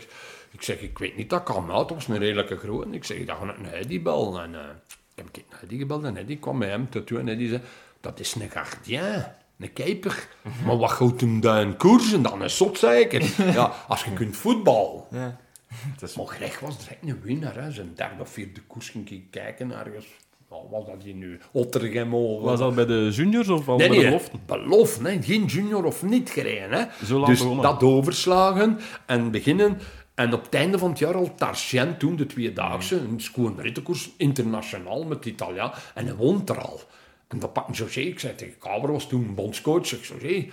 ik 0.51 0.63
zeg, 0.63 0.81
ik 0.81 0.99
weet 0.99 1.17
niet, 1.17 1.31
dat 1.31 1.43
kan 1.43 1.65
uit, 1.71 1.89
dat 1.89 1.91
was 1.91 2.09
een 2.09 2.19
redelijke 2.19 2.57
grote. 2.57 2.89
Ik 2.91 3.05
zeg, 3.05 3.17
ik 3.17 3.29
ga 3.31 3.45
naar 3.45 3.73
Eddy 3.73 4.03
bellen. 4.03 4.43
En, 4.43 4.55
eh, 4.55 4.61
ik 4.61 5.15
heb 5.15 5.25
een 5.25 5.31
keer 5.31 5.43
naar 5.51 5.63
Eddy 5.63 5.79
gebeld 5.79 6.05
en 6.05 6.17
Eddy 6.17 6.39
kwam 6.39 6.59
bij 6.59 6.69
hem 6.69 6.89
toe 6.91 7.19
en 7.19 7.29
Eddy 7.29 7.49
zei, 7.49 7.61
dat 8.01 8.21
is 8.21 8.35
een 8.35 8.51
gardien, 8.51 9.25
een 9.59 9.73
keeper. 9.73 10.29
Maar 10.65 10.77
wat 10.77 10.91
gaat 10.91 11.21
hem 11.21 11.41
daar 11.41 11.63
een 11.63 11.77
koersen 11.77 12.23
dan? 12.23 12.43
Een 12.43 12.51
zot 12.51 12.79
zeker? 12.79 13.53
Ja, 13.53 13.73
als 13.89 14.05
je 14.05 14.13
kunt 14.13 14.37
voetballen. 14.37 15.03
Ja. 15.11 15.37
Maar 16.17 16.27
Greg 16.27 16.61
was 16.61 16.79
direct 16.79 17.03
een 17.03 17.21
winnaar. 17.23 17.55
Hè. 17.63 17.71
Zijn 17.71 17.93
derde 17.95 18.23
of 18.23 18.29
vierde 18.29 18.61
koers 18.67 18.89
ging 18.89 19.11
ik 19.11 19.23
kijken 19.31 19.71
ergens. 19.71 20.07
Wat 20.49 20.61
was 20.71 20.87
dat 20.87 21.03
hier 21.03 21.15
nu? 21.15 21.41
Ottergem 21.53 22.15
of... 22.15 22.43
Was 22.43 22.59
dat 22.59 22.75
bij 22.75 22.87
de 22.87 23.11
juniors 23.13 23.49
of 23.49 23.69
al 23.69 23.77
Nee, 23.77 23.89
bij 23.89 23.97
de 23.97 24.03
nee, 24.03 24.13
beloften? 24.13 24.41
beloften, 24.47 25.05
hè. 25.05 25.23
geen 25.23 25.45
junior 25.45 25.85
of 25.85 26.03
niet 26.03 26.31
gereden. 26.31 26.79
Hè. 26.79 27.07
Zo 27.07 27.15
lang 27.15 27.27
dus 27.27 27.39
begonnen. 27.39 27.65
dat 27.65 27.83
overslagen 27.83 28.79
en 29.07 29.31
beginnen. 29.31 29.79
En 30.15 30.33
op 30.35 30.45
het 30.45 30.55
einde 30.55 30.79
van 30.79 30.89
het 30.91 30.99
jaar 30.99 31.15
al 31.15 31.35
Targent 31.35 31.99
toen, 31.99 32.17
de 32.17 32.27
tweedaagse, 32.27 32.97
een 32.97 33.21
schoon 33.21 33.61
rittenkoers, 33.61 34.11
internationaal 34.17 35.05
met 35.05 35.25
Italiaan. 35.25 35.73
En 35.95 36.07
hij 36.07 36.15
won 36.15 36.43
er 36.47 36.61
al. 36.61 36.81
En 37.29 37.39
dat 37.39 37.53
pakte 37.53 37.73
José, 37.73 38.01
ik 38.01 38.21
zei 38.21 38.35
tegen 38.35 38.59
Kaber, 38.59 38.93
was 38.93 39.09
toen 39.09 39.35
bondscoach, 39.35 39.93
ik 39.93 40.05
zei, 40.05 40.21
José, 40.21 40.51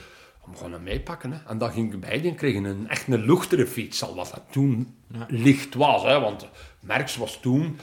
we 0.52 0.58
gaan 0.58 0.72
hem 0.72 0.84
meepakken. 0.84 1.32
Hè. 1.32 1.40
En 1.48 1.58
dan 1.58 1.72
ging 1.72 1.94
ik 1.94 2.00
bij 2.00 2.22
die 2.22 2.32
en 2.32 2.38
kregen 2.38 2.64
een 2.64 2.90
echt 2.90 3.08
een 3.08 3.26
luchtere 3.26 3.68
fiets, 3.68 4.04
al 4.04 4.16
wat 4.16 4.32
dat 4.34 4.44
toen 4.52 4.96
licht 5.28 5.74
was. 5.74 6.04
Hè, 6.04 6.20
want 6.20 6.48
Merckx 6.80 7.16
was 7.16 7.40
toen... 7.40 7.80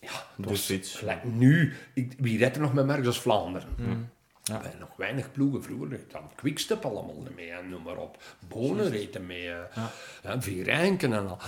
Ja, 0.00 0.54
fiets. 0.54 0.94
gelijk 0.94 1.24
nu. 1.24 1.74
Ik, 1.94 2.12
wie 2.18 2.38
redt 2.38 2.56
er 2.56 2.62
nog 2.62 2.72
met 2.72 2.86
Merckx 2.86 3.06
als 3.06 3.20
Vlaanderen? 3.20 3.68
Ja. 4.42 4.62
Wij 4.62 4.72
nog 4.78 4.96
weinig 4.96 5.32
ploegen 5.32 5.62
vroeger. 5.62 6.00
Dan 6.08 6.30
Quickstep 6.34 6.84
allemaal 6.84 7.26
mee 7.36 7.50
en 7.50 7.68
noem 7.68 7.82
maar 7.82 7.96
op. 7.96 8.22
Bonen 8.48 8.90
reden 8.90 9.26
mee. 9.26 9.42
Ja. 9.44 10.40
Vierenken 10.40 11.12
en 11.12 11.28
al. 11.28 11.38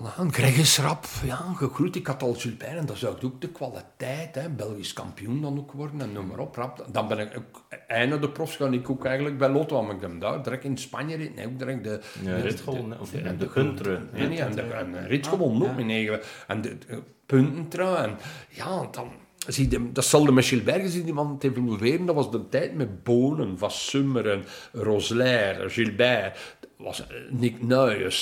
Ja, 0.00 0.12
dan 0.16 0.30
krijg 0.30 0.56
je 0.56 0.64
schrap. 0.64 1.04
Ja, 1.24 1.36
gegroeid. 1.56 1.96
Ik 1.96 2.06
had 2.06 2.22
al 2.22 2.34
Gilbert 2.34 2.76
en 2.76 2.86
dat 2.86 2.96
zou 2.96 3.16
ik 3.16 3.24
ook 3.24 3.40
de 3.40 3.48
kwaliteit. 3.48 4.34
Hè, 4.34 4.48
Belgisch 4.48 4.92
kampioen 4.92 5.40
dan 5.40 5.58
ook 5.58 5.72
worden 5.72 6.00
en 6.00 6.12
noem 6.12 6.26
maar 6.26 6.38
op. 6.38 6.56
Rap. 6.56 6.86
Dan 6.92 7.08
ben 7.08 7.18
ik 7.18 7.36
ook, 7.36 7.62
einde 7.86 8.18
de 8.18 8.28
profs 8.28 8.56
ga 8.56 8.66
ik 8.66 8.90
ook 8.90 9.04
eigenlijk 9.04 9.38
bij 9.38 9.48
Lotto. 9.48 9.74
Want 9.76 9.92
ik 9.92 10.00
hem 10.00 10.18
daar 10.18 10.42
direct 10.42 10.64
in 10.64 10.78
Spanje 10.78 11.16
reed. 11.16 11.34
Nee, 11.34 11.46
ook 11.46 11.58
direct 11.58 11.84
de... 11.84 12.00
Ja, 12.22 12.36
de- 12.36 12.40
rit 12.42 12.60
gewonnen, 12.60 13.00
of 13.00 13.10
de- 13.10 13.22
de 13.22 13.36
de- 13.36 13.48
Guntrun. 13.48 14.08
Nee, 14.12 14.28
nee, 14.28 14.40
en 14.42 14.54
de, 14.54 14.62
en 14.62 14.92
de 14.92 14.98
rit 15.06 15.26
gewonnen 15.26 15.70
ook 15.70 15.84
negen. 15.84 16.20
En 16.46 16.60
de, 16.60 16.78
de 16.86 17.02
puntentrui. 17.26 17.96
En 18.04 18.16
ja, 18.48 18.88
dan... 18.90 19.10
Zie 19.46 19.70
je, 19.70 19.92
dat 19.92 20.04
zal 20.04 20.24
de 20.24 20.32
met 20.32 20.44
Gilbert 20.44 20.80
gezien, 20.80 21.04
die 21.04 21.12
man 21.14 21.38
te 21.38 21.48
evolueren. 21.48 22.06
Dat 22.06 22.14
was 22.14 22.30
de 22.30 22.48
tijd 22.48 22.74
met 22.74 23.02
Bonen, 23.02 23.58
Van 23.58 23.70
Summeren, 23.70 24.44
Roslair, 24.72 25.70
Gilbert. 25.70 26.56
Was 26.76 27.06
eh, 27.06 27.16
Nick 27.30 27.56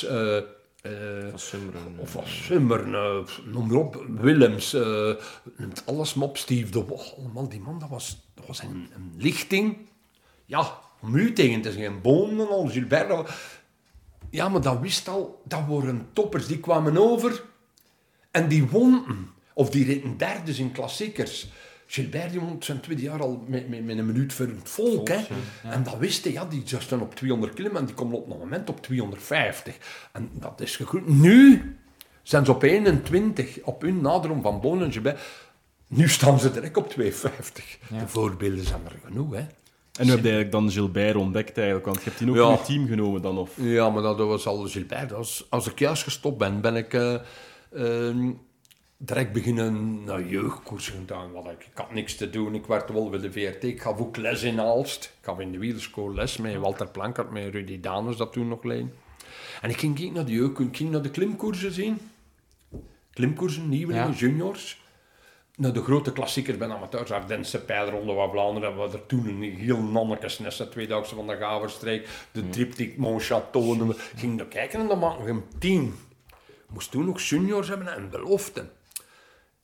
eh, 0.04 0.36
eh, 0.82 0.92
Summeren. 1.34 1.98
of 1.98 2.10
Van 2.10 2.26
Summeren, 2.26 2.94
eh, 2.94 3.52
noem 3.52 3.66
maar 3.66 3.76
op, 3.76 4.04
Willems, 4.08 4.74
eh, 4.74 5.14
alles 5.84 6.14
maar 6.14 6.28
op, 6.28 6.36
Steve 6.36 6.70
de 6.70 6.84
die 7.48 7.60
man, 7.60 7.78
dat 7.78 7.88
was, 7.88 8.30
dat 8.34 8.46
was 8.46 8.62
een, 8.62 8.90
een 8.94 9.14
lichting. 9.16 9.76
Ja, 10.44 10.78
om 11.00 11.14
u 11.14 11.32
tegen 11.32 11.60
te 11.60 11.72
zeggen, 11.72 12.00
Bonen 12.00 12.48
al, 12.48 12.66
Gilbert. 12.66 13.30
Ja, 14.30 14.48
maar 14.48 14.60
dat 14.60 14.80
wist 14.80 15.08
al, 15.08 15.42
dat 15.44 15.66
waren 15.66 16.08
toppers. 16.12 16.46
Die 16.46 16.60
kwamen 16.60 16.96
over 16.96 17.42
en 18.30 18.48
die 18.48 18.68
wonnen. 18.68 19.30
Of 19.54 19.70
die 19.70 19.84
reden 19.84 20.16
derdes 20.16 20.58
in 20.58 20.72
klassiekers. 20.72 21.48
Gilbert 21.90 22.30
die 22.30 22.40
won 22.40 22.56
zijn 22.60 22.80
tweede 22.80 23.02
jaar 23.02 23.20
al 23.20 23.44
met, 23.46 23.68
met, 23.68 23.84
met 23.84 23.98
een 23.98 24.06
minuut 24.06 24.32
voor 24.32 24.46
het 24.46 24.68
volk. 24.68 25.08
hè. 25.08 25.18
En 25.62 25.82
dat 25.82 25.96
wist 25.98 26.24
hij, 26.24 26.32
ja, 26.32 26.44
die 26.44 26.62
staan 26.78 27.00
op 27.00 27.14
200 27.14 27.54
kilometer 27.54 27.80
en 27.80 27.86
die 27.86 27.94
komen 27.96 28.16
op 28.16 28.30
een 28.30 28.38
moment 28.38 28.68
op 28.68 28.82
250. 28.82 29.76
En 30.12 30.30
dat 30.32 30.60
is 30.60 30.76
gegroeid. 30.76 31.06
Nu 31.08 31.76
zijn 32.22 32.44
ze 32.44 32.50
op 32.50 32.62
21, 32.62 33.58
op 33.62 33.82
hun 33.82 34.00
nadering 34.00 34.42
van 34.42 34.60
Bonen 34.60 34.84
en 34.84 34.92
Gilbert. 34.92 35.20
Nu 35.86 36.08
staan 36.08 36.40
ze 36.40 36.50
direct 36.50 36.76
op 36.76 36.88
250. 36.90 37.78
De 37.88 38.08
voorbeelden 38.08 38.64
zijn 38.64 38.80
er 38.84 38.96
genoeg, 39.04 39.32
hè. 39.34 39.46
En 39.98 40.04
nu 40.06 40.10
heb 40.10 40.18
je 40.24 40.30
eigenlijk 40.30 40.52
dan 40.52 40.70
Gilbert 40.70 41.16
ontdekt 41.16 41.56
eigenlijk, 41.56 41.86
want 41.86 41.98
je 41.98 42.04
hebt 42.04 42.18
die 42.18 42.28
ook 42.30 42.36
Ja. 42.36 42.42
in 42.50 42.56
je 42.58 42.62
team 42.64 42.86
genomen 42.88 43.22
dan, 43.22 43.38
of... 43.38 43.50
Ja, 43.54 43.90
maar 43.90 44.02
dat 44.02 44.16
was 44.18 44.46
al 44.46 44.66
Gilbert. 44.68 45.12
Als, 45.12 45.46
als 45.48 45.70
ik 45.70 45.78
juist 45.78 46.02
gestopt 46.02 46.38
ben, 46.38 46.60
ben 46.60 46.76
ik 46.76 46.94
eh, 46.94 47.14
ehm, 47.74 48.30
direct 48.98 49.32
beginnen 49.32 50.04
naar 50.04 50.22
jeugdkoersen 50.22 50.92
gedaan. 50.94 51.32
Wat 51.32 51.46
ik, 51.46 51.60
ik 51.60 51.70
had 51.78 51.92
niks 51.92 52.14
te 52.16 52.30
doen. 52.30 52.54
Ik 52.54 52.66
werd 52.66 52.90
wel 52.90 53.10
bij 53.10 53.18
de 53.18 53.32
VRT. 53.32 53.64
Ik 53.64 53.80
gaf 53.82 53.98
ook 53.98 54.16
les 54.16 54.42
in 54.42 54.60
Aalst. 54.60 55.04
Ik 55.04 55.24
gaf 55.24 55.38
in 55.38 55.52
de 55.52 55.58
wielerschool 55.58 56.14
les 56.14 56.36
met 56.36 56.56
Walter 56.56 56.88
Plankert, 56.88 57.30
met 57.30 57.52
Rudy 57.52 57.80
Daners 57.80 58.16
dat 58.16 58.32
toen 58.32 58.48
nog 58.48 58.62
leen. 58.62 58.92
En 59.60 59.70
ik 59.70 59.78
ging 59.78 60.12
naar 60.12 60.24
de 60.24 60.32
jeugd. 60.32 60.58
Ik 60.58 60.76
ging 60.76 60.90
naar 60.90 61.02
de 61.02 61.10
klimkoersen 61.10 61.72
zien. 61.72 61.98
Klimkoersen, 63.12 63.68
nieuwelingen, 63.68 64.10
Ja. 64.10 64.16
juniors. 64.16 64.86
Naar 65.56 65.72
de 65.72 65.82
grote 65.82 66.12
klassiekers 66.12 66.56
bij 66.56 66.68
amateurs, 66.68 67.10
Ardense 67.10 67.64
Pijlronde 67.64 68.14
van 68.14 68.30
Vlaanderen, 68.30 68.74
we 68.74 68.80
hadden 68.80 69.06
toen 69.06 69.26
een 69.26 69.42
heel 69.42 69.82
nonnekesnes, 69.82 70.56
de 70.56 70.68
tweedaagse 70.68 71.14
van 71.14 71.26
de 71.26 71.36
Gaverstreek, 71.36 72.08
de 72.32 72.48
triptych 72.48 72.96
we 72.96 73.94
gingen 74.16 74.36
daar 74.36 74.46
kijken 74.46 74.80
en 74.80 74.86
dan 74.88 74.98
maakten 74.98 75.24
we 75.24 75.30
een 75.30 75.44
team. 75.58 75.94
Moest 76.68 76.90
toen 76.90 77.04
nog 77.04 77.20
juniors 77.20 77.68
hebben 77.68 77.94
en 77.94 78.10
beloften. 78.10 78.70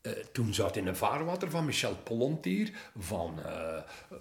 Eh, 0.05 0.13
toen 0.33 0.55
zat 0.55 0.77
in 0.77 0.87
een 0.87 0.97
vaarwater 0.97 1.51
van 1.51 1.65
Michel 1.65 1.97
Polontier, 2.03 2.71
van, 2.99 3.35
eh, 3.47 3.53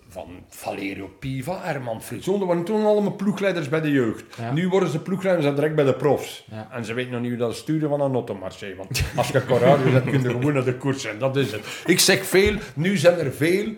van 0.10 0.44
Valerio 0.50 1.08
Piva, 1.20 1.60
Herman 1.62 2.04
Frison. 2.04 2.40
Dat 2.40 2.48
waren 2.48 2.64
toen 2.64 2.86
allemaal 2.86 3.16
ploegleiders 3.16 3.70
bij 3.70 3.82
de 3.82 3.92
jeugd. 3.92 4.24
Nu 4.54 4.70
worden 4.70 4.90
ze 4.90 5.00
ploegleiders 5.00 5.56
direct 5.56 5.76
bij 5.76 5.86
de 5.86 5.94
profs. 5.94 6.46
Ja. 6.52 6.68
En 6.72 6.86
ze 6.86 6.94
weten 6.94 7.12
nog 7.12 7.22
niet 7.22 7.30
hoe 7.30 7.40
dat 7.40 7.56
sturen 7.56 7.90
van 7.90 8.02
een 8.02 8.14
automarché. 8.14 8.76
Want 8.76 9.04
als 9.16 9.28
je 9.28 9.46
courage 9.46 9.90
hebt, 9.90 10.10
kun 10.10 10.22
je 10.22 10.30
gewoon 10.30 10.54
naar 10.54 10.64
de 10.64 10.78
koers 10.78 11.06
en 11.06 11.20
dat 11.20 11.38
is 11.38 11.52
het. 11.52 11.66
Ik 11.86 12.00
zeg 12.00 12.26
veel, 12.26 12.56
nu 12.76 12.98
zijn 12.98 13.20
er 13.20 13.34
veel 13.34 13.74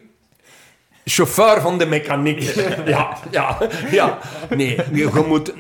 chauffeur 1.06 1.62
van 1.62 1.78
de 1.78 1.86
mechaniek. 1.86 2.40
ja, 2.86 3.18
ja, 3.32 3.58
ja. 3.92 4.20
Nee, 4.50 4.76
je 4.94 5.24
moet, 5.28 5.54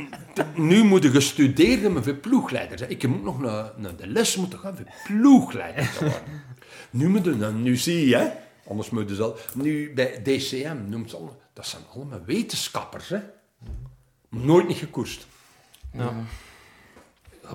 nu 0.55 0.83
moeten 0.83 1.11
gestudeerd 1.11 1.93
maar 1.93 2.03
voor 2.03 2.13
ploegleiders. 2.13 2.81
hè. 2.81 2.87
Ik 2.87 3.07
moet 3.07 3.23
nog 3.23 3.39
naar, 3.39 3.71
naar 3.75 3.95
de 3.95 4.07
les 4.07 4.35
moeten 4.35 4.59
gaan 4.59 4.75
voor 4.75 4.85
ploegleider 5.07 5.91
worden. 5.99 6.21
Nu 6.89 7.09
moeten 7.09 7.39
we, 7.39 7.51
nu 7.51 7.75
zie 7.77 8.07
je, 8.07 8.15
hè. 8.15 8.27
Anders 8.67 8.89
moeten 8.89 9.15
ze 9.15 9.23
al... 9.23 9.37
Nu 9.53 9.93
bij 9.93 10.21
DCM 10.23 10.77
noemt 10.87 11.09
ze 11.09 11.15
allemaal... 11.15 11.37
Dat 11.53 11.67
zijn 11.67 11.81
allemaal 11.93 12.21
wetenschappers, 12.25 13.09
hè. 13.09 13.19
Nooit 14.29 14.67
niet 14.67 14.77
gekoerst. 14.77 15.27
Je 15.91 16.09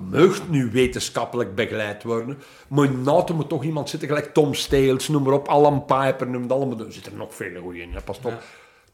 mag 0.09 0.49
nu 0.49 0.71
wetenschappelijk 0.71 1.55
begeleid 1.55 2.03
worden, 2.03 2.37
maar 2.67 2.91
na 2.91 3.25
moet 3.33 3.49
toch 3.49 3.63
iemand 3.63 3.89
zitten, 3.89 4.07
gelijk 4.07 4.33
Tom 4.33 4.53
Steels, 4.53 5.07
noem 5.07 5.23
maar 5.23 5.33
op, 5.33 5.47
Alan 5.47 5.85
Piper, 5.85 6.27
noem 6.27 6.41
het 6.41 6.51
allemaal. 6.51 6.79
Er 6.79 6.93
zitten 6.93 7.17
nog 7.17 7.35
vele 7.35 7.59
goeie 7.59 7.81
in. 7.81 7.93
hè. 7.93 8.01
Pas 8.01 8.17
op, 8.17 8.43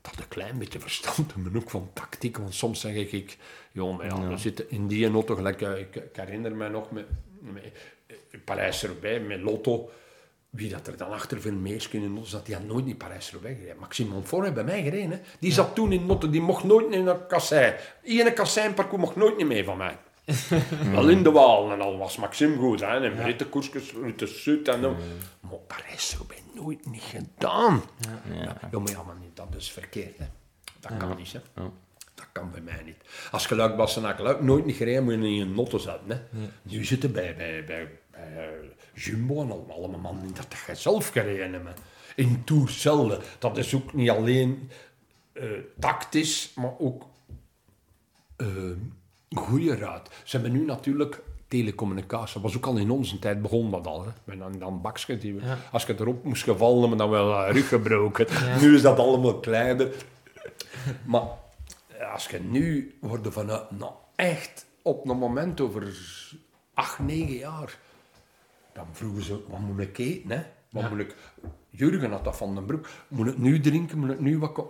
dat 0.02 0.14
een 0.18 0.28
klein 0.28 0.58
beetje 0.58 0.80
verstand 0.80 1.34
hebben, 1.34 1.56
ook 1.56 1.70
van 1.70 1.90
tactiek, 1.94 2.38
want 2.38 2.54
soms 2.54 2.80
zeg 2.80 2.94
ik, 2.94 3.12
ik 3.12 3.38
joh, 3.72 3.98
maar 3.98 4.06
ja, 4.06 4.28
we 4.28 4.38
zitten 4.38 4.70
in 4.70 4.88
die 4.88 5.12
auto, 5.12 5.36
gelijk, 5.36 5.62
eh, 5.62 5.80
ik, 5.80 5.96
ik 5.96 6.16
herinner 6.16 6.56
me 6.56 6.70
nog 6.70 6.92
met, 6.92 7.06
met 7.40 7.64
eh, 8.08 8.40
Parijs-Roubaix, 8.44 9.28
met 9.28 9.42
Lotto, 9.42 9.90
wie 10.50 10.70
dat 10.70 10.88
er 10.88 10.98
dan 10.98 11.12
achter 11.12 11.42
veel 11.42 11.54
meer 11.54 11.88
kunnen 11.90 12.18
in 12.18 12.26
zat, 12.26 12.46
die 12.46 12.56
had 12.56 12.64
nooit 12.64 12.86
in 12.88 12.98
Parijs-Roubaix 12.98 13.58
gereden. 13.58 13.80
Maxime 13.80 14.10
Montfort 14.10 14.44
heeft 14.44 14.56
bij 14.56 14.64
mij 14.64 14.84
gereden. 14.84 15.12
Hè. 15.12 15.20
Die 15.40 15.52
zat 15.52 15.76
toen 15.76 15.92
in 15.92 16.06
Notte, 16.06 16.30
die 16.30 16.42
mocht 16.42 16.64
nooit 16.64 16.94
in 16.94 17.08
een 17.08 17.28
kassei. 17.28 17.76
Ene 18.04 18.34
kasseinparcours 18.34 19.02
mocht 19.02 19.16
nooit 19.16 19.38
niet 19.38 19.48
mee 19.48 19.64
van 19.64 19.78
mij. 19.78 19.98
Wel 20.92 21.10
in 21.10 21.24
de 21.24 21.32
Waal 21.32 21.72
en 21.72 21.82
al 21.82 21.98
was 21.98 22.18
Maxime 22.18 22.58
goed. 22.58 22.80
Hè. 22.80 22.88
En 22.88 23.24
rittenkoersjes, 23.24 23.92
Rutte 23.92 24.28
Sud 24.28 24.68
en 24.68 24.82
dan. 24.82 24.96
Maar 25.40 25.60
Parijs-Roubaix 25.68 26.42
nooit 26.54 26.86
niet 26.86 27.02
gedaan. 27.02 27.84
Ja. 28.00 28.58
Ja, 28.72 28.80
maar 28.80 28.92
ja, 28.92 29.04
maar 29.04 29.16
niet, 29.22 29.36
dat 29.36 29.48
is 29.58 29.72
verkeerd. 29.72 30.18
Hè. 30.18 30.26
Dat 30.80 30.98
kan 30.98 31.18
niet. 31.18 31.32
Hè. 31.32 31.40
Dat 32.16 32.28
kan 32.32 32.52
bij 32.52 32.62
mij 32.62 32.82
niet. 32.86 32.98
Als 33.32 33.46
geluid 33.46 33.76
was 33.76 33.98
en 33.98 34.16
geluid 34.16 34.42
nooit 34.42 34.66
niet 34.66 34.76
gereden, 34.76 35.04
moet 35.04 35.14
je 35.14 35.20
in 35.20 35.42
een 35.42 35.54
notte 35.54 35.80
zetten. 35.80 36.10
Hè. 36.10 36.48
Nu 36.62 36.86
zitten 36.86 37.12
bij, 37.12 37.36
bij, 37.36 37.66
bij, 37.66 38.00
bij 38.12 38.38
eh, 38.38 39.04
Jumbo 39.04 39.42
en 39.42 39.52
allemaal, 39.52 39.78
allemaal 39.78 40.00
mannen 40.00 40.34
dat 40.34 40.56
je 40.68 40.76
zelf 40.76 41.08
gereden 41.10 41.54
hebt. 41.66 41.82
In 42.16 42.44
hetzelfde. 42.46 43.20
Dat 43.40 43.58
is 43.58 43.76
ook 43.76 43.94
niet 43.94 44.10
alleen 44.10 44.72
eh, 45.34 45.46
tactisch, 45.80 46.52
maar 46.56 46.74
ook 46.78 47.06
eh 48.36 48.48
goede 49.36 49.76
raad. 49.76 50.10
Ze 50.24 50.38
hebben 50.38 50.56
nu 50.60 50.66
natuurlijk 50.66 51.22
telecommunicatie. 51.48 52.34
Dat 52.34 52.42
was 52.44 52.56
ook 52.58 52.66
al 52.66 52.78
in 52.78 52.90
onze 52.92 53.20
tijd 53.20 53.42
begon 53.42 53.72
dat 53.72 53.88
al. 53.88 54.04
Hè. 54.04 54.10
Met 54.24 54.40
dan, 54.40 54.60
dan 54.60 54.82
bakjes 54.82 55.20
die 55.20 55.34
we- 55.34 55.56
Als 55.72 55.86
je 55.86 55.96
erop 56.00 56.24
moest 56.24 56.44
gevallen, 56.44 56.80
hebben 56.80 56.98
dan 56.98 57.10
wel 57.10 57.34
een 57.46 57.52
rug 57.52 57.68
gebroken. 57.68 58.28
Nu 58.62 58.76
is 58.76 58.82
dat 58.82 59.00
allemaal 59.00 59.40
kleiner. 59.40 59.92
Maar 61.06 61.24
eh, 61.88 62.14
als 62.14 62.28
je 62.28 62.40
nu 62.40 62.96
wordt 63.02 63.28
vanuit, 63.34 63.72
nou 63.72 63.92
echt 64.16 64.66
op 64.82 65.10
een 65.10 65.18
moment 65.18 65.62
over 65.62 65.98
acht, 66.74 67.00
negen 67.00 67.36
jaar, 67.36 67.78
dan 68.74 68.86
vroegen 68.92 69.24
ze, 69.24 69.40
wat 69.48 69.60
moet 69.60 69.80
ik 69.80 69.98
eten, 69.98 70.32
hè? 70.32 70.42
Wat 70.70 70.90
moet 70.90 71.00
ik... 71.00 71.16
Jurgen 71.70 72.12
had 72.12 72.24
dat 72.24 72.38
van 72.38 72.56
den 72.56 72.66
Broek. 72.66 72.88
Moet 73.08 73.28
ik 73.28 73.38
nu 73.38 73.60
drinken, 73.60 73.98
moet 74.00 74.10
ik 74.12 74.20
nu 74.20 74.40
wat... 74.40 74.64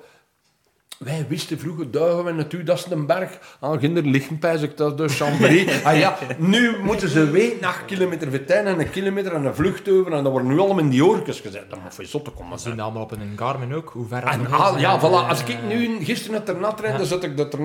Wij 0.98 1.26
wisten 1.30 1.60
vroeger, 1.60 1.91
duigen 1.91 2.24
we 2.24 2.32
naartoe, 2.32 2.64
dat 2.64 2.78
is 2.78 2.86
een 2.90 3.06
berg. 3.06 3.57
Aan 3.60 3.80
kinder 3.80 4.03
liggen, 4.03 4.40
pijs 4.40 4.61
ik, 4.61 4.78
dat 4.78 4.99
is 4.99 5.18
de 5.18 5.24
Chambéry. 5.24 5.69
ah 5.84 5.98
ja, 5.98 6.18
nu 6.38 6.78
moeten 6.84 7.10
ze 7.10 7.30
weten, 7.30 7.68
acht 7.68 7.86
kilometer 7.86 8.30
vertijn 8.30 8.65
en 8.65 8.80
een 8.80 8.90
kilometer 8.90 9.34
en 9.34 9.45
een 9.45 9.56
vlucht 9.56 9.90
over. 9.90 10.14
En 10.14 10.24
dat 10.24 10.32
worden 10.32 10.49
nu 10.49 10.60
allemaal 10.60 10.80
in 10.80 10.90
die 10.90 11.06
oorkes 11.06 11.40
gezet. 11.40 11.69
Dat 11.69 11.82
moet 11.84 11.94
voor 11.94 12.03
je 12.03 12.10
zotte 12.10 12.32
komen. 12.32 12.60
Zien 12.60 12.76
dat 12.76 12.86
allemaal 12.86 13.03
op 13.03 13.11
een 13.11 13.34
Garmin 13.36 13.74
ook? 13.74 13.90
Hoe 13.90 14.07
ver 14.07 14.22
dat 14.22 14.30
En, 14.30 14.48
ja, 14.80 14.94
En, 14.94 14.99
voilà. 14.99 15.30
Als 15.30 15.44
ik 15.44 15.64
nu 15.68 16.06
gisteren 16.06 16.32
naar 16.36 16.44
Ternat 16.44 16.80
rijd, 16.80 16.98
dan 16.98 17.06
zet 17.06 17.24
ik 17.24 17.38
dat 17.38 17.53
er... 17.53 17.60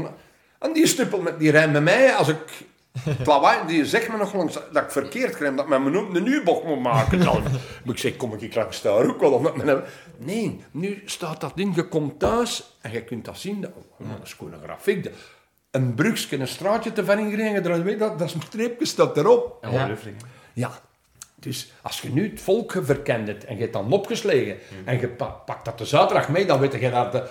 En 0.59 0.73
die 0.73 0.87
stuppel 0.87 1.21
met 1.21 1.39
die 1.39 1.51
rij 1.51 1.69
met 1.69 1.83
mij, 1.83 2.15
als 2.15 2.29
ik... 2.29 2.71
het 3.19 3.27
lawaai, 3.27 3.67
die 3.67 3.87
zegt 3.87 4.09
me 4.09 4.17
nog 4.17 4.35
langs 4.35 4.55
dat 4.73 4.83
ik 4.83 4.91
verkeerd 4.91 5.37
krijg, 5.37 5.55
dat 5.55 5.69
men 5.69 5.83
me 5.83 5.91
noemt 5.91 6.17
een 6.17 6.43
moet 6.65 6.81
maken. 6.83 7.19
Dan. 7.25 7.43
Maar 7.85 7.95
ik 7.95 7.99
zeg, 8.01 8.17
kom 8.17 8.35
ik 8.35 8.55
langs 8.55 8.83
daar 8.83 9.05
ook 9.09 9.21
wel? 9.21 9.39
Met 9.39 9.55
mijn... 9.57 9.81
Nee, 10.19 10.61
nu 10.71 11.03
staat 11.05 11.41
dat 11.41 11.53
in, 11.55 11.73
je 11.75 11.89
komt 11.89 12.19
thuis 12.19 12.77
en 12.81 12.93
je 12.93 13.03
kunt 13.05 13.25
dat 13.25 13.39
zien. 13.39 13.61
Dat, 13.61 13.71
dat 13.99 14.07
is 14.27 14.33
gewoon 14.33 14.53
een 14.53 14.63
grafiek. 14.63 15.05
Dat- 15.05 15.13
Een 15.71 15.95
brugje, 15.95 16.39
een 16.39 16.49
straatje 16.49 16.93
te 16.93 17.05
ver 17.05 17.19
ingereden, 17.19 17.85
weet 17.85 17.99
dat, 17.99 18.19
dat 18.19 18.29
is 18.29 18.35
een 18.35 18.43
streepje, 18.43 18.87
staat 18.87 19.17
erop. 19.17 19.59
Ja. 19.73 19.87
Ja. 20.53 20.71
Dus 21.35 21.73
als 21.83 22.01
je 22.01 22.11
nu 22.13 22.31
het 22.31 22.41
volk 22.41 22.75
verkend 22.83 23.27
hebt 23.29 23.45
en 23.45 23.55
je 23.55 23.61
hebt 23.61 23.73
dan 23.73 23.93
opgeslagen 23.93 24.57
en 24.85 25.01
je 25.01 25.09
pa- 25.09 25.27
pakt 25.27 25.65
dat 25.65 25.79
de 25.79 25.85
zaterdag 25.85 26.29
mee, 26.29 26.47
dan 26.47 26.61
weet 26.61 26.73
je 26.73 26.91
dat 26.91 27.13
de, 27.13 27.29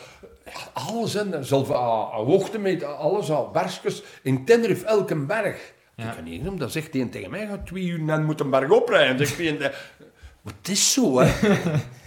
alles 0.73 1.15
en 1.15 1.45
zelfs 1.45 1.71
aan 1.71 2.25
hoogtemeter, 2.25 2.87
alles 2.87 3.31
al 3.31 3.49
bergjes 3.53 4.03
in 4.21 4.45
Tenerife, 4.45 4.85
elke 4.85 5.15
berg. 5.15 5.73
Ik 5.95 6.05
kan 6.15 6.23
niet 6.23 6.41
noemen, 6.41 6.59
dan 6.59 6.69
zegt 6.69 6.93
hij 6.93 7.05
tegen 7.05 7.29
mij, 7.29 7.47
ga 7.47 7.61
twee 7.65 7.85
uur 7.85 8.09
en 8.09 8.25
moet 8.25 8.39
een 8.39 8.49
berg 8.49 8.69
oprijden. 8.69 9.27
Zegt 9.27 9.39
en, 9.39 9.61
eh, 9.61 9.69
maar 10.41 10.53
het 10.57 10.69
is 10.69 10.93
zo, 10.93 11.19
hè. 11.19 11.31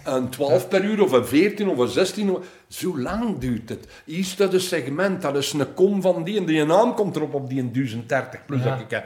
Een 0.05 0.29
12 0.31 0.69
per 0.69 0.85
uur 0.85 1.03
of 1.03 1.13
een 1.13 1.27
14 1.27 1.69
of 1.69 1.79
een 1.79 1.89
16, 1.89 2.31
of- 2.31 2.45
zo 2.69 2.99
lang 2.99 3.39
duurt 3.39 3.69
het. 3.69 3.87
Hier 4.05 4.25
staat 4.25 4.53
een 4.53 4.61
segment, 4.61 5.23
dat 5.23 5.37
is 5.37 5.53
een 5.53 5.75
kom 5.75 6.03
van 6.03 6.25
die 6.25 6.39
en 6.39 6.45
die 6.45 6.65
naam 6.65 6.95
komt 6.95 7.17
erop 7.17 7.35
op 7.35 7.49
die 7.49 7.61
een 7.61 7.73
1030 7.73 8.45
plus. 8.45 8.63
Dat 8.63 8.81
ik, 8.81 9.03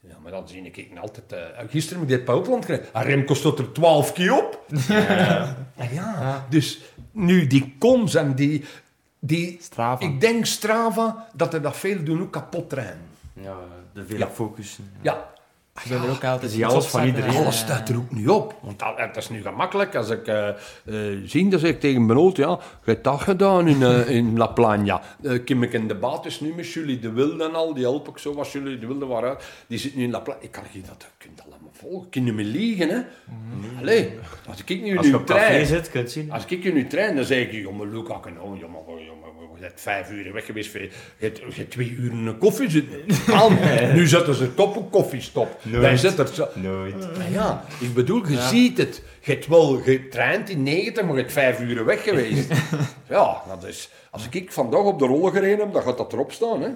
ja, 0.00 0.16
maar 0.22 0.30
dan 0.32 0.48
zie 0.48 0.62
ik 0.62 0.98
altijd... 0.98 1.32
eh, 1.32 1.68
gisteren 1.68 2.00
heb 2.00 2.10
ik 2.10 2.16
dit 2.16 2.26
Opland 2.34 2.64
gekregen. 2.64 2.92
Ah, 2.94 3.04
Remco 3.04 3.34
stond 3.34 3.58
er 3.58 3.72
12 3.72 4.12
keer 4.12 4.36
op. 4.36 4.64
Ja. 4.88 5.56
ja. 5.92 6.46
Dus 6.48 6.80
nu 7.12 7.46
die 7.46 7.74
koms 7.78 8.14
en 8.14 8.34
die... 8.34 8.64
die 9.18 9.58
Strava. 9.60 10.04
Ik 10.04 10.20
denk 10.20 10.46
Strava, 10.46 11.28
dat 11.34 11.54
er 11.54 11.62
dat 11.62 11.76
veel 11.76 12.02
doen 12.04 12.20
ook 12.22 12.32
kapot 12.32 12.72
rijden. 12.72 13.00
Ja, 13.32 13.56
de 13.92 14.06
vele 14.06 14.18
Ja. 14.18 14.28
focussen. 14.30 14.90
Ja, 15.00 15.30
Ze 15.82 15.88
willen 15.88 16.04
er 16.04 16.10
ook 16.14 16.24
altijd 16.24 16.50
zie 16.50 16.66
alles 16.66 16.86
van 16.86 17.06
iedereen. 17.06 17.36
alles 17.36 17.58
staat 17.58 17.88
er 17.88 17.96
ook 17.96 18.10
niet 18.10 18.28
op. 18.28 18.54
Want 18.60 18.78
dat, 18.78 18.96
dat 18.96 19.16
is 19.16 19.28
nu 19.28 19.42
gemakkelijk. 19.42 19.94
Als 19.94 20.10
ik 20.10 20.26
eh, 20.26 20.48
eh, 20.48 20.54
zie, 21.24 21.48
dan 21.48 21.58
zeg 21.58 21.70
ik 21.70 21.80
tegen 21.80 22.06
Benoot, 22.06 22.36
ja, 22.36 22.48
je 22.84 22.90
hebt 22.90 23.04
dat 23.04 23.20
gedaan 23.20 23.68
in, 23.68 23.82
eh, 23.82 24.08
in 24.08 24.36
La 24.36 24.46
Plana. 24.46 25.02
Eh 25.22 25.44
Kim 25.44 25.62
ik 25.62 25.72
in 25.72 25.88
de 25.88 25.94
baat 25.94 26.26
is 26.26 26.40
nu 26.40 26.54
met 26.54 26.72
jullie 26.72 26.98
de 26.98 27.12
Wilde 27.12 27.44
en 27.44 27.54
al, 27.54 27.74
die 27.74 27.82
help 27.84 28.08
ik 28.08 28.18
zo, 28.18 28.34
als 28.34 28.52
jullie 28.52 28.78
de 28.78 28.86
Wilde 28.86 29.06
waren. 29.06 29.36
Die 29.66 29.78
zit 29.78 29.96
nu 29.96 30.02
in 30.02 30.10
La 30.10 30.20
Plana. 30.20 30.40
Ik 30.40 30.50
kan 30.50 30.62
je 30.72 30.80
dat, 30.80 31.06
kunt 31.18 31.36
dat 31.36 31.46
allemaal 31.50 31.70
volgen. 31.72 32.24
Niet 32.24 32.34
meer 32.34 32.44
liegen, 32.44 32.88
hè. 32.88 33.00
Allee, 33.80 34.12
als 34.48 34.62
ik 34.64 34.82
nu 34.82 34.96
Als 34.96 35.06
je 35.06 35.12
nu 35.12 35.18
op 35.18 35.26
café 35.26 35.46
trein... 35.46 35.66
zit, 35.66 35.90
kun 35.90 35.98
je 36.00 36.04
het 36.04 36.12
zien. 36.12 36.32
Als 36.32 36.44
ik 36.46 36.62
je 36.62 36.72
nu 36.72 36.86
trein, 36.86 37.16
dan 37.16 37.24
zeg 37.24 37.46
ik, 37.46 37.52
jongen, 37.52 37.92
Luca, 37.92 38.18
kan 38.18 38.32
nou, 38.32 38.58
jongen, 38.58 38.82
jongen, 38.86 39.19
je 39.60 39.66
bent 39.66 39.80
vijf 39.80 40.10
uur 40.10 40.32
weg 40.32 40.44
geweest, 40.46 40.72
je 40.72 40.90
hebt, 41.16 41.38
je 41.38 41.44
hebt 41.54 41.70
twee 41.70 41.90
uur 41.90 42.10
in 42.12 42.26
een 42.26 42.38
koffie 42.38 42.70
zitten. 42.70 42.98
Nu 43.94 44.06
zetten 44.06 44.34
ze 44.34 44.54
top 44.54 44.76
op 44.76 44.90
koffiestop. 44.90 45.60
Wij 45.62 45.96
zetten 45.96 46.26
er 46.26 46.34
zo... 46.34 46.46
Nooit. 46.54 47.16
Maar 47.16 47.30
ja, 47.30 47.64
ik 47.80 47.94
bedoel, 47.94 48.26
je 48.28 48.40
ziet 48.40 48.78
het. 48.78 49.02
Je 49.20 49.32
hebt 49.32 49.46
wel 49.46 49.80
getraind 49.80 50.48
in 50.48 50.62
90, 50.62 51.04
maar 51.04 51.14
je 51.14 51.20
hebt 51.20 51.32
vijf 51.32 51.60
uur 51.60 51.84
weg 51.84 52.02
geweest. 52.02 52.48
ja, 53.08 53.42
dat 53.48 53.64
is... 53.64 53.90
Als 54.10 54.28
ik 54.30 54.52
vandaag 54.52 54.82
op 54.82 54.98
de 54.98 55.06
rollen 55.06 55.32
gereden 55.32 55.58
heb, 55.58 55.72
dan 55.72 55.82
gaat 55.82 55.98
dat 55.98 56.12
erop 56.12 56.32
staan, 56.32 56.62
hè. 56.62 56.68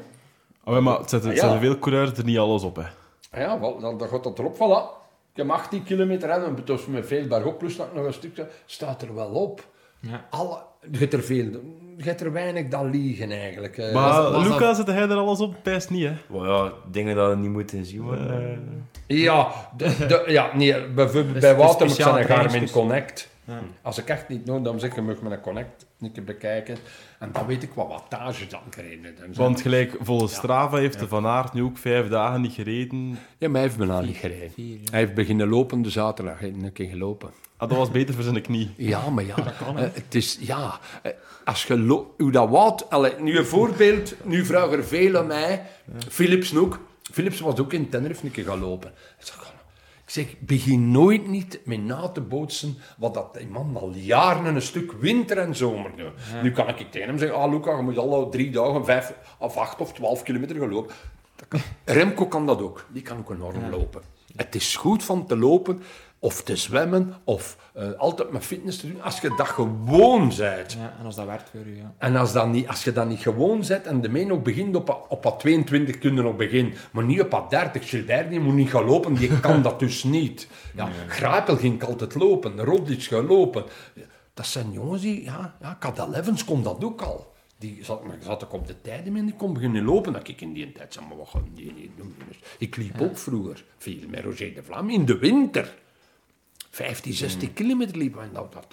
Oh, 0.65 0.79
maar 0.79 0.99
het 0.99 1.11
zetten, 1.11 1.31
Ah, 1.31 1.37
ja. 1.37 1.43
zetten 1.43 1.61
veel 1.61 1.79
coureurs 1.79 2.13
er 2.19 2.25
niet 2.25 2.39
alles 2.39 2.63
op, 2.63 2.77
hè. 2.77 2.83
Ah 3.31 3.41
Ja, 3.41 3.61
wel, 3.61 3.79
dan, 3.79 3.99
dan 3.99 4.09
gaat 4.09 4.25
dat 4.25 4.39
erop, 4.39 4.55
voilà. 4.57 5.03
Ik 5.33 5.37
heb 5.43 5.51
18 5.51 5.85
kilometer 5.85 6.29
en 6.31 6.41
dan 6.41 6.59
dus 6.65 6.87
met 6.87 7.07
veel 7.07 7.27
bergop, 7.27 7.59
plus 7.59 7.77
dat 7.77 7.95
nog 7.95 8.05
een 8.07 8.13
stukje, 8.13 8.49
staat 8.67 9.03
er 9.03 9.15
wel 9.15 9.29
op. 9.29 9.67
Ja. 10.01 10.27
Alle, 10.31 10.59
je 10.91 10.99
hebt 10.99 11.13
er 11.13 11.23
veel, 11.23 11.51
je 11.97 12.05
hebt 12.05 12.21
er 12.21 12.33
weinig 12.33 12.69
dat 12.69 12.85
liegen 12.93 13.31
eigenlijk. 13.31 13.79
eh. 13.79 13.93
Maar 13.95 14.23
was 14.23 14.33
dat- 14.33 14.47
Luca, 14.53 14.75
zette 14.75 14.93
hij 14.93 15.03
er 15.03 15.17
alles 15.17 15.41
op? 15.41 15.55
Best 15.63 15.91
niet, 15.91 16.05
hè. 16.05 16.13
Wel 16.29 16.47
ja, 16.65 16.73
dingen 16.91 17.17
dat 17.17 17.39
niet 17.39 17.51
moeten 17.51 17.85
zien 17.85 18.03
worden. 18.03 18.41
eh. 19.09 19.17
Ja, 19.23 19.49
de, 19.77 19.85
de- 20.07 20.25
ja 20.27 20.51
nee, 20.55 20.73
Dus 21.33 21.41
bij 21.41 21.51
is 21.51 21.57
Wouter 21.57 21.87
moet 21.87 21.95
zijn 21.97 22.09
een 22.09 22.25
Garmin 22.25 22.27
trainingscursus. 22.27 22.71
Als 23.83 23.99
ik 23.99 24.09
echt 24.09 24.29
niet 24.29 24.45
nodig 24.45 24.63
dan 24.65 24.81
zeg 24.81 24.95
je, 24.95 25.01
mag 25.03 25.21
mijn 25.21 25.41
Connect 25.41 25.87
een 26.01 26.13
keer 26.13 26.25
bekijken. 26.25 26.77
En 27.19 27.31
dan 27.33 27.47
weet 27.47 27.63
ik 27.63 27.71
wat 27.75 27.89
wattage 27.89 28.47
dan 28.47 28.61
gereden. 28.71 29.15
Dan 29.21 29.35
Want 29.35 29.61
gelijk, 29.61 29.97
volgens 30.01 30.35
Strava 30.35 30.77
heeft 30.77 30.99
de 30.99 31.09
Van 31.09 31.27
Aert 31.27 31.53
nu 31.53 31.63
ook 31.63 31.79
vijf 31.79 32.09
dagen 32.09 32.41
niet 32.41 32.53
gereden. 32.53 33.11
Ja, 33.39 33.49
maar 33.49 33.51
hij 33.51 33.61
heeft 33.63 33.77
bijna 33.77 34.01
niet 34.01 34.17
gereden. 34.17 34.51
Vier, 34.51 34.77
ja. 34.83 34.91
Hij 34.91 35.01
heeft 35.01 35.15
beginnen 35.15 35.49
lopen 35.49 35.83
de 35.83 35.91
zaterdag, 35.91 36.39
hij 36.39 36.49
heeft 36.49 36.63
een 36.63 36.73
keer 36.73 36.89
gelopen. 36.89 37.31
Ah, 37.57 37.69
dat 37.69 37.79
was 37.79 37.91
beter 37.91 38.15
voor 38.15 38.23
zijn 38.23 38.43
knie. 38.43 38.71
Ja, 38.77 39.11
maar 39.11 39.25
ja, 39.25 39.37
eh, 39.37 39.75
het 39.77 40.15
is, 40.15 40.39
ja, 40.41 40.79
eh, 41.03 41.13
als 41.45 41.65
je, 41.65 41.79
lo- 41.79 42.15
hoe 42.19 42.31
dat 42.33 42.49
wat, 42.49 42.87
allee, 42.91 43.13
nu 43.21 43.39
een 43.39 43.47
voorbeeld, 43.47 44.15
nu 44.25 44.45
vragen 44.45 44.73
er 44.79 44.85
veel 44.85 45.17
aan 45.17 45.27
mij, 45.27 45.63
Philips 46.09 46.57
ook, 46.57 46.79
Philips 47.13 47.41
was 47.41 47.59
ook 47.61 47.73
in 47.73 47.89
Tenerife 47.89 48.25
een 48.25 48.31
keer 48.31 48.45
gaan 48.45 48.61
lopen. 48.61 48.91
Ik 49.21 49.27
zeg, 50.15 50.35
begin 50.41 50.91
nooit 50.91 51.29
niet 51.29 51.61
met 51.65 51.85
na 51.85 52.09
te 52.09 52.21
bootsen 52.21 52.77
wat 52.99 53.15
dat 53.15 53.35
die 53.35 53.47
man 53.47 53.77
al 53.77 53.93
jaren 53.95 54.55
een 54.55 54.63
stuk 54.63 54.93
winter 54.93 55.39
en 55.39 55.57
zomer 55.57 55.91
doet. 55.97 56.43
Nu 56.43 56.53
kan 56.53 56.69
ik 56.69 56.91
tegen 56.91 57.09
hem 57.09 57.19
zeggen, 57.19 57.39
ah 57.39 57.53
Luca, 57.53 57.77
je 57.77 57.83
moet 57.83 57.99
al 57.99 58.29
drie 58.29 58.51
dagen, 58.51 58.85
vijf 58.85 59.15
of 59.39 59.57
acht 59.57 59.81
of 59.81 59.93
twaalf 59.93 60.23
kilometer 60.23 60.57
gaan 60.57 60.73
lopen. 60.73 60.95
Remco 61.85 62.27
kan 62.27 62.47
dat 62.47 62.63
ook, 62.63 62.87
die 62.93 63.03
kan 63.03 63.19
ook 63.19 63.31
enorm 63.31 63.71
lopen. 63.71 64.03
Het 64.37 64.55
is 64.55 64.77
goed 64.77 65.05
van 65.05 65.27
te 65.27 65.37
lopen 65.37 65.83
of 66.25 66.43
te 66.43 66.57
zwemmen 66.57 67.15
of 67.25 67.57
eh, 67.73 67.93
altijd 67.97 68.31
met 68.31 68.45
fitness 68.45 68.79
te 68.79 68.87
doen, 68.93 69.03
als 69.03 69.21
je 69.21 69.35
dat 69.37 69.49
gewoon 69.49 70.29
bent. 70.37 70.73
Ja, 70.73 70.97
en 70.99 71.05
als 71.05 71.15
dat 71.15 71.27
werkt 71.27 71.51
voor 71.51 71.67
u, 71.67 71.77
ja. 71.77 71.95
En 71.99 72.17
als, 72.17 72.33
dat 72.33 72.49
niet, 72.49 72.69
als 72.69 72.85
je 72.85 72.93
dat 72.93 73.09
niet 73.09 73.19
gewoon 73.19 73.65
zet 73.65 73.87
en 73.87 74.01
de 74.01 74.09
meen 74.09 74.33
ook 74.33 74.45
begint 74.45 74.77
op, 74.77 75.07
op 75.09 75.25
wat 75.25 75.41
22 75.41 75.99
kunnen 75.99 76.25
nog 76.25 76.37
beginnen, 76.37 76.75
maar 76.93 77.05
niet 77.05 77.21
op 77.21 77.31
wat 77.31 77.51
30. 77.51 77.89
Gilbert 77.89 78.31
die 78.31 78.41
moet 78.41 78.55
niet 78.55 78.71
gaan 78.71 78.85
lopen, 78.85 79.15
die 79.15 79.41
kan 79.41 79.63
dat 79.63 79.79
dus 79.79 80.05
niet. 80.05 80.49
Ja, 80.75 80.89
Grapel 81.09 81.57
ging 81.57 81.85
altijd 81.85 82.15
lopen, 82.15 82.61
Roglic 82.61 83.03
gaat 83.03 83.25
lopen. 83.25 83.65
Dat 84.35 84.47
zijn 84.47 84.73
jongens 84.73 85.03
die, 85.03 85.25
ja, 85.25 85.57
ja 85.61 85.77
Cadel 85.81 86.15
Evans 86.15 86.45
kon 86.45 86.63
dat 86.63 86.85
ook 86.85 87.03
al. 87.03 87.33
Die 87.59 87.85
zat, 87.85 88.05
maar 88.05 88.17
zat 88.21 88.43
ik 88.43 88.53
op 88.53 88.67
de 88.67 88.81
tijden 88.81 89.13
mee 89.13 89.21
en 89.21 89.29
die 89.29 89.37
kon 89.37 89.53
beginnen 89.53 89.85
lopen. 89.85 90.13
Dat 90.13 90.29
ik 90.29 90.41
in 90.41 90.53
die 90.53 90.73
tijd 90.73 90.93
zei, 90.93 91.07
maar 91.07 91.17
wat 91.17 91.29
gaan 91.29 91.49
die 91.55 91.73
niet 91.73 91.91
doen? 91.97 92.15
Dus 92.29 92.39
ik 92.59 92.77
liep 92.77 93.01
ook 93.01 93.19
vroeger 93.19 93.65
veel 93.79 94.09
met 94.09 94.25
Roger 94.25 94.55
de 94.55 94.63
Vlam 94.63 94.91
in 94.91 95.05
de 95.05 95.19
winter. 95.19 95.83
15, 96.75 97.13
16 97.13 97.53
kilometer 97.53 97.97
liepen 97.97 98.21
we 98.21 98.27
en 98.27 98.33
dat. 98.33 98.53
dat. 98.53 98.67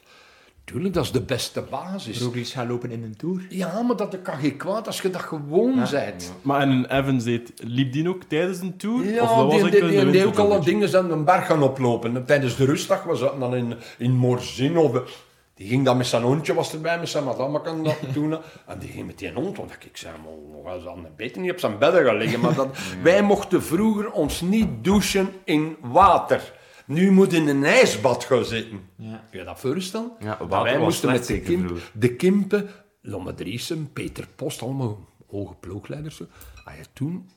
Tuurlijk, 0.63 0.93
dat 0.93 1.03
is 1.03 1.11
de 1.11 1.21
beste 1.21 1.61
basis. 1.61 2.21
Roglic 2.21 2.47
gaat 2.47 2.67
lopen 2.67 2.91
in 2.91 3.03
een 3.03 3.15
Tour. 3.15 3.45
Ja, 3.49 3.81
maar 3.81 3.95
dat 3.95 4.21
kan 4.21 4.37
geen 4.39 4.57
kwaad 4.57 4.87
als 4.87 5.01
je 5.01 5.09
dat 5.09 5.21
gewoon 5.21 5.87
bent. 5.91 6.33
Maar 6.41 6.61
en 6.61 6.97
Evans 6.97 7.23
deed, 7.23 7.51
liep 7.55 7.93
die 7.93 8.09
ook 8.09 8.23
tijdens 8.23 8.59
een 8.59 8.77
tour? 8.77 9.05
Ja, 9.05 9.23
of 9.23 9.29
dat 9.29 9.61
was 9.61 9.61
die, 9.61 9.71
die, 9.71 9.89
die, 9.89 10.11
die 10.11 10.25
ook 10.25 10.35
al 10.35 10.35
winter? 10.35 10.47
wat 10.47 10.65
dingen 10.65 10.89
zijn 10.89 11.07
de 11.07 11.15
berg 11.15 11.45
gaan 11.45 11.63
oplopen. 11.63 12.25
Tijdens 12.25 12.55
de 12.55 12.65
rustdag 12.65 13.03
was 13.03 13.19
dat 13.19 13.39
dan 13.39 13.55
in, 13.55 13.75
in 13.97 14.11
Morzin 14.11 14.77
of... 14.77 15.29
Die 15.53 15.67
ging 15.69 15.85
dan 15.85 15.97
met 15.97 16.07
zijn 16.07 16.23
hondje, 16.23 16.53
was 16.53 16.73
erbij, 16.73 16.99
met 16.99 17.09
zijn 17.09 17.23
madame 17.23 17.61
kan 17.61 17.83
dat 17.83 17.97
doen. 18.13 18.37
En 18.67 18.79
die 18.79 18.89
ging 18.89 19.05
met 19.05 19.19
die 19.19 19.31
hond, 19.31 19.57
want 19.57 19.71
ik 19.71 19.97
zei, 19.97 20.13
maar 20.23 20.63
nog 20.63 20.73
eens 20.75 20.87
aan 20.87 21.07
beter 21.15 21.41
niet 21.41 21.51
op 21.51 21.59
zijn 21.59 21.77
bedden 21.77 22.05
gaan 22.05 22.17
liggen. 22.17 22.39
Maar 22.39 22.55
dat, 22.61 22.77
wij 23.03 23.23
mochten 23.23 23.63
vroeger 23.63 24.11
ons 24.11 24.41
niet 24.41 24.67
douchen 24.81 25.29
in 25.43 25.77
water. 25.81 26.59
Nu 26.85 27.11
moet 27.11 27.33
in 27.33 27.47
een 27.47 27.63
ijsbad 27.63 28.23
gaan 28.23 28.45
zitten. 28.45 28.89
Ja. 28.95 29.23
Kun 29.29 29.39
je 29.39 29.45
dat 29.45 29.59
voorstellen? 29.59 30.11
Ja, 30.19 30.35
Dat 30.35 30.63
wij 30.63 30.77
moesten 30.77 31.11
met 31.11 31.19
de, 31.19 31.25
zeker 31.25 31.45
Kim, 31.45 31.65
vroeger. 31.67 31.91
de 31.93 32.15
Kimpen, 32.15 32.69
Lomme 33.01 33.33
Driesen, 33.33 33.89
Peter 33.93 34.27
Post, 34.35 34.61
allemaal 34.61 34.99
hoge 35.29 35.53
ploegleiders. 35.59 36.15
zo. 36.15 36.25
Als 36.65 36.75
je 36.77 36.85
toen 36.93 37.29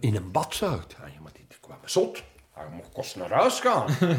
in 0.00 0.16
een 0.16 0.30
bad 0.30 0.54
zag, 0.54 0.86
ah, 1.02 1.14
ja, 1.14 1.20
maar 1.22 1.32
die, 1.32 1.46
kwamen 1.60 1.90
zot. 1.90 2.22
Ah, 2.54 2.62
je 2.70 2.76
mocht 2.76 2.92
kost 2.92 3.16
naar 3.16 3.30
huis 3.30 3.60
gaan. 3.60 3.86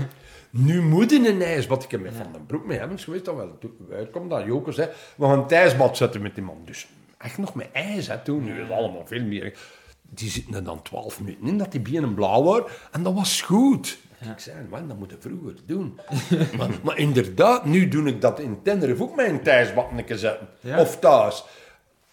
nu 0.50 0.82
moet 0.82 1.12
in 1.12 1.26
een 1.26 1.42
ijsbad. 1.42 1.84
Ik 1.84 1.92
heb 1.92 2.02
met 2.02 2.14
Van 2.16 2.32
den 2.32 2.46
Broek 2.46 2.66
mee 2.66 2.80
hebben 2.80 3.00
geweest, 3.00 3.26
dat 3.26 3.36
wel 3.36 3.58
toen 3.60 3.76
uitkomt, 3.92 4.30
dat 4.30 4.46
Joker 4.46 4.74
zei, 4.74 4.90
we 5.16 5.26
gaan 5.26 5.42
het 5.42 5.52
ijsbad 5.52 5.98
zetten 5.98 6.22
met 6.22 6.36
die 6.36 6.44
man. 6.44 6.62
Dus 6.66 6.88
echt 7.18 7.38
nog 7.38 7.54
met 7.54 7.70
ijs, 7.72 8.08
hè, 8.08 8.18
toen. 8.18 8.44
Nu 8.44 8.54
is 8.54 8.62
het 8.62 8.72
allemaal 8.72 9.06
veel 9.06 9.24
meer. 9.24 9.58
Die 10.10 10.30
zitten 10.30 10.54
er 10.54 10.64
dan 10.64 10.82
twaalf 10.82 11.20
minuten 11.20 11.48
in, 11.48 11.58
dat 11.58 11.72
die 11.72 11.82
benen 11.82 12.14
blauw 12.14 12.44
waren. 12.44 12.66
En 12.92 13.04
dat 13.04 13.14
was 13.14 13.42
goed. 13.42 13.98
Ik 14.30 14.39
zei, 14.39 14.56
man, 14.69 14.88
dat 14.88 14.98
moet 14.98 15.10
je 15.10 15.18
vroeger 15.19 15.56
doen. 15.65 15.99
maar, 16.57 16.69
maar 16.84 16.98
inderdaad, 16.98 17.65
nu 17.65 17.88
doe 17.88 18.07
ik 18.07 18.22
dat 18.22 18.39
in 18.39 18.61
Tenerife 18.64 19.03
ook 19.03 19.15
een 19.98 20.06
keer 20.06 20.18
zetten. 20.18 20.48
Of 20.77 20.99
thuis. 20.99 21.43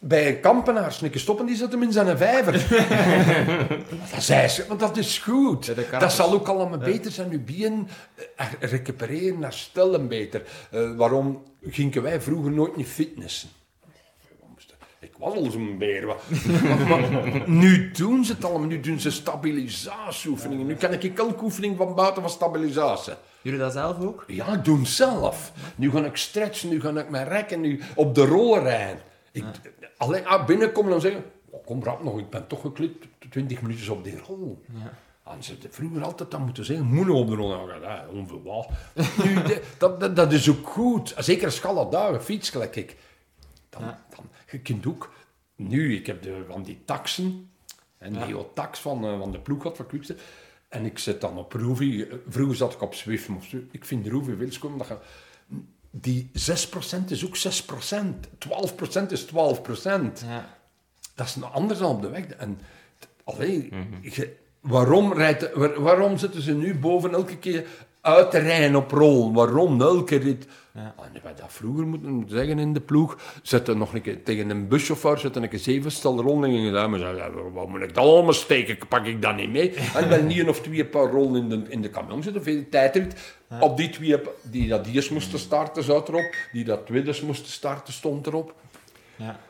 Bij 0.00 0.28
een 0.28 0.40
kampenaar 0.40 0.92
keer 1.10 1.20
stoppen, 1.20 1.46
die 1.46 1.56
zet 1.56 1.72
hem 1.72 1.82
in 1.82 1.92
zijn 1.92 2.18
vijver. 2.18 2.52
dat 4.14 4.22
ze, 4.22 4.64
want 4.68 4.80
dat 4.80 4.96
is 4.96 5.18
goed. 5.18 5.66
Ja, 5.90 5.98
dat 5.98 6.12
zal 6.12 6.32
ook 6.32 6.48
allemaal 6.48 6.78
beter 6.78 7.10
zijn. 7.10 7.30
Uw 7.30 7.44
been 7.44 7.88
eh, 8.36 8.46
recupereren, 8.60 9.42
herstellen 9.42 10.08
beter. 10.08 10.42
Eh, 10.70 10.96
waarom 10.96 11.42
gingen 11.62 12.02
wij 12.02 12.20
vroeger 12.20 12.50
nooit 12.50 12.76
niet 12.76 12.86
fitnessen? 12.86 13.48
Was 15.18 15.34
al 15.34 15.50
zo'n 15.50 15.78
beer. 15.78 16.06
wat- 16.06 16.22
maar- 16.88 17.12
maar 17.12 17.48
nu 17.48 17.90
doen 17.90 18.24
ze 18.24 18.32
het 18.32 18.44
allemaal. 18.44 18.68
Nu 18.68 18.80
doen 18.80 19.00
ze 19.00 19.10
stabilisatieoefeningen. 19.10 20.66
Nu 20.66 20.74
kan 20.74 20.92
ik 20.92 21.18
elke 21.18 21.42
oefening 21.44 21.76
van 21.76 21.94
buiten 21.94 22.22
van 22.22 22.30
stabilisatie. 22.30 23.12
Jullie 23.42 23.58
dat 23.58 23.72
zelf 23.72 24.00
ook? 24.00 24.24
Ja, 24.26 24.46
ik 24.52 24.64
doe 24.64 24.78
het 24.78 24.88
zelf. 24.88 25.52
Nu 25.76 25.90
ga 25.90 26.04
ik 26.04 26.16
stretchen, 26.16 26.68
nu 26.68 26.80
ga 26.80 26.90
ik 26.90 27.10
mijn 27.10 27.28
rekken, 27.28 27.60
nu 27.60 27.80
op 27.94 28.14
de 28.14 28.24
rollen 28.26 28.62
rijden. 28.62 29.02
Ik, 29.32 29.44
Alleen 29.96 30.26
ah, 30.26 30.46
binnenkomen 30.46 30.92
en 30.92 31.00
zeggen, 31.00 31.24
oh, 31.50 31.66
kom 31.66 31.82
rap 31.84 32.02
nog, 32.02 32.18
ik 32.18 32.30
ben 32.30 32.46
toch 32.46 32.60
geklikt 32.60 33.06
20 33.30 33.62
minuutjes 33.62 33.88
op 33.88 34.04
die 34.04 34.18
rol. 34.26 34.62
En 35.24 35.42
ze 35.42 35.52
hadden 35.52 35.72
vroeger 35.72 36.02
altijd 36.04 36.30
dan 36.30 36.42
moeten 36.42 36.64
zeggen, 36.64 36.86
moet 36.86 37.06
nog 37.06 37.16
op 37.16 37.28
de 37.28 37.34
rol. 37.34 37.50
Ja, 37.50 37.74
ja, 37.82 38.04
onverwacht. 38.12 38.68
nu, 39.24 39.34
de- 39.42 39.62
dat, 39.78 40.00
dat, 40.00 40.16
dat 40.16 40.32
is 40.32 40.50
ook 40.50 40.68
goed. 40.68 41.14
Zeker 41.18 41.44
als 41.46 41.90
dagen 41.90 42.22
fiets, 42.22 42.50
gelijk 42.50 42.76
ik. 42.76 42.96
Dan, 43.70 43.82
dan, 43.82 43.94
je 44.50 44.58
kunt 44.58 44.86
ook... 44.86 45.12
Nu, 45.56 45.94
ik 45.96 46.06
heb 46.06 46.22
de, 46.22 46.44
van 46.48 46.62
die 46.62 46.78
taxen, 46.84 47.50
en 47.98 48.12
die 48.26 48.34
tax 48.54 48.78
van, 48.80 49.04
eh, 49.04 49.18
van 49.18 49.32
de 49.32 49.38
ploeg 49.40 49.62
had 49.62 49.76
van. 49.76 50.16
En 50.68 50.84
ik 50.84 50.98
zit 50.98 51.20
dan 51.20 51.38
op 51.38 51.52
Roovy. 51.52 52.06
Eh, 52.10 52.16
Vroeger 52.28 52.56
zat 52.56 52.72
ik 52.72 52.82
op 52.82 52.94
Zwift. 52.94 53.28
Ik 53.70 53.84
vind 53.84 54.04
veel 54.36 54.52
schoon. 54.52 54.78
Dat 54.78 54.86
je, 54.88 54.96
die 55.90 56.30
6% 56.32 57.10
is 57.10 57.26
ook 57.26 57.36
6%. 57.36 58.28
12% 58.38 59.10
is 59.10 59.24
12%. 59.26 59.28
Ja. 60.26 60.56
Dat 61.14 61.26
is 61.26 61.36
nog 61.36 61.52
anders 61.52 61.78
dan 61.78 61.90
op 61.96 62.02
de 62.02 62.08
weg. 62.08 62.26
En, 62.26 62.60
allee, 63.24 63.68
je- 64.02 64.36
waarom, 64.60 65.12
rijdt, 65.12 65.52
waar- 65.52 65.80
waarom 65.80 66.18
zitten 66.18 66.42
ze 66.42 66.54
nu 66.54 66.74
boven 66.78 67.12
elke 67.12 67.36
keer 67.38 67.66
uit 68.14 68.30
te 68.30 68.38
rijden 68.38 68.76
op 68.76 68.90
rol? 68.90 69.32
Waarom 69.32 69.80
elke 69.80 70.16
rit? 70.16 70.46
Ja. 70.74 70.94
Ah, 70.96 71.04
nee, 71.12 71.22
wij 71.22 71.34
dat 71.34 71.52
vroeger 71.52 71.86
moeten 71.86 72.24
zeggen 72.28 72.58
in 72.58 72.72
de 72.72 72.80
ploeg. 72.80 73.18
Zetten 73.42 73.78
nog 73.78 73.94
een 73.94 74.02
keer 74.02 74.22
tegen 74.22 74.50
een 74.50 74.68
buschauffeur, 74.68 75.18
zetten 75.18 75.42
een 75.42 75.48
keer 75.48 75.58
zeven 75.58 75.90
stel 75.90 76.20
rondingen 76.20 76.66
gedaan. 76.66 76.90
Maar 76.90 77.52
wat 77.52 77.68
moet 77.68 77.82
ik 77.82 77.94
dat 77.94 78.04
allemaal 78.04 78.32
steken? 78.32 78.88
Pak 78.88 79.06
ik 79.06 79.22
dat 79.22 79.36
niet 79.36 79.50
mee? 79.50 79.74
En 79.94 80.08
dan 80.08 80.26
niet 80.26 80.38
een 80.38 80.48
of 80.48 80.60
twee 80.60 80.86
paar 80.86 81.10
rollen 81.10 81.42
in 81.42 81.48
de, 81.48 81.70
in 81.70 81.82
de 81.82 81.90
camion 81.90 82.22
zitten, 82.22 82.42
veel 82.42 82.64
tijdrit. 82.70 83.36
Op 83.60 83.76
die 83.76 83.90
twee, 83.90 84.20
die 84.42 84.68
dat 84.68 84.86
eerst 84.86 85.10
moesten 85.10 85.38
starten, 85.38 85.82
zat 85.82 86.08
erop. 86.08 86.34
Die 86.52 86.64
dat 86.64 86.86
tweede 86.86 87.14
moesten 87.24 87.52
starten, 87.52 87.92
stond 87.92 88.26
erop. 88.26 88.54
Ja. 89.16 89.40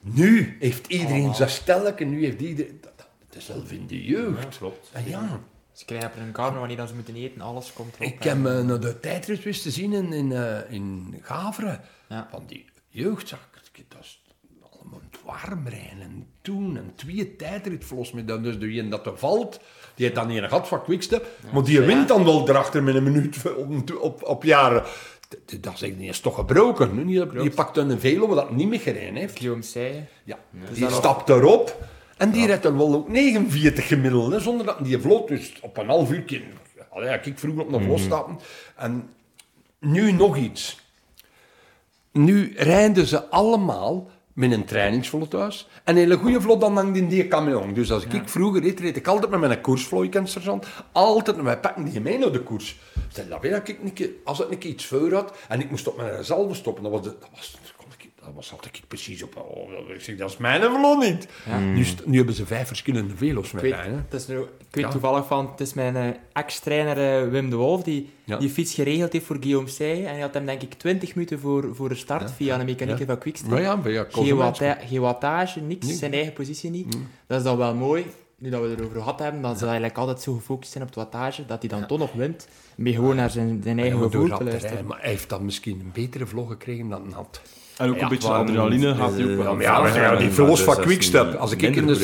Nu 0.00 0.56
heeft 0.60 0.86
iedereen 0.86 1.34
zijn 1.34 1.50
stelletje, 1.50 2.04
nu 2.04 2.24
heeft 2.24 2.40
iedereen... 2.40 2.80
Dat, 2.80 2.92
is 3.36 3.46
zelf 3.46 3.72
in 3.72 3.86
de 3.86 4.04
jeugd. 4.04 4.58
klopt. 4.58 4.90
En 4.92 5.08
ja, 5.08 5.40
Ze 5.76 5.84
krijgen 5.84 6.08
op 6.08 6.16
een 6.16 6.32
kamer 6.32 6.58
wanneer 6.58 6.76
dat 6.76 6.88
ze 6.88 6.94
moeten 6.94 7.14
eten, 7.14 7.40
alles 7.40 7.72
komt 7.72 7.94
erop. 7.94 8.12
ik 8.12 8.22
heb 8.22 8.36
eh, 8.36 8.60
naar 8.60 8.80
de 8.80 9.00
tijdrit 9.00 9.42
wist 9.42 9.62
te 9.62 9.70
zien 9.70 9.92
in, 9.92 10.12
in, 10.12 10.32
eh, 10.32 10.72
in 10.72 11.18
Gaveren. 11.22 11.80
Ja. 12.08 12.28
Van 12.30 12.44
die 12.46 12.64
jeugdzak. 12.88 13.40
Dat 13.88 14.00
is 14.00 14.22
allemaal 14.70 15.00
warm 15.24 15.68
rijden 15.68 16.00
en 16.00 16.26
toen. 16.42 16.76
En 16.76 16.92
twee 16.94 17.36
tijdritvlos 17.36 18.12
met 18.12 18.28
dan 18.28 18.42
dus 18.42 18.58
de 18.58 18.78
een 18.78 18.90
dat 18.90 19.06
er 19.06 19.18
valt. 19.18 19.60
Die 19.94 20.04
heeft 20.04 20.14
dan 20.14 20.30
een 20.30 20.48
gat 20.48 20.68
van 20.68 20.82
Quickstep. 20.82 21.26
maar 21.52 21.64
die 21.64 21.80
wint 21.80 22.08
dan 22.08 22.24
wel 22.24 22.48
erachter 22.48 22.82
met 22.82 22.94
een 22.94 23.02
minuut 23.02 23.42
op, 23.56 23.96
op, 24.00 24.22
op 24.22 24.44
jaren. 24.44 24.84
Dat 25.60 25.72
is, 25.74 25.80
die 25.80 26.08
is 26.08 26.20
toch 26.20 26.34
gebroken. 26.34 26.94
nu 26.94 27.04
niet? 27.04 27.30
Die 27.30 27.50
pakt 27.50 27.74
dan 27.74 27.90
een 27.90 28.00
velo 28.00 28.28
wat 28.28 28.50
niet 28.50 28.68
meer 28.68 28.80
gereden 28.80 29.14
heeft. 29.14 29.38
Guillaume 29.38 30.04
Ja, 30.24 30.38
die 30.72 30.90
stapt 30.90 31.28
erop 31.28 31.76
en 32.16 32.30
die 32.30 32.46
redt 32.46 32.62
dan 32.62 32.76
wel 32.76 32.94
ook 32.94 33.08
49 33.08 33.86
gemiddeld, 33.86 34.32
hè, 34.32 34.40
zonder 34.40 34.66
dat 34.66 34.84
die 34.84 34.98
vlot, 34.98 35.28
dus 35.28 35.52
op 35.60 35.76
een 35.76 35.88
half 35.88 36.10
uurtje. 36.10 36.42
Allee, 36.90 37.08
ja, 37.08 37.20
ik 37.22 37.38
vroeger 37.38 37.62
op 37.62 37.72
een 37.72 37.82
vlot 37.82 38.00
stappen. 38.00 38.38
En 38.76 39.08
nu 39.78 40.12
nog 40.12 40.36
iets. 40.36 40.80
Nu 42.12 42.52
rijden 42.56 43.06
ze 43.06 43.28
allemaal 43.28 44.10
met 44.32 44.52
een 44.52 44.64
trainingsvlot 44.64 45.30
thuis. 45.30 45.68
En 45.84 45.94
een 45.94 46.00
hele 46.00 46.16
goede 46.16 46.40
vlot 46.40 46.60
dan 46.60 46.76
hangt 46.76 46.96
in 46.96 47.08
die 47.08 47.28
camion. 47.28 47.74
Dus 47.74 47.92
als 47.92 48.04
ik 48.04 48.28
vroeger 48.28 48.62
reed, 48.62 48.80
reed 48.80 48.96
ik 48.96 49.06
altijd 49.06 49.30
met 49.30 49.40
mijn 49.40 49.60
koersvlooi, 49.60 50.08
ken 50.08 50.26
sergeant. 50.26 50.66
Altijd, 50.92 51.42
wij 51.42 51.60
pakken 51.60 51.84
die 51.84 52.00
mee 52.00 52.18
naar 52.18 52.32
de 52.32 52.42
koers. 52.42 52.78
Stel, 53.08 53.28
dat 53.28 53.40
weet 53.40 53.68
ik 53.68 54.10
als 54.24 54.46
ik 54.48 54.64
iets 54.64 54.86
voor 54.86 55.12
had 55.12 55.36
en 55.48 55.60
ik 55.60 55.70
moest 55.70 55.88
op 55.88 55.96
mijn 55.96 56.16
reserve 56.16 56.54
stoppen, 56.54 56.82
dat 56.82 56.92
was, 56.92 57.02
de, 57.02 57.16
dat 57.20 57.28
was, 57.34 57.56
was 58.34 58.52
altijd 58.52 58.76
ik 58.76 58.82
precies 58.88 59.22
op. 59.22 59.36
Oh, 59.36 59.90
ik 59.94 60.00
zeg, 60.00 60.16
dat 60.16 60.30
is 60.30 60.36
mijn 60.36 60.62
vlot 60.62 60.98
niet. 60.98 61.28
Nu, 61.74 61.84
st- 61.84 62.06
nu 62.06 62.16
hebben 62.16 62.34
ze 62.34 62.46
vijf 62.46 62.66
verschillende 62.66 63.16
velo's 63.16 63.52
met 63.52 63.62
mij. 63.62 63.72
Hè. 63.72 63.94
het 63.94 64.14
is 64.14 64.26
nu, 64.26 64.38
ik 64.38 64.46
weet 64.70 64.84
Ja. 64.84 64.90
toevallig 64.90 65.26
van, 65.26 65.50
het 65.50 65.60
is 65.60 65.74
mijn 65.74 65.96
eh, 65.96 66.08
ex-trainer 66.32 67.22
eh, 67.24 67.30
Wim 67.30 67.50
de 67.50 67.56
Wolf, 67.56 67.82
die 67.82 68.10
Ja. 68.24 68.36
die 68.36 68.48
fiets 68.50 68.74
geregeld 68.74 69.12
heeft 69.12 69.24
voor 69.24 69.36
Guillaume. 69.40 69.70
En 69.78 70.04
hij 70.12 70.20
had 70.20 70.34
hem 70.34 70.46
denk 70.46 70.62
ik 70.62 70.74
20 70.74 71.14
minuten 71.14 71.38
voor, 71.40 71.74
voor 71.74 71.88
de 71.88 71.94
start 71.94 72.30
via 72.32 72.58
een 72.58 72.64
mechanieker 72.66 73.00
Ja. 73.00 73.06
van 73.06 73.18
Quickstep. 73.18 73.50
Maar 73.50 73.60
ja, 73.60 73.80
ja, 73.84 74.06
Geen, 74.08 74.36
watta- 74.36 74.78
geen 74.86 75.00
wattage, 75.00 75.60
niks, 75.60 75.86
Nee. 75.86 75.96
zijn 75.96 76.12
eigen 76.12 76.32
positie 76.32 76.70
niet. 76.70 76.96
Dat 77.26 77.38
is 77.38 77.44
dan 77.44 77.56
wel 77.56 77.74
mooi. 77.74 78.06
Nu 78.38 78.50
dat 78.50 78.62
we 78.62 78.68
het 78.68 78.78
erover 78.78 78.96
gehad 78.98 79.18
hebben, 79.18 79.42
dan 79.42 79.50
zal 79.56 79.68
hij 79.68 79.78
eigenlijk 79.78 79.98
altijd 79.98 80.20
zo 80.20 80.34
gefocust 80.34 80.72
zijn 80.72 80.82
op 80.84 80.88
het 80.94 80.98
wattage, 80.98 81.46
dat 81.46 81.60
hij 81.60 81.68
dan 81.68 81.86
toch 81.86 81.98
nog 81.98 82.12
wint, 82.12 82.48
met 82.76 82.94
gewoon 82.94 83.16
naar 83.16 83.30
zijn, 83.30 83.60
zijn 83.62 83.78
eigen 83.78 83.98
maar 83.98 84.10
gevoel 84.10 84.28
te 84.28 84.36
te 84.36 84.44
luisteren. 84.44 84.86
Maar 84.86 85.00
hij 85.00 85.10
heeft 85.10 85.28
dan 85.28 85.44
misschien 85.44 85.80
een 85.80 85.90
betere 85.92 86.26
vlog 86.26 86.48
gekregen 86.48 86.88
dan 86.88 87.12
had. 87.12 87.40
En 87.76 87.88
ook 87.90 87.96
Ja, 87.96 88.02
een 88.02 88.08
beetje 88.08 88.28
adrenaline 88.28 88.94
gaat 88.94 89.12
hij 89.12 89.24
ook 89.24 89.30
eh, 89.30 89.36
wel. 89.36 89.60
Ja, 89.60 89.86
ja, 89.86 89.94
ja, 90.02 90.16
die 90.16 90.34
dus 90.34 90.60
van 90.60 90.76
Quickstep. 90.76 91.34
Als 91.34 91.52
ik 91.52 91.62
in 91.76 91.86
de... 91.86 91.98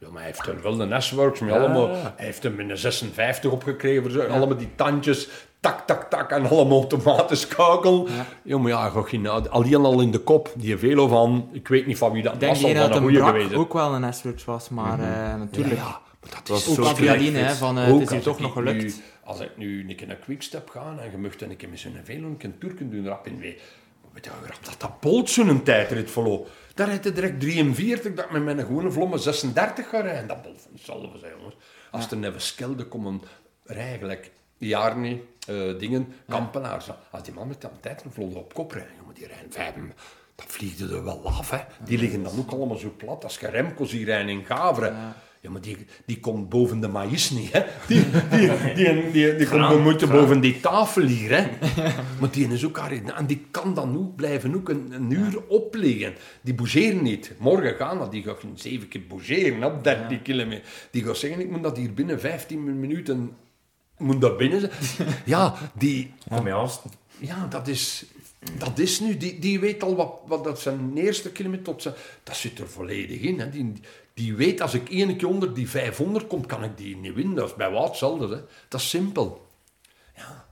Ja, 0.00 0.08
maar 0.10 0.22
hij 0.22 0.24
heeft 0.24 0.46
er 0.46 0.62
wel 0.62 0.80
een 0.80 1.02
S-Works 1.02 1.40
met 1.40 1.52
allemaal... 1.52 1.88
Hij 1.90 2.26
heeft 2.26 2.42
hem 2.42 2.60
in 2.60 2.68
de 2.68 2.76
56 2.76 3.50
opgekregen. 3.50 4.10
zo, 4.10 4.20
Allemaal 4.20 4.56
die 4.56 4.68
tandjes. 4.74 5.28
Tak, 5.60 5.86
tak, 5.86 6.10
tak. 6.10 6.30
En 6.30 6.48
allemaal 6.48 6.78
automatisch 6.78 7.40
schakel. 7.40 8.08
Ja, 8.42 8.58
maar 8.58 8.70
ja, 8.70 8.90
geen- 8.94 9.28
alleen 9.28 9.84
al 9.84 10.00
in 10.00 10.10
de 10.10 10.18
kop. 10.18 10.52
Die 10.56 10.76
velo 10.76 11.08
van... 11.08 11.48
Ik 11.52 11.68
weet 11.68 11.86
niet 11.86 11.98
van 11.98 12.12
wie 12.12 12.22
dat 12.22 12.40
denk 12.40 12.52
was. 12.52 12.60
Dat 12.60 12.96
een 12.96 13.02
hem 13.14 13.24
geweest. 13.24 13.54
ook 13.54 13.72
wel 13.72 13.94
een 13.94 14.14
S-Works 14.14 14.44
was, 14.44 14.68
maar 14.68 14.98
eh, 15.00 15.06
Ja, 15.06 15.36
natuurlijk. 15.36 15.76
ja, 15.76 15.82
maar 16.20 16.30
dat 16.30 16.48
was 16.48 16.66
is 16.66 16.78
Ook 16.78 16.96
die, 16.96 17.08
hè, 17.36 17.54
van, 17.54 17.78
eh, 17.78 17.92
Ook 17.92 18.00
het 18.00 18.02
is 18.02 18.08
hier 18.08 18.16
als 18.16 18.24
toch 18.24 18.36
ik 18.36 18.42
nog 18.42 18.56
nu- 18.64 18.70
gelukt. 18.70 19.00
als 19.24 19.40
ik 19.40 19.50
nu 19.56 19.86
een 19.88 19.96
keer 19.96 20.06
naar 20.06 20.16
Quickstep 20.16 20.68
ga 20.70 20.94
en 21.00 21.10
je 21.10 21.16
mocht 21.18 21.42
een 21.42 21.56
keer 21.56 21.68
met 21.68 21.78
zo'n 21.78 21.96
velo 22.04 22.26
een 22.26 22.36
keer 22.36 22.48
een 22.48 22.58
tour 22.58 22.74
kunnen 22.74 22.94
doen, 22.94 23.06
rap 23.06 23.26
in 23.26 23.38
weer. 23.38 23.54
Weet 24.24 24.56
je 24.56 24.60
dat 24.62 24.80
dat 24.80 25.00
Bolt 25.00 25.30
zo'n 25.30 25.62
tijdrit 25.62 26.10
verloor? 26.10 26.46
Daar 26.74 26.86
rijdt 26.86 27.04
hij 27.04 27.12
direct 27.12 27.40
43, 27.40 28.14
dat 28.14 28.24
ik 28.24 28.30
met 28.30 28.42
mijn 28.42 28.58
gewone 28.58 28.90
vlomme 28.90 29.18
36 29.18 29.88
ga 29.88 30.00
rijden. 30.00 30.26
Dat 30.26 30.42
Bolt 30.42 30.60
van 30.60 30.70
hetzelfde 30.72 31.18
zijn, 31.18 31.32
jongens. 31.36 31.56
Als 31.90 32.10
er 32.10 32.24
even 32.24 32.40
skelde 32.40 32.84
komen 32.84 33.22
rijden, 33.64 33.98
gelijk 33.98 34.30
Jarni, 34.56 35.28
eh 35.46 35.78
dingen, 35.78 36.14
Kampenaar. 36.28 36.82
zo. 36.82 36.94
Als 37.10 37.22
die 37.22 37.34
man 37.34 37.48
met 37.48 37.60
dat 37.60 37.70
tijdrit 37.80 38.12
vlot 38.12 38.34
op 38.34 38.54
kop 38.54 38.72
rijden, 38.72 38.92
jongen, 39.00 39.14
die 39.14 39.26
rijden 39.26 39.52
vijf... 39.52 39.74
Dat 40.34 40.46
vliegt 40.48 40.80
er 40.80 41.04
wel 41.04 41.26
af, 41.26 41.50
hè. 41.50 41.58
Die 41.84 41.98
liggen 41.98 42.22
dan 42.22 42.38
ook 42.38 42.50
allemaal 42.50 42.76
zo 42.76 42.92
plat. 42.96 43.24
Als 43.24 43.38
je 43.38 43.48
Remco's 43.48 43.92
hier 43.92 44.04
rijden 44.04 44.28
in 44.28 44.44
Gaveren... 44.44 44.92
Ja, 44.92 45.16
maar 45.50 45.60
die, 45.60 45.76
die 46.06 46.20
komt 46.20 46.48
boven 46.48 46.80
de 46.80 46.88
maïs 46.88 47.30
niet, 47.30 47.52
hè. 47.52 47.62
Die, 47.86 48.04
die, 48.30 48.74
die, 48.74 49.10
die, 49.10 49.36
die, 49.36 49.48
komt 49.48 49.68
bemoeid 49.68 50.10
boven 50.10 50.40
die 50.40 50.60
tafel 50.60 51.02
hier, 51.02 51.30
hè. 51.30 51.46
Maar 52.20 52.30
die 52.30 52.48
is 52.48 52.64
ook 52.64 52.78
haar... 52.78 52.92
En 52.92 53.26
die 53.26 53.46
kan 53.50 53.74
dan 53.74 53.98
ook 53.98 54.16
blijven 54.16 54.54
ook 54.54 54.68
een, 54.68 54.92
een 54.92 55.10
uur 55.10 55.42
opliggen. 55.48 56.14
Die 56.40 56.54
bougeren 56.54 57.02
niet. 57.02 57.32
Morgen 57.38 57.74
gaan 57.74 57.98
dat, 57.98 58.12
die 58.12 58.22
gaat 58.22 58.40
zeven 58.54 58.88
keer 58.88 59.06
bougeren 59.08 59.64
op 59.64 59.84
13 59.84 60.22
kilometer. 60.22 60.64
Die 60.90 61.04
gaat 61.04 61.16
zeggen, 61.16 61.40
ik 61.40 61.50
moet 61.50 61.62
dat 61.62 61.76
hier 61.76 61.94
binnen 61.94 62.20
15 62.20 62.80
minuten... 62.80 63.36
Moet 63.98 64.20
dat 64.20 64.36
binnen 64.36 64.60
zijn. 64.60 65.08
Ja, 65.24 65.54
die... 65.74 66.12
Kom 66.28 66.46
je 66.46 66.52
haast. 66.52 66.82
Ja, 67.18 67.46
dat 67.46 67.68
is, 67.68 68.04
dat 68.58 68.78
is 68.78 69.00
nu. 69.00 69.16
Die, 69.16 69.38
die 69.38 69.60
weet 69.60 69.82
al 69.82 69.96
wat, 69.96 70.20
wat 70.26 70.44
dat 70.44 70.60
zijn 70.60 70.96
eerste 70.96 71.32
kilometer 71.32 71.64
tot 71.64 71.82
zijn. 71.82 71.94
Dat 72.22 72.36
zit 72.36 72.58
er 72.58 72.68
volledig 72.68 73.20
in. 73.20 73.40
Hè. 73.40 73.48
Die, 73.50 73.72
die 74.14 74.34
weet 74.34 74.60
als 74.60 74.74
ik 74.74 74.88
één 74.88 75.16
keer 75.16 75.28
onder 75.28 75.54
die 75.54 75.68
500 75.68 76.26
kom, 76.26 76.46
kan 76.46 76.64
ik 76.64 76.76
die 76.76 76.96
niet 76.96 77.14
winnen. 77.14 77.34
Dat 77.34 77.48
is 77.48 77.54
bij 77.54 77.70
wat 77.70 77.88
hetzelfde. 77.88 78.28
Hè. 78.28 78.40
Dat 78.68 78.80
is 78.80 78.88
simpel. 78.88 79.46
Ja. 80.16 80.47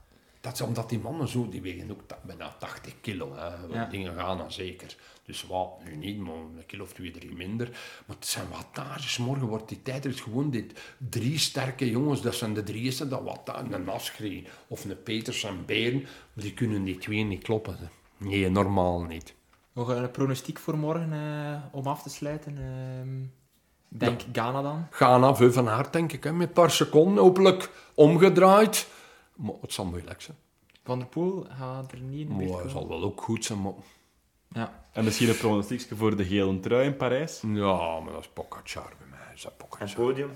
Dat 0.47 0.55
is 0.55 0.61
omdat 0.61 0.89
die 0.89 0.99
mannen 0.99 1.27
zo, 1.27 1.49
die 1.49 1.61
wegen 1.61 1.91
ook 1.91 2.01
bijna 2.21 2.55
80 2.59 2.93
kilo. 3.01 3.35
Hè. 3.35 3.75
Ja. 3.77 3.85
Dingen 3.85 4.15
gaan 4.15 4.37
dan 4.37 4.51
zeker. 4.51 4.95
Dus 5.25 5.45
wat, 5.47 5.69
nu 5.83 5.95
niet, 5.95 6.17
maar 6.19 6.35
een 6.35 6.63
kilo 6.65 6.83
of 6.83 6.93
twee, 6.93 7.11
drie 7.11 7.35
minder. 7.35 7.69
Maar 8.05 8.15
het 8.15 8.25
zijn 8.25 8.45
wattages. 8.51 9.17
Morgen 9.17 9.47
wordt 9.47 9.69
die 9.69 9.81
tijdrit 9.81 10.19
gewoon 10.19 10.49
dit 10.49 10.79
drie 11.09 11.37
sterke 11.37 11.89
jongens. 11.89 12.21
Dat 12.21 12.35
zijn 12.35 12.53
de 12.53 12.63
drie 12.63 12.81
eerste, 12.81 13.07
dat 13.07 13.23
wattage. 13.23 13.73
Een 13.73 13.89
Asgreen 13.89 14.47
of 14.67 14.85
een 14.85 15.03
Peters 15.03 15.43
en 15.43 15.65
Beren. 15.65 16.01
Maar 16.01 16.43
die 16.43 16.53
kunnen 16.53 16.83
die 16.83 16.97
twee 16.97 17.23
niet 17.23 17.43
kloppen. 17.43 17.77
hè. 17.77 17.85
Nee, 18.17 18.49
normaal 18.49 19.01
niet. 19.01 19.33
Nog 19.73 19.87
een 19.87 20.11
pronostiek 20.11 20.59
voor 20.59 20.77
morgen 20.77 21.13
eh, 21.13 21.75
om 21.75 21.87
af 21.87 22.01
te 22.01 22.09
sluiten. 22.09 22.57
Ik 23.91 23.99
denk 23.99 24.21
Ghana 24.31 24.61
dan. 24.61 24.87
Ghana, 24.91 25.35
veel 25.35 25.51
van 25.51 25.69
Aert, 25.69 25.93
denk 25.93 26.11
ik. 26.13 26.23
Hè. 26.23 26.33
Met 26.33 26.47
een 26.47 26.53
paar 26.53 26.71
seconden, 26.71 27.23
hopelijk 27.23 27.69
omgedraaid. 27.93 28.87
Maar 29.37 29.55
het 29.61 29.73
zal 29.73 29.85
moeilijk 29.85 30.21
zijn. 30.21 30.37
Van 30.83 30.99
der 30.99 31.07
Poel 31.07 31.45
gaat 31.49 31.91
er 31.91 31.99
niet 31.99 32.29
in 32.29 32.37
de 32.37 32.45
Maar 32.45 32.61
het 32.61 32.71
zal 32.71 32.87
wel 32.87 33.03
ook 33.03 33.21
goed 33.21 33.45
zijn, 33.45 33.61
maar... 33.61 33.73
Ja. 34.47 34.83
En 34.91 35.03
misschien 35.03 35.29
een 35.29 35.37
pronostiekje 35.37 35.95
voor 35.95 36.15
de 36.15 36.25
gele 36.25 36.59
trui 36.59 36.85
in 36.85 36.97
Parijs. 36.97 37.41
Ja, 37.41 37.99
maar 37.99 38.13
dat 38.13 38.21
is 38.21 38.29
Pogacar 38.33 38.93
bij 38.97 39.07
mij. 39.09 39.33
Is 39.35 39.41
dat 39.41 39.51
En 39.51 39.57
Pogacar. 39.57 39.95
podium? 39.95 40.31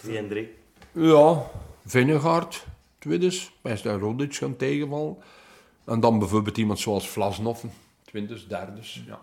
3 0.00 0.18
en 0.18 0.28
3. 0.28 0.54
Ja, 0.92 1.50
Vingegaard, 1.86 2.66
tweede. 2.98 3.38
Bij 3.62 3.82
de 3.82 3.98
Rodic 3.98 4.34
gaan 4.34 4.56
tegenvallen. 4.56 5.16
En 5.84 6.00
dan 6.00 6.18
bijvoorbeeld 6.18 6.58
iemand 6.58 6.78
zoals 6.78 7.08
Vlasnoffen, 7.08 7.72
twintig, 8.04 8.46
derde. 8.46 8.80
Ja, 9.06 9.20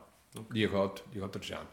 die 0.49 0.67
gaat, 0.67 1.03
die 1.11 1.21
gaat 1.21 1.35
er 1.35 1.43
zijn. 1.43 1.65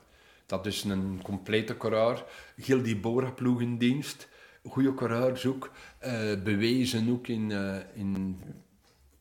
Dat 0.46 0.66
is 0.66 0.84
een 0.84 1.20
complete 1.22 1.76
coureur. 1.76 2.24
Heel 2.56 2.82
die 2.82 2.96
Bora-ploeg 2.96 3.60
in 3.60 3.78
dienst. 3.78 4.28
Goede 4.68 4.94
coureurs 4.94 5.46
ook. 5.46 5.70
Eh, 5.98 6.42
bewezen 6.44 7.10
ook 7.10 7.26
in, 7.26 7.52
eh, 7.52 7.76
in 7.94 8.40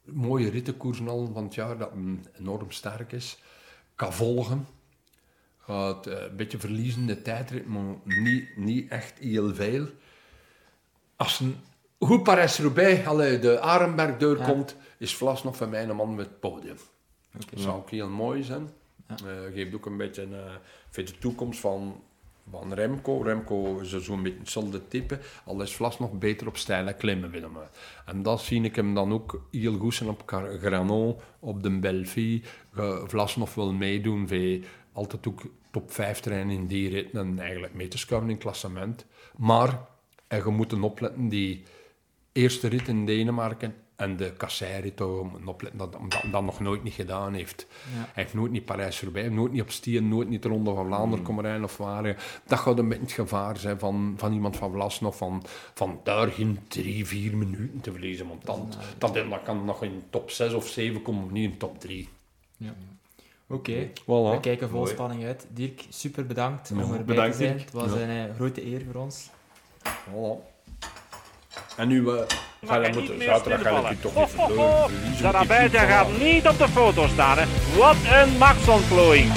mooie 0.03 0.49
rittenkoersen 0.49 1.07
al 1.07 1.29
van 1.33 1.43
het 1.43 1.55
jaar 1.55 1.77
dat 1.77 1.89
hem 1.89 2.21
enorm 2.39 2.71
sterk 2.71 3.11
is. 3.11 3.37
Kan 3.95 4.13
volgen. 4.13 4.67
Gaat 5.57 6.07
eh, 6.07 6.21
een 6.21 6.35
beetje 6.35 6.59
verliezen 6.59 7.05
de 7.05 7.21
tijdrit, 7.21 7.67
maar 7.67 7.95
niet, 8.03 8.57
niet 8.57 8.91
echt 8.91 9.19
heel 9.19 9.55
veel. 9.55 9.87
Als 11.15 11.39
een 11.39 11.55
goed 11.99 12.23
Parijs-Roubaix, 12.23 13.03
de 13.41 13.59
Arenberg 13.59 14.17
doorkomt, 14.17 14.75
is 14.97 15.15
Vlas 15.15 15.43
nog 15.43 15.55
van 15.55 15.69
mij 15.69 15.89
een 15.89 15.95
man 15.95 16.15
met 16.15 16.25
het 16.25 16.39
podium. 16.39 16.77
Dat 17.31 17.59
zou 17.59 17.77
ook 17.77 17.89
heel 17.89 18.09
mooi 18.09 18.43
zijn. 18.43 18.69
Ja. 19.07 19.15
Geeft 19.53 19.73
ook 19.73 19.85
een 19.85 19.97
beetje 19.97 20.27
voor 20.89 21.05
de 21.05 21.17
toekomst 21.17 21.59
van, 21.59 22.03
van 22.51 22.73
Remco. 22.73 23.21
Remco 23.21 23.79
is 23.79 23.97
zo'n 23.97 24.23
beetje 24.23 24.39
hetzelfde 24.39 24.87
type, 24.87 25.19
al 25.45 25.61
is 25.61 25.75
Vlas 25.75 25.99
nog 25.99 26.11
beter 26.11 26.47
op 26.47 26.57
stijl 26.57 26.87
en 26.87 26.97
klimmen 26.97 27.31
willen. 27.31 27.51
En 28.05 28.23
dat 28.23 28.41
zie 28.41 28.61
ik 28.61 28.75
hem 28.75 28.93
dan 28.93 29.13
ook 29.13 29.47
heel 29.51 29.77
goed 29.77 29.93
zijn 29.93 30.09
op 30.09 30.23
Granon, 30.59 31.15
op 31.39 31.63
de 31.63 31.79
Belfie. 31.79 32.43
Vlas 33.05 33.35
nog 33.35 33.55
wil 33.55 33.73
meedoen, 33.73 34.27
voor 34.27 34.59
altijd 34.93 35.27
ook 35.27 35.41
top 35.71 35.91
5 35.91 36.19
trainen 36.19 36.55
in 36.55 36.67
die 36.67 36.89
rit 36.89 37.13
en 37.13 37.39
eigenlijk 37.39 37.73
mee 37.73 37.87
te 37.87 37.97
in 38.27 38.37
klassement. 38.37 39.05
Maar 39.37 39.79
en 40.27 40.37
je 40.37 40.51
moet 40.51 40.81
opletten, 40.83 41.29
die 41.29 41.63
eerste 42.31 42.67
rit 42.67 42.87
in 42.87 43.05
Denemarken 43.05 43.75
en 43.97 44.17
de 44.17 44.31
kasseirit, 44.31 45.01
om 45.01 45.31
opletten 45.45 45.79
dat 45.79 45.95
omdat 45.95 46.21
hij 46.21 46.31
dat 46.31 46.43
nog 46.43 46.59
nooit 46.59 46.83
niet 46.83 46.93
gedaan 46.93 47.33
heeft. 47.33 47.67
Ja. 47.69 47.97
Hij 47.97 48.23
heeft 48.23 48.33
nooit 48.33 48.51
niet 48.51 48.65
Parijs-Roubaix, 48.65 49.29
nooit 49.29 49.51
niet 49.51 49.61
op 49.61 49.71
Stien, 49.71 50.07
nooit 50.07 50.29
niet 50.29 50.41
de 50.41 50.49
Ronde 50.49 50.73
van 50.73 50.85
Vlaanderen 50.85 51.25
komen 51.25 51.43
rijden 51.43 51.63
of 51.63 51.77
waar. 51.77 52.41
Dat 52.45 52.59
gaat 52.59 52.77
een 52.77 52.87
beetje 52.87 53.03
het 53.03 53.11
gevaar 53.11 53.57
zijn 53.57 53.79
van, 53.79 54.13
van 54.17 54.33
iemand 54.33 54.57
van 54.57 54.71
Vlasnov, 54.71 55.17
van, 55.17 55.43
van 55.73 55.99
daar 56.03 56.27
geen 56.27 56.59
drie, 56.67 57.05
vier 57.05 57.37
minuten 57.37 57.81
te 57.81 57.91
verliezen. 57.91 58.27
Want 58.27 58.45
dan, 58.45 58.69
dan, 58.97 59.13
dan 59.13 59.43
kan 59.43 59.65
nog 59.65 59.83
in 59.83 60.03
top 60.09 60.31
6 60.31 60.53
of 60.53 60.67
7 60.67 61.01
komen, 61.01 61.33
niet 61.33 61.51
in 61.51 61.57
top 61.57 61.79
3. 61.79 62.09
Oké. 63.49 63.89
Voilà. 63.89 64.05
We 64.05 64.37
kijken 64.41 64.69
vol 64.69 64.87
spanning 64.87 65.23
uit. 65.23 65.47
Dirk, 65.49 65.85
super 65.89 66.25
bedankt 66.25 66.71
om 66.71 66.79
erbij 66.79 67.03
bedankt, 67.03 67.31
te 67.31 67.43
zijn. 67.43 67.57
Dirk. 67.57 67.65
Het 67.65 67.73
was 67.73 67.91
een 67.91 68.09
eh, 68.09 68.35
grote 68.35 68.65
eer 68.65 68.81
voor 68.91 69.01
ons. 69.01 69.29
Voilà. 69.83 70.55
En 71.75 71.87
nu, 71.87 72.01
uh, 72.01 72.13
ga 72.65 72.75
je 72.75 72.87
niet 72.87 72.95
moeten, 72.95 73.17
meer 73.17 73.27
zaterdag 73.27 73.61
ga 73.61 73.89
ik 73.89 74.01
toch 74.01 74.15
niet 74.15 74.29
verloren. 74.35 74.89
gaat 75.87 76.17
niet 76.19 76.47
op 76.47 76.57
de 76.57 76.67
foto 76.73 77.07
staan, 77.07 77.37
hè. 77.37 77.43
Wat 77.77 77.95
een 78.21 78.37
machtsontplooiing. 78.37 79.31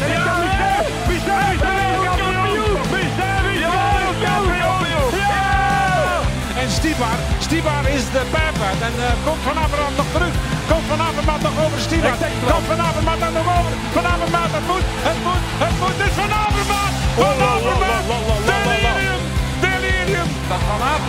En 6.62 6.70
Stibar, 6.70 7.18
Stibar 7.38 7.88
is 7.97 8.05
de 8.16 8.22
pijper. 8.30 8.72
En 8.86 8.94
eh, 9.05 9.12
komt 9.24 9.42
Van 9.47 9.59
Avermaat 9.59 9.97
nog 9.97 10.06
terug. 10.12 10.34
Komt 10.70 10.86
Van 10.88 11.01
Avermaat 11.01 11.42
nog 11.42 11.64
over 11.64 11.80
Stibar. 11.80 12.16
Komt 12.51 12.66
Van 12.66 12.80
Avermaat 12.80 13.20
dan 13.20 13.32
nog 13.32 13.48
over. 13.59 13.72
Van 13.92 14.05
Avermaat, 14.12 14.51
het 14.56 14.66
moet, 14.70 14.86
het 15.09 15.18
moet, 15.24 15.42
het 15.64 15.74
moet. 15.80 15.97
Het 15.97 16.06
is 16.09 16.14
Van 16.20 16.32
Avermaat. 16.44 16.92
Van 17.20 17.38
Avermaat. 17.52 18.39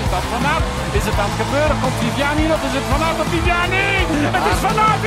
Is 0.03 0.09
dat 0.15 0.26
Van 0.34 0.43
Aert. 0.53 0.68
Is 0.99 1.05
het 1.09 1.18
aan 1.23 1.31
het 1.31 1.39
gebeuren? 1.43 1.76
Komt 1.84 1.97
Viviani 2.01 2.45
nog? 2.51 2.61
Is 2.68 2.76
het 2.80 2.88
Van 2.91 3.01
Aert 3.07 3.19
of 3.23 3.30
Viviani? 3.34 3.88
Het 4.35 4.45
is 4.53 4.59
Van 4.65 4.77
Aert. 4.88 5.03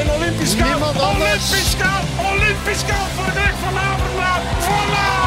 En 0.00 0.06
Olympisch 0.16 0.54
goud. 0.60 0.80
Olympisch 1.12 1.74
goud. 1.80 2.06
Olympisch 2.32 2.84
goud 2.88 3.10
voor 3.16 3.30
Dirk 3.38 3.56
Van 3.64 3.76
Avermaat. 3.88 4.42
Voilà. 4.66 5.20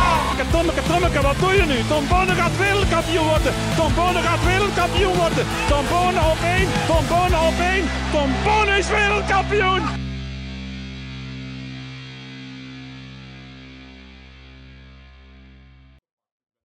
Tommeke, 0.53 0.81
Tommeke, 0.87 1.21
wat 1.21 1.39
doe 1.39 1.53
je 1.53 1.65
nu? 1.65 1.83
Tom 1.87 2.07
gaat 2.09 2.57
wereldkampioen 2.57 3.27
worden. 3.27 3.53
Tom 3.75 3.91
gaat 3.95 4.43
wereldkampioen 4.45 5.15
worden. 5.15 5.45
Tom 5.67 5.85
op 6.31 6.37
één. 6.55 6.67
Tom 6.87 7.05
op 7.47 7.59
één. 7.59 7.89
Tom 8.11 8.29
is 8.77 8.87
wereldkampioen. 8.87 10.02